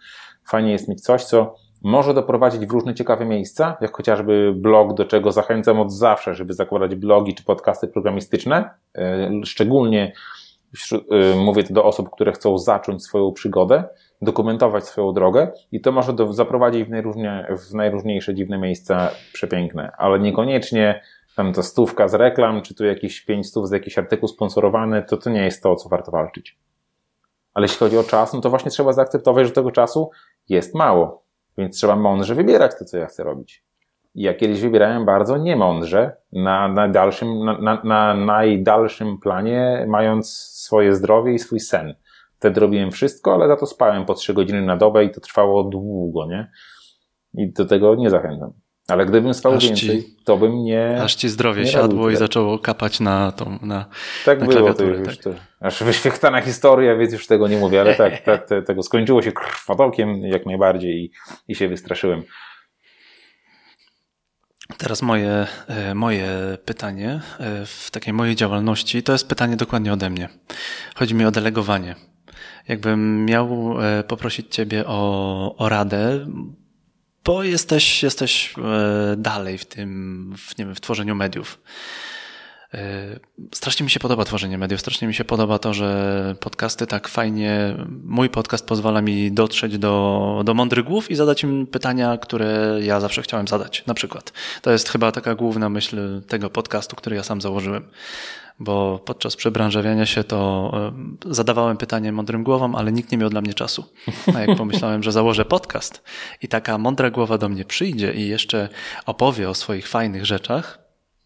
Fajnie 0.49 0.73
jest 0.73 0.89
mieć 0.89 1.01
coś, 1.01 1.25
co 1.25 1.55
może 1.83 2.15
doprowadzić 2.15 2.67
w 2.67 2.71
różne 2.71 2.95
ciekawe 2.95 3.25
miejsca, 3.25 3.77
jak 3.81 3.97
chociażby 3.97 4.53
blog, 4.57 4.95
do 4.95 5.05
czego 5.05 5.33
zachęcam 5.33 5.81
od 5.81 5.93
zawsze, 5.93 6.35
żeby 6.35 6.55
zakładać 6.55 6.95
blogi 6.95 7.35
czy 7.35 7.45
podcasty 7.45 7.89
programistyczne. 7.89 8.71
E, 8.99 9.31
szczególnie 9.45 10.13
e, 10.93 11.37
mówię 11.37 11.65
to 11.65 11.75
do 11.75 11.85
osób, 11.85 12.11
które 12.11 12.33
chcą 12.33 12.59
zacząć 12.59 13.05
swoją 13.05 13.33
przygodę, 13.33 13.85
dokumentować 14.23 14.85
swoją 14.85 15.13
drogę 15.13 15.53
i 15.73 15.81
to 15.81 15.93
może 15.93 16.13
do, 16.13 16.33
zaprowadzić 16.33 16.85
w, 16.85 16.91
najróżnie, 16.91 17.47
w 17.71 17.75
najróżniejsze 17.75 18.35
dziwne 18.35 18.59
miejsca 18.59 19.11
przepiękne, 19.33 19.93
ale 19.99 20.19
niekoniecznie 20.19 21.01
tam 21.37 21.53
ta 21.53 21.63
stówka 21.63 22.09
z 22.09 22.15
reklam, 22.15 22.63
czy 22.63 22.75
tu 22.75 22.85
jakieś 22.85 23.21
pięć 23.21 23.47
stów 23.47 23.69
z 23.69 23.71
jakiś 23.71 23.99
artykuł 23.99 24.29
sponsorowany, 24.29 25.03
to 25.03 25.17
to 25.17 25.31
nie 25.31 25.45
jest 25.45 25.63
to, 25.63 25.73
o 25.73 25.77
co 25.77 25.89
warto 25.89 26.11
walczyć. 26.11 26.59
Ale 27.55 27.65
jeśli 27.65 27.79
chodzi 27.79 27.99
o 27.99 28.03
czas, 28.03 28.33
no 28.33 28.41
to 28.41 28.51
właśnie 28.51 28.71
trzeba 28.71 28.93
zaakceptować, 28.93 29.47
że 29.47 29.53
tego 29.53 29.71
czasu 29.71 30.11
jest 30.49 30.75
mało. 30.75 31.25
Więc 31.59 31.77
trzeba 31.77 31.97
mądrze 31.97 32.35
wybierać 32.35 32.73
to, 32.79 32.85
co 32.85 32.97
ja 32.99 33.07
chcę 33.07 33.25
robić. 33.25 33.65
I 34.15 34.23
ja 34.23 34.35
kiedyś 34.35 34.61
wybierałem 34.61 35.05
bardzo 35.05 35.37
niemądrze, 35.37 36.17
na, 36.33 36.69
na, 36.69 36.89
dalszym, 36.89 37.45
na, 37.45 37.59
na, 37.59 37.83
na 37.85 38.15
najdalszym 38.15 39.19
planie, 39.19 39.85
mając 39.89 40.33
swoje 40.37 40.95
zdrowie 40.95 41.35
i 41.35 41.39
swój 41.39 41.61
sen. 41.61 41.95
Wtedy 42.35 42.61
robiłem 42.61 42.91
wszystko, 42.91 43.35
ale 43.35 43.49
za 43.49 43.57
to 43.57 43.67
spałem 43.67 44.05
po 44.05 44.15
trzy 44.15 44.35
godziny 44.35 44.63
na 44.63 44.77
dobę 44.77 45.05
i 45.05 45.11
to 45.11 45.21
trwało 45.21 45.65
długo, 45.65 46.27
nie? 46.27 46.51
I 47.35 47.53
do 47.53 47.65
tego 47.65 47.95
nie 47.95 48.11
zachęcam. 48.11 48.53
Ale 48.89 49.07
gdybym 49.07 49.35
spał 49.35 49.55
aż 49.55 49.65
więcej, 49.65 50.03
ci, 50.03 50.17
to 50.25 50.37
bym 50.37 50.63
nie. 50.63 51.03
Aż 51.03 51.15
ci 51.15 51.29
zdrowie 51.29 51.63
nie 51.63 51.71
siadło 51.71 52.11
i 52.11 52.17
zaczęło 52.17 52.59
kapać 52.59 53.01
na 53.01 53.33
tą. 53.33 53.59
Na, 53.63 53.85
tak 54.25 54.41
na 54.41 54.47
było, 54.47 54.75
to 54.75 54.85
już. 54.85 55.07
Tak. 55.07 55.17
To, 55.17 55.31
aż 55.61 55.83
wyświechtana 55.83 56.41
historia, 56.41 56.97
więc 56.97 57.13
już 57.13 57.27
tego 57.27 57.49
nie 57.49 57.57
mówię, 57.57 57.81
ale 57.81 57.95
tak, 57.95 58.23
tak 58.25 58.47
te, 58.47 58.63
tego 58.63 58.83
skończyło 58.83 59.23
się 59.23 59.33
krwotokiem 59.33 60.19
jak 60.21 60.47
najbardziej 60.47 61.05
i, 61.05 61.11
i 61.49 61.55
się 61.55 61.69
wystraszyłem. 61.69 62.23
Teraz 64.79 65.03
moje, 65.03 65.47
e, 65.69 65.95
moje 65.95 66.59
pytanie 66.65 67.21
e, 67.41 67.67
w 67.67 67.91
takiej 67.91 68.13
mojej 68.13 68.37
działalności 68.37 69.03
to 69.03 69.13
jest 69.13 69.29
pytanie 69.29 69.57
dokładnie 69.57 69.93
ode 69.93 70.11
mnie. 70.11 70.29
Chodzi 70.95 71.15
mi 71.15 71.25
o 71.25 71.31
delegowanie. 71.31 71.95
Jakbym 72.69 73.25
miał 73.25 73.77
e, 73.83 74.03
poprosić 74.03 74.55
Ciebie 74.55 74.85
o, 74.87 75.57
o 75.57 75.69
radę, 75.69 76.27
bo 77.27 77.43
jesteś, 77.43 78.03
jesteś 78.03 78.55
e, 78.59 79.17
dalej 79.17 79.59
w 79.59 79.65
tym, 79.65 80.35
w, 80.37 80.59
nie 80.59 80.65
wiem, 80.65 80.75
w 80.75 80.81
tworzeniu 80.81 81.15
mediów. 81.15 81.59
E, 82.75 83.19
strasznie 83.55 83.85
mi 83.85 83.91
się 83.91 84.01
podoba 84.01 84.25
tworzenie 84.25 84.59
mediów, 84.59 84.81
strasznie 84.81 85.09
mi 85.09 85.15
się 85.15 85.25
podoba 85.25 85.59
to, 85.59 85.75
że 85.75 86.35
podcasty 86.41 86.87
tak 86.87 87.09
fajnie, 87.09 87.77
mój 88.05 88.31
podcast 88.31 88.67
pozwala 88.67 89.03
mi 89.03 89.33
dotrzeć 89.33 89.79
do, 89.79 90.43
do 90.45 90.55
mądrych 90.55 90.85
głów 90.85 91.11
i 91.11 91.15
zadać 91.15 91.43
im 91.43 91.67
pytania, 91.67 92.19
które 92.19 92.79
ja 92.83 93.01
zawsze 93.01 93.23
chciałem 93.23 93.49
zadać, 93.49 93.87
na 93.87 93.95
przykład. 93.95 94.33
To 94.63 94.71
jest 94.71 94.89
chyba 94.89 95.13
taka 95.13 95.35
główna 95.35 95.69
myśl 95.69 96.23
tego 96.23 96.51
podcastu, 96.51 96.97
który 96.97 97.17
ja 97.17 97.23
sam 97.23 97.41
założyłem 97.41 97.85
bo 98.59 98.99
podczas 98.99 99.37
przebranżawiania 99.37 100.07
się 100.07 100.25
to 100.25 100.73
zadawałem 101.27 101.77
pytanie 101.77 102.13
mądrym 102.13 102.45
głowom, 102.45 102.75
ale 102.75 102.93
nikt 102.93 103.13
nie 103.13 103.19
miał 103.19 103.31
dla 103.31 103.41
mnie 103.41 103.55
czasu. 103.55 103.93
A 104.35 104.41
jak 104.41 104.57
pomyślałem, 104.57 105.03
że 105.03 105.13
założę 105.13 105.45
podcast 105.45 106.03
i 106.43 106.49
taka 106.49 106.79
mądra 106.79 107.11
głowa 107.11 107.39
do 107.39 107.49
mnie 107.49 107.65
przyjdzie 107.65 108.13
i 108.13 108.29
jeszcze 108.29 108.69
opowie 109.07 109.51
o 109.51 109.55
swoich 109.55 109.89
fajnych 109.89 110.27
rzeczach, 110.27 110.79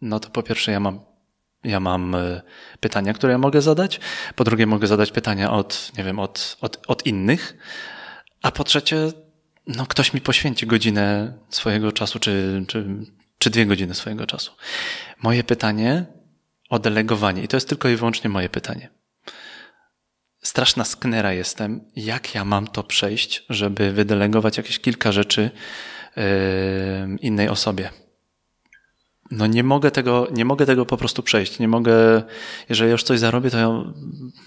no 0.03 0.21
to 0.21 0.31
po 0.31 0.43
pierwsze 0.43 0.73
ja 0.73 0.81
mam 0.81 1.01
ja 1.65 1.81
mam 1.81 2.15
e, 2.15 2.43
pytania, 2.81 3.13
które 3.13 3.33
ja 3.33 3.39
mogę 3.39 3.63
zadać. 3.63 4.01
Po 4.37 4.45
drugie, 4.45 4.67
mogę 4.67 4.87
zadać 4.87 5.11
pytania 5.11 5.53
od, 5.53 5.93
nie 5.99 6.05
wiem, 6.05 6.19
od, 6.19 6.57
od, 6.61 6.79
od 6.87 7.07
innych. 7.07 7.57
A 8.43 8.51
po 8.51 8.65
trzecie, 8.65 8.97
no, 9.67 9.87
ktoś 9.87 10.13
mi 10.13 10.21
poświęci 10.21 10.67
godzinę 10.67 11.33
swojego 11.51 11.93
czasu, 11.93 12.19
czy, 12.19 12.65
czy, 12.69 12.87
czy 13.39 13.51
dwie 13.51 13.67
godziny 13.67 13.95
swojego 13.95 14.27
czasu. 14.27 14.53
Moje 15.23 15.45
pytanie 15.45 16.07
o 16.71 16.79
delegowanie. 16.79 17.43
I 17.43 17.49
to 17.49 17.57
jest 17.57 17.69
tylko 17.69 17.89
i 17.89 17.97
wyłącznie 17.97 18.31
moje 18.31 18.49
pytanie. 18.49 18.89
Straszna 20.43 20.85
sknera 20.85 21.33
jestem, 21.33 21.85
jak 21.97 22.35
ja 22.35 22.45
mam 22.45 22.67
to 22.67 22.83
przejść, 22.83 23.45
żeby 23.49 23.93
wydelegować 23.93 24.57
jakieś 24.57 24.79
kilka 24.79 25.13
rzeczy 25.13 25.51
yy, 26.17 26.23
innej 27.21 27.49
osobie. 27.49 27.91
No 29.31 29.47
nie 29.47 29.63
mogę 29.63 29.91
tego, 29.91 30.29
nie 30.33 30.45
mogę 30.45 30.67
tego 30.67 30.87
po 30.87 30.97
prostu 30.97 31.23
przejść. 31.23 31.59
Nie 31.59 31.69
mogę, 31.69 32.23
jeżeli 32.69 32.91
już 32.91 33.03
coś 33.03 33.19
zarobię, 33.19 33.51
to 33.51 33.59
ja 33.59 33.71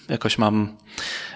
jakoś 0.09 0.37
mam, 0.37 0.77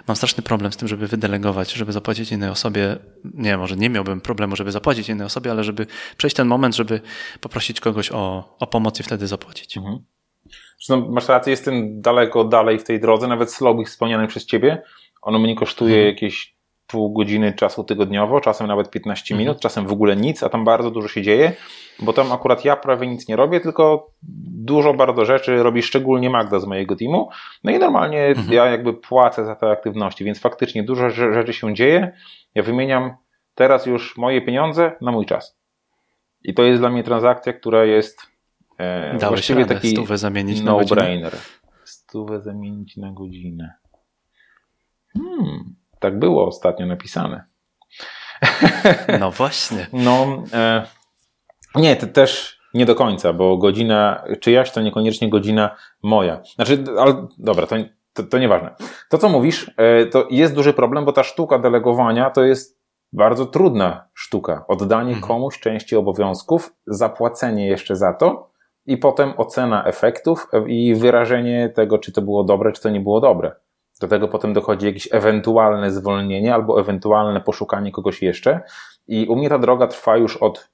mam 0.07 0.15
straszny 0.17 0.43
problem 0.43 0.71
z 0.71 0.77
tym, 0.77 0.88
żeby 0.88 1.07
wydelegować, 1.07 1.73
żeby 1.73 1.91
zapłacić 1.91 2.31
innej 2.31 2.49
osobie. 2.49 2.97
Nie, 3.23 3.57
może 3.57 3.75
nie 3.75 3.89
miałbym 3.89 4.21
problemu, 4.21 4.55
żeby 4.55 4.71
zapłacić 4.71 5.09
innej 5.09 5.25
osobie, 5.27 5.51
ale 5.51 5.63
żeby 5.63 5.88
przejść 6.17 6.35
ten 6.35 6.47
moment, 6.47 6.75
żeby 6.75 7.01
poprosić 7.41 7.79
kogoś 7.79 8.11
o, 8.11 8.55
o 8.59 8.67
pomoc 8.67 8.99
i 8.99 9.03
wtedy 9.03 9.27
zapłacić. 9.27 9.77
Mhm. 9.77 10.16
Zresztą 10.80 11.11
masz 11.11 11.28
rację, 11.28 11.51
jestem 11.51 12.01
daleko 12.01 12.43
dalej 12.43 12.80
w 12.80 12.84
tej 12.84 12.99
drodze, 12.99 13.28
nawet 13.28 13.53
slow 13.53 13.86
wspomniany 13.86 14.28
przez 14.28 14.45
ciebie. 14.45 14.82
Ono 15.21 15.39
mnie 15.39 15.55
kosztuje 15.55 15.95
mhm. 15.95 16.13
jakieś 16.15 16.57
pół 16.88 17.13
godziny 17.13 17.53
czasu 17.53 17.84
tygodniowo, 17.84 18.41
czasem 18.41 18.67
nawet 18.67 18.89
15 18.89 19.34
mhm. 19.34 19.39
minut, 19.39 19.59
czasem 19.59 19.88
w 19.88 19.91
ogóle 19.91 20.15
nic, 20.15 20.43
a 20.43 20.49
tam 20.49 20.65
bardzo 20.65 20.91
dużo 20.91 21.07
się 21.07 21.21
dzieje, 21.21 21.51
bo 21.99 22.13
tam 22.13 22.32
akurat 22.32 22.65
ja 22.65 22.75
prawie 22.75 23.07
nic 23.07 23.28
nie 23.28 23.36
robię, 23.36 23.59
tylko 23.59 24.11
dużo 24.47 24.93
bardzo 24.93 25.25
rzeczy 25.25 25.63
robi 25.63 25.82
szczególnie 25.84 26.30
Magda 26.30 26.59
z 26.59 26.65
mojego 26.65 26.95
teamu. 26.95 27.30
No 27.63 27.71
i 27.71 27.80
normalnie 27.80 28.25
mhm. 28.25 28.53
ja 28.53 28.65
jakby 28.65 28.93
płacę 28.93 29.45
za 29.45 29.55
te 29.55 29.71
aktywności, 29.71 30.23
więc 30.23 30.39
faktycznie 30.39 30.84
dużo 30.84 31.09
rzeczy 31.09 31.53
się 31.53 31.73
dzieje. 31.73 32.11
Ja 32.55 32.63
wymieniam 32.63 33.15
teraz 33.55 33.86
już 33.86 34.17
moje 34.17 34.41
pieniądze 34.41 34.91
na 35.01 35.11
mój 35.11 35.25
czas. 35.25 35.57
I 36.43 36.53
to 36.53 36.63
jest 36.63 36.82
dla 36.82 36.89
mnie 36.89 37.03
transakcja, 37.03 37.53
która 37.53 37.86
jest 37.86 38.36
E, 38.78 39.17
Dałeś 39.17 39.21
właściwie 39.21 39.61
radę 39.61 39.75
taki 39.75 39.89
stówę 39.89 40.17
zamienić 40.17 40.61
no 40.61 40.65
na 40.65 40.80
godzinę? 40.80 41.01
brainer. 41.01 41.36
Stówę 41.84 42.41
zamienić 42.41 42.97
na 42.97 43.11
godzinę. 43.11 43.73
Hmm, 45.13 45.75
tak 45.99 46.19
było 46.19 46.47
ostatnio 46.47 46.86
napisane. 46.86 47.43
No 49.19 49.32
właśnie. 49.32 49.88
No, 49.93 50.43
e, 50.53 50.88
nie, 51.75 51.95
to 51.95 52.07
też 52.07 52.59
nie 52.73 52.86
do 52.86 52.95
końca, 52.95 53.34
bo 53.34 53.57
godzina 53.57 54.23
czyjaś 54.39 54.71
to 54.71 54.82
niekoniecznie 54.82 55.30
godzina 55.30 55.75
moja. 56.03 56.41
Znaczy, 56.55 56.84
ale 56.99 57.28
dobra, 57.38 57.67
to, 57.67 57.75
to, 58.13 58.23
to 58.23 58.38
nieważne. 58.38 58.75
To, 59.09 59.17
co 59.17 59.30
mówisz, 59.30 59.71
e, 59.78 60.05
to 60.05 60.28
jest 60.30 60.55
duży 60.55 60.73
problem, 60.73 61.05
bo 61.05 61.13
ta 61.13 61.23
sztuka 61.23 61.59
delegowania 61.59 62.30
to 62.30 62.43
jest 62.43 62.82
bardzo 63.13 63.45
trudna 63.45 64.07
sztuka. 64.13 64.65
Oddanie 64.67 65.13
mhm. 65.13 65.28
komuś 65.28 65.59
części 65.59 65.95
obowiązków, 65.95 66.75
zapłacenie 66.88 67.67
jeszcze 67.67 67.95
za 67.95 68.13
to 68.13 68.49
i 68.88 68.97
potem 68.97 69.33
ocena 69.38 69.85
efektów 69.85 70.47
i 70.67 70.95
wyrażenie 70.95 71.69
tego, 71.69 71.97
czy 71.97 72.11
to 72.11 72.21
było 72.21 72.43
dobre, 72.43 72.71
czy 72.71 72.81
to 72.81 72.89
nie 72.89 72.99
było 72.99 73.21
dobre. 73.21 73.51
Do 74.01 74.07
tego 74.07 74.27
potem 74.27 74.53
dochodzi 74.53 74.85
jakieś 74.85 75.09
ewentualne 75.11 75.91
zwolnienie 75.91 76.53
albo 76.53 76.79
ewentualne 76.79 77.41
poszukanie 77.41 77.91
kogoś 77.91 78.21
jeszcze. 78.21 78.61
I 79.07 79.27
u 79.27 79.35
mnie 79.35 79.49
ta 79.49 79.59
droga 79.59 79.88
trwa 79.88 80.17
już 80.17 80.38
od, 80.38 80.69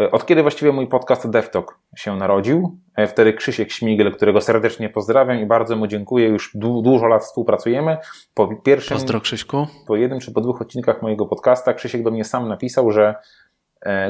e, 0.00 0.10
od 0.10 0.26
kiedy 0.26 0.42
właściwie 0.42 0.72
mój 0.72 0.86
podcast 0.86 1.30
DevTalk 1.30 1.78
się 1.96 2.16
narodził. 2.16 2.78
E, 2.96 3.06
wtedy 3.06 3.32
Krzysiek 3.32 3.72
Śmigel, 3.72 4.12
którego 4.12 4.40
serdecznie 4.40 4.88
pozdrawiam 4.88 5.38
i 5.38 5.46
bardzo 5.46 5.76
mu 5.76 5.86
dziękuję. 5.86 6.28
Już 6.28 6.50
du 6.54 6.82
dużo 6.82 7.06
lat 7.06 7.22
współpracujemy. 7.22 7.96
Po 8.34 8.48
pierwszym, 8.56 8.96
Pozdro 8.96 9.20
Krzyśku. 9.20 9.66
po 9.86 9.96
jednym 9.96 10.20
czy 10.20 10.32
po 10.32 10.40
dwóch 10.40 10.62
odcinkach 10.62 11.02
mojego 11.02 11.26
podcasta 11.26 11.74
Krzysiek 11.74 12.02
do 12.02 12.10
mnie 12.10 12.24
sam 12.24 12.48
napisał, 12.48 12.90
że 12.90 13.14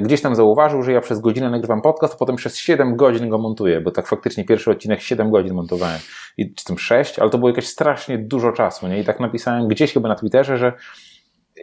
gdzieś 0.02 0.22
tam 0.22 0.34
zauważył, 0.34 0.82
że 0.82 0.92
ja 0.92 1.00
przez 1.00 1.20
godzinę 1.20 1.50
nagrywam 1.50 1.82
podcast, 1.82 2.14
a 2.14 2.16
potem 2.16 2.36
przez 2.36 2.56
7 2.56 2.96
godzin 2.96 3.28
go 3.28 3.38
montuję, 3.38 3.80
bo 3.80 3.90
tak 3.90 4.06
faktycznie 4.06 4.44
pierwszy 4.44 4.70
odcinek 4.70 5.00
7 5.00 5.30
godzin 5.30 5.54
montowałem. 5.54 5.98
I 6.36 6.54
czy 6.54 6.64
tam 6.64 6.78
6, 6.78 7.18
ale 7.18 7.30
to 7.30 7.38
było 7.38 7.48
jakieś 7.48 7.68
strasznie 7.68 8.18
dużo 8.18 8.52
czasu, 8.52 8.88
nie? 8.88 9.00
I 9.00 9.04
tak 9.04 9.20
napisałem 9.20 9.68
gdzieś 9.68 9.92
chyba 9.92 10.08
na 10.08 10.14
Twitterze, 10.14 10.58
że 10.58 10.72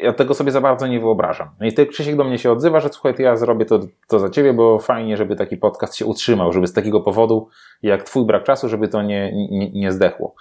ja 0.01 0.13
tego 0.13 0.33
sobie 0.33 0.51
za 0.51 0.61
bardzo 0.61 0.87
nie 0.87 0.99
wyobrażam. 0.99 1.49
No 1.59 1.67
i 1.67 1.73
ty, 1.73 1.85
Krzysiek, 1.85 2.15
do 2.15 2.23
mnie 2.23 2.37
się 2.37 2.51
odzywa, 2.51 2.79
że 2.79 2.89
słuchaj, 2.89 3.15
to 3.15 3.21
ja 3.21 3.35
zrobię 3.35 3.65
to, 3.65 3.79
to 4.07 4.19
za 4.19 4.29
ciebie, 4.29 4.53
bo 4.53 4.79
fajnie, 4.79 5.17
żeby 5.17 5.35
taki 5.35 5.57
podcast 5.57 5.95
się 5.95 6.05
utrzymał, 6.05 6.53
żeby 6.53 6.67
z 6.67 6.73
takiego 6.73 7.01
powodu, 7.01 7.49
jak 7.81 8.03
twój 8.03 8.25
brak 8.25 8.43
czasu, 8.43 8.69
żeby 8.69 8.87
to 8.87 9.01
nie, 9.01 9.47
nie, 9.49 9.71
nie 9.71 9.91
zdechło. 9.91 10.35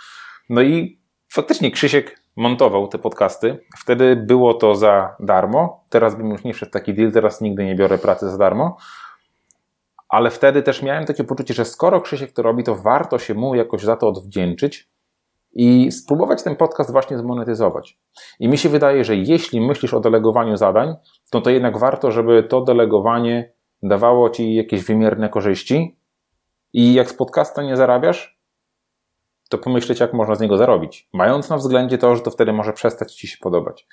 No 0.50 0.62
i 0.62 0.98
faktycznie 1.28 1.70
Krzysiek 1.70 2.20
montował 2.36 2.88
te 2.88 2.98
podcasty. 2.98 3.58
Wtedy 3.78 4.16
było 4.16 4.54
to 4.54 4.74
za 4.74 5.16
darmo. 5.20 5.84
Teraz 5.88 6.16
bym 6.16 6.30
już 6.30 6.44
nie 6.44 6.54
wszedł 6.54 6.72
taki 6.72 6.94
deal, 6.94 7.12
teraz 7.12 7.40
nigdy 7.40 7.64
nie 7.64 7.74
biorę 7.74 7.98
pracy 7.98 8.30
za 8.30 8.38
darmo. 8.38 8.76
Ale 10.08 10.30
wtedy 10.30 10.62
też 10.62 10.82
miałem 10.82 11.04
takie 11.04 11.24
poczucie, 11.24 11.54
że 11.54 11.64
skoro 11.64 12.00
Krzysiek 12.00 12.32
to 12.32 12.42
robi, 12.42 12.64
to 12.64 12.74
warto 12.74 13.18
się 13.18 13.34
mu 13.34 13.54
jakoś 13.54 13.82
za 13.82 13.96
to 13.96 14.08
odwdzięczyć 14.08 14.88
i 15.52 15.92
spróbować 15.92 16.42
ten 16.42 16.56
podcast 16.56 16.92
właśnie 16.92 17.18
zmonetyzować. 17.18 17.98
I 18.40 18.48
mi 18.48 18.58
się 18.58 18.68
wydaje, 18.68 19.04
że 19.04 19.16
jeśli 19.16 19.60
myślisz 19.60 19.94
o 19.94 20.00
delegowaniu 20.00 20.56
zadań, 20.56 20.94
to 21.30 21.40
to 21.40 21.50
jednak 21.50 21.78
warto, 21.78 22.10
żeby 22.10 22.42
to 22.42 22.60
delegowanie 22.60 23.52
dawało 23.82 24.30
ci 24.30 24.54
jakieś 24.54 24.84
wymierne 24.84 25.28
korzyści. 25.28 25.98
I 26.72 26.94
jak 26.94 27.10
z 27.10 27.14
podcasta 27.14 27.62
nie 27.62 27.76
zarabiasz, 27.76 28.35
to 29.48 29.58
pomyśleć, 29.58 30.00
jak 30.00 30.12
można 30.12 30.34
z 30.34 30.40
niego 30.40 30.56
zarobić. 30.56 31.08
Mając 31.12 31.48
na 31.48 31.56
względzie 31.56 31.98
to, 31.98 32.16
że 32.16 32.22
to 32.22 32.30
wtedy 32.30 32.52
może 32.52 32.72
przestać 32.72 33.14
ci 33.14 33.28
się 33.28 33.36
podobać. 33.40 33.86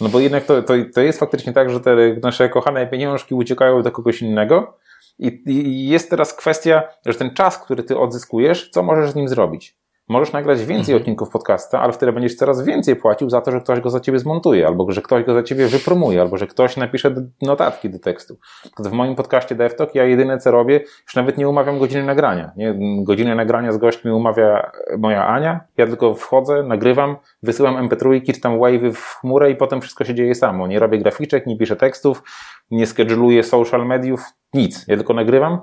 No 0.00 0.08
bo 0.08 0.20
jednak 0.20 0.44
to, 0.44 0.62
to, 0.62 0.74
to 0.94 1.00
jest 1.00 1.18
faktycznie 1.18 1.52
tak, 1.52 1.70
że 1.70 1.80
te 1.80 1.96
nasze 2.22 2.48
kochane 2.48 2.86
pieniążki 2.86 3.34
uciekają 3.34 3.82
do 3.82 3.92
kogoś 3.92 4.22
innego. 4.22 4.78
I, 5.18 5.42
I 5.46 5.88
jest 5.88 6.10
teraz 6.10 6.34
kwestia, 6.34 6.82
że 7.06 7.14
ten 7.14 7.34
czas, 7.34 7.58
który 7.58 7.82
ty 7.82 7.98
odzyskujesz, 7.98 8.70
co 8.70 8.82
możesz 8.82 9.10
z 9.10 9.14
nim 9.14 9.28
zrobić? 9.28 9.81
Możesz 10.08 10.32
nagrać 10.32 10.58
więcej 10.58 10.94
mhm. 10.94 10.96
odcinków 10.96 11.30
podcasta, 11.30 11.80
ale 11.80 11.92
wtedy 11.92 12.12
będziesz 12.12 12.34
coraz 12.34 12.64
więcej 12.64 12.96
płacił 12.96 13.30
za 13.30 13.40
to, 13.40 13.50
że 13.52 13.60
ktoś 13.60 13.80
go 13.80 13.90
za 13.90 14.00
ciebie 14.00 14.18
zmontuje, 14.18 14.66
albo 14.66 14.92
że 14.92 15.02
ktoś 15.02 15.24
go 15.24 15.34
za 15.34 15.42
ciebie 15.42 15.66
wypromuje, 15.66 16.20
albo 16.20 16.36
że 16.36 16.46
ktoś 16.46 16.76
napisze 16.76 17.14
notatki 17.42 17.90
do 17.90 17.98
tekstu. 17.98 18.38
W 18.78 18.92
moim 18.92 19.14
podcaście 19.14 19.54
DevTalk 19.54 19.94
ja 19.94 20.04
jedyne 20.04 20.38
co 20.38 20.50
robię, 20.50 20.80
już 20.80 21.16
nawet 21.16 21.38
nie 21.38 21.48
umawiam 21.48 21.78
godziny 21.78 22.04
nagrania. 22.04 22.52
Nie? 22.56 22.74
Godziny 23.04 23.34
nagrania 23.34 23.72
z 23.72 23.78
gośćmi 23.78 24.10
umawia 24.10 24.70
moja 24.98 25.26
Ania, 25.26 25.60
ja 25.76 25.86
tylko 25.86 26.14
wchodzę, 26.14 26.62
nagrywam, 26.62 27.16
wysyłam 27.42 27.88
mp3, 27.88 28.32
czytam 28.32 28.58
wave'y 28.58 28.92
w 28.92 29.18
chmurę 29.20 29.50
i 29.50 29.56
potem 29.56 29.80
wszystko 29.80 30.04
się 30.04 30.14
dzieje 30.14 30.34
samo. 30.34 30.66
Nie 30.66 30.78
robię 30.78 30.98
graficzek, 30.98 31.46
nie 31.46 31.58
piszę 31.58 31.76
tekstów, 31.76 32.22
nie 32.70 32.86
scheduluję 32.86 33.42
social 33.42 33.86
mediów, 33.86 34.24
nic. 34.54 34.84
Ja 34.88 34.96
tylko 34.96 35.14
nagrywam 35.14 35.58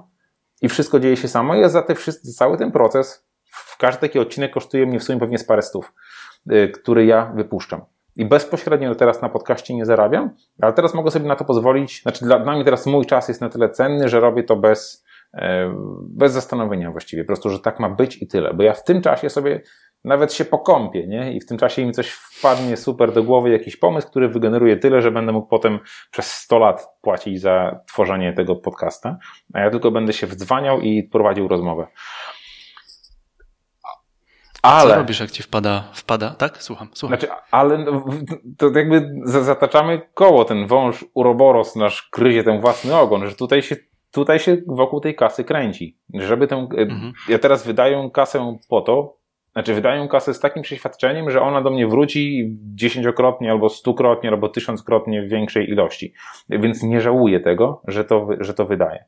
i 0.62 0.70
wszystko 0.70 1.00
dzieje 1.00 1.18
się 1.18 1.28
samo 1.28 1.56
i 1.56 1.60
ja 1.60 1.70
za 1.70 1.82
te 1.82 1.96
wszyscy, 1.96 2.34
cały 2.34 2.58
ten 2.58 2.72
proces 2.72 3.29
każdy 3.80 4.02
taki 4.02 4.20
odcinek 4.20 4.54
kosztuje 4.54 4.86
mnie 4.86 5.00
w 5.00 5.04
sumie 5.04 5.20
pewnie 5.20 5.38
z 5.38 5.44
parę 5.44 5.62
stów, 5.62 5.94
y, 6.52 6.70
który 6.70 7.06
ja 7.06 7.32
wypuszczam. 7.36 7.82
I 8.16 8.26
bezpośrednio 8.26 8.96
teraz 8.96 9.22
na 9.22 9.30
podcaście 9.30 9.74
nie 9.76 9.86
zarabiam, 9.86 10.30
ale 10.62 10.74
teraz 10.74 10.94
mogę 10.94 11.12
sobie 11.12 11.28
na 11.28 11.36
to 11.36 11.46
pozwolić. 11.46 12.02
Znaczy, 12.02 12.26
dla, 12.26 12.40
dla 12.40 12.54
mnie 12.54 12.64
teraz 12.64 12.86
mój 12.86 13.06
czas 13.06 13.28
jest 13.28 13.42
na 13.42 13.50
tyle 13.50 13.70
cenny, 13.70 14.10
że 14.10 14.20
robię 14.20 14.44
to 14.44 14.56
bez, 14.56 15.06
e, 15.34 15.74
bez 16.02 16.34
zastanowienia 16.34 16.92
właściwie. 16.92 17.24
Po 17.24 17.28
prostu, 17.28 17.50
że 17.50 17.60
tak 17.60 17.80
ma 17.80 17.90
być 17.90 18.22
i 18.22 18.28
tyle. 18.28 18.54
Bo 18.54 18.64
ja 18.64 18.74
w 18.74 18.84
tym 18.84 19.02
czasie 19.02 19.30
sobie 19.30 19.62
nawet 20.04 20.34
się 20.34 20.46
pokąpię, 20.46 21.08
nie? 21.08 21.34
I 21.34 21.40
w 21.40 21.46
tym 21.46 21.58
czasie 21.58 21.86
mi 21.86 21.92
coś 21.92 22.10
wpadnie 22.12 22.78
super 22.78 23.12
do 23.14 23.24
głowy, 23.24 23.50
jakiś 23.50 23.78
pomysł, 23.78 24.08
który 24.08 24.30
wygeneruje 24.30 24.78
tyle, 24.78 25.02
że 25.02 25.12
będę 25.12 25.32
mógł 25.32 25.48
potem 25.48 25.80
przez 26.12 26.32
100 26.32 26.60
lat 26.60 26.88
płacić 27.02 27.42
za 27.42 27.80
tworzenie 27.88 28.34
tego 28.34 28.56
podcasta, 28.56 29.18
a 29.54 29.60
ja 29.60 29.70
tylko 29.70 29.92
będę 29.92 30.14
się 30.14 30.28
wdzwaniał 30.28 30.82
i 30.82 31.04
prowadził 31.04 31.48
rozmowę. 31.48 31.88
Ale... 34.62 34.90
Co 34.90 34.96
robisz, 34.96 35.20
jak 35.20 35.32
ci 35.32 35.44
wpada, 35.44 35.84
wpada? 35.94 36.30
Tak? 36.30 36.64
Słucham, 36.64 36.90
słucham. 36.94 37.20
Znaczy, 37.20 37.34
ale 37.52 37.78
no, 37.78 38.06
to 38.58 38.70
jakby 38.76 39.12
zataczamy 39.24 40.02
koło, 40.14 40.46
ten 40.46 40.68
wąż 40.68 41.06
uroboros 41.14 41.76
nasz 41.76 42.10
gryzie 42.14 42.44
ten 42.44 42.62
własny 42.62 42.96
ogon, 42.96 43.30
że 43.30 43.36
tutaj 43.36 43.62
się, 43.62 43.76
tutaj 44.12 44.40
się 44.40 44.58
wokół 44.68 45.00
tej 45.00 45.16
kasy 45.16 45.44
kręci. 45.44 45.98
Żeby 46.14 46.48
tę, 46.48 46.56
e, 46.56 46.82
mhm. 46.82 47.14
ja 47.30 47.40
teraz 47.40 47.66
wydaję 47.66 48.10
kasę 48.14 48.58
po 48.70 48.82
to, 48.82 49.20
znaczy 49.54 49.74
wydaję 49.74 50.08
kasę 50.08 50.34
z 50.34 50.40
takim 50.40 50.64
przeświadczeniem, 50.64 51.32
że 51.32 51.42
ona 51.42 51.62
do 51.62 51.70
mnie 51.70 51.88
wróci 51.88 52.50
dziesięciokrotnie, 52.76 53.52
albo 53.52 53.70
stukrotnie, 53.70 54.30
albo 54.30 54.50
tysiąckrotnie 54.50 55.22
w 55.22 55.30
większej 55.30 55.70
ilości. 55.70 56.14
Więc 56.50 56.84
nie 56.84 57.02
żałuję 57.02 57.40
tego, 57.40 57.82
że 57.88 58.06
to, 58.06 58.28
że 58.40 58.54
to 58.54 58.66
wydaję. 58.66 59.06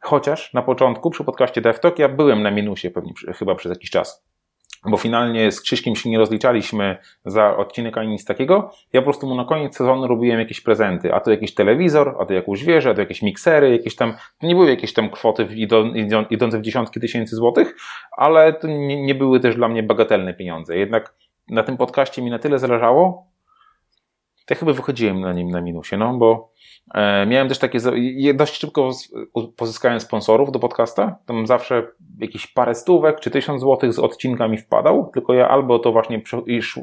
Chociaż 0.00 0.54
na 0.54 0.62
początku 0.62 1.10
przy 1.10 1.24
podcaście 1.24 1.60
DevTalk 1.60 1.98
ja 1.98 2.08
byłem 2.08 2.42
na 2.42 2.50
minusie 2.50 2.90
pewnie 2.90 3.12
chyba 3.34 3.54
przez 3.54 3.70
jakiś 3.70 3.90
czas 3.90 4.27
bo 4.90 4.96
finalnie 4.96 5.52
z 5.52 5.60
Krzyśkiem 5.60 5.96
się 5.96 6.10
nie 6.10 6.18
rozliczaliśmy 6.18 6.96
za 7.24 7.56
odcinek 7.56 7.98
ani 7.98 8.08
nic 8.08 8.24
takiego. 8.24 8.70
Ja 8.92 9.00
po 9.00 9.04
prostu 9.04 9.26
mu 9.26 9.34
na 9.34 9.44
koniec 9.44 9.76
sezonu 9.76 10.06
robiłem 10.06 10.38
jakieś 10.38 10.60
prezenty, 10.60 11.14
a 11.14 11.20
to 11.20 11.30
jakiś 11.30 11.54
telewizor, 11.54 12.16
a 12.20 12.26
to 12.26 12.34
jakąś 12.34 12.64
wieżę, 12.64 12.90
a 12.90 12.94
to 12.94 13.00
jakieś 13.00 13.22
miksery, 13.22 13.72
jakieś 13.72 13.96
tam, 13.96 14.14
to 14.38 14.46
nie 14.46 14.54
były 14.54 14.70
jakieś 14.70 14.92
tam 14.92 15.10
kwoty 15.10 15.48
idące 16.30 16.58
w 16.58 16.62
dziesiątki 16.62 17.00
tysięcy 17.00 17.36
złotych, 17.36 17.76
ale 18.16 18.52
to 18.52 18.68
nie, 18.68 19.02
nie 19.02 19.14
były 19.14 19.40
też 19.40 19.56
dla 19.56 19.68
mnie 19.68 19.82
bagatelne 19.82 20.34
pieniądze. 20.34 20.76
Jednak 20.76 21.14
na 21.48 21.62
tym 21.62 21.76
podcaście 21.76 22.22
mi 22.22 22.30
na 22.30 22.38
tyle 22.38 22.58
zależało, 22.58 23.26
to 24.46 24.54
ja 24.54 24.58
chyba 24.58 24.72
wychodziłem 24.72 25.20
na 25.20 25.32
nim 25.32 25.50
na 25.50 25.60
minusie, 25.60 25.96
no 25.96 26.14
bo 26.14 26.52
miałem 27.26 27.48
też 27.48 27.58
takie, 27.58 27.78
dość 28.34 28.60
szybko 28.60 28.90
pozyskałem 29.56 30.00
sponsorów 30.00 30.52
do 30.52 30.58
podcasta, 30.58 31.18
tam 31.26 31.46
zawsze 31.46 31.86
jakieś 32.18 32.46
parę 32.46 32.74
stówek 32.74 33.20
czy 33.20 33.30
tysiąc 33.30 33.60
złotych 33.60 33.92
z 33.92 33.98
odcinka 33.98 34.48
mi 34.48 34.58
wpadał, 34.58 35.10
tylko 35.14 35.34
ja 35.34 35.48
albo 35.48 35.78
to 35.78 35.92
właśnie 35.92 36.22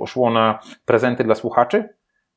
szło 0.07 0.31
na 0.31 0.59
prezenty 0.85 1.23
dla 1.23 1.35
słuchaczy, 1.35 1.89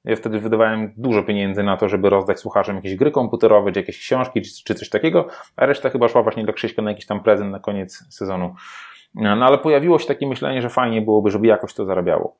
ja 0.04 0.16
wtedy 0.16 0.40
wydawałem 0.40 0.92
dużo 0.96 1.22
pieniędzy 1.22 1.62
na 1.62 1.76
to, 1.76 1.88
żeby 1.88 2.10
rozdać 2.10 2.40
słuchaczom 2.40 2.76
jakieś 2.76 2.96
gry 2.96 3.10
komputerowe, 3.10 3.72
czy 3.72 3.80
jakieś 3.80 3.98
książki, 3.98 4.42
czy 4.64 4.74
coś 4.74 4.88
takiego, 4.88 5.26
a 5.56 5.66
reszta 5.66 5.90
chyba 5.90 6.08
szła 6.08 6.22
właśnie 6.22 6.44
dla 6.44 6.52
Krzyśka 6.52 6.82
na 6.82 6.90
jakiś 6.90 7.06
tam 7.06 7.22
prezent 7.22 7.52
na 7.52 7.58
koniec 7.58 8.04
sezonu. 8.10 8.54
No 9.14 9.46
ale 9.46 9.58
pojawiło 9.58 9.98
się 9.98 10.06
takie 10.06 10.26
myślenie, 10.26 10.62
że 10.62 10.68
fajnie 10.68 11.02
byłoby, 11.02 11.30
żeby 11.30 11.46
jakoś 11.46 11.74
to 11.74 11.84
zarabiało. 11.84 12.36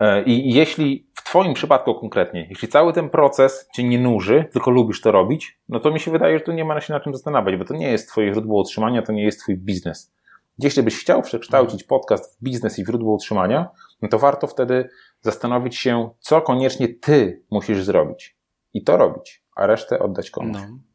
E, 0.00 0.22
I 0.22 0.54
jeśli 0.54 1.10
w 1.14 1.24
Twoim 1.24 1.54
przypadku 1.54 1.94
konkretnie, 1.94 2.46
jeśli 2.50 2.68
cały 2.68 2.92
ten 2.92 3.10
proces 3.10 3.68
Cię 3.74 3.84
nie 3.84 3.98
nuży, 3.98 4.44
tylko 4.52 4.70
lubisz 4.70 5.00
to 5.00 5.12
robić, 5.12 5.58
no 5.68 5.80
to 5.80 5.90
mi 5.90 6.00
się 6.00 6.10
wydaje, 6.10 6.38
że 6.38 6.44
tu 6.44 6.52
nie 6.52 6.64
ma 6.64 6.80
się 6.80 6.92
na 6.92 7.00
czym 7.00 7.12
zastanawiać, 7.12 7.56
bo 7.56 7.64
to 7.64 7.74
nie 7.74 7.90
jest 7.90 8.08
Twoje 8.08 8.32
źródło 8.32 8.60
utrzymania, 8.60 9.02
to 9.02 9.12
nie 9.12 9.24
jest 9.24 9.40
Twój 9.40 9.56
biznes. 9.56 10.12
Jeśli 10.58 10.82
byś 10.82 11.00
chciał 11.00 11.22
przekształcić 11.22 11.84
podcast 11.84 12.38
w 12.38 12.44
biznes 12.44 12.78
i 12.78 12.84
w 12.84 12.86
źródło 12.86 13.14
utrzymania, 13.14 13.68
no 14.02 14.08
to 14.08 14.18
warto 14.18 14.46
wtedy 14.46 14.88
zastanowić 15.20 15.76
się, 15.76 16.10
co 16.20 16.40
koniecznie 16.40 16.88
Ty 16.88 17.42
musisz 17.50 17.84
zrobić. 17.84 18.36
I 18.74 18.84
to 18.84 18.96
robić, 18.96 19.42
a 19.56 19.66
resztę 19.66 19.98
oddać 19.98 20.30
komuś. 20.30 20.56
No. 20.56 20.89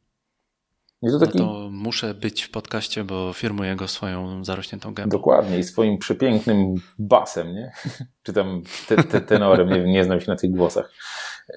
No 1.12 1.20
taki... 1.20 1.38
No 1.38 1.46
to 1.46 1.70
muszę 1.72 2.14
być 2.14 2.44
w 2.44 2.52
podcaście, 2.52 3.04
bo 3.04 3.34
firmuję 3.34 3.76
go 3.76 3.88
swoją 3.88 4.44
zarośniętą 4.44 4.94
gębą. 4.94 5.18
Dokładnie 5.18 5.60
i 5.60 5.64
swoim 5.64 5.98
przepięknym 5.98 6.76
basem, 7.00 7.54
nie? 7.54 7.72
Czy 8.24 8.34
tam 8.34 8.62
te, 8.88 9.04
te 9.04 9.22
tenorem, 9.22 9.70
nie, 9.70 9.84
nie 9.94 10.04
znam 10.04 10.22
się 10.22 10.32
na 10.32 10.38
tych 10.38 10.52
głosach. 10.52 10.92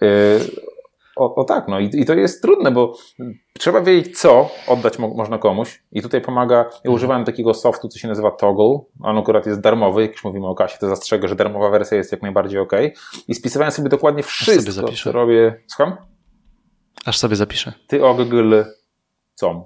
Yy, 0.03 0.09
o, 1.19 1.35
o, 1.35 1.45
tak, 1.45 1.69
no 1.69 1.81
I, 1.81 1.91
i 1.93 2.05
to 2.05 2.15
jest 2.15 2.43
trudne, 2.43 2.71
bo 2.71 2.93
trzeba 3.59 3.81
wiedzieć, 3.81 4.21
co 4.21 4.51
oddać 4.67 4.99
mo 4.99 5.09
można 5.09 5.39
komuś. 5.39 5.83
I 5.93 6.03
tutaj 6.03 6.21
pomaga, 6.21 6.57
ja 6.57 6.65
mhm. 6.65 6.95
używałem 6.95 7.25
takiego 7.25 7.55
softu, 7.55 7.89
co 7.89 7.99
się 7.99 8.09
nazywa 8.09 8.31
Toggle. 8.31 8.79
On 9.03 9.19
akurat 9.19 9.47
jest 9.47 9.61
darmowy, 9.61 10.03
jak 10.03 10.13
już 10.13 10.25
mówimy 10.25 10.47
o 10.47 10.55
kasie, 10.55 10.79
to 10.81 10.89
zastrzegę, 10.89 11.29
że 11.29 11.37
darmowa 11.37 11.71
wersja 11.71 11.97
jest 11.97 12.13
jak 12.13 12.23
najbardziej 12.23 12.61
ok. 12.61 12.73
I 13.29 13.35
spisywałem 13.35 13.73
sobie 13.73 13.89
dokładnie 13.89 14.23
wszystko, 14.23 14.93
co 14.93 15.13
robię. 15.13 15.63
Słucham? 15.67 15.97
Aż 17.05 17.19
sobie 17.19 17.37
zapiszę. 17.37 17.73
Ty 17.87 18.05
o 18.05 18.15
Com 19.41 19.65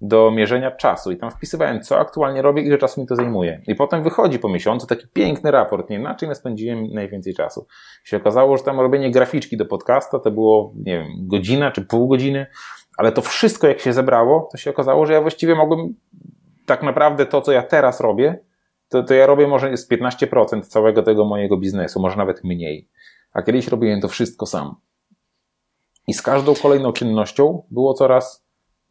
do 0.00 0.30
mierzenia 0.30 0.70
czasu 0.70 1.12
i 1.12 1.16
tam 1.16 1.30
wpisywałem, 1.30 1.82
co 1.82 1.98
aktualnie 1.98 2.42
robię, 2.42 2.62
ile 2.62 2.78
czasu 2.78 3.00
mi 3.00 3.06
to 3.06 3.16
zajmuje. 3.16 3.62
I 3.66 3.74
potem 3.74 4.02
wychodzi 4.02 4.38
po 4.38 4.48
miesiącu 4.48 4.86
taki 4.86 5.06
piękny 5.12 5.50
raport, 5.50 5.90
nie 5.90 5.98
na 5.98 6.14
czym 6.14 6.34
spędziłem 6.34 6.86
najwięcej 6.92 7.34
czasu. 7.34 7.66
Się 8.04 8.16
okazało, 8.16 8.56
że 8.56 8.64
tam 8.64 8.80
robienie 8.80 9.10
graficzki 9.10 9.56
do 9.56 9.66
podcasta 9.66 10.18
to 10.18 10.30
było, 10.30 10.72
nie 10.76 10.98
wiem, 10.98 11.08
godzina 11.18 11.70
czy 11.70 11.82
pół 11.82 12.08
godziny, 12.08 12.46
ale 12.96 13.12
to 13.12 13.22
wszystko 13.22 13.66
jak 13.66 13.80
się 13.80 13.92
zebrało, 13.92 14.48
to 14.52 14.58
się 14.58 14.70
okazało, 14.70 15.06
że 15.06 15.12
ja 15.12 15.20
właściwie 15.20 15.54
mogłem 15.54 15.94
tak 16.66 16.82
naprawdę 16.82 17.26
to, 17.26 17.40
co 17.40 17.52
ja 17.52 17.62
teraz 17.62 18.00
robię, 18.00 18.38
to, 18.88 19.02
to 19.02 19.14
ja 19.14 19.26
robię 19.26 19.46
może 19.46 19.76
z 19.76 19.90
15% 19.90 20.62
całego 20.62 21.02
tego 21.02 21.24
mojego 21.24 21.56
biznesu, 21.56 22.00
może 22.00 22.16
nawet 22.16 22.44
mniej. 22.44 22.88
A 23.32 23.42
kiedyś 23.42 23.68
robiłem 23.68 24.00
to 24.00 24.08
wszystko 24.08 24.46
sam. 24.46 24.74
I 26.06 26.14
z 26.14 26.22
każdą 26.22 26.54
kolejną 26.62 26.92
czynnością 26.92 27.62
było 27.70 27.94
coraz 27.94 28.43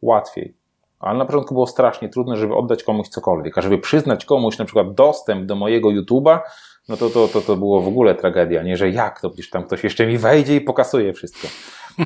łatwiej. 0.04 0.56
Ale 0.98 1.18
na 1.18 1.24
początku 1.24 1.54
było 1.54 1.66
strasznie 1.66 2.08
trudne, 2.08 2.36
żeby 2.36 2.54
oddać 2.54 2.82
komuś 2.82 3.08
cokolwiek. 3.08 3.58
A 3.58 3.62
żeby 3.62 3.78
przyznać 3.78 4.24
komuś 4.24 4.58
na 4.58 4.64
przykład 4.64 4.94
dostęp 4.94 5.46
do 5.46 5.54
mojego 5.54 5.88
YouTube'a, 5.88 6.38
no 6.88 6.96
to, 6.96 7.10
to, 7.10 7.28
to, 7.28 7.40
to 7.40 7.56
było 7.56 7.82
w 7.82 7.88
ogóle 7.88 8.14
tragedia, 8.14 8.62
nie, 8.62 8.76
że 8.76 8.90
jak 8.90 9.20
to, 9.20 9.30
przecież 9.30 9.50
tam 9.50 9.64
ktoś 9.64 9.84
jeszcze 9.84 10.06
mi 10.06 10.18
wejdzie 10.18 10.56
i 10.56 10.60
pokasuje 10.60 11.12
wszystko. 11.12 11.48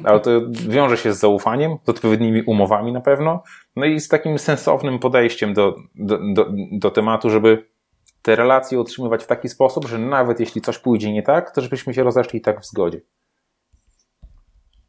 Ale 0.05 0.21
to 0.21 0.31
wiąże 0.51 0.97
się 0.97 1.13
z 1.13 1.19
zaufaniem, 1.19 1.77
z 1.87 1.89
odpowiednimi 1.89 2.43
umowami 2.43 2.93
na 2.93 3.01
pewno, 3.01 3.43
no 3.77 3.87
i 3.87 4.01
z 4.01 4.09
takim 4.09 4.39
sensownym 4.39 4.99
podejściem 4.99 5.55
do, 5.55 5.75
do, 5.95 6.19
do, 6.35 6.47
do 6.73 6.91
tematu, 6.91 7.31
żeby 7.31 7.69
te 8.23 8.37
relacje 8.37 8.81
utrzymywać 8.81 9.25
w 9.25 9.27
taki 9.27 9.49
sposób, 9.49 9.89
że 9.89 9.99
nawet 9.99 10.41
jeśli 10.41 10.61
coś 10.61 10.79
pójdzie 10.79 11.13
nie 11.13 11.23
tak, 11.23 11.51
to 11.55 11.61
żebyśmy 11.61 11.95
się 11.95 12.03
rozeszli 12.03 12.41
tak 12.41 12.61
w 12.61 12.67
zgodzie. 12.67 13.01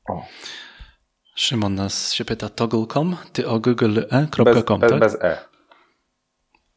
O. 0.10 0.22
Szymon 1.40 1.76
nas 1.76 2.14
się 2.14 2.26
pyta, 2.26 2.50
toggle.com, 2.50 3.16
ty 3.34 3.48
o 3.48 3.60
google.e.com, 3.60 4.46
bez, 4.46 4.66
tak? 4.66 5.00
Bez 5.00 5.18
e. 5.22 5.38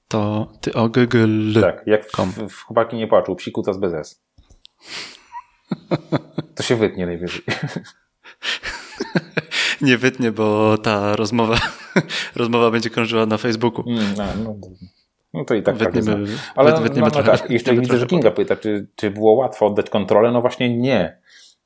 To 0.09 0.53
ty 0.61 0.75
o 0.75 0.89
google. 0.89 1.61
Tak, 1.61 1.83
jak 1.87 2.05
w, 2.05 2.49
w 2.49 2.63
chłopaki 2.63 2.97
nie 2.97 3.07
płaczą, 3.07 3.37
psiku 3.37 3.63
to 3.63 3.75
z 3.75 3.79
bez 3.79 3.95
s. 3.95 4.23
To 6.55 6.63
się 6.63 6.77
wytnie 6.77 7.07
najwyżej. 7.07 7.43
nie 9.81 9.99
wytnie, 9.99 10.33
bo 10.33 10.79
ta 10.79 11.17
rozmowa, 11.17 11.59
rozmowa 12.37 12.71
będzie 12.71 12.91
krążyła 12.91 13.27
na 13.27 13.39
Facebooku. 13.39 13.85
No, 13.87 14.25
no, 14.45 14.57
no 15.35 15.45
to 15.45 15.55
i 15.55 15.63
tak 15.63 15.77
wytniemy, 15.77 16.27
Ale 16.55 16.81
wytniemy 16.81 17.09
no, 17.15 17.19
no, 17.19 17.23
tak, 17.23 17.51
jeszcze 17.51 17.75
widzę, 17.75 17.99
że 17.99 18.07
Kinga 18.07 18.31
pyta, 18.31 18.57
czy, 18.57 18.87
czy 18.97 19.11
było 19.11 19.33
łatwo 19.33 19.67
oddać 19.67 19.91
kontrolę? 19.91 20.31
No 20.31 20.41
właśnie 20.41 20.79
nie. 20.79 21.19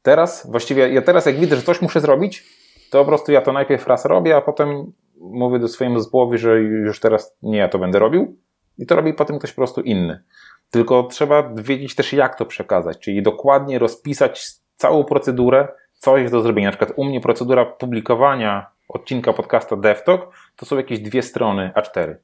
Teraz, 0.02 0.50
właściwie 0.50 0.92
ja 0.92 1.02
teraz 1.02 1.26
jak 1.26 1.40
widzę, 1.40 1.56
że 1.56 1.62
coś 1.62 1.82
muszę 1.82 2.00
zrobić, 2.00 2.65
to 2.90 2.98
po 2.98 3.04
prostu 3.04 3.32
ja 3.32 3.40
to 3.40 3.52
najpierw 3.52 3.86
raz 3.86 4.04
robię, 4.04 4.36
a 4.36 4.40
potem 4.40 4.92
mówię 5.20 5.58
do 5.58 5.68
swojemu 5.68 5.98
zespołowi, 5.98 6.38
że 6.38 6.60
już 6.60 7.00
teraz 7.00 7.36
nie 7.42 7.58
ja 7.58 7.68
to 7.68 7.78
będę 7.78 7.98
robił 7.98 8.36
i 8.78 8.86
to 8.86 8.96
robi 8.96 9.14
potem 9.14 9.38
ktoś 9.38 9.52
po 9.52 9.56
prostu 9.56 9.80
inny. 9.80 10.22
Tylko 10.70 11.02
trzeba 11.02 11.54
wiedzieć 11.54 11.94
też, 11.94 12.12
jak 12.12 12.38
to 12.38 12.46
przekazać, 12.46 12.98
czyli 12.98 13.22
dokładnie 13.22 13.78
rozpisać 13.78 14.46
całą 14.76 15.04
procedurę, 15.04 15.68
co 15.92 16.16
jest 16.18 16.32
do 16.34 16.40
zrobienia. 16.40 16.68
Na 16.68 16.72
przykład 16.76 16.92
u 16.96 17.04
mnie 17.04 17.20
procedura 17.20 17.64
publikowania 17.64 18.66
odcinka 18.88 19.32
podcasta 19.32 19.76
DevTalk 19.76 20.30
to 20.56 20.66
są 20.66 20.76
jakieś 20.76 21.00
dwie 21.00 21.22
strony 21.22 21.72
A4. 21.76 22.14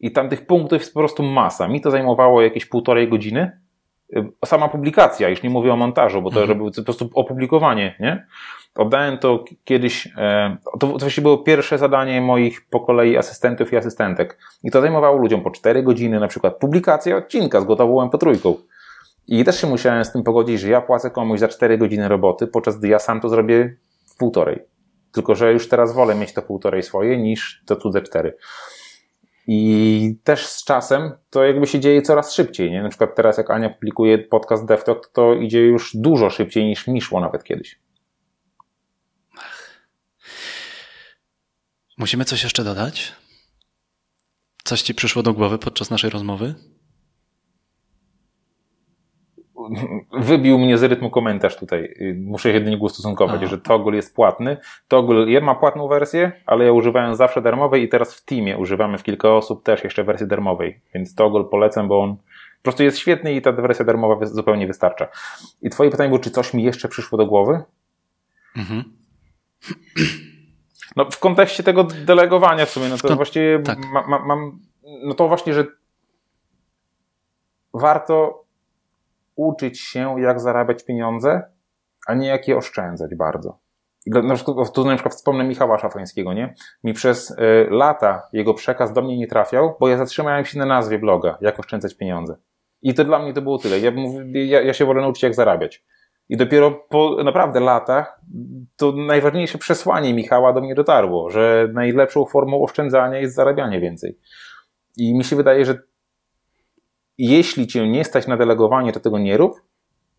I 0.00 0.12
tam 0.12 0.28
tych 0.28 0.46
punktów 0.46 0.80
jest 0.80 0.94
po 0.94 1.00
prostu 1.00 1.22
masa. 1.22 1.68
Mi 1.68 1.80
to 1.80 1.90
zajmowało 1.90 2.42
jakieś 2.42 2.66
półtorej 2.66 3.08
godziny. 3.08 3.60
Sama 4.44 4.68
publikacja, 4.68 5.28
już 5.28 5.42
nie 5.42 5.50
mówię 5.50 5.72
o 5.72 5.76
montażu, 5.76 6.22
bo 6.22 6.30
to 6.30 6.40
mhm. 6.40 6.58
robił 6.58 6.72
po 6.76 6.82
prostu 6.82 7.10
opublikowanie, 7.14 7.94
nie? 8.00 8.26
Oddałem 8.74 9.18
to 9.18 9.44
kiedyś, 9.64 10.08
e, 10.16 10.56
to, 10.72 10.86
to 10.86 10.98
właściwie 10.98 11.22
było 11.22 11.38
pierwsze 11.38 11.78
zadanie 11.78 12.20
moich 12.20 12.66
po 12.70 12.80
kolei 12.80 13.16
asystentów 13.16 13.72
i 13.72 13.76
asystentek. 13.76 14.38
I 14.62 14.70
to 14.70 14.80
zajmowało 14.80 15.18
ludziom 15.18 15.42
po 15.42 15.50
4 15.50 15.82
godziny, 15.82 16.20
na 16.20 16.28
przykład 16.28 16.56
publikacja 16.56 17.16
odcinka 17.16 17.60
z 17.60 17.64
gotową 17.64 18.08
MP3. 18.08 18.54
I 19.28 19.44
też 19.44 19.60
się 19.60 19.66
musiałem 19.66 20.04
z 20.04 20.12
tym 20.12 20.22
pogodzić, 20.22 20.60
że 20.60 20.68
ja 20.68 20.80
płacę 20.80 21.10
komuś 21.10 21.40
za 21.40 21.48
4 21.48 21.78
godziny 21.78 22.08
roboty, 22.08 22.46
podczas 22.46 22.78
gdy 22.78 22.88
ja 22.88 22.98
sam 22.98 23.20
to 23.20 23.28
zrobię 23.28 23.76
w 24.06 24.16
półtorej. 24.16 24.58
Tylko, 25.12 25.34
że 25.34 25.52
już 25.52 25.68
teraz 25.68 25.94
wolę 25.94 26.14
mieć 26.14 26.32
to 26.32 26.42
półtorej 26.42 26.82
swoje 26.82 27.18
niż 27.18 27.62
to 27.66 27.76
cudze 27.76 28.02
cztery. 28.02 28.36
I 29.50 30.18
też 30.24 30.46
z 30.46 30.64
czasem 30.64 31.12
to 31.30 31.44
jakby 31.44 31.66
się 31.66 31.80
dzieje 31.80 32.02
coraz 32.02 32.34
szybciej. 32.34 32.70
Nie? 32.70 32.82
Na 32.82 32.88
przykład 32.88 33.14
teraz, 33.16 33.38
jak 33.38 33.50
Ania 33.50 33.70
publikuje 33.70 34.18
podcast 34.18 34.66
DevTalk, 34.66 35.08
to 35.12 35.34
idzie 35.34 35.60
już 35.60 35.96
dużo 35.96 36.30
szybciej 36.30 36.64
niż 36.64 36.86
mi 36.86 37.00
szło 37.00 37.20
nawet 37.20 37.44
kiedyś. 37.44 37.80
Musimy 41.98 42.24
coś 42.24 42.42
jeszcze 42.42 42.64
dodać? 42.64 43.12
Coś 44.64 44.82
ci 44.82 44.94
przyszło 44.94 45.22
do 45.22 45.32
głowy 45.32 45.58
podczas 45.58 45.90
naszej 45.90 46.10
rozmowy? 46.10 46.54
Wybił 50.12 50.58
mnie 50.58 50.78
z 50.78 50.82
rytmu 50.82 51.10
komentarz 51.10 51.56
tutaj. 51.56 51.94
Muszę 52.16 52.52
się 52.52 52.60
do 52.60 52.70
niego 52.70 52.84
ustosunkować, 52.84 53.42
że 53.42 53.58
Toggle 53.58 53.96
jest 53.96 54.14
płatny. 54.14 54.56
Toggle 54.88 55.40
ma 55.40 55.54
płatną 55.54 55.88
wersję, 55.88 56.32
ale 56.46 56.64
ja 56.64 56.72
używałem 56.72 57.14
zawsze 57.14 57.42
darmowej 57.42 57.82
i 57.82 57.88
teraz 57.88 58.14
w 58.14 58.24
Teamie 58.24 58.58
używamy 58.58 58.98
w 58.98 59.02
kilka 59.02 59.28
osób 59.28 59.62
też 59.62 59.84
jeszcze 59.84 60.04
wersji 60.04 60.26
darmowej. 60.26 60.80
Więc 60.94 61.14
Toggle 61.14 61.44
polecam, 61.44 61.88
bo 61.88 62.02
on 62.02 62.16
po 62.16 62.62
prostu 62.62 62.82
jest 62.82 62.98
świetny 62.98 63.34
i 63.34 63.42
ta 63.42 63.52
wersja 63.52 63.84
darmowa 63.84 64.26
zupełnie 64.26 64.66
wystarcza. 64.66 65.08
I 65.62 65.70
twoje 65.70 65.90
pytanie 65.90 66.08
było, 66.08 66.18
czy 66.18 66.30
coś 66.30 66.54
mi 66.54 66.62
jeszcze 66.62 66.88
przyszło 66.88 67.18
do 67.18 67.26
głowy? 67.26 67.62
Mhm. 68.56 68.84
No 70.96 71.10
w 71.10 71.18
kontekście 71.18 71.62
tego 71.62 71.84
delegowania 71.84 72.66
w 72.66 72.70
sumie, 72.70 72.88
no 72.88 72.96
to, 72.96 73.08
to 73.08 73.16
właściwie 73.16 73.58
tak. 73.58 73.78
mam, 73.92 74.08
ma, 74.08 74.18
mam, 74.18 74.58
no 75.04 75.14
to 75.14 75.28
właśnie, 75.28 75.54
że 75.54 75.66
warto 77.74 78.44
uczyć 79.38 79.80
się, 79.80 80.20
jak 80.20 80.40
zarabiać 80.40 80.84
pieniądze, 80.84 81.42
a 82.06 82.14
nie 82.14 82.28
jak 82.28 82.48
je 82.48 82.56
oszczędzać 82.56 83.14
bardzo. 83.14 83.58
Na 84.06 84.34
przykład, 84.34 84.72
tu 84.72 84.84
na 84.84 84.94
przykład 84.94 85.14
wspomnę 85.14 85.44
Michała 85.44 85.78
Szafańskiego, 85.78 86.32
nie? 86.32 86.54
Mi 86.84 86.92
przez 86.92 87.30
y, 87.30 87.36
lata 87.70 88.28
jego 88.32 88.54
przekaz 88.54 88.92
do 88.92 89.02
mnie 89.02 89.18
nie 89.18 89.26
trafiał, 89.26 89.76
bo 89.80 89.88
ja 89.88 89.96
zatrzymałem 89.96 90.44
się 90.44 90.58
na 90.58 90.66
nazwie 90.66 90.98
bloga, 90.98 91.38
jak 91.40 91.60
oszczędzać 91.60 91.96
pieniądze. 91.96 92.36
I 92.82 92.94
to 92.94 93.04
dla 93.04 93.18
mnie 93.18 93.32
to 93.32 93.42
było 93.42 93.58
tyle. 93.58 93.78
Ja, 93.78 93.92
ja, 94.32 94.60
ja 94.60 94.72
się 94.72 94.84
wolę 94.84 95.00
nauczyć, 95.00 95.22
jak 95.22 95.34
zarabiać. 95.34 95.84
I 96.28 96.36
dopiero 96.36 96.70
po 96.70 97.16
naprawdę 97.24 97.60
latach 97.60 98.20
to 98.76 98.92
najważniejsze 98.92 99.58
przesłanie 99.58 100.14
Michała 100.14 100.52
do 100.52 100.60
mnie 100.60 100.74
dotarło, 100.74 101.30
że 101.30 101.68
najlepszą 101.72 102.24
formą 102.24 102.62
oszczędzania 102.62 103.18
jest 103.18 103.34
zarabianie 103.34 103.80
więcej. 103.80 104.18
I 104.96 105.14
mi 105.14 105.24
się 105.24 105.36
wydaje, 105.36 105.64
że 105.64 105.78
jeśli 107.18 107.66
cię 107.66 107.88
nie 107.88 108.04
stać 108.04 108.26
na 108.26 108.36
delegowanie, 108.36 108.92
to 108.92 109.00
tego 109.00 109.18
nie 109.18 109.36
rób 109.36 109.62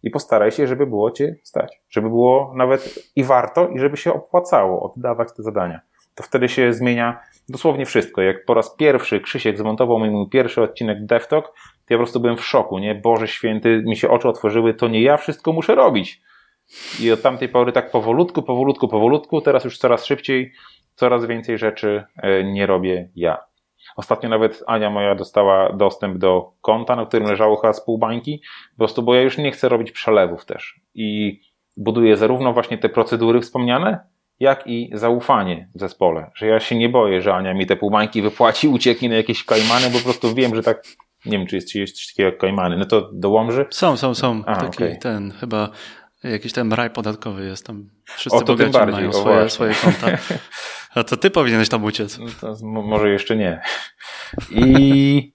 i 0.04 0.10
postaraj 0.10 0.52
się, 0.52 0.68
żeby 0.68 0.88
było 0.88 1.12
cię 1.12 1.36
stać. 1.44 1.82
Żeby 1.90 2.10
było 2.10 2.54
nawet 2.56 3.12
i 3.16 3.24
warto, 3.24 3.68
i 3.68 3.80
żeby 3.80 3.98
się 3.98 4.14
opłacało 4.14 4.94
oddawać 4.94 5.30
te 5.38 5.44
zadania. 5.44 5.80
To 6.16 6.24
wtedy 6.24 6.50
się 6.50 6.74
zmienia 6.74 7.20
dosłownie 7.50 7.86
wszystko. 7.86 8.22
Jak 8.22 8.46
po 8.46 8.54
raz 8.54 8.76
pierwszy 8.76 9.20
Krzysiek 9.20 9.58
zmontował 9.58 10.00
mój 10.00 10.30
pierwszy 10.30 10.62
odcinek 10.62 11.06
DevTalk, 11.06 11.46
to 11.46 11.94
ja 11.94 11.98
po 11.98 12.04
prostu 12.04 12.20
byłem 12.20 12.38
w 12.38 12.46
szoku, 12.46 12.80
nie? 12.80 12.96
Boże 12.96 13.28
święty, 13.28 13.84
mi 13.86 13.98
się 13.98 14.10
oczy 14.10 14.30
otworzyły, 14.30 14.74
to 14.74 14.88
nie 14.88 15.02
ja 15.02 15.18
wszystko 15.18 15.54
muszę 15.54 15.76
robić. 15.76 16.22
I 17.02 17.12
od 17.12 17.22
tamtej 17.22 17.50
pory 17.50 17.72
tak 17.72 17.92
powolutku, 17.92 18.44
powolutku, 18.44 18.88
powolutku, 18.88 19.42
teraz 19.42 19.66
już 19.66 19.78
coraz 19.78 20.06
szybciej, 20.06 20.54
coraz 20.94 21.26
więcej 21.26 21.58
rzeczy 21.58 22.04
e, 22.18 22.44
nie 22.44 22.66
robię 22.66 23.10
ja. 23.16 23.49
Ostatnio 24.00 24.30
nawet 24.30 24.64
Ania 24.68 24.90
moja 24.90 25.16
dostała 25.16 25.74
dostęp 25.74 26.18
do 26.18 26.52
konta, 26.62 26.96
na 26.96 27.06
którym 27.06 27.28
leżało 27.28 27.56
chyba 27.56 27.74
z 27.74 27.86
pół 27.86 27.98
bańki, 27.98 28.42
po 28.72 28.78
prostu, 28.78 29.04
bo 29.04 29.16
ja 29.16 29.22
już 29.22 29.38
nie 29.38 29.52
chcę 29.52 29.70
robić 29.70 29.92
przelewów 29.92 30.46
też. 30.46 30.82
I 30.94 31.40
buduję 31.78 32.18
zarówno 32.18 32.54
właśnie 32.54 32.78
te 32.78 32.90
procedury 32.90 33.42
wspomniane, 33.42 34.00
jak 34.40 34.68
i 34.68 34.90
zaufanie 34.94 35.68
w 35.76 35.80
zespole. 35.80 36.32
Że 36.36 36.48
ja 36.48 36.60
się 36.60 36.76
nie 36.76 36.90
boję, 36.90 37.22
że 37.22 37.34
Ania 37.34 37.54
mi 37.54 37.66
te 37.66 37.76
półbańki 37.76 38.22
wypłaci, 38.22 38.68
ucieknie 38.78 39.10
na 39.10 39.16
jakieś 39.16 39.44
kajmany, 39.44 39.90
bo 39.90 39.98
po 39.98 40.04
prostu 40.04 40.34
wiem, 40.36 40.56
że 40.56 40.64
tak 40.64 40.84
nie 41.26 41.38
wiem, 41.38 41.48
czy 41.48 41.56
jest, 41.56 41.72
czy 41.72 41.80
jest 41.80 41.96
coś 41.96 42.08
takiego 42.08 42.30
jak 42.30 42.38
kajmany. 42.38 42.78
No 42.78 42.86
to 42.86 43.10
do 43.14 43.30
Łomży? 43.30 43.66
Są, 43.70 43.98
są, 43.98 44.16
są. 44.16 44.44
A, 44.46 44.56
Taki 44.56 44.84
okay. 44.84 44.98
ten, 44.98 45.32
chyba 45.32 45.70
jakiś 46.24 46.54
ten 46.54 46.74
raj 46.74 46.90
podatkowy 46.90 47.46
jest 47.46 47.66
tam. 47.66 47.90
Wszyscy 48.04 48.38
o, 48.38 48.42
to 48.42 48.56
tym 48.56 48.72
bardziej, 48.72 48.96
mają 48.96 49.14
swoje, 49.14 49.50
swoje 49.50 49.74
konta. 49.74 50.08
A 51.00 51.04
to 51.04 51.18
ty 51.18 51.30
powinieneś 51.30 51.70
tam 51.70 51.84
uciec. 51.84 52.20
No 52.64 52.82
może 52.82 53.10
jeszcze 53.10 53.36
nie. 53.36 53.62
I 54.52 55.34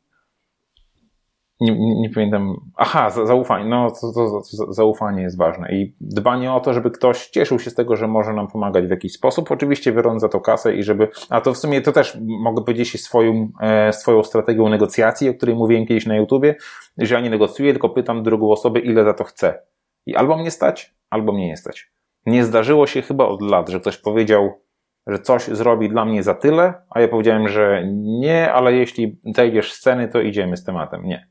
nie, 1.61 1.79
nie, 1.79 2.01
nie, 2.01 2.11
pamiętam. 2.11 2.57
Aha, 2.77 3.11
zaufanie. 3.11 3.65
No, 3.65 3.91
to, 3.91 4.13
to, 4.13 4.43
to, 4.67 4.73
zaufanie 4.73 5.23
jest 5.23 5.39
ważne. 5.39 5.69
I 5.73 5.95
dbanie 6.01 6.53
o 6.53 6.61
to, 6.61 6.73
żeby 6.73 6.91
ktoś 6.91 7.27
cieszył 7.27 7.59
się 7.59 7.71
z 7.71 7.75
tego, 7.75 7.97
że 7.97 8.09
może 8.09 8.33
nam 8.33 8.49
pomagać 8.49 8.87
w 8.87 8.91
jakiś 8.91 9.13
sposób. 9.13 9.51
Oczywiście 9.51 9.93
biorąc 9.93 10.21
za 10.21 10.29
to 10.29 10.41
kasę 10.41 10.75
i 10.75 10.83
żeby. 10.83 11.09
A 11.31 11.41
to 11.41 11.53
w 11.53 11.59
sumie 11.59 11.81
to 11.81 11.93
też 11.93 12.19
mogę 12.21 12.65
powiedzieć 12.65 13.05
swoją, 13.05 13.49
e, 13.61 13.93
swoją 13.93 14.23
strategią 14.23 14.69
negocjacji, 14.69 15.29
o 15.29 15.35
której 15.35 15.55
mówiłem 15.55 15.87
kiedyś 15.87 16.07
na 16.07 16.17
YouTubie, 16.17 16.55
że 16.99 17.15
ja 17.15 17.21
nie 17.21 17.31
negocjuję, 17.31 17.73
tylko 17.73 17.89
pytam 17.89 18.23
drugą 18.23 18.51
osobę, 18.51 18.81
ile 18.81 19.05
za 19.05 19.15
to 19.15 19.25
chce. 19.25 19.63
I 20.07 20.17
albo 20.17 20.37
mnie 20.37 20.51
stać, 20.51 20.95
albo 21.11 21.33
mnie 21.33 21.47
nie 21.47 21.57
stać. 21.57 21.93
Nie 22.27 22.45
zdarzyło 22.45 22.87
się 22.87 23.03
chyba 23.03 23.27
od 23.27 23.43
lat, 23.43 23.69
że 23.69 23.81
ktoś 23.81 23.97
powiedział, 23.97 24.64
że 25.07 25.19
coś 25.19 25.45
zrobi 25.45 25.89
dla 25.89 26.05
mnie 26.05 26.23
za 26.23 26.35
tyle, 26.35 26.75
a 26.91 27.01
ja 27.01 27.09
powiedziałem, 27.09 27.49
że 27.49 27.83
nie, 27.95 28.53
ale 28.53 28.73
jeśli 28.73 29.19
zejdziesz 29.37 29.73
z 29.73 29.81
ceny, 29.81 30.09
to 30.09 30.21
idziemy 30.21 30.57
z 30.57 30.65
tematem. 30.65 31.05
Nie. 31.05 31.29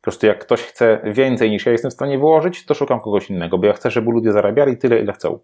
Po 0.00 0.04
prostu 0.04 0.26
jak 0.26 0.38
ktoś 0.38 0.62
chce 0.62 1.00
więcej 1.04 1.50
niż 1.50 1.66
ja 1.66 1.72
jestem 1.72 1.90
w 1.90 1.94
stanie 1.94 2.18
wyłożyć, 2.18 2.66
to 2.66 2.74
szukam 2.74 3.00
kogoś 3.00 3.30
innego, 3.30 3.58
bo 3.58 3.66
ja 3.66 3.72
chcę, 3.72 3.90
żeby 3.90 4.10
ludzie 4.10 4.32
zarabiali 4.32 4.76
tyle, 4.76 4.98
ile 4.98 5.12
chcą. 5.12 5.38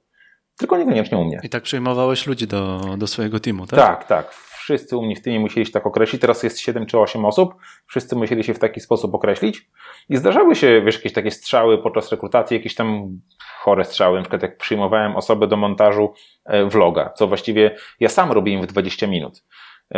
Tylko 0.59 0.77
niekoniecznie 0.77 1.19
u 1.19 1.25
mnie. 1.25 1.41
I 1.43 1.49
tak 1.49 1.63
przyjmowałeś 1.63 2.27
ludzi 2.27 2.47
do, 2.47 2.81
do 2.99 3.07
swojego 3.07 3.41
teamu, 3.41 3.67
tak? 3.67 3.79
Tak, 3.79 4.05
tak. 4.05 4.48
Wszyscy 4.69 4.97
u 4.97 5.03
mnie 5.03 5.17
w 5.17 5.23
teamie 5.23 5.41
musieli 5.41 5.67
się 5.67 5.73
tak 5.73 5.87
określić. 5.87 6.21
Teraz 6.21 6.43
jest 6.43 6.61
7 6.61 6.87
czy 6.87 6.99
8 6.99 7.25
osób. 7.25 7.55
Wszyscy 7.87 8.17
musieli 8.17 8.45
się 8.45 8.55
w 8.55 8.59
taki 8.59 8.81
sposób 8.81 9.15
określić. 9.15 9.71
I 10.09 10.17
zdarzały 10.17 10.55
się, 10.55 10.83
wiesz, 10.83 10.95
jakieś 10.95 11.13
takie 11.13 11.31
strzały 11.31 11.79
podczas 11.83 12.11
rekrutacji, 12.11 12.57
jakieś 12.57 12.75
tam 12.75 13.19
chore 13.59 13.85
strzały. 13.85 14.17
Na 14.17 14.23
przykład 14.23 14.43
jak 14.43 14.57
przyjmowałem 14.57 15.17
osobę 15.17 15.47
do 15.47 15.57
montażu 15.57 16.13
e, 16.45 16.65
vloga, 16.65 17.11
co 17.17 17.27
właściwie 17.27 17.77
ja 18.01 18.09
sam 18.09 18.33
robiłem 18.33 18.63
w 18.63 18.67
20 18.67 19.07
minut 19.07 19.45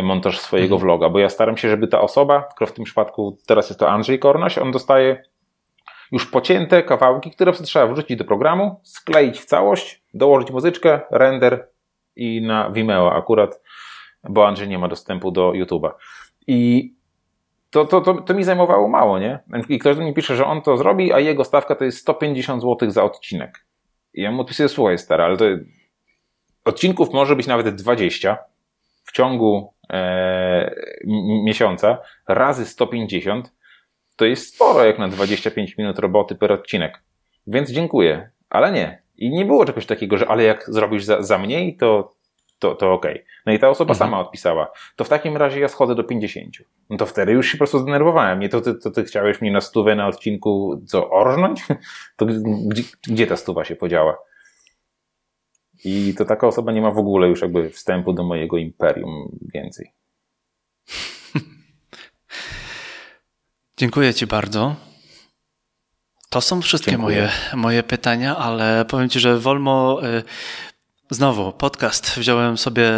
montaż 0.02 0.38
swojego 0.38 0.74
mhm. 0.74 0.80
vloga, 0.80 1.09
bo 1.09 1.18
ja 1.18 1.28
staram 1.28 1.56
się, 1.56 1.68
żeby 1.70 1.88
ta 1.88 2.01
osoba, 2.01 2.42
tylko 2.42 2.66
w 2.66 2.72
tym 2.72 2.84
przypadku 2.84 3.38
teraz 3.47 3.70
jest 3.70 3.80
to 3.80 3.90
Andrzej 3.90 4.18
Kornoś, 4.18 4.59
on 4.59 4.72
dostaje 4.72 5.22
już 6.12 6.26
pocięte 6.26 6.82
kawałki, 6.82 7.30
które 7.30 7.52
trzeba 7.52 7.86
wrzucić 7.86 8.18
do 8.18 8.24
programu, 8.24 8.80
skleić 8.84 9.40
w 9.40 9.44
całość, 9.44 10.02
dołożyć 10.14 10.51
muzyczkę, 10.51 11.01
render 11.10 11.68
i 12.16 12.42
na 12.42 12.70
Vimeo 12.70 13.12
akurat, 13.12 13.60
bo 14.28 14.47
Andrzej 14.47 14.68
nie 14.68 14.78
ma 14.78 14.88
dostępu 14.88 15.30
do 15.30 15.52
YouTube'a. 15.52 15.90
I 16.47 16.92
to, 17.70 17.84
to, 17.84 18.01
to, 18.01 18.14
to 18.14 18.34
mi 18.34 18.44
zajmowało 18.44 18.88
mało, 18.88 19.18
nie? 19.18 19.38
I 19.68 19.78
ktoś 19.78 19.97
do 19.97 20.02
mnie 20.02 20.14
pisze, 20.14 20.36
że 20.36 20.47
on 20.47 20.62
to 20.62 20.76
zrobi, 20.76 21.12
a 21.12 21.18
jego 21.18 21.44
stawka 21.44 21.74
to 21.74 21.84
jest 21.84 21.98
150 21.98 22.62
zł 22.62 22.90
za 22.90 23.05
odcinek. 23.05 23.64
I 24.14 24.22
ja 24.22 24.32
mu 24.32 24.40
odpisuję, 24.40 24.68
słuchaj 24.68 24.98
stary, 24.98 25.22
ale 25.22 25.36
to 25.36 25.44
odcinków 26.64 27.12
może 27.12 27.36
być 27.36 27.47
nawet 27.47 27.74
20 27.74 28.38
w 29.05 29.12
ciągu 29.12 29.74
e, 29.92 30.74
miesiąca 31.44 31.98
razy 32.28 32.66
150 32.66 33.52
to 34.16 34.24
jest 34.24 34.55
sporo 34.55 34.84
jak 34.84 34.98
na 34.98 35.09
25 35.09 35.78
minut 35.78 35.98
roboty 35.98 36.34
per 36.34 36.52
odcinek. 36.52 37.02
Więc 37.47 37.70
dziękuję, 37.70 38.30
ale 38.51 38.72
nie. 38.72 39.02
I 39.16 39.30
nie 39.30 39.44
było 39.44 39.64
czegoś 39.64 39.86
takiego, 39.86 40.18
że 40.18 40.28
ale 40.28 40.42
jak 40.42 40.64
zrobisz 40.68 41.05
za, 41.05 41.22
za 41.22 41.38
mniej, 41.38 41.76
to, 41.76 42.14
to, 42.60 42.74
to 42.74 42.92
okej. 42.92 43.12
Okay. 43.12 43.24
No 43.46 43.52
i 43.52 43.58
ta 43.58 43.68
osoba 43.68 43.92
mhm. 43.92 43.98
sama 43.98 44.20
odpisała. 44.20 44.72
To 44.96 45.04
w 45.04 45.08
takim 45.08 45.36
razie 45.36 45.60
ja 45.60 45.68
schodzę 45.68 45.94
do 45.94 46.04
50. 46.04 46.56
No 46.90 46.96
to 46.96 47.06
wtedy 47.06 47.32
już 47.32 47.46
się 47.46 47.52
po 47.52 47.58
prostu 47.58 47.78
zdenerwowałem. 47.78 48.40
Nie, 48.40 48.48
to 48.48 48.60
ty, 48.60 48.74
to 48.74 48.90
ty 48.90 49.04
chciałeś 49.04 49.40
mnie 49.40 49.52
na 49.52 49.60
stówę 49.60 49.94
na 49.94 50.06
odcinku 50.06 50.82
co, 50.86 51.10
orżnąć? 51.10 51.62
To 52.16 52.26
gdzie, 52.66 52.82
gdzie 53.08 53.26
ta 53.26 53.36
stuwa 53.36 53.64
się 53.64 53.76
podziała? 53.76 54.18
I 55.84 56.14
to 56.18 56.24
taka 56.24 56.46
osoba 56.46 56.72
nie 56.72 56.82
ma 56.82 56.90
w 56.90 56.98
ogóle 56.98 57.28
już 57.28 57.42
jakby 57.42 57.70
wstępu 57.70 58.12
do 58.12 58.24
mojego 58.24 58.56
imperium 58.56 59.38
więcej. 59.54 59.92
Dziękuję 63.76 64.14
Ci 64.14 64.26
bardzo. 64.26 64.76
To 66.30 66.40
są 66.40 66.62
wszystkie 66.62 66.98
moje, 66.98 67.28
moje 67.54 67.82
pytania, 67.82 68.36
ale 68.36 68.84
powiem 68.84 69.08
Ci, 69.08 69.20
że 69.20 69.38
Wolmo 69.38 70.00
y, 70.04 70.22
Znowu, 71.12 71.52
podcast. 71.52 72.18
Wziąłem 72.18 72.58
sobie, 72.58 72.90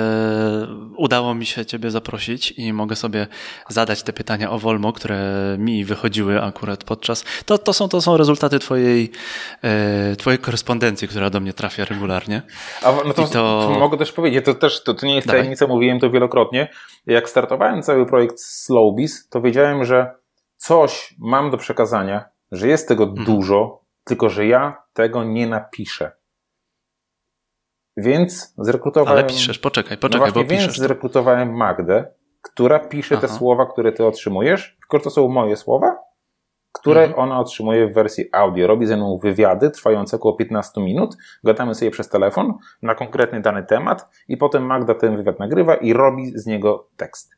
udało 0.97 1.35
mi 1.35 1.47
się 1.47 1.67
Ciebie 1.67 1.91
zaprosić 1.91 2.55
i 2.59 2.73
mogę 2.73 2.97
sobie 2.97 3.27
zadać 3.69 4.03
te 4.03 4.13
pytania 4.13 4.51
o 4.51 4.59
Wolmo, 4.59 4.93
które 4.93 5.21
mi 5.59 5.85
wychodziły 5.85 6.43
akurat 6.43 6.85
podczas. 6.85 7.25
To, 7.45 7.59
to, 7.59 7.73
są, 7.73 7.89
to 7.89 8.01
są 8.01 8.17
rezultaty 8.17 8.59
Twojej, 8.59 9.11
e, 9.63 10.17
twojej 10.17 10.39
korespondencji, 10.39 11.09
która 11.09 11.31
do 11.31 11.41
mnie 11.41 11.53
trafia 11.53 11.85
regularnie. 11.85 12.43
A, 12.83 12.93
no 13.07 13.15
to, 13.15 13.27
to... 13.27 13.77
mogę 13.79 13.97
też 13.97 14.13
powiedzieć, 14.13 14.45
to 14.45 14.55
też 14.55 14.85
to, 14.85 14.95
to 14.95 15.07
nie 15.07 15.15
jest 15.15 15.27
Dawaj. 15.27 15.41
tajemnica, 15.41 15.67
mówiłem 15.67 16.01
to 16.01 16.11
wielokrotnie. 16.11 16.69
Jak 17.07 17.29
startowałem 17.29 17.83
cały 17.83 18.07
projekt 18.07 18.41
Slowbiz, 18.41 19.29
to 19.29 19.41
wiedziałem, 19.41 19.85
że 19.85 20.15
coś 20.57 21.15
mam 21.19 21.51
do 21.51 21.57
przekazania, 21.57 22.25
że 22.51 22.69
jest 22.69 22.89
tego 22.89 23.05
mhm. 23.05 23.27
dużo, 23.27 23.85
tylko 24.05 24.29
że 24.29 24.47
ja 24.47 24.83
tego 24.93 25.25
nie 25.25 25.47
napiszę. 25.47 26.22
Więc 27.97 28.55
zrekrutowałem. 28.59 29.19
Ale 29.19 29.29
piszesz, 29.29 29.59
poczekaj, 29.59 29.99
poczekaj, 29.99 30.29
no 30.29 30.33
właśnie, 30.33 30.57
bo 30.57 30.61
więc 30.61 30.77
zrekrutowałem 30.77 31.57
Magdę, 31.57 32.05
która 32.43 32.79
pisze 32.79 33.15
Aha. 33.19 33.27
te 33.27 33.35
słowa, 33.35 33.67
które 33.67 33.93
ty 33.93 34.07
otrzymujesz, 34.07 34.77
tylko 34.81 35.05
to 35.05 35.11
są 35.11 35.29
moje 35.29 35.57
słowa, 35.57 35.97
które 36.73 37.05
mhm. 37.05 37.21
ona 37.21 37.41
otrzymuje 37.41 37.87
w 37.87 37.95
wersji 37.95 38.25
audio. 38.33 38.67
Robi 38.67 38.87
ze 38.87 38.97
mną 38.97 39.19
wywiady 39.23 39.71
trwające 39.71 40.17
około 40.17 40.37
15 40.37 40.81
minut, 40.81 41.17
gadamy 41.45 41.75
sobie 41.75 41.91
przez 41.91 42.09
telefon 42.09 42.55
na 42.83 42.95
konkretny 42.95 43.41
dany 43.41 43.63
temat 43.63 44.09
i 44.29 44.37
potem 44.37 44.67
Magda 44.67 44.95
ten 44.95 45.17
wywiad 45.17 45.39
nagrywa 45.39 45.75
i 45.75 45.93
robi 45.93 46.33
z 46.35 46.47
niego 46.47 46.89
tekst. 46.97 47.37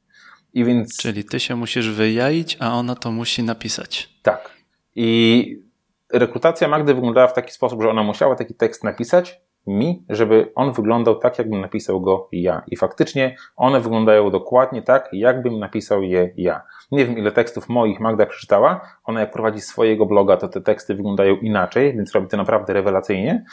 I 0.54 0.64
więc... 0.64 0.96
Czyli 0.96 1.24
ty 1.24 1.40
się 1.40 1.56
musisz 1.56 1.90
wyjaić, 1.90 2.56
a 2.60 2.74
ona 2.74 2.94
to 2.94 3.10
musi 3.10 3.42
napisać. 3.42 4.20
Tak. 4.22 4.50
I 4.94 5.64
rekrutacja 6.12 6.68
Magdy 6.68 6.94
wyglądała 6.94 7.26
w 7.26 7.32
taki 7.32 7.52
sposób, 7.52 7.82
że 7.82 7.90
ona 7.90 8.02
musiała 8.02 8.36
taki 8.36 8.54
tekst 8.54 8.84
napisać, 8.84 9.40
mi, 9.66 10.04
żeby 10.08 10.52
on 10.54 10.72
wyglądał 10.72 11.18
tak, 11.18 11.38
jakbym 11.38 11.60
napisał 11.60 12.00
go 12.00 12.28
ja. 12.32 12.62
I 12.66 12.76
faktycznie 12.76 13.36
one 13.56 13.80
wyglądają 13.80 14.30
dokładnie 14.30 14.82
tak, 14.82 15.08
jakbym 15.12 15.58
napisał 15.58 16.02
je 16.02 16.30
ja. 16.36 16.62
Nie 16.92 17.06
wiem, 17.06 17.18
ile 17.18 17.32
tekstów 17.32 17.68
moich 17.68 18.00
Magda 18.00 18.26
przeczytała. 18.26 18.80
Ona 19.04 19.20
jak 19.20 19.30
prowadzi 19.30 19.60
swojego 19.60 20.06
bloga, 20.06 20.36
to 20.36 20.48
te 20.48 20.60
teksty 20.60 20.94
wyglądają 20.94 21.36
inaczej, 21.36 21.92
więc 21.92 22.12
robi 22.12 22.28
to 22.28 22.36
naprawdę 22.36 22.72
rewelacyjnie. 22.72 23.44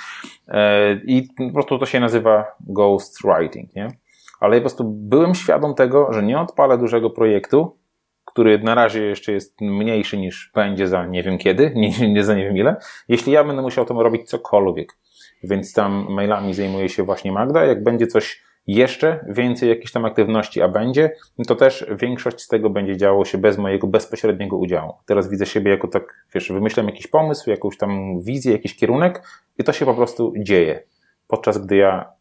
E, 0.47 0.93
I 0.93 1.27
po 1.37 1.53
prostu 1.53 1.79
to 1.79 1.85
się 1.85 1.99
nazywa 1.99 2.45
ghostwriting, 2.59 3.75
nie? 3.75 3.87
Ale 4.39 4.55
po 4.55 4.61
prostu 4.61 4.83
byłem 4.85 5.35
świadom 5.35 5.75
tego, 5.75 6.13
że 6.13 6.23
nie 6.23 6.39
odpalę 6.39 6.77
dużego 6.77 7.09
projektu, 7.09 7.77
który 8.25 8.59
na 8.59 8.75
razie 8.75 9.03
jeszcze 9.03 9.31
jest 9.31 9.61
mniejszy 9.61 10.17
niż 10.17 10.51
będzie 10.55 10.87
za 10.87 11.05
nie 11.05 11.23
wiem 11.23 11.37
kiedy, 11.37 11.71
nie, 11.75 12.13
nie 12.13 12.23
za 12.23 12.35
nie 12.35 12.43
wiem 12.43 12.57
ile, 12.57 12.75
jeśli 13.07 13.33
ja 13.33 13.43
będę 13.43 13.61
musiał 13.61 13.85
to 13.85 14.03
robić 14.03 14.29
cokolwiek 14.29 14.97
więc 15.43 15.73
tam 15.73 16.07
mailami 16.09 16.53
zajmuje 16.53 16.89
się 16.89 17.03
właśnie 17.03 17.31
Magda. 17.31 17.65
Jak 17.65 17.83
będzie 17.83 18.07
coś 18.07 18.43
jeszcze 18.67 19.25
więcej 19.29 19.69
jakichś 19.69 19.91
tam 19.91 20.05
aktywności, 20.05 20.61
a 20.61 20.67
będzie, 20.67 21.11
to 21.47 21.55
też 21.55 21.85
większość 21.89 22.41
z 22.41 22.47
tego 22.47 22.69
będzie 22.69 22.97
działo 22.97 23.25
się 23.25 23.37
bez 23.37 23.57
mojego 23.57 23.87
bezpośredniego 23.87 24.57
udziału. 24.57 24.93
Teraz 25.05 25.29
widzę 25.29 25.45
siebie 25.45 25.71
jako 25.71 25.87
tak, 25.87 26.25
wiesz, 26.33 26.51
wymyślam 26.51 26.85
jakiś 26.87 27.07
pomysł, 27.07 27.49
jakąś 27.49 27.77
tam 27.77 28.21
wizję, 28.21 28.51
jakiś 28.51 28.75
kierunek 28.75 29.23
i 29.57 29.63
to 29.63 29.73
się 29.73 29.85
po 29.85 29.93
prostu 29.93 30.33
dzieje, 30.37 30.83
podczas 31.27 31.65
gdy 31.65 31.75
ja 31.75 32.11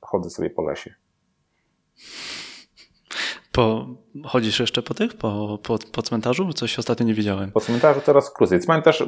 chodzę 0.00 0.30
sobie 0.30 0.50
po 0.50 0.62
lesie. 0.62 0.94
Po, 3.52 3.86
chodzisz 4.24 4.60
jeszcze 4.60 4.82
po 4.82 4.94
tych, 4.94 5.16
po, 5.16 5.58
po, 5.62 5.78
po 5.92 6.02
cmentarzu? 6.02 6.52
Coś 6.52 6.78
ostatnio 6.78 7.06
nie 7.06 7.14
widziałem. 7.14 7.52
Po 7.52 7.60
cmentarzu 7.60 8.00
teraz 8.00 8.34
krócej. 8.34 8.60
Cmentarz 8.60 9.04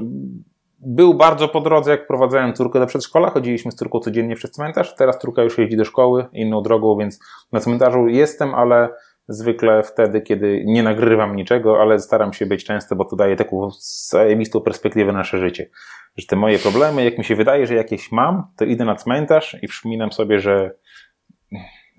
był 0.82 1.14
bardzo 1.14 1.48
po 1.48 1.60
drodze, 1.60 1.90
jak 1.90 2.06
prowadzałem 2.06 2.54
córkę 2.54 2.80
do 2.80 2.86
przedszkola. 2.86 3.30
Chodziliśmy 3.30 3.72
z 3.72 3.74
córką 3.74 4.00
codziennie 4.00 4.36
przez 4.36 4.50
cmentarz. 4.50 4.94
Teraz 4.94 5.18
córka 5.18 5.42
już 5.42 5.58
jeździ 5.58 5.76
do 5.76 5.84
szkoły 5.84 6.26
inną 6.32 6.62
drogą, 6.62 6.96
więc 6.98 7.18
na 7.52 7.60
cmentarzu 7.60 8.08
jestem, 8.08 8.54
ale 8.54 8.88
zwykle 9.28 9.82
wtedy, 9.82 10.20
kiedy 10.20 10.62
nie 10.66 10.82
nagrywam 10.82 11.36
niczego, 11.36 11.80
ale 11.80 11.98
staram 11.98 12.32
się 12.32 12.46
być 12.46 12.64
często, 12.64 12.96
bo 12.96 13.04
to 13.04 13.16
daje 13.16 13.36
taką 13.36 13.70
zajebistą 14.08 14.60
perspektywę 14.60 15.12
na 15.12 15.18
nasze 15.18 15.38
życie. 15.38 15.70
Że 16.16 16.26
te 16.26 16.36
moje 16.36 16.58
problemy, 16.58 17.04
jak 17.04 17.18
mi 17.18 17.24
się 17.24 17.36
wydaje, 17.36 17.66
że 17.66 17.74
jakieś 17.74 18.12
mam, 18.12 18.46
to 18.56 18.64
idę 18.64 18.84
na 18.84 18.94
cmentarz 18.94 19.56
i 19.62 19.68
przypominam 19.68 20.12
sobie, 20.12 20.40
że 20.40 20.74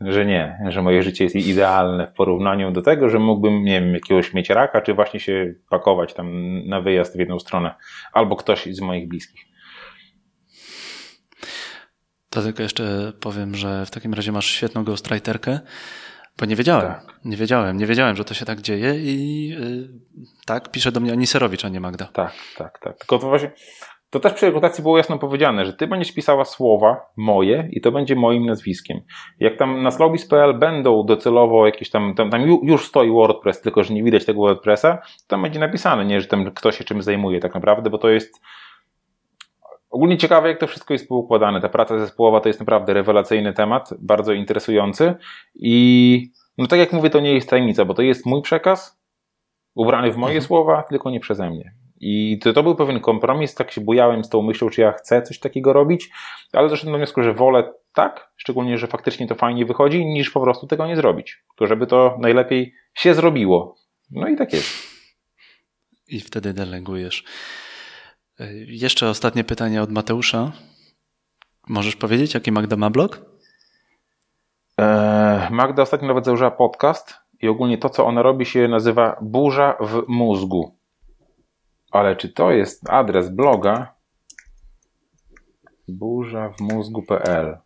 że 0.05 0.25
nie, 0.25 0.59
że 0.69 0.81
moje 0.81 1.03
życie 1.03 1.23
jest 1.23 1.35
idealne 1.35 2.07
w 2.07 2.13
porównaniu 2.13 2.71
do 2.71 2.81
tego, 2.81 3.09
że 3.09 3.19
mógłbym, 3.19 3.63
nie 3.63 3.81
wiem, 3.81 3.93
jakiegoś 3.93 4.33
mieć 4.33 4.49
raka, 4.49 4.81
czy 4.81 4.93
właśnie 4.93 5.19
się 5.19 5.53
pakować 5.69 6.13
tam 6.13 6.27
na 6.67 6.81
wyjazd 6.81 7.15
w 7.15 7.19
jedną 7.19 7.39
stronę, 7.39 7.75
albo 8.13 8.35
ktoś 8.35 8.65
z 8.65 8.81
moich 8.81 9.07
bliskich. 9.07 9.45
To 12.29 12.41
tylko 12.41 12.63
jeszcze 12.63 13.13
powiem, 13.19 13.55
że 13.55 13.85
w 13.85 13.91
takim 13.91 14.13
razie 14.13 14.31
masz 14.31 14.45
świetną 14.45 14.83
ghostwriterkę, 14.83 15.59
bo 16.37 16.45
nie 16.45 16.55
wiedziałem, 16.55 16.93
tak. 16.93 17.19
nie 17.25 17.37
wiedziałem, 17.37 17.77
nie 17.77 17.85
wiedziałem, 17.85 18.15
że 18.15 18.25
to 18.25 18.33
się 18.33 18.45
tak 18.45 18.61
dzieje 18.61 18.95
i 18.95 19.47
yy, 19.47 19.89
tak, 20.45 20.71
pisze 20.71 20.91
do 20.91 20.99
mnie 20.99 21.11
Aniserowicz, 21.11 21.65
a 21.65 21.69
nie 21.69 21.79
Magda. 21.79 22.05
Tak, 22.05 22.33
tak, 22.57 22.79
tak. 22.79 22.97
Tylko 22.97 23.19
to 23.19 23.27
właśnie, 23.27 23.51
to 24.13 24.19
też 24.19 24.33
przy 24.33 24.45
rekrutacji 24.45 24.81
było 24.81 24.97
jasno 24.97 25.19
powiedziane, 25.19 25.65
że 25.65 25.73
ty 25.73 25.87
będziesz 25.87 26.11
pisała 26.11 26.45
słowa 26.45 27.01
moje 27.17 27.69
i 27.71 27.81
to 27.81 27.91
będzie 27.91 28.15
moim 28.15 28.45
nazwiskiem. 28.45 29.01
Jak 29.39 29.57
tam 29.57 29.83
na 29.83 29.91
slowbiz.pl 29.91 30.59
będą 30.59 31.05
docelowo 31.05 31.65
jakieś 31.65 31.89
tam, 31.89 32.15
tam, 32.15 32.29
tam 32.29 32.41
już 32.63 32.87
stoi 32.87 33.11
WordPress, 33.11 33.61
tylko 33.61 33.83
że 33.83 33.93
nie 33.93 34.03
widać 34.03 34.25
tego 34.25 34.41
WordPressa, 34.41 34.97
to 34.97 35.27
tam 35.27 35.41
będzie 35.41 35.59
napisane, 35.59 36.05
nie, 36.05 36.21
że 36.21 36.27
tam 36.27 36.51
kto 36.51 36.71
się 36.71 36.83
czym 36.83 37.01
zajmuje 37.01 37.39
tak 37.39 37.53
naprawdę, 37.53 37.89
bo 37.89 37.97
to 37.97 38.09
jest 38.09 38.41
ogólnie 39.89 40.17
ciekawe, 40.17 40.47
jak 40.47 40.59
to 40.59 40.67
wszystko 40.67 40.93
jest 40.93 41.09
poukładane. 41.09 41.61
Ta 41.61 41.69
praca 41.69 41.99
zespołowa 41.99 42.39
to 42.39 42.49
jest 42.49 42.59
naprawdę 42.59 42.93
rewelacyjny 42.93 43.53
temat, 43.53 43.89
bardzo 43.99 44.33
interesujący 44.33 45.15
i 45.55 46.31
no 46.57 46.67
tak 46.67 46.79
jak 46.79 46.93
mówię, 46.93 47.09
to 47.09 47.19
nie 47.19 47.33
jest 47.33 47.49
tajemnica, 47.49 47.85
bo 47.85 47.93
to 47.93 48.01
jest 48.01 48.25
mój 48.25 48.41
przekaz, 48.41 49.01
ubrany 49.75 50.11
w 50.11 50.17
moje 50.17 50.35
mhm. 50.35 50.47
słowa, 50.47 50.83
tylko 50.83 51.09
nie 51.09 51.19
przeze 51.19 51.49
mnie. 51.49 51.82
I 52.05 52.39
to, 52.39 52.53
to 52.53 52.63
był 52.63 52.75
pewien 52.75 52.99
kompromis, 52.99 53.55
tak 53.55 53.71
się 53.71 53.81
bujałem 53.81 54.23
z 54.23 54.29
tą 54.29 54.41
myślą, 54.41 54.69
czy 54.69 54.81
ja 54.81 54.91
chcę 54.91 55.21
coś 55.21 55.39
takiego 55.39 55.73
robić, 55.73 56.09
ale 56.53 56.69
doszedłem 56.69 56.93
do 56.93 56.97
wniosku, 56.97 57.23
że 57.23 57.33
wolę 57.33 57.73
tak, 57.93 58.31
szczególnie, 58.37 58.77
że 58.77 58.87
faktycznie 58.87 59.27
to 59.27 59.35
fajnie 59.35 59.65
wychodzi, 59.65 60.05
niż 60.05 60.29
po 60.29 60.41
prostu 60.41 60.67
tego 60.67 60.87
nie 60.87 60.95
zrobić. 60.95 61.43
To 61.55 61.67
żeby 61.67 61.87
to 61.87 62.17
najlepiej 62.19 62.73
się 62.93 63.13
zrobiło. 63.13 63.75
No 64.11 64.27
i 64.27 64.35
tak 64.35 64.53
jest. 64.53 64.69
I 66.07 66.19
wtedy 66.19 66.53
delegujesz. 66.53 67.23
E, 68.39 68.53
jeszcze 68.53 69.09
ostatnie 69.09 69.43
pytanie 69.43 69.81
od 69.81 69.91
Mateusza. 69.91 70.51
Możesz 71.67 71.95
powiedzieć, 71.95 72.33
jaki 72.33 72.51
Magda 72.51 72.75
ma 72.75 72.89
blog? 72.89 73.25
Eee, 74.77 75.51
Magda 75.51 75.81
ostatnio 75.81 76.07
nawet 76.07 76.25
założyła 76.25 76.51
podcast 76.51 77.13
i 77.41 77.47
ogólnie 77.47 77.77
to, 77.77 77.89
co 77.89 78.05
ona 78.05 78.21
robi, 78.21 78.45
się 78.45 78.67
nazywa 78.67 79.17
Burza 79.21 79.77
w 79.79 80.03
mózgu. 80.07 80.82
Ale 81.93 82.15
czy 82.15 82.29
to 82.29 82.51
jest 82.51 82.89
adres 82.89 83.29
bloga? 83.29 83.95
Burza 85.87 86.49
w 86.49 86.59
mózgu.pl. 86.59 87.57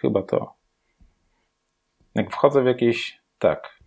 Chyba 0.00 0.22
to. 0.22 0.54
Jak 2.14 2.32
wchodzę 2.32 2.62
w 2.62 2.66
jakieś. 2.66 3.20
Tak. 3.38 3.81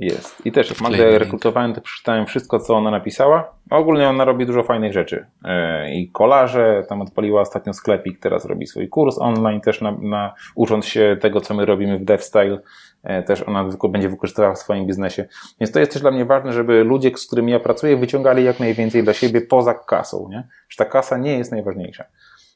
Jest. 0.00 0.46
I 0.46 0.52
też 0.52 0.70
jak 0.70 0.80
Magdę 0.80 1.18
rekrutowałem, 1.18 1.74
to 1.74 1.80
przeczytałem 1.80 2.26
wszystko, 2.26 2.60
co 2.60 2.74
ona 2.74 2.90
napisała. 2.90 3.54
Ogólnie 3.70 4.08
ona 4.08 4.24
robi 4.24 4.46
dużo 4.46 4.62
fajnych 4.62 4.92
rzeczy. 4.92 5.26
E, 5.44 5.94
I 5.94 6.10
kolarze, 6.10 6.84
tam 6.88 7.02
odpaliła 7.02 7.40
ostatnio 7.40 7.72
sklepik, 7.72 8.18
teraz 8.18 8.44
robi 8.44 8.66
swój 8.66 8.88
kurs 8.88 9.18
online 9.18 9.60
też 9.60 9.80
na, 9.80 9.92
na 9.92 10.34
ucząc 10.54 10.86
się 10.86 11.16
tego, 11.20 11.40
co 11.40 11.54
my 11.54 11.66
robimy 11.66 11.98
w 11.98 12.04
DevStyle. 12.04 12.58
E, 13.02 13.22
też 13.22 13.42
ona 13.42 13.68
będzie 13.88 14.08
wykorzystywała 14.08 14.54
w 14.54 14.58
swoim 14.58 14.86
biznesie. 14.86 15.24
Więc 15.60 15.72
to 15.72 15.80
jest 15.80 15.92
też 15.92 16.02
dla 16.02 16.10
mnie 16.10 16.24
ważne, 16.24 16.52
żeby 16.52 16.84
ludzie, 16.84 17.10
z 17.16 17.26
którymi 17.26 17.52
ja 17.52 17.60
pracuję, 17.60 17.96
wyciągali 17.96 18.44
jak 18.44 18.60
najwięcej 18.60 19.02
dla 19.02 19.12
siebie 19.12 19.40
poza 19.40 19.74
kasą, 19.74 20.28
nie? 20.30 20.48
Że 20.68 20.76
ta 20.76 20.84
kasa 20.84 21.18
nie 21.18 21.38
jest 21.38 21.52
najważniejsza. 21.52 22.04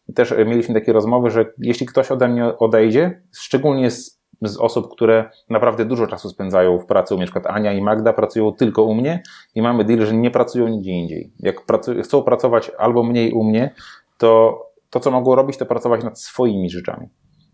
I 0.08 0.12
też 0.12 0.32
e, 0.32 0.44
mieliśmy 0.44 0.74
takie 0.74 0.92
rozmowy, 0.92 1.30
że 1.30 1.46
jeśli 1.58 1.86
ktoś 1.86 2.10
ode 2.10 2.28
mnie 2.28 2.58
odejdzie, 2.58 3.22
szczególnie 3.36 3.90
z, 3.90 4.21
z 4.48 4.56
osób, 4.56 4.92
które 4.92 5.30
naprawdę 5.50 5.84
dużo 5.84 6.06
czasu 6.06 6.28
spędzają 6.28 6.78
w 6.78 6.86
pracy, 6.86 7.16
na 7.16 7.22
przykład 7.22 7.46
Ania 7.46 7.72
i 7.72 7.82
Magda 7.82 8.12
pracują 8.12 8.52
tylko 8.52 8.82
u 8.82 8.94
mnie 8.94 9.22
i 9.54 9.62
mamy 9.62 9.84
deal, 9.84 10.06
że 10.06 10.14
nie 10.14 10.30
pracują 10.30 10.68
nigdzie 10.68 10.90
indziej. 10.90 11.32
Jak 11.38 11.66
pracują, 11.66 12.02
chcą 12.02 12.22
pracować 12.22 12.70
albo 12.78 13.02
mniej 13.02 13.32
u 13.32 13.44
mnie, 13.44 13.74
to 14.18 14.62
to, 14.90 15.00
co 15.00 15.10
mogą 15.10 15.34
robić, 15.34 15.56
to 15.56 15.66
pracować 15.66 16.04
nad 16.04 16.20
swoimi 16.20 16.70
rzeczami. 16.70 17.08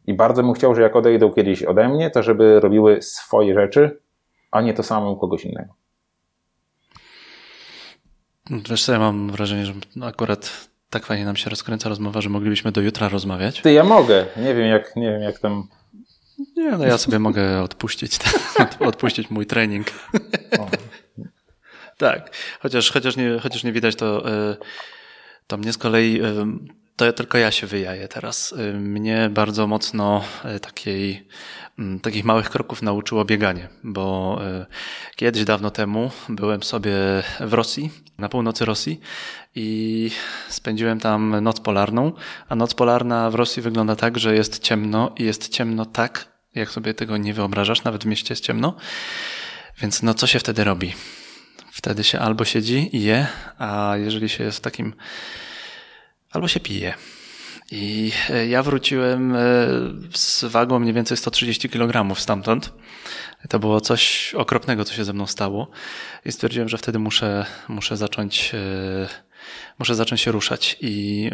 I 0.07 0.15
bardzo 0.15 0.43
bym 0.43 0.53
chciał, 0.53 0.75
że 0.75 0.83
jak 0.83 0.97
odejdą 0.97 1.33
kiedyś 1.33 1.63
ode 1.63 1.89
mnie, 1.89 2.11
to 2.11 2.23
żeby 2.23 2.61
robiły 2.61 3.03
swoje 3.03 3.55
rzeczy, 3.55 4.01
a 4.51 4.61
nie 4.61 4.75
to 4.75 4.83
samo 4.83 5.11
u 5.11 5.17
kogoś 5.17 5.45
innego. 5.45 5.75
Wiesz 8.71 8.85
co, 8.85 8.93
ja 8.93 8.99
mam 8.99 9.31
wrażenie, 9.31 9.67
że 9.67 9.73
akurat 10.03 10.69
tak 10.91 11.07
fajnie 11.07 11.25
nam 11.25 11.37
się 11.37 11.51
rozkręca 11.51 11.89
rozmowa, 11.89 12.21
że 12.21 12.29
moglibyśmy 12.29 12.73
do 12.73 12.81
jutra 12.81 13.09
rozmawiać. 13.09 13.61
Ty, 13.63 13.73
ja 13.73 13.85
mogę. 13.85 14.27
Nie 14.37 14.55
wiem 14.55 14.67
jak, 14.67 14.97
nie 14.97 15.11
wiem 15.11 15.23
jak 15.23 15.39
tam... 15.39 15.69
Nie, 16.57 16.71
no 16.71 16.87
ja 16.87 16.99
sobie 16.99 17.19
mogę 17.19 17.63
odpuścić, 17.63 18.19
odpuścić 18.81 19.31
mój 19.31 19.47
trening. 19.47 19.87
tak, 21.97 22.37
chociaż, 22.61 22.91
chociaż, 22.91 23.17
nie, 23.17 23.39
chociaż 23.43 23.65
nie 23.65 23.73
widać 23.73 23.97
to, 23.97 24.31
e, 24.33 24.57
to 25.47 25.57
mnie 25.57 25.73
z 25.73 25.79
kolei 25.79 26.21
to 26.99 27.13
tylko 27.13 27.39
ja 27.39 27.51
się 27.51 27.67
wyjaję 27.67 28.09
teraz. 28.09 28.53
Y, 28.53 28.75
mnie 28.75 29.31
bardzo 29.31 29.67
mocno 29.67 30.25
y, 30.57 30.61
takiej, 30.61 31.29
mm, 31.79 32.01
takich 32.01 32.25
małych 32.25 32.51
kroków 32.51 32.83
nauczyło 32.83 33.25
bieganie, 33.25 33.69
bo 33.85 34.39
y, 34.63 34.67
kiedyś 35.17 35.45
dawno 35.45 35.71
temu 35.71 36.11
byłem 36.29 36.63
sobie 36.63 36.93
w 37.41 37.53
Rosji, 37.53 37.91
na 38.19 38.29
północy 38.29 38.65
Rosji 38.65 39.01
i 39.55 40.11
spędziłem 40.49 41.01
tam 41.01 41.41
noc 41.41 41.61
polarną, 41.61 42.13
a 42.49 42.57
noc 42.57 42.75
polarna 42.75 43.31
w 43.31 43.35
Rosji 43.35 43.63
wygląda 43.63 43.97
tak, 43.97 44.19
że 44.19 44.35
jest 44.35 44.59
ciemno 44.59 45.15
i 45.17 45.25
jest 45.25 45.49
ciemno 45.49 45.87
tak, 45.87 46.33
jak 46.55 46.71
sobie 46.71 46.95
tego 46.95 47.17
nie 47.17 47.35
wyobrażasz, 47.35 47.85
nawet 47.85 48.05
w 48.05 48.07
mieście 48.07 48.33
jest 48.33 48.45
ciemno. 48.45 48.77
Więc 49.81 50.03
no 50.03 50.15
co 50.15 50.27
się 50.27 50.39
wtedy 50.39 50.65
robi? 50.65 50.95
Wtedy 51.73 52.05
się 52.05 52.19
albo 52.19 52.45
siedzi 52.45 52.97
i 52.97 53.03
je, 53.03 53.27
a 53.59 53.95
jeżeli 53.97 54.29
się 54.29 54.45
jest 54.45 54.59
w 54.59 54.61
takim 54.61 54.95
albo 56.31 56.49
się 56.49 56.61
pije. 56.61 56.95
I 57.71 58.13
e, 58.31 58.47
ja 58.47 58.63
wróciłem 58.63 59.37
e, 59.37 59.39
z 60.15 60.45
wagą 60.45 60.79
mniej 60.79 60.95
więcej 60.95 61.17
130 61.17 61.69
kg 61.69 62.21
stamtąd. 62.21 62.73
To 63.49 63.59
było 63.59 63.81
coś 63.81 64.35
okropnego, 64.35 64.85
co 64.85 64.95
się 64.95 65.05
ze 65.05 65.13
mną 65.13 65.27
stało. 65.27 65.71
I 66.25 66.33
stwierdziłem, 66.33 66.69
że 66.69 66.79
wtedy 66.79 66.99
muszę, 66.99 67.47
muszę 67.69 67.97
zacząć, 67.97 68.53
e, 68.55 69.09
muszę 69.79 69.95
zacząć 69.95 70.21
się 70.21 70.33
ruszać. 70.33 70.77
I 70.81 71.31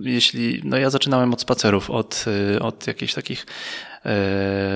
jeśli, 0.00 0.60
no 0.64 0.76
ja 0.76 0.90
zaczynałem 0.90 1.32
od 1.32 1.40
spacerów, 1.40 1.90
od, 1.90 2.24
od 2.60 2.86
jakichś 2.86 3.14
takich 3.14 3.46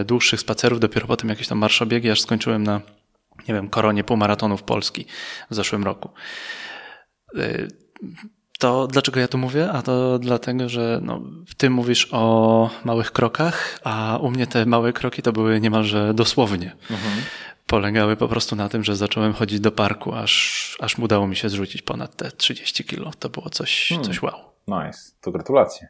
dłuższych 0.04 0.40
spacerów, 0.40 0.80
dopiero 0.80 1.06
potem 1.06 1.28
jakieś 1.30 1.48
tam 1.48 1.58
marszobiegi, 1.58 2.10
aż 2.10 2.20
skończyłem 2.20 2.62
na, 2.62 2.80
nie 3.48 3.54
wiem, 3.54 3.68
koronie 3.68 4.04
półmaratonów 4.04 4.62
Polski 4.62 5.06
w 5.50 5.54
zeszłym 5.54 5.84
roku 5.84 6.10
to 8.62 8.86
dlaczego 8.86 9.20
ja 9.20 9.28
tu 9.28 9.38
mówię? 9.38 9.72
A 9.72 9.82
to 9.82 10.18
dlatego, 10.18 10.68
że 10.68 11.00
no, 11.02 11.20
ty 11.56 11.70
mówisz 11.70 12.08
o 12.12 12.70
małych 12.84 13.12
krokach, 13.12 13.78
a 13.84 14.18
u 14.20 14.30
mnie 14.30 14.46
te 14.46 14.66
małe 14.66 14.92
kroki 14.92 15.22
to 15.22 15.32
były 15.32 15.60
niemalże 15.60 16.14
dosłownie. 16.14 16.76
Mhm. 16.90 17.12
Polegały 17.66 18.16
po 18.16 18.28
prostu 18.28 18.56
na 18.56 18.68
tym, 18.68 18.84
że 18.84 18.96
zacząłem 18.96 19.32
chodzić 19.32 19.60
do 19.60 19.72
parku, 19.72 20.14
aż, 20.14 20.76
aż 20.80 20.98
udało 20.98 21.26
mi 21.26 21.36
się 21.36 21.48
zrzucić 21.48 21.82
ponad 21.82 22.16
te 22.16 22.30
30 22.30 22.84
kilo. 22.84 23.10
To 23.18 23.28
było 23.28 23.50
coś, 23.50 23.88
hmm. 23.88 24.06
coś 24.06 24.22
wow. 24.22 24.40
Nice. 24.68 24.98
To 25.20 25.30
gratulacje. 25.30 25.88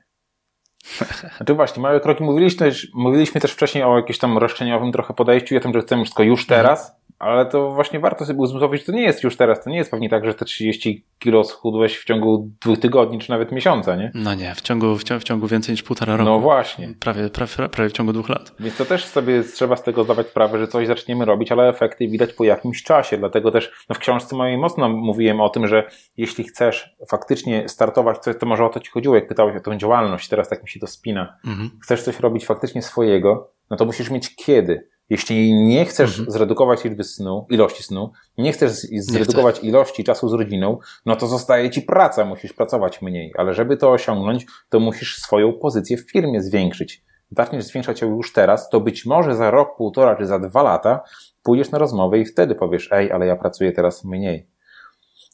Znaczy 1.36 1.55
właśnie, 1.55 1.82
małe 1.82 2.01
kroki. 2.01 2.24
Mówiliśmy 2.24 2.59
też, 2.59 2.89
mówiliśmy 2.94 3.40
też 3.40 3.53
wcześniej 3.53 3.85
o 3.85 3.97
jakimś 3.97 4.19
tam 4.19 4.39
roszczeniowym 4.39 4.93
trochę 4.93 5.15
podejściu 5.15 5.55
i 5.55 5.59
o 5.59 5.61
tym, 5.61 5.73
że 5.73 5.81
chcemy 5.81 6.03
wszystko 6.03 6.23
już 6.23 6.40
mhm. 6.40 6.61
teraz. 6.61 6.97
Ale 7.23 7.47
to 7.47 7.70
właśnie 7.70 8.01
warto 8.01 8.24
sobie 8.24 8.39
uzmysłowić, 8.39 8.81
że 8.81 8.86
to 8.86 8.93
nie 8.93 9.03
jest 9.03 9.24
już 9.24 9.36
teraz, 9.36 9.65
to 9.65 9.70
nie 9.70 9.77
jest 9.77 9.90
pewnie 9.90 10.09
tak, 10.09 10.24
że 10.24 10.35
te 10.35 10.44
30 10.44 11.05
kilo 11.19 11.44
schudłeś 11.44 11.99
w 11.99 12.05
ciągu 12.05 12.51
dwóch 12.61 12.78
tygodni, 12.78 13.19
czy 13.19 13.31
nawet 13.31 13.53
miesiąca, 13.53 13.97
nie? 13.97 14.11
No 14.15 14.35
nie, 14.35 14.55
w 14.55 14.61
ciągu, 14.61 14.97
w, 14.97 15.03
w 15.03 15.23
ciągu 15.23 15.47
więcej 15.47 15.73
niż 15.73 15.82
półtora 15.82 16.16
roku. 16.16 16.31
No 16.31 16.39
właśnie. 16.39 16.94
Prawie, 17.01 17.28
prawie, 17.31 17.69
prawie 17.69 17.90
w 17.90 17.93
ciągu 17.93 18.12
dwóch 18.12 18.28
lat. 18.28 18.53
Więc 18.61 18.77
to 18.77 18.85
też 18.85 19.05
sobie 19.05 19.43
trzeba 19.43 19.77
z 19.77 19.82
tego 19.82 20.05
zdawać 20.05 20.27
sprawę, 20.27 20.59
że 20.59 20.69
coś 20.69 20.86
zaczniemy 20.86 21.24
robić, 21.24 21.53
ale 21.53 21.69
efekty 21.69 22.09
widać 22.09 22.32
po 22.32 22.44
jakimś 22.44 22.82
czasie. 22.82 23.19
Dlatego 23.19 23.51
też 23.51 23.73
no 23.89 23.94
w 23.94 23.99
książce 23.99 24.36
mojej 24.36 24.59
mocno 24.59 24.89
mówiłem 24.89 25.40
o 25.40 25.49
tym, 25.49 25.66
że 25.66 25.85
jeśli 26.16 26.44
chcesz 26.44 26.97
faktycznie 27.09 27.69
startować 27.69 28.19
coś, 28.19 28.36
to 28.39 28.47
może 28.47 28.65
o 28.65 28.69
to 28.69 28.81
ci 28.81 28.90
chodziło, 28.90 29.15
jak 29.15 29.28
pytałeś 29.28 29.57
o 29.57 29.61
tą 29.61 29.77
działalność, 29.77 30.28
teraz 30.28 30.49
tak 30.49 30.62
mi 30.62 30.69
się 30.69 30.81
to 30.81 30.86
spina. 30.86 31.36
Mhm. 31.47 31.70
Chcesz 31.82 32.03
coś 32.03 32.20
robić 32.20 32.47
faktycznie 32.47 32.82
swojego, 32.82 33.51
no 33.70 33.77
to 33.77 33.85
musisz 33.85 34.11
mieć 34.11 34.36
kiedy. 34.36 34.91
Jeśli 35.12 35.55
nie 35.55 35.84
chcesz 35.84 36.10
mhm. 36.18 36.30
zredukować 36.30 36.84
liczby 36.84 37.05
snu, 37.05 37.47
ilości 37.51 37.82
snu, 37.82 38.12
nie 38.39 38.52
chcesz 38.52 38.72
zredukować 38.98 39.62
nie 39.62 39.68
ilości 39.68 40.05
czasu 40.05 40.28
z 40.28 40.32
rodziną, 40.32 40.78
no 41.06 41.16
to 41.16 41.26
zostaje 41.26 41.70
ci 41.70 41.82
praca, 41.82 42.24
musisz 42.24 42.52
pracować 42.52 43.02
mniej. 43.02 43.32
Ale 43.36 43.55
żeby 43.55 43.76
to 43.76 43.90
osiągnąć, 43.90 44.47
to 44.68 44.80
musisz 44.80 45.16
swoją 45.16 45.52
pozycję 45.52 45.97
w 45.97 46.10
firmie 46.10 46.43
zwiększyć. 46.43 47.05
Zaczniesz 47.30 47.64
zwiększać 47.64 48.02
ją 48.02 48.16
już 48.16 48.32
teraz, 48.32 48.68
to 48.68 48.80
być 48.80 49.06
może 49.06 49.36
za 49.36 49.51
rok, 49.51 49.76
półtora 49.76 50.16
czy 50.16 50.26
za 50.26 50.39
dwa 50.39 50.62
lata 50.62 51.01
pójdziesz 51.43 51.70
na 51.70 51.78
rozmowę 51.78 52.18
i 52.18 52.24
wtedy 52.24 52.55
powiesz, 52.55 52.89
ej, 52.93 53.12
ale 53.12 53.26
ja 53.26 53.36
pracuję 53.36 53.72
teraz 53.72 54.05
mniej. 54.05 54.47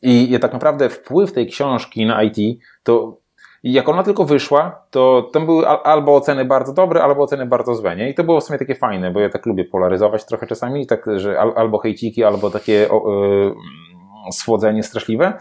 I 0.02 0.38
tak 0.40 0.52
naprawdę 0.52 0.88
wpływ 0.88 1.32
tej 1.32 1.46
książki 1.46 2.06
na 2.06 2.22
IT 2.22 2.60
to 2.82 3.20
i 3.62 3.72
jak 3.72 3.88
ona 3.88 4.02
tylko 4.02 4.24
wyszła, 4.24 4.82
to 4.90 5.30
tam 5.32 5.46
były 5.46 5.68
albo 5.68 6.16
oceny 6.16 6.44
bardzo 6.44 6.72
dobre, 6.72 7.02
albo 7.02 7.22
oceny 7.22 7.46
bardzo 7.46 7.74
złe, 7.74 7.96
nie? 7.96 8.10
I 8.10 8.14
to 8.14 8.24
było 8.24 8.40
w 8.40 8.44
sumie 8.44 8.58
takie 8.58 8.74
fajne, 8.74 9.10
bo 9.10 9.20
ja 9.20 9.28
tak 9.28 9.46
lubię 9.46 9.64
polaryzować 9.64 10.24
trochę 10.24 10.46
czasami, 10.46 10.86
tak, 10.86 11.06
że 11.16 11.40
albo 11.40 11.78
hejciki, 11.78 12.24
albo 12.24 12.50
takie 12.50 12.88
o, 12.90 13.24
y, 14.28 14.32
słodzenie 14.32 14.82
straszliwe, 14.82 15.38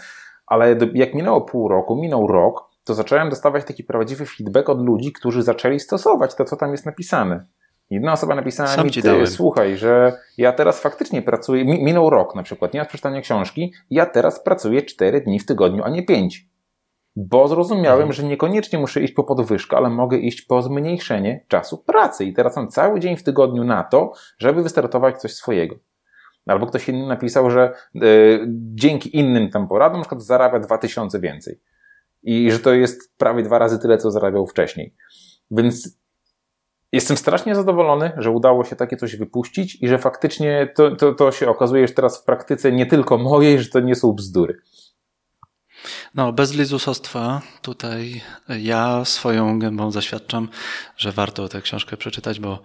ale 0.48 0.76
jak 0.94 1.14
minęło 1.14 1.42
pół 1.42 1.68
roku, 1.68 1.96
minął 1.96 2.28
rok, 2.28 2.68
to 2.86 2.94
zacząłem 2.94 3.30
dostawać 3.30 3.66
taki 3.66 3.84
prawdziwy 3.84 4.26
feedback 4.26 4.70
od 4.70 4.82
ludzi, 4.82 5.14
którzy 5.14 5.44
zaczęli 5.44 5.80
stosować 5.80 6.36
to, 6.36 6.46
co 6.46 6.56
tam 6.56 6.72
jest 6.72 6.86
napisane. 6.86 7.46
Jedna 7.90 8.14
osoba 8.14 8.36
napisała 8.36 8.70
Sam 8.70 8.86
mi, 8.86 8.92
ty, 8.92 9.28
słuchaj, 9.28 9.78
że 9.78 10.20
ja 10.38 10.52
teraz 10.52 10.82
faktycznie 10.82 11.22
pracuję, 11.22 11.66
minął 11.66 12.10
rok 12.10 12.36
na 12.36 12.44
przykład, 12.44 12.74
nie 12.74 12.80
ma 12.80 12.86
przeczytania 12.86 13.22
książki, 13.22 13.74
ja 13.90 14.06
teraz 14.06 14.44
pracuję 14.44 14.82
cztery 14.82 15.22
dni 15.22 15.40
w 15.40 15.46
tygodniu, 15.46 15.84
a 15.84 15.90
nie 15.90 16.06
pięć 16.06 16.46
bo 17.20 17.48
zrozumiałem, 17.48 18.02
mhm. 18.02 18.14
że 18.14 18.24
niekoniecznie 18.24 18.80
muszę 18.80 19.02
iść 19.02 19.14
po 19.14 19.24
podwyżkę, 19.24 19.78
ale 19.78 19.90
mogę 19.90 20.18
iść 20.18 20.42
po 20.42 20.62
zmniejszenie 20.62 21.46
czasu 21.48 21.78
pracy 21.78 22.26
i 22.26 22.34
teraz 22.34 22.56
mam 22.56 22.68
cały 22.68 23.00
dzień 23.00 23.18
w 23.18 23.24
tygodniu 23.24 23.64
na 23.64 23.84
to, 23.84 24.14
żeby 24.38 24.64
wystartować 24.64 25.22
coś 25.22 25.34
swojego. 25.34 25.76
Albo 26.46 26.68
ktoś 26.68 26.90
inny 26.90 27.08
napisał, 27.08 27.52
że 27.52 27.74
y, 27.96 28.00
dzięki 28.74 29.18
innym 29.18 29.50
tam 29.50 29.68
poradom 29.68 29.98
na 29.98 30.04
przykład 30.04 30.24
zarabia 30.24 30.60
2000 30.60 31.20
więcej. 31.20 31.60
I 32.24 32.52
że 32.52 32.60
to 32.60 32.74
jest 32.74 33.18
prawie 33.18 33.44
dwa 33.44 33.60
razy 33.60 33.80
tyle, 33.80 33.98
co 33.98 34.12
zarabiał 34.12 34.48
wcześniej. 34.48 34.96
Więc 35.52 35.98
jestem 36.92 37.18
strasznie 37.18 37.56
zadowolony, 37.56 38.12
że 38.18 38.32
udało 38.32 38.64
się 38.64 38.76
takie 38.76 38.98
coś 38.98 39.16
wypuścić 39.16 39.78
i 39.82 39.88
że 39.88 39.98
faktycznie 39.98 40.74
to, 40.76 40.96
to, 40.96 41.14
to 41.14 41.32
się 41.32 41.50
okazuje, 41.50 41.88
że 41.88 41.94
teraz 41.94 42.22
w 42.22 42.26
praktyce 42.26 42.72
nie 42.72 42.86
tylko 42.86 43.18
mojej, 43.18 43.60
że 43.60 43.70
to 43.70 43.80
nie 43.80 43.96
są 43.96 44.14
bzdury. 44.14 44.62
No, 46.16 46.34
bez 46.34 46.54
lizusostwa 46.54 47.42
tutaj 47.62 48.22
ja 48.60 49.06
swoją 49.06 49.60
gębą 49.60 49.92
zaświadczam, 49.92 50.50
że 50.98 51.12
warto 51.12 51.50
tę 51.50 51.62
książkę 51.62 51.98
przeczytać, 51.98 52.40
bo 52.40 52.62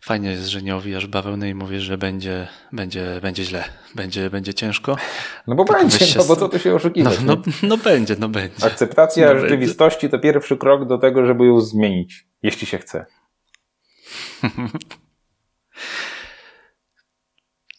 fajnie 0.00 0.30
jest, 0.30 0.46
że 0.46 0.62
nie 0.62 0.76
owijasz 0.76 1.06
bawełny 1.06 1.48
i 1.48 1.54
mówisz, 1.54 1.82
że 1.82 1.98
będzie, 1.98 2.48
będzie, 2.72 3.20
będzie 3.22 3.44
źle, 3.44 3.64
będzie, 3.94 4.30
będzie 4.30 4.54
ciężko. 4.54 4.96
No 5.46 5.54
bo 5.54 5.64
Tylko 5.64 5.80
będzie, 5.80 6.06
no 6.16 6.24
bo 6.24 6.36
co 6.36 6.48
tu 6.48 6.58
się 6.58 6.74
oszukiwać? 6.74 7.20
No, 7.20 7.36
no, 7.36 7.42
no, 7.62 7.76
będzie, 7.76 8.16
no 8.18 8.28
będzie. 8.28 8.66
Akceptacja 8.66 9.34
no 9.34 9.40
rzeczywistości 9.40 10.00
będzie. 10.00 10.18
to 10.18 10.22
pierwszy 10.22 10.56
krok 10.56 10.88
do 10.88 10.98
tego, 10.98 11.26
żeby 11.26 11.46
ją 11.46 11.60
zmienić, 11.60 12.26
jeśli 12.42 12.66
się 12.66 12.78
chce. 12.78 13.06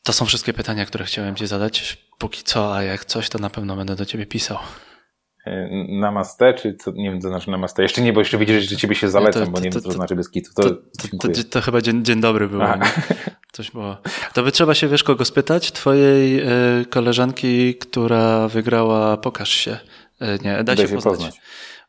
To 0.09 0.13
są 0.13 0.25
wszystkie 0.25 0.53
pytania, 0.53 0.85
które 0.85 1.05
chciałem 1.05 1.35
Ci 1.35 1.47
zadać. 1.47 1.97
Póki 2.17 2.43
co, 2.43 2.75
a 2.75 2.83
jak 2.83 3.05
coś, 3.05 3.29
to 3.29 3.39
na 3.39 3.49
pewno 3.49 3.75
będę 3.75 3.95
do 3.95 4.05
Ciebie 4.05 4.25
pisał. 4.25 4.57
E, 5.45 5.69
namaste, 5.89 6.53
czy 6.53 6.73
co, 6.73 6.91
nie 6.91 7.11
wiem, 7.11 7.21
co 7.21 7.29
znaczy 7.29 7.51
namaste. 7.51 7.83
Jeszcze 7.83 8.01
nie, 8.01 8.13
bo 8.13 8.21
jeszcze 8.21 8.37
widzisz, 8.37 8.69
że 8.69 8.77
ciebie 8.77 8.95
się 8.95 9.09
zalecam, 9.09 9.45
to, 9.45 9.51
bo 9.51 9.57
nie 9.57 9.63
wiem, 9.63 9.71
co 9.71 9.81
to 9.81 9.91
znaczy 9.91 10.15
bez 10.15 10.29
kitu. 10.29 10.51
To, 10.55 10.69
to, 11.19 11.43
to, 11.49 11.61
chyba 11.61 11.81
dzień, 11.81 12.05
dzień 12.05 12.21
dobry 12.21 12.47
był. 12.47 12.61
Coś 13.53 13.71
było. 13.71 13.97
To 14.33 14.43
by 14.43 14.51
trzeba 14.51 14.73
się, 14.73 14.87
wiesz, 14.87 15.03
kogo 15.03 15.25
spytać? 15.25 15.71
Twojej 15.71 16.39
y, 16.81 16.85
koleżanki, 16.85 17.75
która 17.75 18.47
wygrała 18.47 19.17
Pokaż 19.17 19.49
się. 19.49 19.71
Y, 20.21 20.39
nie, 20.43 20.63
daj, 20.63 20.77
się, 20.77 20.87
się 20.87 20.95
poznać. 20.95 21.15
poznać. 21.15 21.41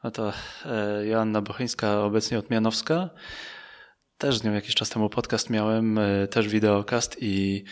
No 0.04 0.10
to 0.10 0.30
y, 0.30 1.06
Joanna 1.06 1.42
Bochyńska, 1.42 2.02
obecnie 2.02 2.38
Otmianowska. 2.38 3.10
Też 4.18 4.38
z 4.38 4.44
nią 4.44 4.52
jakiś 4.52 4.74
czas 4.74 4.90
temu 4.90 5.10
podcast 5.10 5.50
miałem, 5.50 6.00
też 6.30 6.48
wideokast 6.48 7.16
i 7.20 7.64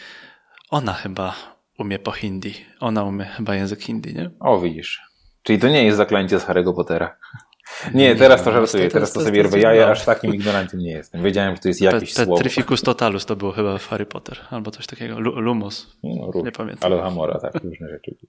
ona 0.70 0.92
chyba 0.92 1.34
umie 1.78 1.98
po 1.98 2.12
hindi. 2.12 2.54
Ona 2.80 3.04
umie 3.04 3.24
chyba 3.24 3.54
język 3.54 3.82
hindi, 3.82 4.14
nie? 4.14 4.30
O, 4.40 4.60
widzisz. 4.60 5.02
Czyli 5.42 5.58
to 5.58 5.68
nie 5.68 5.84
jest 5.84 5.96
zaklęcie 5.96 6.40
z 6.40 6.44
Harry'ego 6.44 6.74
Pottera. 6.74 7.16
Nie, 7.94 8.16
teraz 8.16 8.44
to 8.44 8.52
żartuję, 8.52 8.88
teraz 8.88 9.12
to 9.12 9.20
sobie 9.20 9.42
rwę 9.42 9.58
jaja, 9.58 9.90
aż 9.90 10.04
takim 10.04 10.34
ignorantem 10.34 10.80
nie 10.80 10.90
jestem. 10.90 11.22
Wiedziałem, 11.22 11.56
że 11.56 11.62
to 11.62 11.68
jest 11.68 11.80
te 11.80 12.06
słowo. 12.06 12.38
Trificus 12.38 12.82
totalus 12.82 13.26
to 13.26 13.36
było 13.36 13.52
chyba 13.52 13.78
w 13.78 13.88
Harry 13.88 14.06
Potter, 14.06 14.38
albo 14.50 14.70
coś 14.70 14.86
takiego. 14.86 15.20
Lumos, 15.20 15.96
no, 16.02 16.42
nie 16.44 16.52
pamiętam. 16.52 16.92
Ale 16.92 17.02
Hamora, 17.02 17.38
tak, 17.40 17.54
różne 17.54 17.88
rzeczy. 17.88 18.14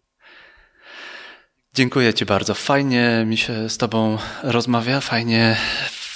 Dziękuję 1.73 2.13
Ci 2.13 2.25
bardzo. 2.25 2.53
Fajnie 2.53 3.23
mi 3.27 3.37
się 3.37 3.69
z 3.69 3.77
Tobą 3.77 4.17
rozmawia, 4.43 4.99
fajnie, 4.99 5.57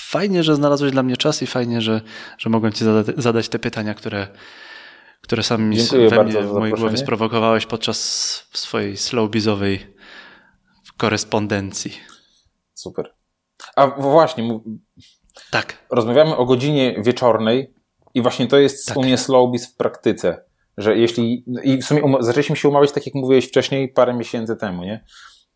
fajnie, 0.09 0.43
że 0.43 0.55
znalazłeś 0.55 0.91
dla 0.91 1.03
mnie 1.03 1.17
czas 1.17 1.43
i 1.43 1.47
fajnie, 1.47 1.81
że, 1.81 2.01
że 2.37 2.49
mogłem 2.49 2.73
Ci 2.73 2.85
zadać 3.17 3.49
te 3.49 3.59
pytania, 3.59 3.93
które, 3.93 4.27
które 5.23 5.43
sam 5.43 5.69
mi 5.69 5.77
we 6.09 6.23
mnie, 6.23 6.41
w 6.41 6.53
mojej 6.53 6.75
głowie 6.75 6.97
sprowokowałeś 6.97 7.65
podczas 7.65 7.99
swojej 8.53 8.97
slowbizowej 8.97 9.79
korespondencji. 10.97 11.91
Super. 12.73 13.13
A 13.75 13.87
właśnie, 13.87 14.59
tak. 15.51 15.85
rozmawiamy 15.89 16.37
o 16.37 16.45
godzinie 16.45 16.95
wieczornej 16.97 17.73
i 18.13 18.21
właśnie 18.21 18.47
to 18.47 18.57
jest 18.57 18.87
tak. 18.87 18.97
u 18.97 19.03
mnie 19.03 19.17
slowbiz 19.17 19.73
w 19.73 19.75
praktyce, 19.75 20.43
że 20.77 20.97
jeśli, 20.97 21.45
i 21.63 21.77
w 21.77 21.85
sumie 21.85 22.03
um, 22.03 22.23
zaczęliśmy 22.23 22.55
się 22.55 22.69
umawiać, 22.69 22.91
tak 22.91 23.05
jak 23.05 23.15
mówiłeś 23.15 23.47
wcześniej, 23.47 23.89
parę 23.89 24.13
miesięcy 24.13 24.55
temu, 24.55 24.83
nie? 24.83 25.03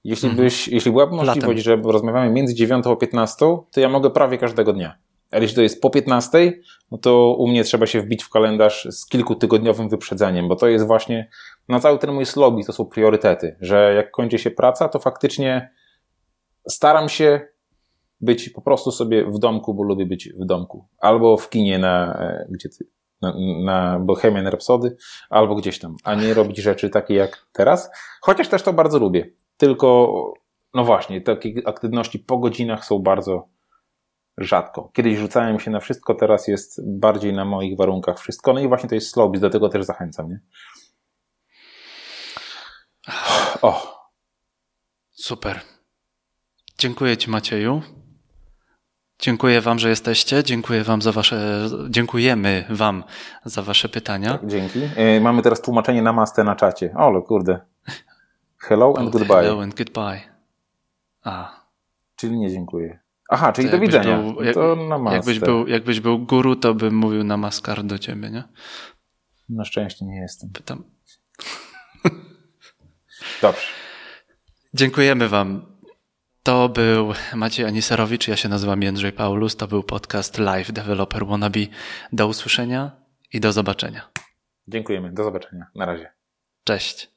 Jeśli, 0.04 0.30
mhm. 0.30 0.46
byś, 0.46 0.68
jeśli 0.68 0.92
byłaby 0.92 1.16
możliwość, 1.16 1.66
Latem. 1.68 1.84
że 1.84 1.92
rozmawiamy 1.92 2.30
między 2.30 2.56
9 2.56 2.88
a 2.88 2.96
15, 2.96 3.36
to 3.72 3.80
ja 3.80 3.90
mogę 3.90 4.10
prawie 4.10 4.38
każdego 4.38 4.74
dnia. 4.74 4.98
Ale 5.32 5.42
jeśli 5.42 5.56
to 5.56 5.62
jest 5.62 5.82
po 5.82 5.90
15, 5.90 6.54
no 6.92 6.98
to 6.98 7.36
u 7.38 7.48
mnie 7.48 7.64
trzeba 7.64 7.86
się 7.86 8.02
wbić 8.02 8.24
w 8.24 8.30
kalendarz 8.30 8.88
z 8.92 9.06
kilkutygodniowym 9.06 9.90
wyprzedzeniem, 9.90 10.48
bo 10.48 10.56
to 10.56 10.68
jest 10.68 10.88
właśnie 10.88 11.30
na 11.70 11.80
cały 11.80 12.00
ten 12.00 12.14
mój 12.14 12.26
slobi, 12.26 12.66
to 12.66 12.74
są 12.74 12.86
priorytety, 12.86 13.58
że 13.62 13.94
jak 13.96 14.12
kończy 14.12 14.40
się 14.40 14.52
praca, 14.52 14.90
to 14.90 15.00
faktycznie 15.00 15.70
staram 16.70 17.10
się 17.10 17.42
być 18.22 18.50
po 18.50 18.62
prostu 18.62 18.92
sobie 18.92 19.26
w 19.26 19.40
domku, 19.40 19.74
bo 19.74 19.84
lubię 19.84 20.06
być 20.06 20.30
w 20.30 20.46
domku. 20.46 20.88
Albo 20.98 21.38
w 21.38 21.50
kinie 21.50 21.80
na, 21.80 22.20
e, 22.20 22.48
gdzie 22.50 22.70
ty, 22.70 22.86
na, 23.22 23.34
na 23.64 24.00
Bohemian 24.00 24.48
Rhapsody, 24.48 24.98
albo 25.30 25.56
gdzieś 25.56 25.80
tam, 25.80 25.96
a 26.04 26.16
nie 26.16 26.34
robić 26.34 26.58
rzeczy 26.58 26.90
takie 26.90 27.14
jak 27.14 27.48
teraz. 27.52 27.90
Chociaż 28.22 28.48
też 28.48 28.64
to 28.64 28.74
bardzo 28.74 29.00
lubię. 29.00 29.30
Tylko, 29.58 30.34
no 30.74 30.84
właśnie, 30.84 31.22
takie 31.22 31.54
aktywności 31.66 32.20
po 32.20 32.38
godzinach 32.38 32.86
są 32.86 33.00
bardzo 33.00 33.48
rzadko. 34.38 34.90
Kiedyś 34.94 35.18
rzucałem 35.18 35.60
się 35.60 35.72
na 35.72 35.80
wszystko, 35.80 36.16
teraz 36.16 36.48
jest 36.48 37.00
bardziej 37.00 37.34
na 37.34 37.46
moich 37.46 37.78
warunkach 37.78 38.20
wszystko. 38.20 38.54
No 38.54 38.60
i 38.60 38.68
właśnie 38.68 38.90
to 38.90 38.96
jest 38.96 39.12
slowbiz, 39.12 39.42
do 39.42 39.50
tego 39.50 39.70
też 39.70 39.86
zachęcam, 39.86 40.30
nie? 40.30 40.40
O. 43.62 43.98
Super. 45.12 45.62
Dziękuję 46.78 47.18
Ci, 47.18 47.30
Macieju. 47.30 47.82
Dziękuję 49.20 49.62
Wam, 49.62 49.80
że 49.80 49.90
jesteście. 49.90 50.44
Dziękuję 50.44 50.84
Wam 50.84 51.02
za 51.02 51.12
Wasze. 51.12 51.70
Dziękujemy 51.90 52.66
Wam 52.70 53.04
za 53.46 53.62
Wasze 53.62 53.90
pytania. 53.90 54.40
Dzięki. 54.44 54.80
Yy, 54.80 55.22
mamy 55.22 55.42
teraz 55.42 55.62
tłumaczenie 55.62 56.02
na 56.02 56.14
mastę 56.14 56.44
na 56.44 56.56
czacie. 56.56 56.94
O, 56.98 57.22
kurde. 57.22 57.60
Hello 58.58 58.94
and 58.98 59.10
goodbye. 59.10 59.36
Hello 59.36 59.62
and 59.62 59.76
goodbye. 59.76 60.22
A. 61.24 61.62
Czyli 62.16 62.38
nie 62.38 62.52
dziękuję. 62.52 63.00
Aha, 63.30 63.54
czyli 63.54 63.70
to 63.70 63.76
do 63.76 63.82
widzenia. 63.82 64.18
Był, 64.18 64.44
jak, 64.44 64.54
to 64.54 64.76
na 64.76 65.14
Jakbyś 65.14 65.40
był, 65.40 65.68
jakbyś 65.68 66.00
był 66.00 66.20
guru, 66.20 66.56
to 66.56 66.74
bym 66.74 66.96
mówił 66.96 67.24
na 67.24 67.38
maskar 67.38 67.84
do 67.84 68.00
ciebie, 68.00 68.30
nie? 68.30 68.44
Na 69.50 69.66
szczęście 69.66 70.06
nie 70.06 70.22
jestem. 70.22 70.50
Pytam. 70.50 70.84
Dobrze. 73.42 73.68
Dziękujemy 74.74 75.30
Wam. 75.30 75.78
To 76.44 76.70
był 76.70 77.14
Maciej 77.36 77.66
Aniserowicz, 77.66 78.28
ja 78.28 78.36
się 78.36 78.50
nazywam 78.50 78.82
Jędrzej 78.82 79.12
Paulus, 79.12 79.56
to 79.56 79.68
był 79.68 79.84
podcast 79.84 80.38
Live 80.38 80.72
Developer 80.72 81.26
Wannabe. 81.26 81.60
Do 82.14 82.28
usłyszenia 82.28 82.92
i 83.34 83.40
do 83.40 83.52
zobaczenia. 83.52 84.10
Dziękujemy, 84.68 85.14
do 85.14 85.24
zobaczenia. 85.24 85.66
Na 85.76 85.86
razie. 85.86 86.12
Cześć. 86.64 87.17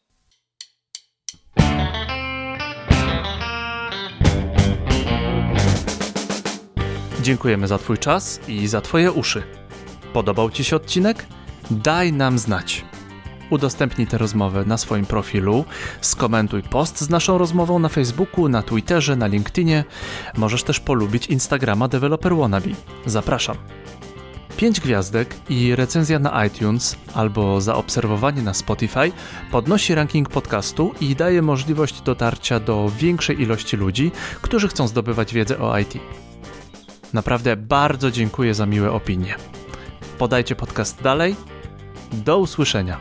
Dziękujemy 7.23 7.69
za 7.69 7.79
Twój 7.79 7.99
czas 7.99 8.41
i 8.49 8.67
za 8.67 8.81
Twoje 8.81 9.13
uszy. 9.13 9.43
Podobał 10.13 10.51
Ci 10.51 10.65
się 10.65 10.77
odcinek? 10.77 11.27
Daj 11.71 12.13
nam 12.13 12.39
znać 12.39 12.85
udostępnij 13.51 14.07
tę 14.07 14.19
rozmowę 14.19 14.65
na 14.65 14.79
swoim 14.79 15.07
profilu, 15.07 15.65
skomentuj 16.01 16.63
post 16.63 17.01
z 17.01 17.11
naszą 17.11 17.39
rozmową 17.39 17.79
na 17.79 17.89
Facebooku, 17.89 18.49
na 18.49 18.63
Twitterze, 18.63 19.17
na 19.17 19.27
LinkedInie. 19.27 19.85
Możesz 20.37 20.63
też 20.63 20.81
polubić 20.81 21.27
Instagrama 21.27 21.89
Developer 21.89 22.37
Wannabe. 22.37 22.71
Zapraszam. 23.07 23.57
5 24.57 24.81
gwiazdek 24.81 25.37
i 25.49 25.77
recenzja 25.77 26.19
na 26.19 26.47
iTunes 26.47 26.97
albo 27.15 27.61
zaobserwowanie 27.61 28.43
na 28.43 28.55
Spotify 28.55 29.13
podnosi 29.51 29.95
ranking 29.95 30.29
podcastu 30.29 30.95
i 31.01 31.17
daje 31.17 31.43
możliwość 31.43 32.01
dotarcia 32.01 32.61
do 32.61 32.91
większej 32.99 33.43
ilości 33.43 33.77
ludzi, 33.77 34.13
którzy 34.43 34.69
chcą 34.69 34.89
zdobywać 34.89 35.35
wiedzę 35.35 35.59
o 35.59 35.79
IT. 35.79 35.95
Naprawdę 37.13 37.57
bardzo 37.57 38.11
dziękuję 38.11 38.55
za 38.55 38.67
miłe 38.67 38.93
opinie. 38.93 39.35
Podajcie 40.19 40.57
podcast 40.57 41.03
dalej. 41.03 41.37
Do 42.13 42.39
usłyszenia. 42.39 43.01